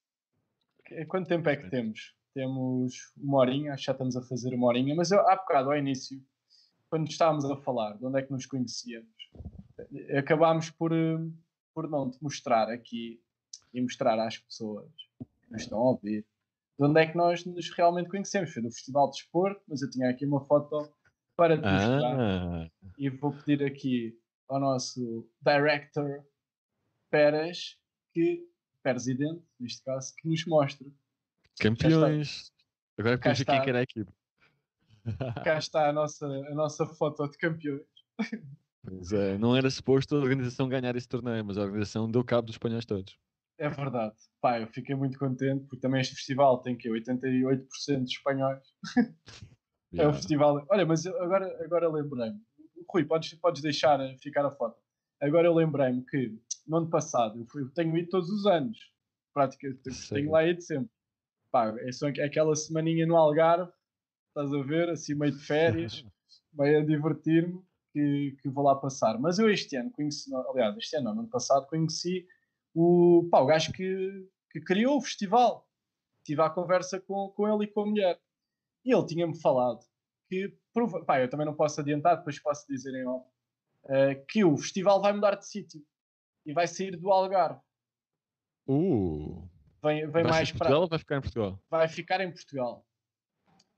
Que- 0.89 1.05
Quanto 1.05 1.27
tempo 1.27 1.47
é 1.49 1.55
que 1.55 1.69
temos? 1.69 2.15
Temos 2.33 2.93
uma 3.17 3.39
horinha, 3.39 3.73
acho 3.73 3.81
que 3.81 3.85
já 3.87 3.91
estamos 3.93 4.15
a 4.17 4.21
fazer 4.21 4.53
uma 4.53 4.67
horinha, 4.67 4.95
mas 4.95 5.11
eu, 5.11 5.19
há 5.27 5.35
bocado, 5.35 5.71
ao 5.71 5.77
início, 5.77 6.21
quando 6.89 7.07
estávamos 7.09 7.45
a 7.45 7.55
falar 7.57 7.93
de 7.97 8.05
onde 8.05 8.19
é 8.19 8.23
que 8.23 8.31
nos 8.31 8.45
conhecíamos, 8.45 9.09
eh, 9.93 10.17
acabámos 10.19 10.69
por, 10.71 10.91
eh, 10.91 11.17
por 11.73 11.89
não 11.89 12.09
te 12.09 12.21
mostrar 12.21 12.69
aqui 12.69 13.21
e 13.73 13.81
mostrar 13.81 14.19
às 14.19 14.37
pessoas 14.37 14.91
que 15.19 15.51
nos 15.51 15.61
estão 15.63 15.79
a 15.79 15.89
ouvir 15.91 16.25
de 16.77 16.85
onde 16.85 17.01
é 17.01 17.05
que 17.07 17.17
nós 17.17 17.43
nos 17.45 17.69
realmente 17.71 18.09
conhecemos. 18.09 18.51
Foi 18.53 18.63
no 18.63 18.71
Festival 18.71 19.09
de 19.09 19.17
Desporto, 19.17 19.61
mas 19.67 19.81
eu 19.81 19.89
tinha 19.89 20.09
aqui 20.09 20.25
uma 20.25 20.43
foto 20.45 20.89
para 21.35 21.57
te 21.57 21.63
mostrar 21.63 22.19
Ah, 22.19 22.69
e 22.97 23.09
vou 23.09 23.33
pedir 23.33 23.63
aqui 23.65 24.17
ao 24.47 24.59
nosso 24.59 25.29
director 25.41 26.23
Pérez 27.09 27.77
que 28.13 28.47
presidente 28.83 29.43
neste 29.59 29.83
caso 29.83 30.13
que 30.15 30.27
nos 30.27 30.45
mostre 30.45 30.91
campeões. 31.59 32.51
Agora 32.97 33.17
podemos 33.17 33.39
ver 33.39 33.45
quem 33.45 33.55
é 33.55 33.59
está. 33.59 33.63
que 33.63 33.69
era 33.69 33.79
a 33.79 33.83
equipe. 33.83 34.11
cá 35.43 35.57
está 35.59 35.89
a 35.89 35.93
nossa 35.93 36.25
a 36.27 36.53
nossa 36.55 36.85
foto 36.85 37.27
de 37.29 37.37
campeões 37.37 37.81
Pois 38.83 39.11
é, 39.11 39.37
não 39.37 39.55
era 39.55 39.69
suposto 39.69 40.15
a 40.15 40.19
organização 40.19 40.69
ganhar 40.69 40.95
esse 40.95 41.07
torneio, 41.07 41.43
mas 41.45 41.57
a 41.57 41.61
organização 41.63 42.09
deu 42.09 42.23
cabo 42.23 42.47
dos 42.47 42.55
espanhóis 42.55 42.85
todos. 42.85 43.17
é 43.57 43.69
verdade 43.69 44.15
pá 44.41 44.59
eu 44.59 44.67
fiquei 44.67 44.95
muito 44.95 45.17
contente 45.19 45.65
porque 45.65 45.81
também 45.81 46.01
este 46.01 46.15
festival 46.15 46.59
tem 46.61 46.77
que 46.77 46.89
88% 46.89 48.03
de 48.03 48.11
espanhóis 48.11 48.63
é 49.93 50.07
o 50.07 50.11
Yeah. 50.11 50.13
festival 50.13 50.65
olha 50.69 50.85
mas 50.85 51.05
agora 51.07 51.47
agora 51.63 51.89
lembrei-me 51.89 52.39
Rui 52.87 53.05
podes 53.05 53.33
podes 53.35 53.61
deixar 53.61 53.99
eh, 53.99 54.15
ficar 54.21 54.45
a 54.45 54.51
foto 54.51 54.77
agora 55.19 55.47
eu 55.47 55.53
lembrei-me 55.53 56.05
que 56.05 56.37
no 56.69 56.77
ano 56.77 56.89
passado. 56.89 57.39
Eu, 57.39 57.45
fui, 57.47 57.63
eu 57.63 57.69
tenho 57.71 57.97
ido 57.97 58.09
todos 58.09 58.29
os 58.29 58.45
anos 58.45 58.77
praticamente. 59.33 59.81
Tenho 60.09 60.31
lá 60.31 60.45
ido 60.45 60.61
sempre. 60.61 60.91
Pá, 61.51 61.73
é 61.79 61.91
só 61.91 62.07
aquela 62.07 62.55
semaninha 62.55 63.07
no 63.07 63.17
Algarve 63.17 63.71
estás 64.27 64.53
a 64.53 64.61
ver 64.61 64.89
assim 64.89 65.15
meio 65.15 65.35
de 65.35 65.43
férias 65.43 66.05
meio 66.53 66.79
a 66.79 66.85
divertir-me 66.85 67.59
que, 67.91 68.37
que 68.39 68.49
vou 68.49 68.63
lá 68.63 68.75
passar. 68.75 69.17
Mas 69.19 69.39
eu 69.39 69.49
este 69.49 69.75
ano 69.75 69.91
conheci 69.91 70.33
aliás 70.33 70.77
este 70.77 70.95
ano 70.95 71.13
no 71.13 71.21
ano 71.21 71.29
passado 71.29 71.67
conheci 71.67 72.27
o, 72.75 73.27
pá, 73.31 73.39
o 73.39 73.47
gajo 73.47 73.73
que, 73.73 74.29
que 74.51 74.61
criou 74.61 74.97
o 74.97 75.01
festival. 75.01 75.67
Tive 76.23 76.41
a 76.43 76.49
conversa 76.49 76.99
com, 76.99 77.33
com 77.35 77.47
ele 77.47 77.65
e 77.65 77.73
com 77.73 77.81
a 77.81 77.85
mulher. 77.87 78.21
E 78.85 78.93
ele 78.93 79.05
tinha-me 79.07 79.39
falado 79.41 79.79
que, 80.29 80.55
pá, 81.07 81.19
eu 81.19 81.29
também 81.29 81.47
não 81.47 81.55
posso 81.55 81.81
adiantar, 81.81 82.17
depois 82.17 82.39
posso 82.39 82.67
dizer 82.67 82.93
em 82.93 83.07
off, 83.07 83.27
eh, 83.87 84.15
que 84.29 84.43
o 84.45 84.55
festival 84.55 85.01
vai 85.01 85.11
mudar 85.11 85.35
de 85.35 85.47
sítio 85.47 85.81
e 86.45 86.53
vai 86.53 86.67
sair 86.67 86.95
do 86.97 87.11
Algarve. 87.11 87.59
Uh, 88.67 89.47
Vem, 89.81 90.01
vem 90.01 90.11
vai 90.11 90.23
mais 90.23 90.51
para. 90.51 90.59
Portugal 90.59 90.81
ou 90.81 90.87
vai 90.89 90.99
ficar 90.99 91.17
em 91.17 91.21
Portugal? 91.21 91.63
Vai 91.69 91.87
ficar 91.87 92.21
em 92.21 92.31
Portugal. 92.31 92.85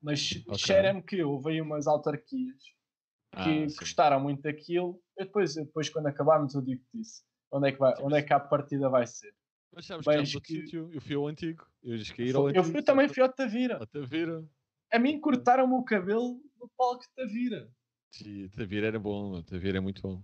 Mas 0.01 0.31
Ok. 0.47 0.57
cheira-me 0.57 1.01
que 1.03 1.23
houve 1.23 1.51
aí 1.51 1.61
umas 1.61 1.85
autarquias 1.87 2.63
que 3.43 3.63
Ah, 3.65 3.69
sim. 3.69 3.75
gostaram 3.79 4.19
muito 4.19 4.41
daquilo. 4.41 4.99
Eu 5.15 5.25
depois, 5.25 5.55
eu 5.55 5.65
depois, 5.65 5.89
quando 5.89 6.07
acabarmos, 6.07 6.55
eu 6.55 6.61
digo 6.61 6.83
isso. 6.95 7.23
Onde 7.51 7.69
é 7.69 7.71
que, 7.71 7.77
vai, 7.77 7.95
Sim, 7.95 8.03
onde 8.03 8.15
é 8.17 8.21
que 8.23 8.33
a 8.33 8.39
partida 8.39 8.89
vai 8.89 9.05
ser? 9.05 9.33
Mas 9.73 9.85
sabes 9.85 10.05
Bem, 10.05 10.23
que 10.25 10.37
é 10.37 10.41
que- 10.41 10.53
sítio, 10.61 10.89
eu 10.91 10.99
fui 11.01 11.15
ao 11.15 11.27
antigo. 11.27 11.65
Eu 11.83 11.97
disse 11.97 12.13
que 12.13 12.23
ia 12.23 12.29
ir 12.29 12.35
ao 12.35 12.43
Eu, 12.43 12.49
antigo. 12.49 12.65
fui, 12.65 12.81
só 12.81 12.85
também 12.85 13.07
que- 13.07 13.13
fui 13.13 13.23
ao 13.23 13.31
Tavira. 13.31 13.81
A 13.81 13.85
Tavira. 13.85 14.43
A 14.91 14.99
mim 14.99 15.19
cortaram-me 15.19 15.73
o 15.75 15.83
cabelo 15.83 16.41
no 16.59 16.67
palco 16.77 17.03
de 17.03 17.09
Tavira. 17.15 17.71
Sim, 18.11 18.49
Tavira 18.49 18.87
era 18.87 18.99
bom, 18.99 19.41
Tavira 19.43 19.77
é 19.77 19.81
muito 19.81 20.01
bom. 20.01 20.21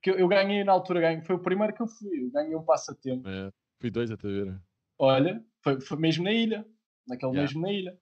Porque 0.00 0.10
eu, 0.10 0.18
eu 0.18 0.28
ganhei 0.28 0.64
na 0.64 0.72
altura, 0.72 1.00
ganhei, 1.00 1.20
foi 1.22 1.36
o 1.36 1.42
primeiro 1.42 1.74
que 1.74 1.82
eu 1.82 1.86
fui. 1.86 2.24
Eu 2.24 2.30
ganhei 2.30 2.56
um 2.56 2.64
passatempo. 2.64 3.28
É, 3.28 3.50
fui 3.78 3.90
dois 3.90 4.10
a 4.10 4.16
Tavira. 4.16 4.58
Olha, 4.98 5.44
foi, 5.62 5.78
foi 5.80 5.98
mesmo 5.98 6.24
na 6.24 6.32
ilha. 6.32 6.66
Naquele 7.06 7.32
Yeah. 7.32 7.42
mesmo 7.42 7.60
na 7.62 7.72
ilha. 7.72 7.98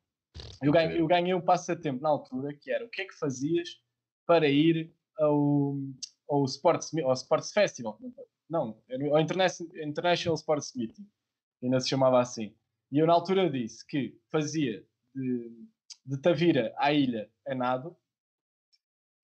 Eu 0.63 0.71
ganhei, 0.73 1.01
eu 1.01 1.07
ganhei 1.09 1.35
um 1.35 1.41
passatempo 1.41 2.01
na 2.01 2.09
altura 2.09 2.55
que 2.55 2.71
era 2.71 2.85
o 2.85 2.89
que 2.89 3.03
é 3.03 3.05
que 3.05 3.15
fazias 3.19 3.81
para 4.27 4.49
ir 4.49 4.93
ao, 5.19 5.77
ao, 6.29 6.45
Sports, 6.45 6.95
ao 6.99 7.13
Sports 7.15 7.53
Festival. 7.53 7.99
Não, 8.49 8.81
ao 9.13 9.21
Interna- 9.21 9.47
International 9.83 10.35
Sports 10.37 10.73
Meeting. 10.77 11.05
Ainda 11.63 11.81
se 11.81 11.89
chamava 11.89 12.21
assim. 12.21 12.55
E 12.93 12.99
eu 12.99 13.07
na 13.07 13.13
altura 13.13 13.51
disse 13.51 13.85
que 13.85 14.17
fazia 14.31 14.87
de, 15.15 15.51
de 16.07 16.17
Tavira 16.21 16.73
à 16.77 16.93
ilha 16.93 17.29
a 17.47 17.55
nado, 17.55 17.97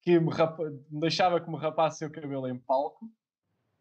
que 0.05 0.19
me, 0.19 0.31
rapa- 0.31 0.69
me 0.91 0.99
deixava 0.99 1.41
que 1.41 1.49
me 1.49 1.57
rapasse 1.57 2.05
o 2.05 2.11
cabelo 2.11 2.47
em 2.47 2.59
palco 2.59 3.09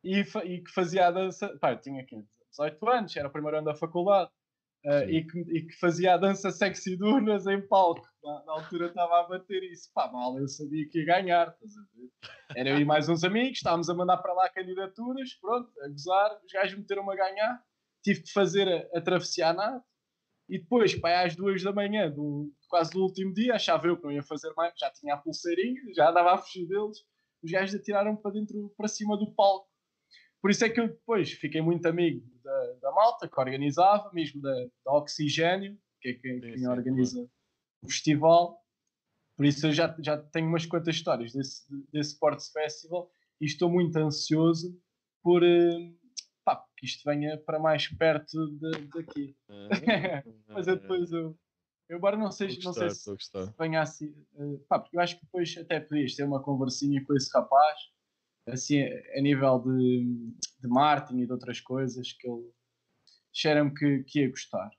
e, 0.03 0.21
e 0.21 0.63
que 0.63 0.73
fazia 0.73 1.07
a 1.07 1.11
dança. 1.11 1.57
Pá, 1.61 1.73
eu 1.73 1.81
tinha 1.81 2.01
aqui 2.03 2.17
18 2.51 2.89
anos, 2.89 3.17
era 3.17 3.29
o 3.29 3.33
primeiro 3.33 3.59
ano 3.59 3.67
da 3.67 3.75
faculdade. 3.75 4.31
Uh, 4.87 5.09
e, 5.09 5.27
que, 5.27 5.39
e 5.39 5.67
que 5.67 5.73
fazia 5.79 6.13
a 6.13 6.19
dança 6.19 6.51
sexy 6.51 6.95
durnas 6.97 7.47
em 7.47 7.67
palco. 7.67 8.07
Na, 8.23 8.45
na 8.45 8.53
altura 8.53 8.89
estava 8.89 9.21
a 9.21 9.29
bater 9.29 9.63
isso. 9.63 9.91
Pá, 9.95 10.11
mal, 10.11 10.39
eu 10.39 10.47
sabia 10.49 10.87
que 10.89 10.99
ia 10.99 11.07
ganhar. 11.07 11.49
Estás 11.49 11.77
a 11.77 11.81
ver? 11.95 12.11
Era 12.55 12.71
eu 12.71 12.79
e 12.79 12.85
mais 12.85 13.09
uns 13.09 13.25
amigos, 13.25 13.59
estávamos 13.59 13.89
a 13.89 13.95
mandar 13.95 14.19
para 14.19 14.35
lá 14.35 14.49
candidaturas, 14.51 15.35
pronto, 15.41 15.71
a 15.83 15.89
gozar. 15.89 16.39
Os 16.45 16.53
gajos 16.53 16.79
meteram-me 16.79 17.13
a 17.13 17.17
ganhar. 17.17 17.63
Tive 18.03 18.23
de 18.23 18.33
fazer 18.33 18.69
a, 18.69 18.99
a 18.99 19.01
travessia 19.01 19.49
à 19.49 19.53
nave. 19.55 19.83
E 20.51 20.59
depois, 20.59 20.95
pá, 20.95 21.25
às 21.25 21.35
duas 21.35 21.63
da 21.63 21.73
manhã, 21.73 22.11
do, 22.11 22.53
quase 22.75 22.91
do 22.91 23.03
último 23.05 23.33
dia, 23.33 23.55
achava 23.55 23.87
eu 23.87 23.97
que 23.97 24.03
não 24.03 24.11
ia 24.11 24.23
fazer 24.25 24.53
mais. 24.57 24.75
Já 24.77 24.91
tinha 24.91 25.15
a 25.15 25.17
pulseirinha, 25.17 25.81
já 25.95 26.11
andava 26.11 26.35
a 26.35 26.39
fugir 26.39 26.67
deles. 26.67 26.99
Os 27.41 27.49
gajos 27.53 27.73
atiraram 27.77 28.17
para 28.17 28.33
dentro, 28.33 28.75
para 28.77 28.89
cima 28.89 29.17
do 29.17 29.33
palco. 29.33 29.69
Por 30.43 30.51
isso 30.51 30.65
é 30.65 30.69
que 30.69 30.81
eu 30.81 30.89
depois 30.89 31.31
fiquei 31.31 31.61
muito 31.63 31.87
amigo 31.87 32.27
da, 32.43 32.73
da 32.83 32.91
malta 32.91 33.29
que 33.29 33.41
organizava, 33.41 34.11
mesmo 34.13 34.43
da, 34.43 34.53
da 34.85 34.93
Oxigênio, 34.93 35.79
que 36.01 36.09
é 36.09 36.15
quem, 36.15 36.41
quem 36.41 36.59
sim, 36.59 36.67
organiza 36.67 37.31
o 37.81 37.87
festival. 37.89 38.61
Por 39.37 39.47
isso 39.47 39.69
eu 39.69 39.73
já, 39.73 39.95
já 40.01 40.19
tenho 40.19 40.49
umas 40.49 40.67
quantas 40.67 40.97
histórias 40.97 41.33
desse, 41.33 41.63
desse 41.93 42.15
Sports 42.15 42.51
Festival 42.51 43.09
e 43.41 43.47
estou 43.47 43.71
muito 43.71 43.97
ansioso 43.99 44.77
por 45.23 45.45
eh, 45.45 45.93
pá, 46.45 46.65
que 46.77 46.87
isto 46.87 47.05
venha 47.09 47.39
para 47.39 47.61
mais 47.61 47.87
perto 47.87 48.47
de- 48.59 48.89
daqui. 48.89 49.37
Mas 50.49 50.67
eu 50.67 50.75
depois 50.77 51.13
eu, 51.13 51.39
eu 51.89 51.99
embora 51.99 52.17
não 52.17 52.31
sei, 52.31 52.49
Estou 52.49 52.65
não 52.65 52.71
a 52.71 52.75
sei 52.75 52.89
gostar, 52.89 53.03
se, 53.03 53.11
a 53.11 53.13
gostar. 53.13 53.47
se 53.47 53.59
venha 53.59 53.83
assim, 53.83 54.15
eh, 54.37 54.59
pá, 54.69 54.79
porque 54.79 54.97
eu 54.97 55.01
acho 55.01 55.17
que 55.19 55.25
depois 55.25 55.57
até 55.59 55.81
podias 55.81 56.15
ter 56.15 56.25
uma 56.25 56.43
conversinha 56.43 57.05
com 57.05 57.15
esse 57.15 57.31
rapaz 57.33 57.79
assim, 58.47 58.83
a 58.83 59.21
nível 59.21 59.59
de, 59.61 60.35
de 60.61 60.69
marketing 60.69 61.21
e 61.21 61.27
de 61.27 61.33
outras 61.33 61.61
coisas, 61.61 62.13
que 62.13 62.29
ele 62.29 62.51
cheira-me 63.33 63.73
que, 63.75 64.05
que 64.05 64.21
ia 64.21 64.31
gostar. 64.31 64.71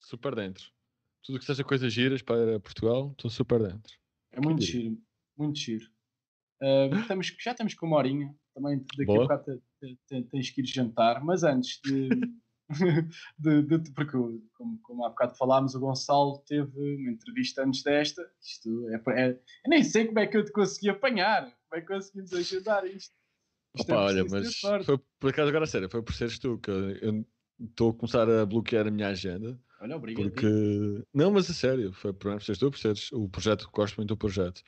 Super 0.00 0.34
dentro. 0.34 0.64
Tudo 1.22 1.38
que 1.38 1.44
seja 1.44 1.64
coisas 1.64 1.92
giras 1.92 2.22
para 2.22 2.60
Portugal, 2.60 3.12
estou 3.12 3.30
super 3.30 3.62
dentro. 3.62 3.94
É 4.32 4.40
muito 4.40 4.62
giro, 4.62 5.00
muito 5.36 5.58
giro. 5.58 5.86
Uh, 6.60 6.94
estamos, 7.00 7.34
já 7.40 7.52
estamos 7.52 7.74
com 7.74 7.86
uma 7.86 7.96
horinha, 7.96 8.34
também 8.54 8.78
daqui 8.78 9.06
Boa. 9.06 9.24
a 9.24 9.36
bocado 9.36 9.62
tens 10.30 10.50
que 10.50 10.60
ir 10.60 10.66
jantar, 10.66 11.24
mas 11.24 11.42
antes 11.44 11.80
de. 11.82 12.08
de, 13.38 13.62
de, 13.62 13.90
porque, 13.92 14.12
como, 14.54 14.78
como 14.82 15.04
há 15.04 15.08
bocado 15.10 15.36
falámos, 15.36 15.74
o 15.74 15.80
Gonçalo 15.80 16.38
teve 16.46 16.96
uma 16.96 17.10
entrevista 17.10 17.64
antes 17.64 17.82
desta. 17.82 18.28
Isto 18.42 18.88
é, 18.90 19.20
é, 19.20 19.30
eu 19.30 19.68
nem 19.68 19.82
sei 19.82 20.06
como 20.06 20.18
é 20.18 20.26
que 20.26 20.36
eu 20.36 20.44
te 20.44 20.52
consegui 20.52 20.90
apanhar, 20.90 21.44
como 21.44 21.78
é 21.78 21.80
que 21.80 21.86
conseguimos 21.86 22.32
agendar 22.32 22.84
isto. 22.86 23.14
isto 23.76 23.92
Opa, 23.92 23.94
é 23.94 23.96
olha, 23.96 24.24
mas 24.30 24.60
foi 24.84 24.98
por 25.18 25.30
acaso 25.30 25.48
agora 25.48 25.66
sério, 25.66 25.90
foi 25.90 26.02
por 26.02 26.14
seres 26.14 26.38
tu 26.38 26.58
que 26.58 26.70
eu 26.70 27.24
estou 27.60 27.90
a 27.90 27.94
começar 27.94 28.28
a 28.28 28.46
bloquear 28.46 28.86
a 28.86 28.90
minha 28.90 29.08
agenda. 29.08 29.58
Olha, 29.80 29.96
obrigado. 29.96 30.30
Porque... 30.30 31.04
Não, 31.12 31.30
mas 31.30 31.50
a 31.50 31.54
sério, 31.54 31.92
foi 31.92 32.12
por 32.12 32.40
seres 32.42 32.58
tu, 32.58 32.70
por 32.70 32.78
seres 32.78 33.12
o 33.12 33.28
projeto, 33.28 33.68
gosto 33.72 33.96
muito 33.96 34.08
do 34.08 34.16
projeto 34.16 34.62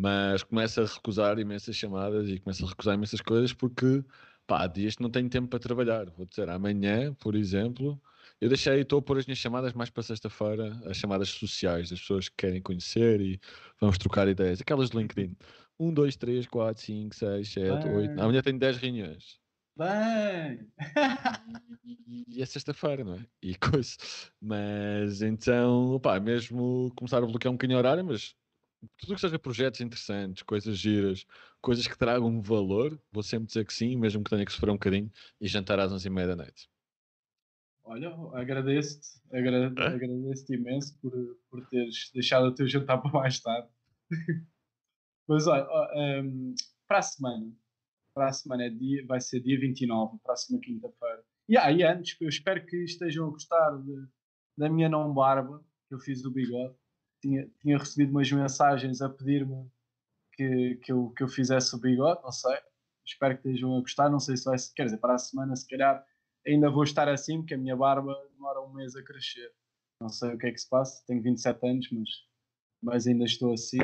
mas 0.00 0.44
começa 0.44 0.82
a 0.82 0.86
recusar 0.86 1.40
imensas 1.40 1.74
chamadas 1.74 2.28
e 2.28 2.38
começa 2.38 2.64
a 2.64 2.68
recusar 2.68 2.94
imensas 2.94 3.20
coisas 3.20 3.52
porque 3.52 4.04
pá, 4.48 4.64
há 4.64 4.66
dias 4.66 4.96
que 4.96 5.02
não 5.02 5.10
tenho 5.10 5.28
tempo 5.28 5.46
para 5.48 5.60
trabalhar. 5.60 6.10
Vou 6.10 6.26
dizer, 6.26 6.48
amanhã, 6.48 7.14
por 7.14 7.36
exemplo, 7.36 8.00
eu 8.40 8.48
deixei, 8.48 8.80
estou 8.80 8.98
a 8.98 9.02
pôr 9.02 9.18
as 9.18 9.26
minhas 9.26 9.38
chamadas 9.38 9.74
mais 9.74 9.90
para 9.90 10.02
sexta-feira, 10.02 10.80
as 10.86 10.96
chamadas 10.96 11.28
sociais, 11.28 11.90
das 11.90 12.00
pessoas 12.00 12.28
que 12.28 12.36
querem 12.38 12.62
conhecer 12.62 13.20
e 13.20 13.40
vamos 13.80 13.98
trocar 13.98 14.26
ideias. 14.26 14.60
Aquelas 14.60 14.90
de 14.90 14.96
LinkedIn. 14.96 15.36
1, 15.78 15.94
2, 15.94 16.16
3, 16.16 16.46
4, 16.46 16.82
5, 16.82 17.14
6, 17.14 17.48
7, 17.52 17.88
8. 17.88 18.20
Amanhã 18.20 18.42
tenho 18.42 18.58
10 18.58 18.78
reuniões. 18.78 19.38
Bem! 19.76 20.66
e 22.26 22.42
é 22.42 22.46
sexta-feira, 22.46 23.04
não 23.04 23.14
é? 23.14 23.26
E 23.42 23.54
coisa. 23.58 23.96
Mas 24.40 25.22
então, 25.22 26.00
pá, 26.00 26.18
mesmo 26.18 26.90
começar 26.96 27.18
a 27.18 27.26
bloquear 27.26 27.52
um 27.52 27.56
bocadinho 27.56 27.78
a 27.78 27.80
horário, 27.80 28.04
mas 28.04 28.34
tudo 28.96 29.14
que 29.14 29.20
seja 29.20 29.38
projetos 29.38 29.80
interessantes, 29.80 30.42
coisas 30.42 30.78
giras, 30.78 31.26
coisas 31.60 31.86
que 31.86 31.98
tragam 31.98 32.40
valor, 32.40 32.98
vou 33.10 33.22
sempre 33.22 33.46
dizer 33.46 33.66
que 33.66 33.72
sim, 33.72 33.96
mesmo 33.96 34.22
que 34.22 34.30
tenha 34.30 34.44
que 34.44 34.52
sofrer 34.52 34.70
um 34.70 34.74
bocadinho 34.74 35.10
e 35.40 35.48
jantar 35.48 35.78
às 35.80 35.92
11h30 35.92 36.26
da 36.26 36.36
noite. 36.36 36.70
Olha, 37.84 38.14
agradeço-te, 38.34 39.20
agra 39.34 39.72
é? 39.76 39.86
agradeço-te 39.86 40.54
imenso 40.54 40.98
por, 41.00 41.12
por 41.50 41.66
teres 41.68 42.10
deixado 42.12 42.48
o 42.48 42.54
teu 42.54 42.68
jantar 42.68 42.98
para 43.02 43.10
mais 43.10 43.40
tarde. 43.40 43.68
Mas 45.26 45.46
olha, 45.46 45.66
um, 46.22 46.54
para 46.86 46.98
a 46.98 47.02
semana, 47.02 47.52
para 48.14 48.28
a 48.28 48.32
semana 48.32 48.64
é 48.64 48.70
dia, 48.70 49.04
vai 49.06 49.20
ser 49.20 49.40
dia 49.40 49.58
29, 49.58 50.18
próxima 50.22 50.60
quinta-feira. 50.60 51.24
E 51.48 51.56
aí, 51.56 51.82
ah, 51.82 51.94
antes, 51.94 52.16
eu 52.20 52.28
espero 52.28 52.64
que 52.66 52.76
estejam 52.84 53.26
a 53.26 53.30
gostar 53.30 53.70
de, 53.78 54.06
da 54.56 54.68
minha 54.68 54.88
não 54.88 55.12
barba, 55.12 55.64
que 55.88 55.94
eu 55.94 55.98
fiz 55.98 56.22
do 56.22 56.30
bigode 56.30 56.74
tinha, 57.20 57.48
tinha 57.60 57.78
recebido 57.78 58.10
umas 58.10 58.30
mensagens 58.30 59.00
a 59.00 59.08
pedir-me 59.08 59.70
que, 60.32 60.76
que, 60.82 60.92
eu, 60.92 61.10
que 61.10 61.22
eu 61.22 61.28
fizesse 61.28 61.74
o 61.74 61.78
bigode, 61.78 62.22
não 62.22 62.32
sei. 62.32 62.56
Espero 63.04 63.38
que 63.38 63.48
estejam 63.48 63.76
a 63.76 63.80
gostar. 63.80 64.10
Não 64.10 64.20
sei 64.20 64.36
se 64.36 64.44
vai, 64.44 64.56
quer 64.74 64.84
dizer, 64.84 64.98
para 64.98 65.14
a 65.14 65.18
semana, 65.18 65.56
se 65.56 65.66
calhar 65.66 66.04
ainda 66.46 66.70
vou 66.70 66.84
estar 66.84 67.08
assim, 67.08 67.38
porque 67.38 67.54
a 67.54 67.58
minha 67.58 67.76
barba 67.76 68.14
demora 68.32 68.60
um 68.60 68.72
mês 68.72 68.94
a 68.94 69.02
crescer. 69.02 69.52
Não 70.00 70.08
sei 70.08 70.34
o 70.34 70.38
que 70.38 70.46
é 70.46 70.52
que 70.52 70.58
se 70.58 70.68
passa, 70.68 71.02
tenho 71.06 71.22
27 71.22 71.66
anos, 71.66 71.88
mas, 71.90 72.08
mas 72.82 73.06
ainda 73.06 73.24
estou 73.24 73.52
assim. 73.52 73.78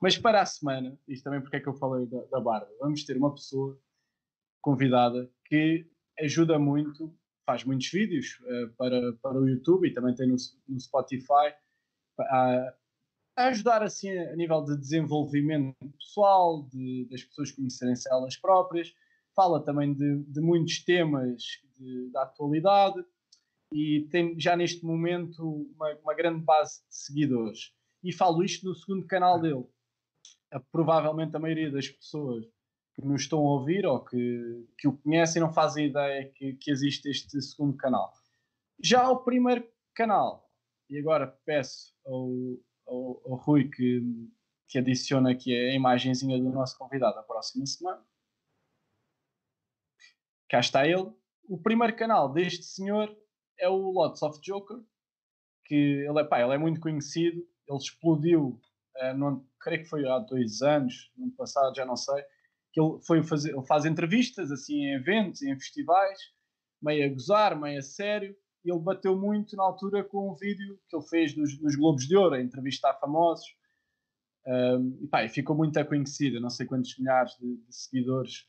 Mas 0.00 0.16
para 0.16 0.40
a 0.40 0.46
semana, 0.46 0.98
isto 1.08 1.24
também 1.24 1.40
porque 1.40 1.56
é 1.56 1.60
que 1.60 1.68
eu 1.68 1.74
falei 1.74 2.06
da, 2.06 2.22
da 2.26 2.40
barba, 2.40 2.68
vamos 2.78 3.04
ter 3.04 3.16
uma 3.16 3.34
pessoa 3.34 3.78
convidada 4.62 5.30
que 5.44 5.88
ajuda 6.20 6.58
muito, 6.58 7.12
faz 7.44 7.64
muitos 7.64 7.90
vídeos 7.90 8.38
uh, 8.40 8.74
para, 8.76 9.12
para 9.14 9.38
o 9.38 9.48
YouTube 9.48 9.88
e 9.88 9.92
também 9.92 10.14
tem 10.14 10.28
no, 10.28 10.36
no 10.68 10.80
Spotify 10.80 11.52
a, 12.20 12.74
ajudar 13.36 13.82
assim 13.82 14.10
a, 14.10 14.34
nível 14.34 14.64
de 14.64 14.76
desenvolvimento 14.76 15.76
pessoal, 15.98 16.62
de, 16.72 17.06
das 17.10 17.22
pessoas 17.22 17.52
conhecerem-se 17.52 18.10
elas 18.10 18.36
próprias. 18.36 18.94
Fala 19.34 19.62
também 19.62 19.92
de, 19.92 20.24
de 20.24 20.40
muitos 20.40 20.82
temas 20.82 21.42
de, 21.76 22.10
da 22.10 22.22
atualidade 22.22 23.04
e 23.72 24.08
tem 24.10 24.38
já 24.40 24.56
neste 24.56 24.84
momento 24.84 25.68
uma, 25.74 25.94
uma, 26.02 26.14
grande 26.14 26.42
base 26.42 26.80
de 26.88 26.96
seguidores. 26.96 27.72
E 28.02 28.12
falo 28.12 28.42
isto 28.42 28.66
no 28.66 28.74
segundo 28.74 29.06
canal 29.06 29.40
dele. 29.40 29.66
Provavelmente 30.72 31.36
a 31.36 31.40
maioria 31.40 31.70
das 31.70 31.88
pessoas 31.88 32.46
que 32.94 33.04
nos 33.04 33.22
estão 33.22 33.40
a 33.40 33.52
ouvir 33.52 33.84
ou 33.84 34.02
que, 34.02 34.66
que 34.78 34.88
o 34.88 34.96
conhecem 34.96 35.42
não 35.42 35.52
fazem 35.52 35.88
ideia 35.88 36.30
que, 36.34 36.54
que 36.54 36.70
existe 36.70 37.10
este 37.10 37.40
segundo 37.42 37.76
canal. 37.76 38.14
Já 38.82 39.10
o 39.10 39.22
primeiro 39.22 39.68
canal 39.94 40.45
e 40.88 40.98
agora 40.98 41.26
peço 41.44 41.94
ao, 42.04 42.30
ao, 42.86 43.22
ao 43.24 43.36
Rui 43.36 43.68
que, 43.68 44.02
que 44.68 44.78
adicione 44.78 45.32
aqui 45.32 45.54
a 45.54 45.74
imagenzinha 45.74 46.38
do 46.38 46.50
nosso 46.50 46.76
convidado 46.78 47.18
a 47.18 47.22
próxima 47.22 47.66
semana. 47.66 48.04
Cá 50.48 50.60
está 50.60 50.86
ele. 50.86 51.12
O 51.48 51.58
primeiro 51.58 51.96
canal 51.96 52.32
deste 52.32 52.64
senhor 52.64 53.16
é 53.58 53.68
o 53.68 53.90
Lots 53.90 54.22
of 54.22 54.40
Joker, 54.40 54.78
que 55.64 55.74
ele 55.74 56.20
é, 56.20 56.24
pá, 56.24 56.40
ele 56.40 56.54
é 56.54 56.58
muito 56.58 56.80
conhecido, 56.80 57.46
ele 57.68 57.78
explodiu, 57.78 58.60
uh, 58.96 59.46
creio 59.60 59.82
que 59.82 59.88
foi 59.88 60.08
há 60.08 60.18
dois 60.18 60.62
anos, 60.62 61.10
no 61.16 61.24
ano 61.24 61.32
passado, 61.34 61.74
já 61.74 61.84
não 61.84 61.96
sei, 61.96 62.22
que 62.72 62.80
ele, 62.80 62.98
foi 63.04 63.22
fazer, 63.22 63.52
ele 63.52 63.66
faz 63.66 63.84
entrevistas 63.84 64.52
assim 64.52 64.84
em 64.84 64.94
eventos, 64.94 65.42
em 65.42 65.54
festivais, 65.58 66.18
meio 66.80 67.06
a 67.06 67.12
gozar, 67.12 67.58
meio 67.58 67.78
a 67.78 67.82
sério, 67.82 68.36
ele 68.70 68.80
bateu 68.80 69.16
muito 69.16 69.56
na 69.56 69.64
altura 69.64 70.04
com 70.04 70.30
um 70.30 70.34
vídeo 70.34 70.78
que 70.88 70.96
ele 70.96 71.06
fez 71.06 71.36
nos, 71.36 71.60
nos 71.60 71.76
Globos 71.76 72.06
de 72.06 72.16
Ouro, 72.16 72.34
a 72.34 72.42
entrevistar 72.42 72.94
famosos. 72.94 73.46
Um, 74.46 74.98
e 75.02 75.08
pá, 75.08 75.28
ficou 75.28 75.56
muito 75.56 75.84
conhecido, 75.86 76.40
não 76.40 76.50
sei 76.50 76.66
quantos 76.66 76.96
milhares 76.98 77.36
de, 77.38 77.56
de 77.56 77.74
seguidores 77.74 78.46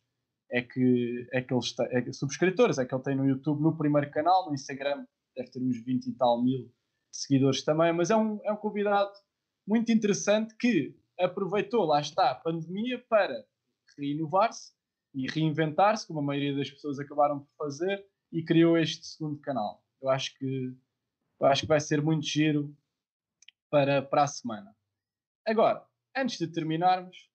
é 0.52 0.62
que, 0.62 1.28
é 1.34 1.42
que 1.42 1.54
ele 1.54 1.60
está, 1.60 1.84
é, 1.92 2.12
subscritores 2.14 2.78
é 2.78 2.86
que 2.86 2.94
ele 2.94 3.04
tem 3.04 3.16
no 3.16 3.28
YouTube, 3.28 3.62
no 3.62 3.76
primeiro 3.76 4.10
canal, 4.12 4.48
no 4.48 4.54
Instagram 4.54 5.06
deve 5.36 5.52
ter 5.52 5.62
uns 5.62 5.84
20 5.84 6.08
e 6.08 6.14
tal 6.14 6.44
mil 6.44 6.72
seguidores 7.12 7.64
também, 7.64 7.92
mas 7.94 8.10
é 8.10 8.16
um, 8.16 8.40
é 8.44 8.52
um 8.52 8.58
convidado 8.58 9.12
muito 9.68 9.92
interessante 9.92 10.56
que 10.56 10.96
aproveitou, 11.20 11.86
lá 11.86 12.00
está, 12.00 12.32
a 12.32 12.36
pandemia 12.36 13.04
para 13.10 13.44
reinovar-se 13.98 14.74
e 15.14 15.28
reinventar-se, 15.28 16.06
como 16.06 16.20
a 16.20 16.24
maioria 16.24 16.56
das 16.56 16.70
pessoas 16.70 17.00
acabaram 17.00 17.40
por 17.40 17.50
fazer, 17.58 18.06
e 18.32 18.44
criou 18.44 18.78
este 18.78 19.06
segundo 19.06 19.40
canal. 19.40 19.84
Eu 20.02 20.10
acho 20.10 20.38
que, 20.38 20.76
eu 21.40 21.48
acho 21.48 21.62
que 21.62 21.68
vai 21.68 21.80
ser 21.80 22.02
muito 22.02 22.26
giro 22.26 22.76
para, 23.70 24.02
para 24.02 24.24
a 24.24 24.28
semana. 24.28 24.76
Agora, 25.46 25.86
antes 26.16 26.38
de 26.38 26.48
terminarmos 26.48 27.30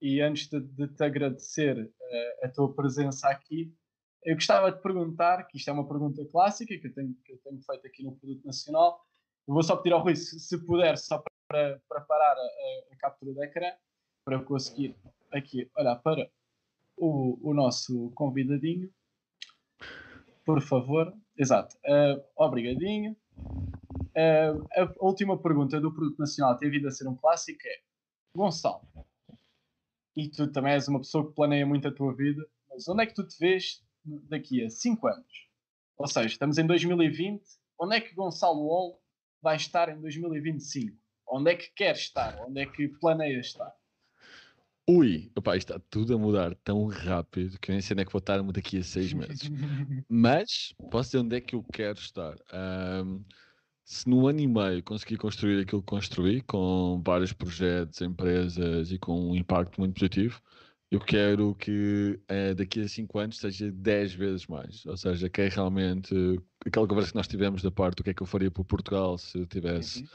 e 0.00 0.20
antes 0.20 0.48
de, 0.48 0.60
de 0.60 0.88
te 0.88 1.04
agradecer 1.04 1.78
uh, 1.78 2.46
a 2.46 2.48
tua 2.48 2.74
presença 2.74 3.28
aqui, 3.28 3.74
eu 4.24 4.34
gostava 4.34 4.72
de 4.72 4.80
perguntar, 4.80 5.44
que 5.44 5.58
isto 5.58 5.68
é 5.68 5.72
uma 5.72 5.86
pergunta 5.86 6.24
clássica 6.26 6.76
que 6.78 6.86
eu 6.86 6.94
tenho, 6.94 7.14
que 7.24 7.32
eu 7.32 7.38
tenho 7.38 7.60
feito 7.62 7.86
aqui 7.86 8.02
no 8.02 8.16
Produto 8.16 8.44
Nacional. 8.44 9.04
Eu 9.46 9.52
vou 9.52 9.62
só 9.62 9.76
pedir 9.76 9.92
ao 9.92 10.02
Rui, 10.02 10.16
se, 10.16 10.40
se 10.40 10.58
puder, 10.64 10.96
só 10.96 11.22
para, 11.46 11.78
para 11.86 12.00
parar 12.00 12.32
a, 12.32 12.94
a, 12.94 12.96
captura 12.96 13.34
de 13.34 13.44
ecrã, 13.44 13.70
para 14.24 14.36
eu 14.36 14.44
conseguir 14.44 14.96
aqui 15.30 15.70
olhar 15.76 15.96
para 15.96 16.30
o, 16.96 17.50
o 17.50 17.52
nosso 17.52 18.10
convidadinho. 18.12 18.90
Por 20.44 20.60
favor. 20.60 21.12
Exato. 21.36 21.76
Uh, 21.84 22.22
obrigadinho. 22.36 23.16
Uh, 24.16 24.64
a 24.76 25.04
última 25.04 25.36
pergunta 25.36 25.80
do 25.80 25.92
Produto 25.92 26.18
Nacional 26.18 26.56
tem 26.56 26.70
vindo 26.70 26.86
a 26.86 26.90
ser 26.90 27.08
um 27.08 27.16
clássico 27.16 27.60
é 27.66 27.80
Gonçalo, 28.36 28.82
e 30.16 30.28
tu 30.28 30.50
também 30.50 30.72
és 30.72 30.86
uma 30.88 31.00
pessoa 31.00 31.26
que 31.26 31.34
planeia 31.34 31.66
muito 31.66 31.88
a 31.88 31.94
tua 31.94 32.14
vida, 32.14 32.44
mas 32.68 32.88
onde 32.88 33.02
é 33.02 33.06
que 33.06 33.14
tu 33.14 33.26
te 33.26 33.36
vês 33.38 33.82
daqui 34.04 34.64
a 34.64 34.70
5 34.70 35.06
anos? 35.06 35.48
Ou 35.96 36.06
seja, 36.06 36.26
estamos 36.26 36.58
em 36.58 36.66
2020, 36.66 37.42
onde 37.80 37.96
é 37.96 38.00
que 38.00 38.14
Gonçalo 38.14 38.66
Wall 38.66 39.00
vai 39.42 39.56
estar 39.56 39.88
em 39.88 40.00
2025? 40.00 40.96
Onde 41.28 41.52
é 41.52 41.56
que 41.56 41.70
quer 41.74 41.94
estar? 41.94 42.40
Onde 42.46 42.60
é 42.60 42.66
que 42.66 42.88
planeia 42.88 43.40
estar? 43.40 43.72
Ui, 44.86 45.30
opa, 45.34 45.56
isto 45.56 45.72
está 45.72 45.82
tudo 45.88 46.14
a 46.14 46.18
mudar 46.18 46.54
tão 46.56 46.86
rápido 46.86 47.58
que 47.58 47.70
eu 47.70 47.72
nem 47.72 47.80
sei 47.80 47.94
onde 47.94 48.02
é 48.02 48.04
que 48.04 48.12
vou 48.12 48.18
estar 48.18 48.42
daqui 48.42 48.78
a 48.78 48.82
seis 48.82 49.14
meses. 49.14 49.48
Mas 50.08 50.74
posso 50.90 51.10
dizer 51.10 51.18
onde 51.20 51.36
é 51.36 51.40
que 51.40 51.54
eu 51.54 51.64
quero 51.72 51.98
estar. 51.98 52.36
Um, 52.52 53.24
se 53.82 54.08
no 54.08 54.26
ano 54.26 54.40
e 54.40 54.46
meio 54.46 54.82
conseguir 54.82 55.16
construir 55.16 55.62
aquilo 55.62 55.80
que 55.80 55.86
construí, 55.86 56.42
com 56.42 57.02
vários 57.04 57.32
projetos, 57.32 58.02
empresas 58.02 58.90
e 58.90 58.98
com 58.98 59.30
um 59.30 59.34
impacto 59.34 59.80
muito 59.80 59.94
positivo, 59.94 60.40
eu 60.90 61.00
quero 61.00 61.54
que 61.54 62.20
eh, 62.28 62.54
daqui 62.54 62.82
a 62.82 62.88
cinco 62.88 63.18
anos 63.18 63.38
seja 63.38 63.72
dez 63.72 64.12
vezes 64.12 64.46
mais. 64.46 64.84
Ou 64.84 64.96
seja, 64.98 65.30
que 65.30 65.40
é 65.40 65.48
realmente 65.48 66.14
aquela 66.64 66.86
conversa 66.86 67.10
que 67.10 67.16
nós 67.16 67.28
tivemos 67.28 67.62
da 67.62 67.70
parte 67.70 67.96
do 67.96 68.04
que 68.04 68.10
é 68.10 68.14
que 68.14 68.22
eu 68.22 68.26
faria 68.26 68.50
para 68.50 68.64
Portugal 68.64 69.16
se 69.16 69.46
tivesse, 69.46 70.00
uhum. 70.00 70.08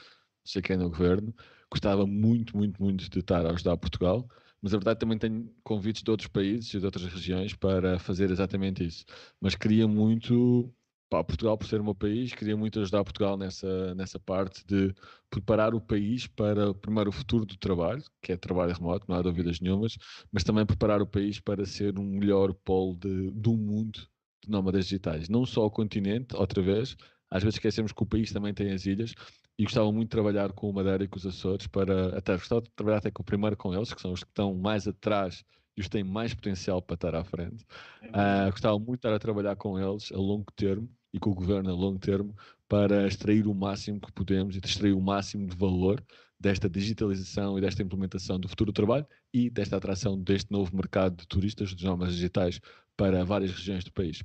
sei 0.46 0.62
quem 0.62 0.78
no 0.78 0.90
governo. 0.90 1.34
Gostava 1.72 2.06
muito, 2.06 2.56
muito, 2.56 2.82
muito 2.82 3.10
de 3.10 3.20
estar 3.20 3.46
a 3.46 3.52
ajudar 3.52 3.78
Portugal 3.78 4.28
mas 4.61 4.73
a 4.73 4.77
verdade 4.77 4.99
também 4.99 5.18
tenho 5.18 5.53
convites 5.64 6.03
de 6.03 6.11
outros 6.11 6.27
países 6.27 6.73
e 6.73 6.80
de 6.80 6.86
outras 6.86 7.06
regiões 7.06 7.53
para 7.56 7.99
fazer 7.99 8.30
exatamente 8.31 8.86
isso. 8.86 9.06
Mas 9.40 9.56
queria 9.56 9.88
muito, 9.88 10.73
Portugal 11.10 11.57
por 11.57 11.68
ser 11.68 11.81
o 11.81 11.84
meu 11.84 11.95
país, 11.95 12.34
queria 12.34 12.56
muito 12.57 12.80
ajudar 12.80 13.03
Portugal 13.03 13.38
nessa, 13.38 13.95
nessa 13.95 14.19
parte 14.19 14.65
de 14.65 14.94
preparar 15.30 15.73
o 15.73 15.81
país 15.81 16.27
para, 16.27 16.73
primeiro, 16.73 17.10
o 17.10 17.14
futuro 17.14 17.45
do 17.45 17.57
trabalho, 17.57 18.03
que 18.22 18.31
é 18.34 18.38
trabalho 18.38 18.73
remoto, 18.73 19.06
não 19.10 19.15
há 19.18 19.22
dúvidas 19.22 19.60
nenhumas, 19.60 19.98
mas 20.31 20.44
também 20.44 20.65
preparar 20.65 21.02
o 21.02 21.07
país 21.07 21.40
para 21.40 21.65
ser 21.65 21.98
um 21.98 22.03
melhor 22.03 22.53
polo 22.53 22.95
de, 22.95 23.31
do 23.31 23.56
mundo 23.56 23.99
de 24.44 24.49
nómadas 24.49 24.86
digitais. 24.86 25.30
Não 25.30 25.45
só 25.45 25.65
o 25.65 25.72
continente, 25.72 26.36
outra 26.36 26.61
vez, 26.61 26.95
às 27.30 27.44
vezes 27.44 27.56
esquecemos 27.56 27.91
que 27.91 28.03
o 28.03 28.06
país 28.06 28.31
também 28.31 28.53
tem 28.53 28.72
as 28.72 28.86
ilhas 28.86 29.14
e 29.60 29.64
gostava 29.65 29.91
muito 29.91 30.07
de 30.07 30.11
trabalhar 30.11 30.53
com 30.53 30.69
o 30.69 30.73
Madeira 30.73 31.03
e 31.03 31.07
com 31.10 31.18
os 31.18 31.26
Açores 31.26 31.68
para 31.68 32.18
até 32.18 32.34
gostava 32.38 32.61
de 32.61 32.72
trabalhar 32.72 32.99
até 32.99 33.11
com 33.11 33.22
o 33.22 33.26
primeiro 33.26 33.57
com 33.57 33.73
eles, 33.73 33.94
que 33.94 34.02
são 34.02 34.14
os 34.14 34.23
que 34.23 34.30
estão 34.30 34.56
mais 34.56 34.88
atrás 34.88 35.44
e 35.76 35.81
os 35.81 35.88
que 35.88 35.91
têm 35.91 36.03
mais 36.03 36.34
potencial 36.34 36.81
para 36.81 36.94
estar 36.94 37.14
à 37.14 37.26
frente. 37.26 37.65
Uh, 38.06 38.49
gostava 38.52 38.80
muito 38.80 38.91
de 38.91 38.95
estar 38.99 39.14
a 39.14 39.19
trabalhar 39.19 39.57
com 39.57 39.77
eles 39.77 40.14
a 40.14 40.18
longo 40.18 40.49
termo 40.56 40.90
e 41.11 41.19
com 41.19 41.31
o 41.31 41.36
governo 41.36 41.69
a 41.69 41.73
longo 41.73 41.99
termo 41.99 42.34
para 42.69 43.06
extrair 43.06 43.48
o 43.48 43.53
máximo 43.53 43.99
que 43.99 44.14
podemos 44.14 44.56
e 44.56 44.61
extrair 44.64 44.94
o 44.94 45.02
máximo 45.02 45.45
de 45.45 45.57
valor 45.57 46.02
desta 46.40 46.69
digitalização 46.69 47.57
e 47.57 47.61
desta 47.61 47.84
implementação 47.84 48.40
do 48.40 48.48
futuro 48.48 48.72
do 48.72 48.76
trabalho 48.76 49.06
e 49.34 49.49
desta 49.49 49.76
atração 49.76 50.18
deste 50.18 50.49
novo 50.53 50.73
mercado 50.73 51.18
de 51.18 51.27
turistas 51.27 51.73
dos 51.73 51.84
nómadas 51.84 52.15
digitais 52.15 52.61
para 52.95 53.26
várias 53.26 53.52
regiões 53.52 53.84
do 53.84 53.91
país. 53.91 54.23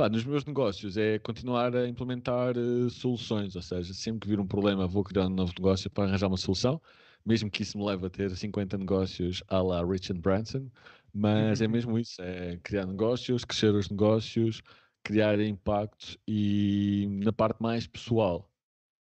Pá, 0.00 0.08
nos 0.08 0.24
meus 0.24 0.46
negócios 0.46 0.96
é 0.96 1.18
continuar 1.18 1.76
a 1.76 1.86
implementar 1.86 2.56
uh, 2.56 2.88
soluções, 2.88 3.54
ou 3.54 3.60
seja, 3.60 3.92
sempre 3.92 4.20
que 4.20 4.28
vir 4.28 4.40
um 4.40 4.46
problema 4.46 4.86
vou 4.86 5.04
criar 5.04 5.26
um 5.26 5.28
novo 5.28 5.52
negócio 5.54 5.90
para 5.90 6.04
arranjar 6.04 6.26
uma 6.26 6.38
solução, 6.38 6.80
mesmo 7.22 7.50
que 7.50 7.62
isso 7.62 7.76
me 7.76 7.84
leve 7.84 8.06
a 8.06 8.08
ter 8.08 8.34
50 8.34 8.78
negócios 8.78 9.44
à 9.46 9.60
la 9.60 9.84
Richard 9.84 10.18
Branson, 10.18 10.70
mas 11.12 11.60
é 11.60 11.66
uhum. 11.66 11.72
mesmo 11.72 11.98
isso, 11.98 12.16
é 12.22 12.56
criar 12.62 12.86
negócios, 12.86 13.44
crescer 13.44 13.74
os 13.74 13.90
negócios, 13.90 14.62
criar 15.04 15.38
impactos 15.38 16.16
e 16.26 17.06
na 17.22 17.30
parte 17.30 17.60
mais 17.60 17.86
pessoal, 17.86 18.50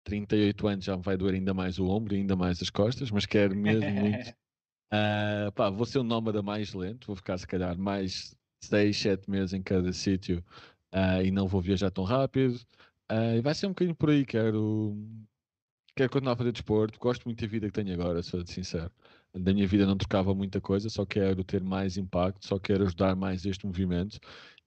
38 0.03 0.67
anos 0.67 0.85
já 0.85 0.95
me 0.95 1.01
vai 1.01 1.17
doer 1.17 1.33
ainda 1.33 1.55
mais 1.55 1.79
o 1.79 1.87
ombro 1.87 2.13
e 2.13 2.19
ainda 2.19 2.35
mais 2.35 2.61
as 2.61 2.69
costas, 2.69 3.09
mas 3.09 3.25
quero 3.25 3.55
mesmo 3.55 3.89
muito. 3.89 4.29
Uh, 4.93 5.49
pá, 5.57 5.71
vou 5.71 5.87
ser 5.87 5.97
um 5.97 6.03
nómada 6.03 6.43
mais 6.43 6.71
lento, 6.71 7.07
vou 7.07 7.15
ficar 7.15 7.39
se 7.39 7.47
calhar 7.47 7.75
mais 7.79 8.37
6, 8.61 8.95
7 8.95 9.29
meses 9.29 9.53
em 9.53 9.61
cada 9.63 9.91
sítio 9.91 10.43
uh, 10.93 11.21
e 11.23 11.31
não 11.31 11.47
vou 11.47 11.61
viajar 11.61 11.91
tão 11.91 12.03
rápido. 12.03 12.55
Uh, 13.11 13.41
vai 13.41 13.53
ser 13.53 13.65
um 13.67 13.69
bocadinho 13.69 13.95
por 13.95 14.09
aí. 14.09 14.25
Quero, 14.25 14.95
quero 15.95 16.09
continuar 16.11 16.33
a 16.33 16.37
fazer 16.37 16.51
desporto. 16.51 16.99
Gosto 16.99 17.25
muito 17.25 17.41
da 17.41 17.47
vida 17.47 17.67
que 17.67 17.73
tenho 17.73 17.93
agora, 17.93 18.21
sou 18.23 18.45
sincero. 18.45 18.91
Da 19.33 19.53
minha 19.53 19.67
vida 19.67 19.85
não 19.85 19.97
trocava 19.97 20.33
muita 20.35 20.61
coisa, 20.61 20.89
só 20.89 21.05
quero 21.05 21.43
ter 21.43 21.63
mais 21.63 21.97
impacto, 21.97 22.45
só 22.45 22.59
quero 22.59 22.83
ajudar 22.85 23.15
mais 23.15 23.45
este 23.45 23.65
movimento. 23.65 24.19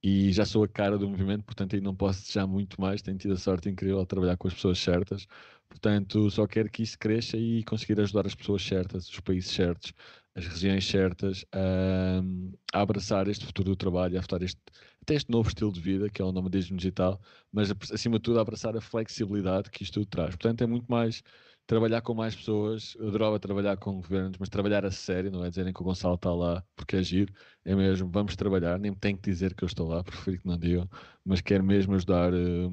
E 0.03 0.33
já 0.33 0.45
sou 0.45 0.65
a 0.65 0.69
cara 0.69 0.99
do 0.99 1.09
movimento, 1.09 1.45
portanto 1.45 1.75
aí 1.75 1.81
não 1.81 1.95
posso 1.95 2.21
desejar 2.21 2.47
muito 2.47 2.81
mais. 2.81 3.01
Tenho 3.03 3.17
tido 3.19 3.35
a 3.35 3.37
sorte 3.37 3.69
incrível 3.69 4.01
de 4.01 4.07
trabalhar 4.07 4.37
com 4.37 4.49
as 4.49 4.55
pessoas 4.55 4.79
certas. 4.79 5.27
Portanto, 5.69 6.31
só 6.31 6.47
quero 6.47 6.71
que 6.71 6.83
isso 6.83 6.99
cresça 6.99 7.37
e 7.37 7.63
conseguir 7.65 8.01
ajudar 8.01 8.27
as 8.27 8.35
pessoas 8.35 8.63
certas, 8.63 9.09
os 9.09 9.21
países 9.21 9.51
certos, 9.51 9.93
as 10.37 10.47
regiões 10.47 10.87
certas 10.87 11.47
a, 11.51 12.79
a 12.79 12.83
abraçar 12.83 13.27
este 13.27 13.47
futuro 13.47 13.71
do 13.71 13.77
trabalho, 13.77 14.17
a 14.17 14.19
adotar 14.19 14.43
este, 14.43 14.61
até 15.01 15.15
este 15.15 15.31
novo 15.31 15.49
estilo 15.49 15.73
de 15.73 15.81
vida, 15.81 16.11
que 16.11 16.21
é 16.21 16.25
o 16.25 16.31
nomadismo 16.31 16.77
digital, 16.77 17.19
mas 17.51 17.71
acima 17.91 18.19
de 18.19 18.23
tudo 18.23 18.39
a 18.39 18.43
abraçar 18.43 18.77
a 18.77 18.81
flexibilidade 18.81 19.71
que 19.71 19.83
isto 19.83 19.95
tudo 19.95 20.07
traz. 20.07 20.31
Portanto, 20.37 20.63
é 20.63 20.67
muito 20.67 20.87
mais 20.89 21.23
trabalhar 21.67 22.03
com 22.03 22.15
mais 22.15 22.37
pessoas, 22.37 22.95
eu 22.99 23.09
adorava 23.09 23.41
trabalhar 23.41 23.79
com 23.79 23.97
governos, 23.97 24.37
mas 24.39 24.51
trabalhar 24.51 24.85
a 24.85 24.91
sério, 24.91 25.33
não 25.33 25.43
é 25.43 25.49
dizerem 25.49 25.73
que 25.73 25.81
o 25.81 25.85
Gonçalo 25.85 26.15
está 26.15 26.33
lá 26.33 26.63
porque 26.77 26.97
é 26.97 27.03
giro, 27.03 27.33
é 27.65 27.75
mesmo, 27.75 28.09
vamos 28.09 28.37
trabalhar, 28.37 28.79
nem 28.79 28.95
tenho 28.95 29.17
que 29.17 29.29
dizer 29.31 29.55
que 29.55 29.65
eu 29.65 29.67
estou 29.67 29.89
lá, 29.89 30.05
prefiro 30.05 30.39
que 30.39 30.47
não 30.47 30.59
digam, 30.59 30.89
mas 31.25 31.41
quero 31.41 31.65
mesmo 31.65 31.95
ajudar 31.95 32.33
uh, 32.33 32.71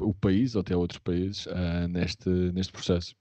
o 0.00 0.14
país, 0.14 0.54
ou 0.54 0.62
até 0.62 0.74
outros 0.74 0.98
países, 0.98 1.44
uh, 1.46 1.86
neste, 1.88 2.28
neste 2.28 2.72
processo. 2.72 3.14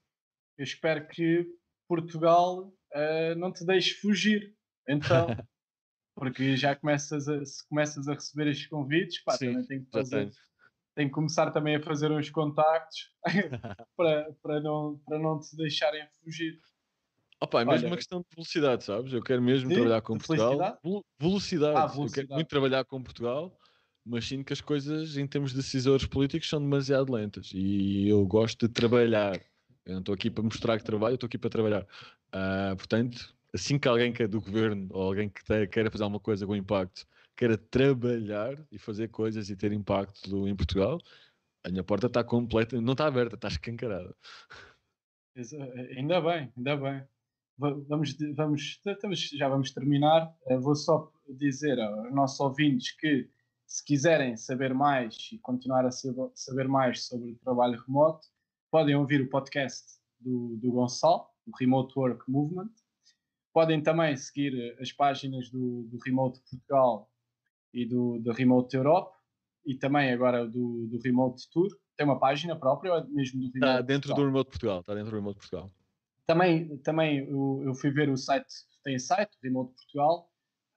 Eu 0.58 0.64
espero 0.64 1.06
que 1.08 1.46
Portugal 1.88 2.74
uh, 2.96 3.36
não 3.38 3.52
te 3.52 3.66
deixe 3.66 3.96
fugir, 3.96 4.56
então... 4.88 5.28
porque 6.16 6.56
já 6.58 6.76
começas 6.76 7.28
a, 7.28 7.44
se 7.46 7.68
começas 7.68 8.08
a 8.08 8.14
receber 8.14 8.48
estes 8.48 8.68
convites, 8.68 9.24
pá, 9.24 9.34
Sim, 9.34 9.48
também 9.54 9.66
tenho 9.66 9.86
que 9.86 9.92
fazer, 9.92 10.32
tenho 10.96 11.10
que 11.10 11.16
começar 11.16 11.52
também 11.52 11.76
a 11.76 11.82
fazer 11.82 12.12
uns 12.12 12.30
contactos 12.30 13.12
para, 13.98 14.34
para, 14.42 14.60
não, 14.62 15.02
para 15.06 15.18
não 15.18 15.40
te 15.40 15.56
deixarem 15.56 16.06
fugir. 16.24 16.60
Opa, 17.40 17.62
é 17.62 17.66
mesmo 17.66 17.80
Olha, 17.80 17.88
uma 17.88 17.98
questão 17.98 18.20
de 18.20 18.28
velocidade, 18.36 18.84
sabes? 18.84 19.14
Eu 19.14 19.24
quero 19.24 19.42
mesmo 19.42 19.74
trabalhar 19.74 20.02
com 20.02 20.18
Portugal. 20.18 20.50
Velocidade? 20.52 20.80
Velocidade. 21.20 21.78
Ah, 21.78 21.88
velocidade. 21.88 22.06
Eu 22.06 22.28
quero 22.28 22.36
muito 22.36 22.48
trabalhar 22.48 22.86
com 22.86 23.02
Portugal, 23.02 23.58
mas 24.06 24.28
sinto 24.28 24.46
que 24.46 24.54
as 24.54 24.62
coisas, 24.62 25.18
em 25.18 25.26
termos 25.26 25.52
de 25.52 25.58
decisores 25.58 26.06
políticos, 26.06 26.48
são 26.48 26.62
demasiado 26.62 27.12
lentas. 27.12 27.50
E 27.52 28.08
eu 28.08 28.24
gosto 28.28 28.68
de 28.68 28.74
trabalhar. 28.74 29.40
Eu 29.86 29.94
não 29.94 30.00
estou 30.00 30.14
aqui 30.14 30.30
para 30.30 30.44
mostrar 30.44 30.78
que 30.78 30.84
trabalho, 30.84 31.14
eu 31.14 31.16
estou 31.16 31.28
aqui 31.28 31.38
para 31.38 31.50
trabalhar. 31.50 31.84
Uh, 32.34 32.76
portanto, 32.78 33.36
assim 33.54 33.80
que 33.80 33.88
alguém 33.88 34.14
que 34.14 34.24
é 34.24 34.28
do 34.28 34.42
governo 34.42 34.88
ou 34.92 35.04
alguém 35.04 35.30
que 35.30 35.44
te, 35.44 35.68
queira 35.68 35.92
fazer 35.92 36.04
alguma 36.04 36.20
coisa 36.20 36.46
com 36.46 36.56
impacto, 36.56 37.08
queira 37.36 37.58
trabalhar 37.58 38.58
e 38.72 38.78
fazer 38.78 39.10
coisas 39.10 39.50
e 39.50 39.56
ter 39.56 39.72
impacto 39.72 40.48
em 40.48 40.56
Portugal, 40.56 41.00
a 41.64 41.70
minha 41.70 41.84
porta 41.84 42.08
está 42.08 42.24
completa, 42.24 42.80
não 42.80 42.94
está 42.94 43.08
aberta, 43.08 43.36
está 43.36 43.48
escancarada. 43.48 44.16
Ainda 45.96 46.22
bem, 46.22 46.52
ainda 46.58 46.76
bem. 46.78 47.04
Vamos, 47.58 48.18
vamos, 48.36 48.80
já 49.34 49.48
vamos 49.48 49.72
terminar. 49.72 50.34
Vou 50.60 50.76
só 50.76 51.12
dizer 51.30 51.80
aos 51.80 52.12
nossos 52.12 52.40
ouvintes 52.40 52.92
que, 52.92 53.30
se 53.72 53.86
quiserem 53.86 54.36
saber 54.36 54.74
mais 54.74 55.30
e 55.32 55.38
continuar 55.38 55.86
a 55.86 55.92
saber 55.92 56.68
mais 56.68 57.06
sobre 57.06 57.32
o 57.32 57.36
trabalho 57.38 57.82
remoto, 57.88 58.28
podem 58.72 58.96
ouvir 58.96 59.22
o 59.22 59.30
podcast 59.30 60.00
do, 60.20 60.58
do 60.58 60.72
Gonçalo, 60.72 61.28
o 61.46 61.56
Remote 61.56 61.94
Work 61.98 62.24
Movement, 62.30 62.72
Podem 63.54 63.82
também 63.82 64.16
seguir 64.16 64.58
eh, 64.58 64.82
as 64.82 64.92
páginas 64.92 65.50
do, 65.50 65.84
do 65.84 65.98
Remote 66.06 66.40
Portugal 66.40 67.12
e 67.74 67.86
do, 67.86 68.20
do 68.20 68.32
Remote 68.32 68.76
Europe 68.76 69.14
e 69.66 69.76
também 69.76 70.12
agora 70.12 70.48
do, 70.48 70.88
do 70.88 71.00
Remote 71.00 71.50
Tour. 71.52 71.68
Tem 71.98 72.06
uma 72.06 72.18
página 72.18 72.56
própria 72.56 72.94
ou 72.94 73.08
mesmo 73.10 73.42
do 73.42 73.52
Remote 73.52 73.58
Está 73.58 73.82
dentro 73.82 74.08
Portugal? 74.08 74.16
do 74.16 74.26
Remote 74.26 74.50
Portugal. 74.50 74.80
Está 74.80 74.94
dentro 74.94 75.12
do 75.12 75.16
Remote 75.18 75.40
Portugal. 75.40 75.70
Também, 76.26 76.78
também 76.78 77.30
eu, 77.30 77.62
eu 77.66 77.74
fui 77.74 77.92
ver 77.92 78.10
o 78.10 78.16
site, 78.16 78.48
tem 78.84 78.98
site, 78.98 79.38
Remote 79.44 79.74
Portugal. 79.76 80.30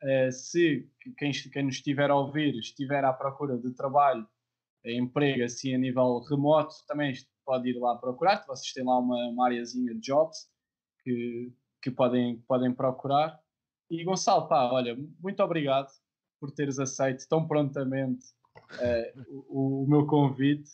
Uh, 0.02 0.32
se 0.32 0.90
quem, 1.16 1.30
quem 1.30 1.62
nos 1.62 1.76
estiver 1.76 2.10
a 2.10 2.16
ouvir 2.16 2.58
estiver 2.58 3.04
à 3.04 3.12
procura 3.12 3.56
de 3.56 3.72
trabalho, 3.72 4.26
emprego 4.84 5.44
assim 5.44 5.74
a 5.74 5.78
nível 5.78 6.18
remoto, 6.28 6.74
também 6.86 7.14
pode 7.44 7.70
ir 7.70 7.78
lá 7.78 7.96
procurar. 7.96 8.44
Vocês 8.46 8.72
têm 8.72 8.84
lá 8.84 8.98
uma, 8.98 9.16
uma 9.28 9.46
areazinha 9.46 9.94
de 9.94 10.00
jobs 10.00 10.48
que 11.02 11.52
que 11.84 11.90
podem, 11.90 12.38
podem 12.48 12.72
procurar. 12.72 13.38
E 13.90 14.02
Gonçalo, 14.02 14.48
pá, 14.48 14.72
olha, 14.72 14.96
muito 15.20 15.42
obrigado 15.42 15.92
por 16.40 16.50
teres 16.50 16.78
aceito 16.78 17.28
tão 17.28 17.46
prontamente 17.46 18.24
uh, 18.56 19.44
o, 19.50 19.82
o, 19.82 19.86
meu 19.86 20.06
convite. 20.06 20.70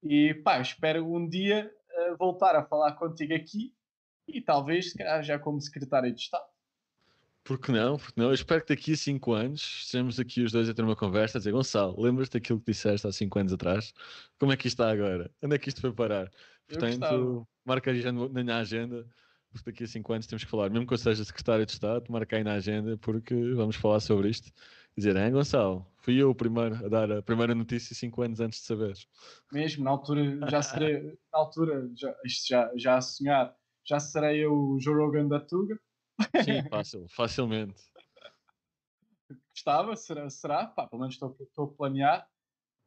E 0.00 0.32
pá, 0.34 0.60
espero 0.60 1.04
um 1.12 1.28
dia 1.28 1.68
uh, 1.90 2.16
voltar 2.16 2.54
a 2.54 2.64
falar 2.64 2.92
contigo 2.92 3.34
aqui 3.34 3.74
e 4.28 4.40
talvez 4.40 4.92
já 5.22 5.40
como 5.40 5.60
secretário 5.60 6.14
de 6.14 6.20
Estado. 6.20 6.46
Porque 7.44 7.72
não? 7.72 7.96
Porque 7.96 8.20
não? 8.20 8.28
Eu 8.28 8.34
espero 8.34 8.62
que 8.62 8.74
daqui 8.74 8.92
a 8.92 8.96
5 8.96 9.32
anos 9.32 9.62
estejamos 9.62 10.20
aqui 10.20 10.42
os 10.42 10.52
dois 10.52 10.68
a 10.68 10.74
ter 10.74 10.82
uma 10.82 10.96
conversa 10.96 11.38
a 11.38 11.40
dizer 11.40 11.52
Gonçalo, 11.52 12.00
lembras-te 12.00 12.34
daquilo 12.34 12.60
que 12.60 12.72
disseste 12.72 13.06
há 13.06 13.12
5 13.12 13.38
anos 13.38 13.52
atrás? 13.52 13.94
Como 14.38 14.52
é 14.52 14.56
que 14.56 14.68
isto 14.68 14.82
está 14.82 14.90
agora? 14.90 15.30
Onde 15.42 15.56
é 15.56 15.58
que 15.58 15.68
isto 15.68 15.80
foi 15.80 15.92
parar? 15.92 16.30
Portanto, 16.68 17.48
marca 17.64 17.90
aí 17.90 18.02
já 18.02 18.12
na 18.12 18.28
minha 18.28 18.58
agenda 18.58 19.06
porque 19.52 19.70
daqui 19.70 19.84
a 19.84 19.86
5 19.86 20.12
anos 20.12 20.26
temos 20.26 20.44
que 20.44 20.50
falar, 20.50 20.70
mesmo 20.70 20.86
que 20.86 20.92
eu 20.92 20.98
seja 20.98 21.24
secretário 21.24 21.64
de 21.64 21.72
Estado, 21.72 22.04
marca 22.10 22.36
aí 22.36 22.44
na 22.44 22.54
agenda, 22.54 22.96
porque 22.98 23.34
vamos 23.54 23.76
falar 23.76 24.00
sobre 24.00 24.28
isto. 24.28 24.50
Dizer, 24.96 25.16
hein, 25.16 25.30
Gonçalo, 25.30 25.86
fui 26.00 26.16
eu 26.16 26.30
o 26.30 26.34
primeiro 26.34 26.74
a 26.84 26.88
dar 26.88 27.10
a 27.10 27.22
primeira 27.22 27.54
notícia 27.54 27.94
5 27.94 28.22
anos 28.22 28.40
antes 28.40 28.60
de 28.60 28.66
saberes. 28.66 29.06
Mesmo, 29.52 29.84
na 29.84 29.90
altura, 29.90 30.38
já 30.50 30.60
serei, 30.60 31.18
na 31.32 31.38
altura, 31.38 31.88
já, 31.94 32.14
isto 32.24 32.48
já, 32.48 32.70
já 32.76 32.96
a 32.96 33.00
sonhar, 33.00 33.54
já 33.86 34.00
serei 34.00 34.44
eu 34.44 34.52
o 34.52 34.80
Joe 34.80 34.94
Rogan 34.94 35.28
da 35.28 35.40
Tuga. 35.40 35.78
Sim, 36.44 36.62
fácil, 36.70 37.06
facilmente. 37.08 37.80
Gostava, 39.50 39.96
será? 39.96 40.30
será? 40.30 40.66
Pá, 40.66 40.86
pelo 40.86 41.00
menos 41.00 41.14
estou, 41.14 41.36
estou 41.40 41.64
a 41.66 41.68
planear. 41.68 42.28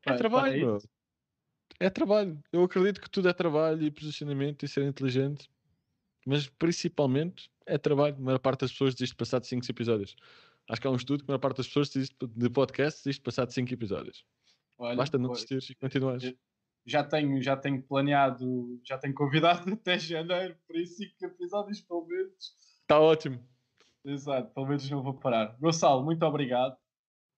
É 0.05 0.15
trabalho, 0.15 0.79
É 1.79 1.89
trabalho. 1.89 2.41
Eu 2.51 2.63
acredito 2.63 2.99
que 2.99 3.09
tudo 3.09 3.29
é 3.29 3.33
trabalho 3.33 3.83
e 3.83 3.91
posicionamento 3.91 4.63
e 4.63 4.67
ser 4.67 4.83
inteligente 4.83 5.49
mas 6.25 6.47
principalmente 6.47 7.49
é 7.65 7.77
trabalho. 7.77 8.15
A 8.15 8.19
maior 8.19 8.39
parte 8.39 8.61
das 8.61 8.71
pessoas 8.71 8.93
desiste 8.93 9.15
passado 9.15 9.45
5 9.45 9.65
episódios. 9.69 10.15
Acho 10.69 10.81
que 10.81 10.87
há 10.87 10.91
um 10.91 10.95
estudo 10.95 11.23
que 11.23 11.31
a 11.31 11.33
maior 11.33 11.39
parte 11.39 11.57
das 11.57 11.67
pessoas 11.67 11.89
desiste 11.89 12.15
de 12.27 12.49
podcast 12.49 13.03
desiste 13.03 13.21
passado 13.21 13.51
5 13.51 13.73
episódios. 13.73 14.25
Olha, 14.77 14.95
Basta 14.95 15.17
não 15.17 15.31
desistir 15.31 15.71
e 15.71 15.75
continuares. 15.75 16.33
Já 16.85 17.03
tenho, 17.03 17.41
já 17.41 17.55
tenho 17.55 17.81
planeado, 17.83 18.79
já 18.83 18.97
tenho 18.97 19.13
convidado 19.13 19.71
até 19.73 19.99
janeiro, 19.99 20.57
por 20.65 20.75
isso 20.75 20.97
5 20.97 21.25
episódios 21.25 21.81
pelo 21.81 22.05
menos. 22.05 22.55
Está 22.91 22.99
ótimo. 22.99 23.39
Exato, 24.03 24.53
pelo 24.53 24.67
menos 24.67 24.89
não 24.89 25.01
vou 25.01 25.13
parar. 25.13 25.55
Gonçalo, 25.61 26.03
muito 26.03 26.25
obrigado. 26.25 26.75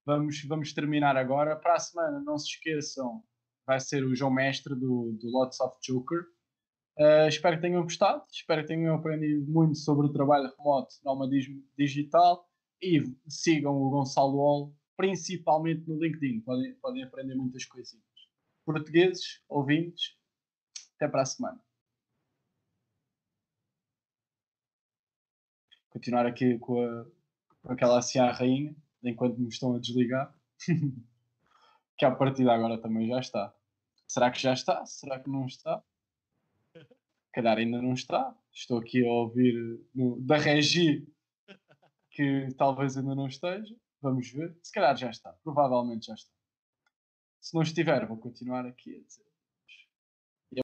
Vamos, 0.03 0.43
vamos 0.45 0.73
terminar 0.73 1.15
agora. 1.15 1.55
Para 1.55 1.75
a 1.75 1.79
semana, 1.79 2.19
não 2.21 2.39
se 2.39 2.47
esqueçam, 2.47 3.23
vai 3.63 3.79
ser 3.79 4.03
o 4.03 4.15
João 4.15 4.33
Mestre 4.33 4.73
do, 4.73 5.15
do 5.21 5.29
Lots 5.29 5.59
of 5.59 5.77
Joker. 5.79 6.21
Uh, 6.97 7.27
espero 7.27 7.57
que 7.57 7.61
tenham 7.61 7.83
gostado, 7.83 8.23
espero 8.31 8.63
que 8.63 8.69
tenham 8.69 8.95
aprendido 8.95 9.45
muito 9.45 9.77
sobre 9.77 10.07
o 10.07 10.11
trabalho 10.11 10.51
remoto, 10.57 10.95
nomadismo 11.05 11.63
digital 11.77 12.49
e 12.81 13.03
sigam 13.27 13.79
o 13.79 13.91
Gonçalo 13.91 14.39
Ol, 14.39 14.75
principalmente 14.97 15.87
no 15.87 16.03
LinkedIn. 16.03 16.41
Podem, 16.41 16.73
podem 16.81 17.03
aprender 17.03 17.35
muitas 17.35 17.63
coisinhas. 17.65 18.03
Portugueses, 18.65 19.43
ouvintes, 19.47 20.17
até 20.95 21.07
para 21.07 21.21
a 21.21 21.25
semana. 21.25 21.61
Continuar 25.93 26.25
aqui 26.25 26.57
com, 26.59 26.81
a, 26.81 27.05
com 27.61 27.71
aquela 27.71 27.99
à 27.99 28.31
rainha, 28.31 28.75
enquanto 29.03 29.39
me 29.39 29.47
estão 29.47 29.75
a 29.75 29.79
desligar. 29.79 30.35
que 31.97 32.05
a 32.05 32.11
partida 32.11 32.51
agora 32.51 32.81
também 32.81 33.07
já 33.07 33.19
está. 33.19 33.55
Será 34.07 34.31
que 34.31 34.41
já 34.41 34.53
está? 34.53 34.85
Será 34.85 35.19
que 35.19 35.29
não 35.29 35.45
está? 35.45 35.81
calhar 37.33 37.57
ainda 37.57 37.81
não 37.81 37.93
está. 37.93 38.35
Estou 38.53 38.77
aqui 38.77 39.05
a 39.05 39.11
ouvir 39.11 39.55
no, 39.93 40.21
da 40.21 40.37
Regi 40.37 41.05
que 42.11 42.47
talvez 42.57 42.95
ainda 42.95 43.15
não 43.15 43.27
esteja. 43.27 43.75
Vamos 44.01 44.31
ver. 44.31 44.55
Se 44.61 44.71
calhar 44.71 44.95
já 44.95 45.09
está. 45.09 45.33
Provavelmente 45.43 46.05
já 46.07 46.13
está. 46.13 46.31
Se 47.41 47.53
não 47.55 47.63
estiver, 47.63 48.05
vou 48.07 48.17
continuar 48.17 48.65
aqui 48.65 48.95
a 48.95 48.99
dizer. 49.01 49.22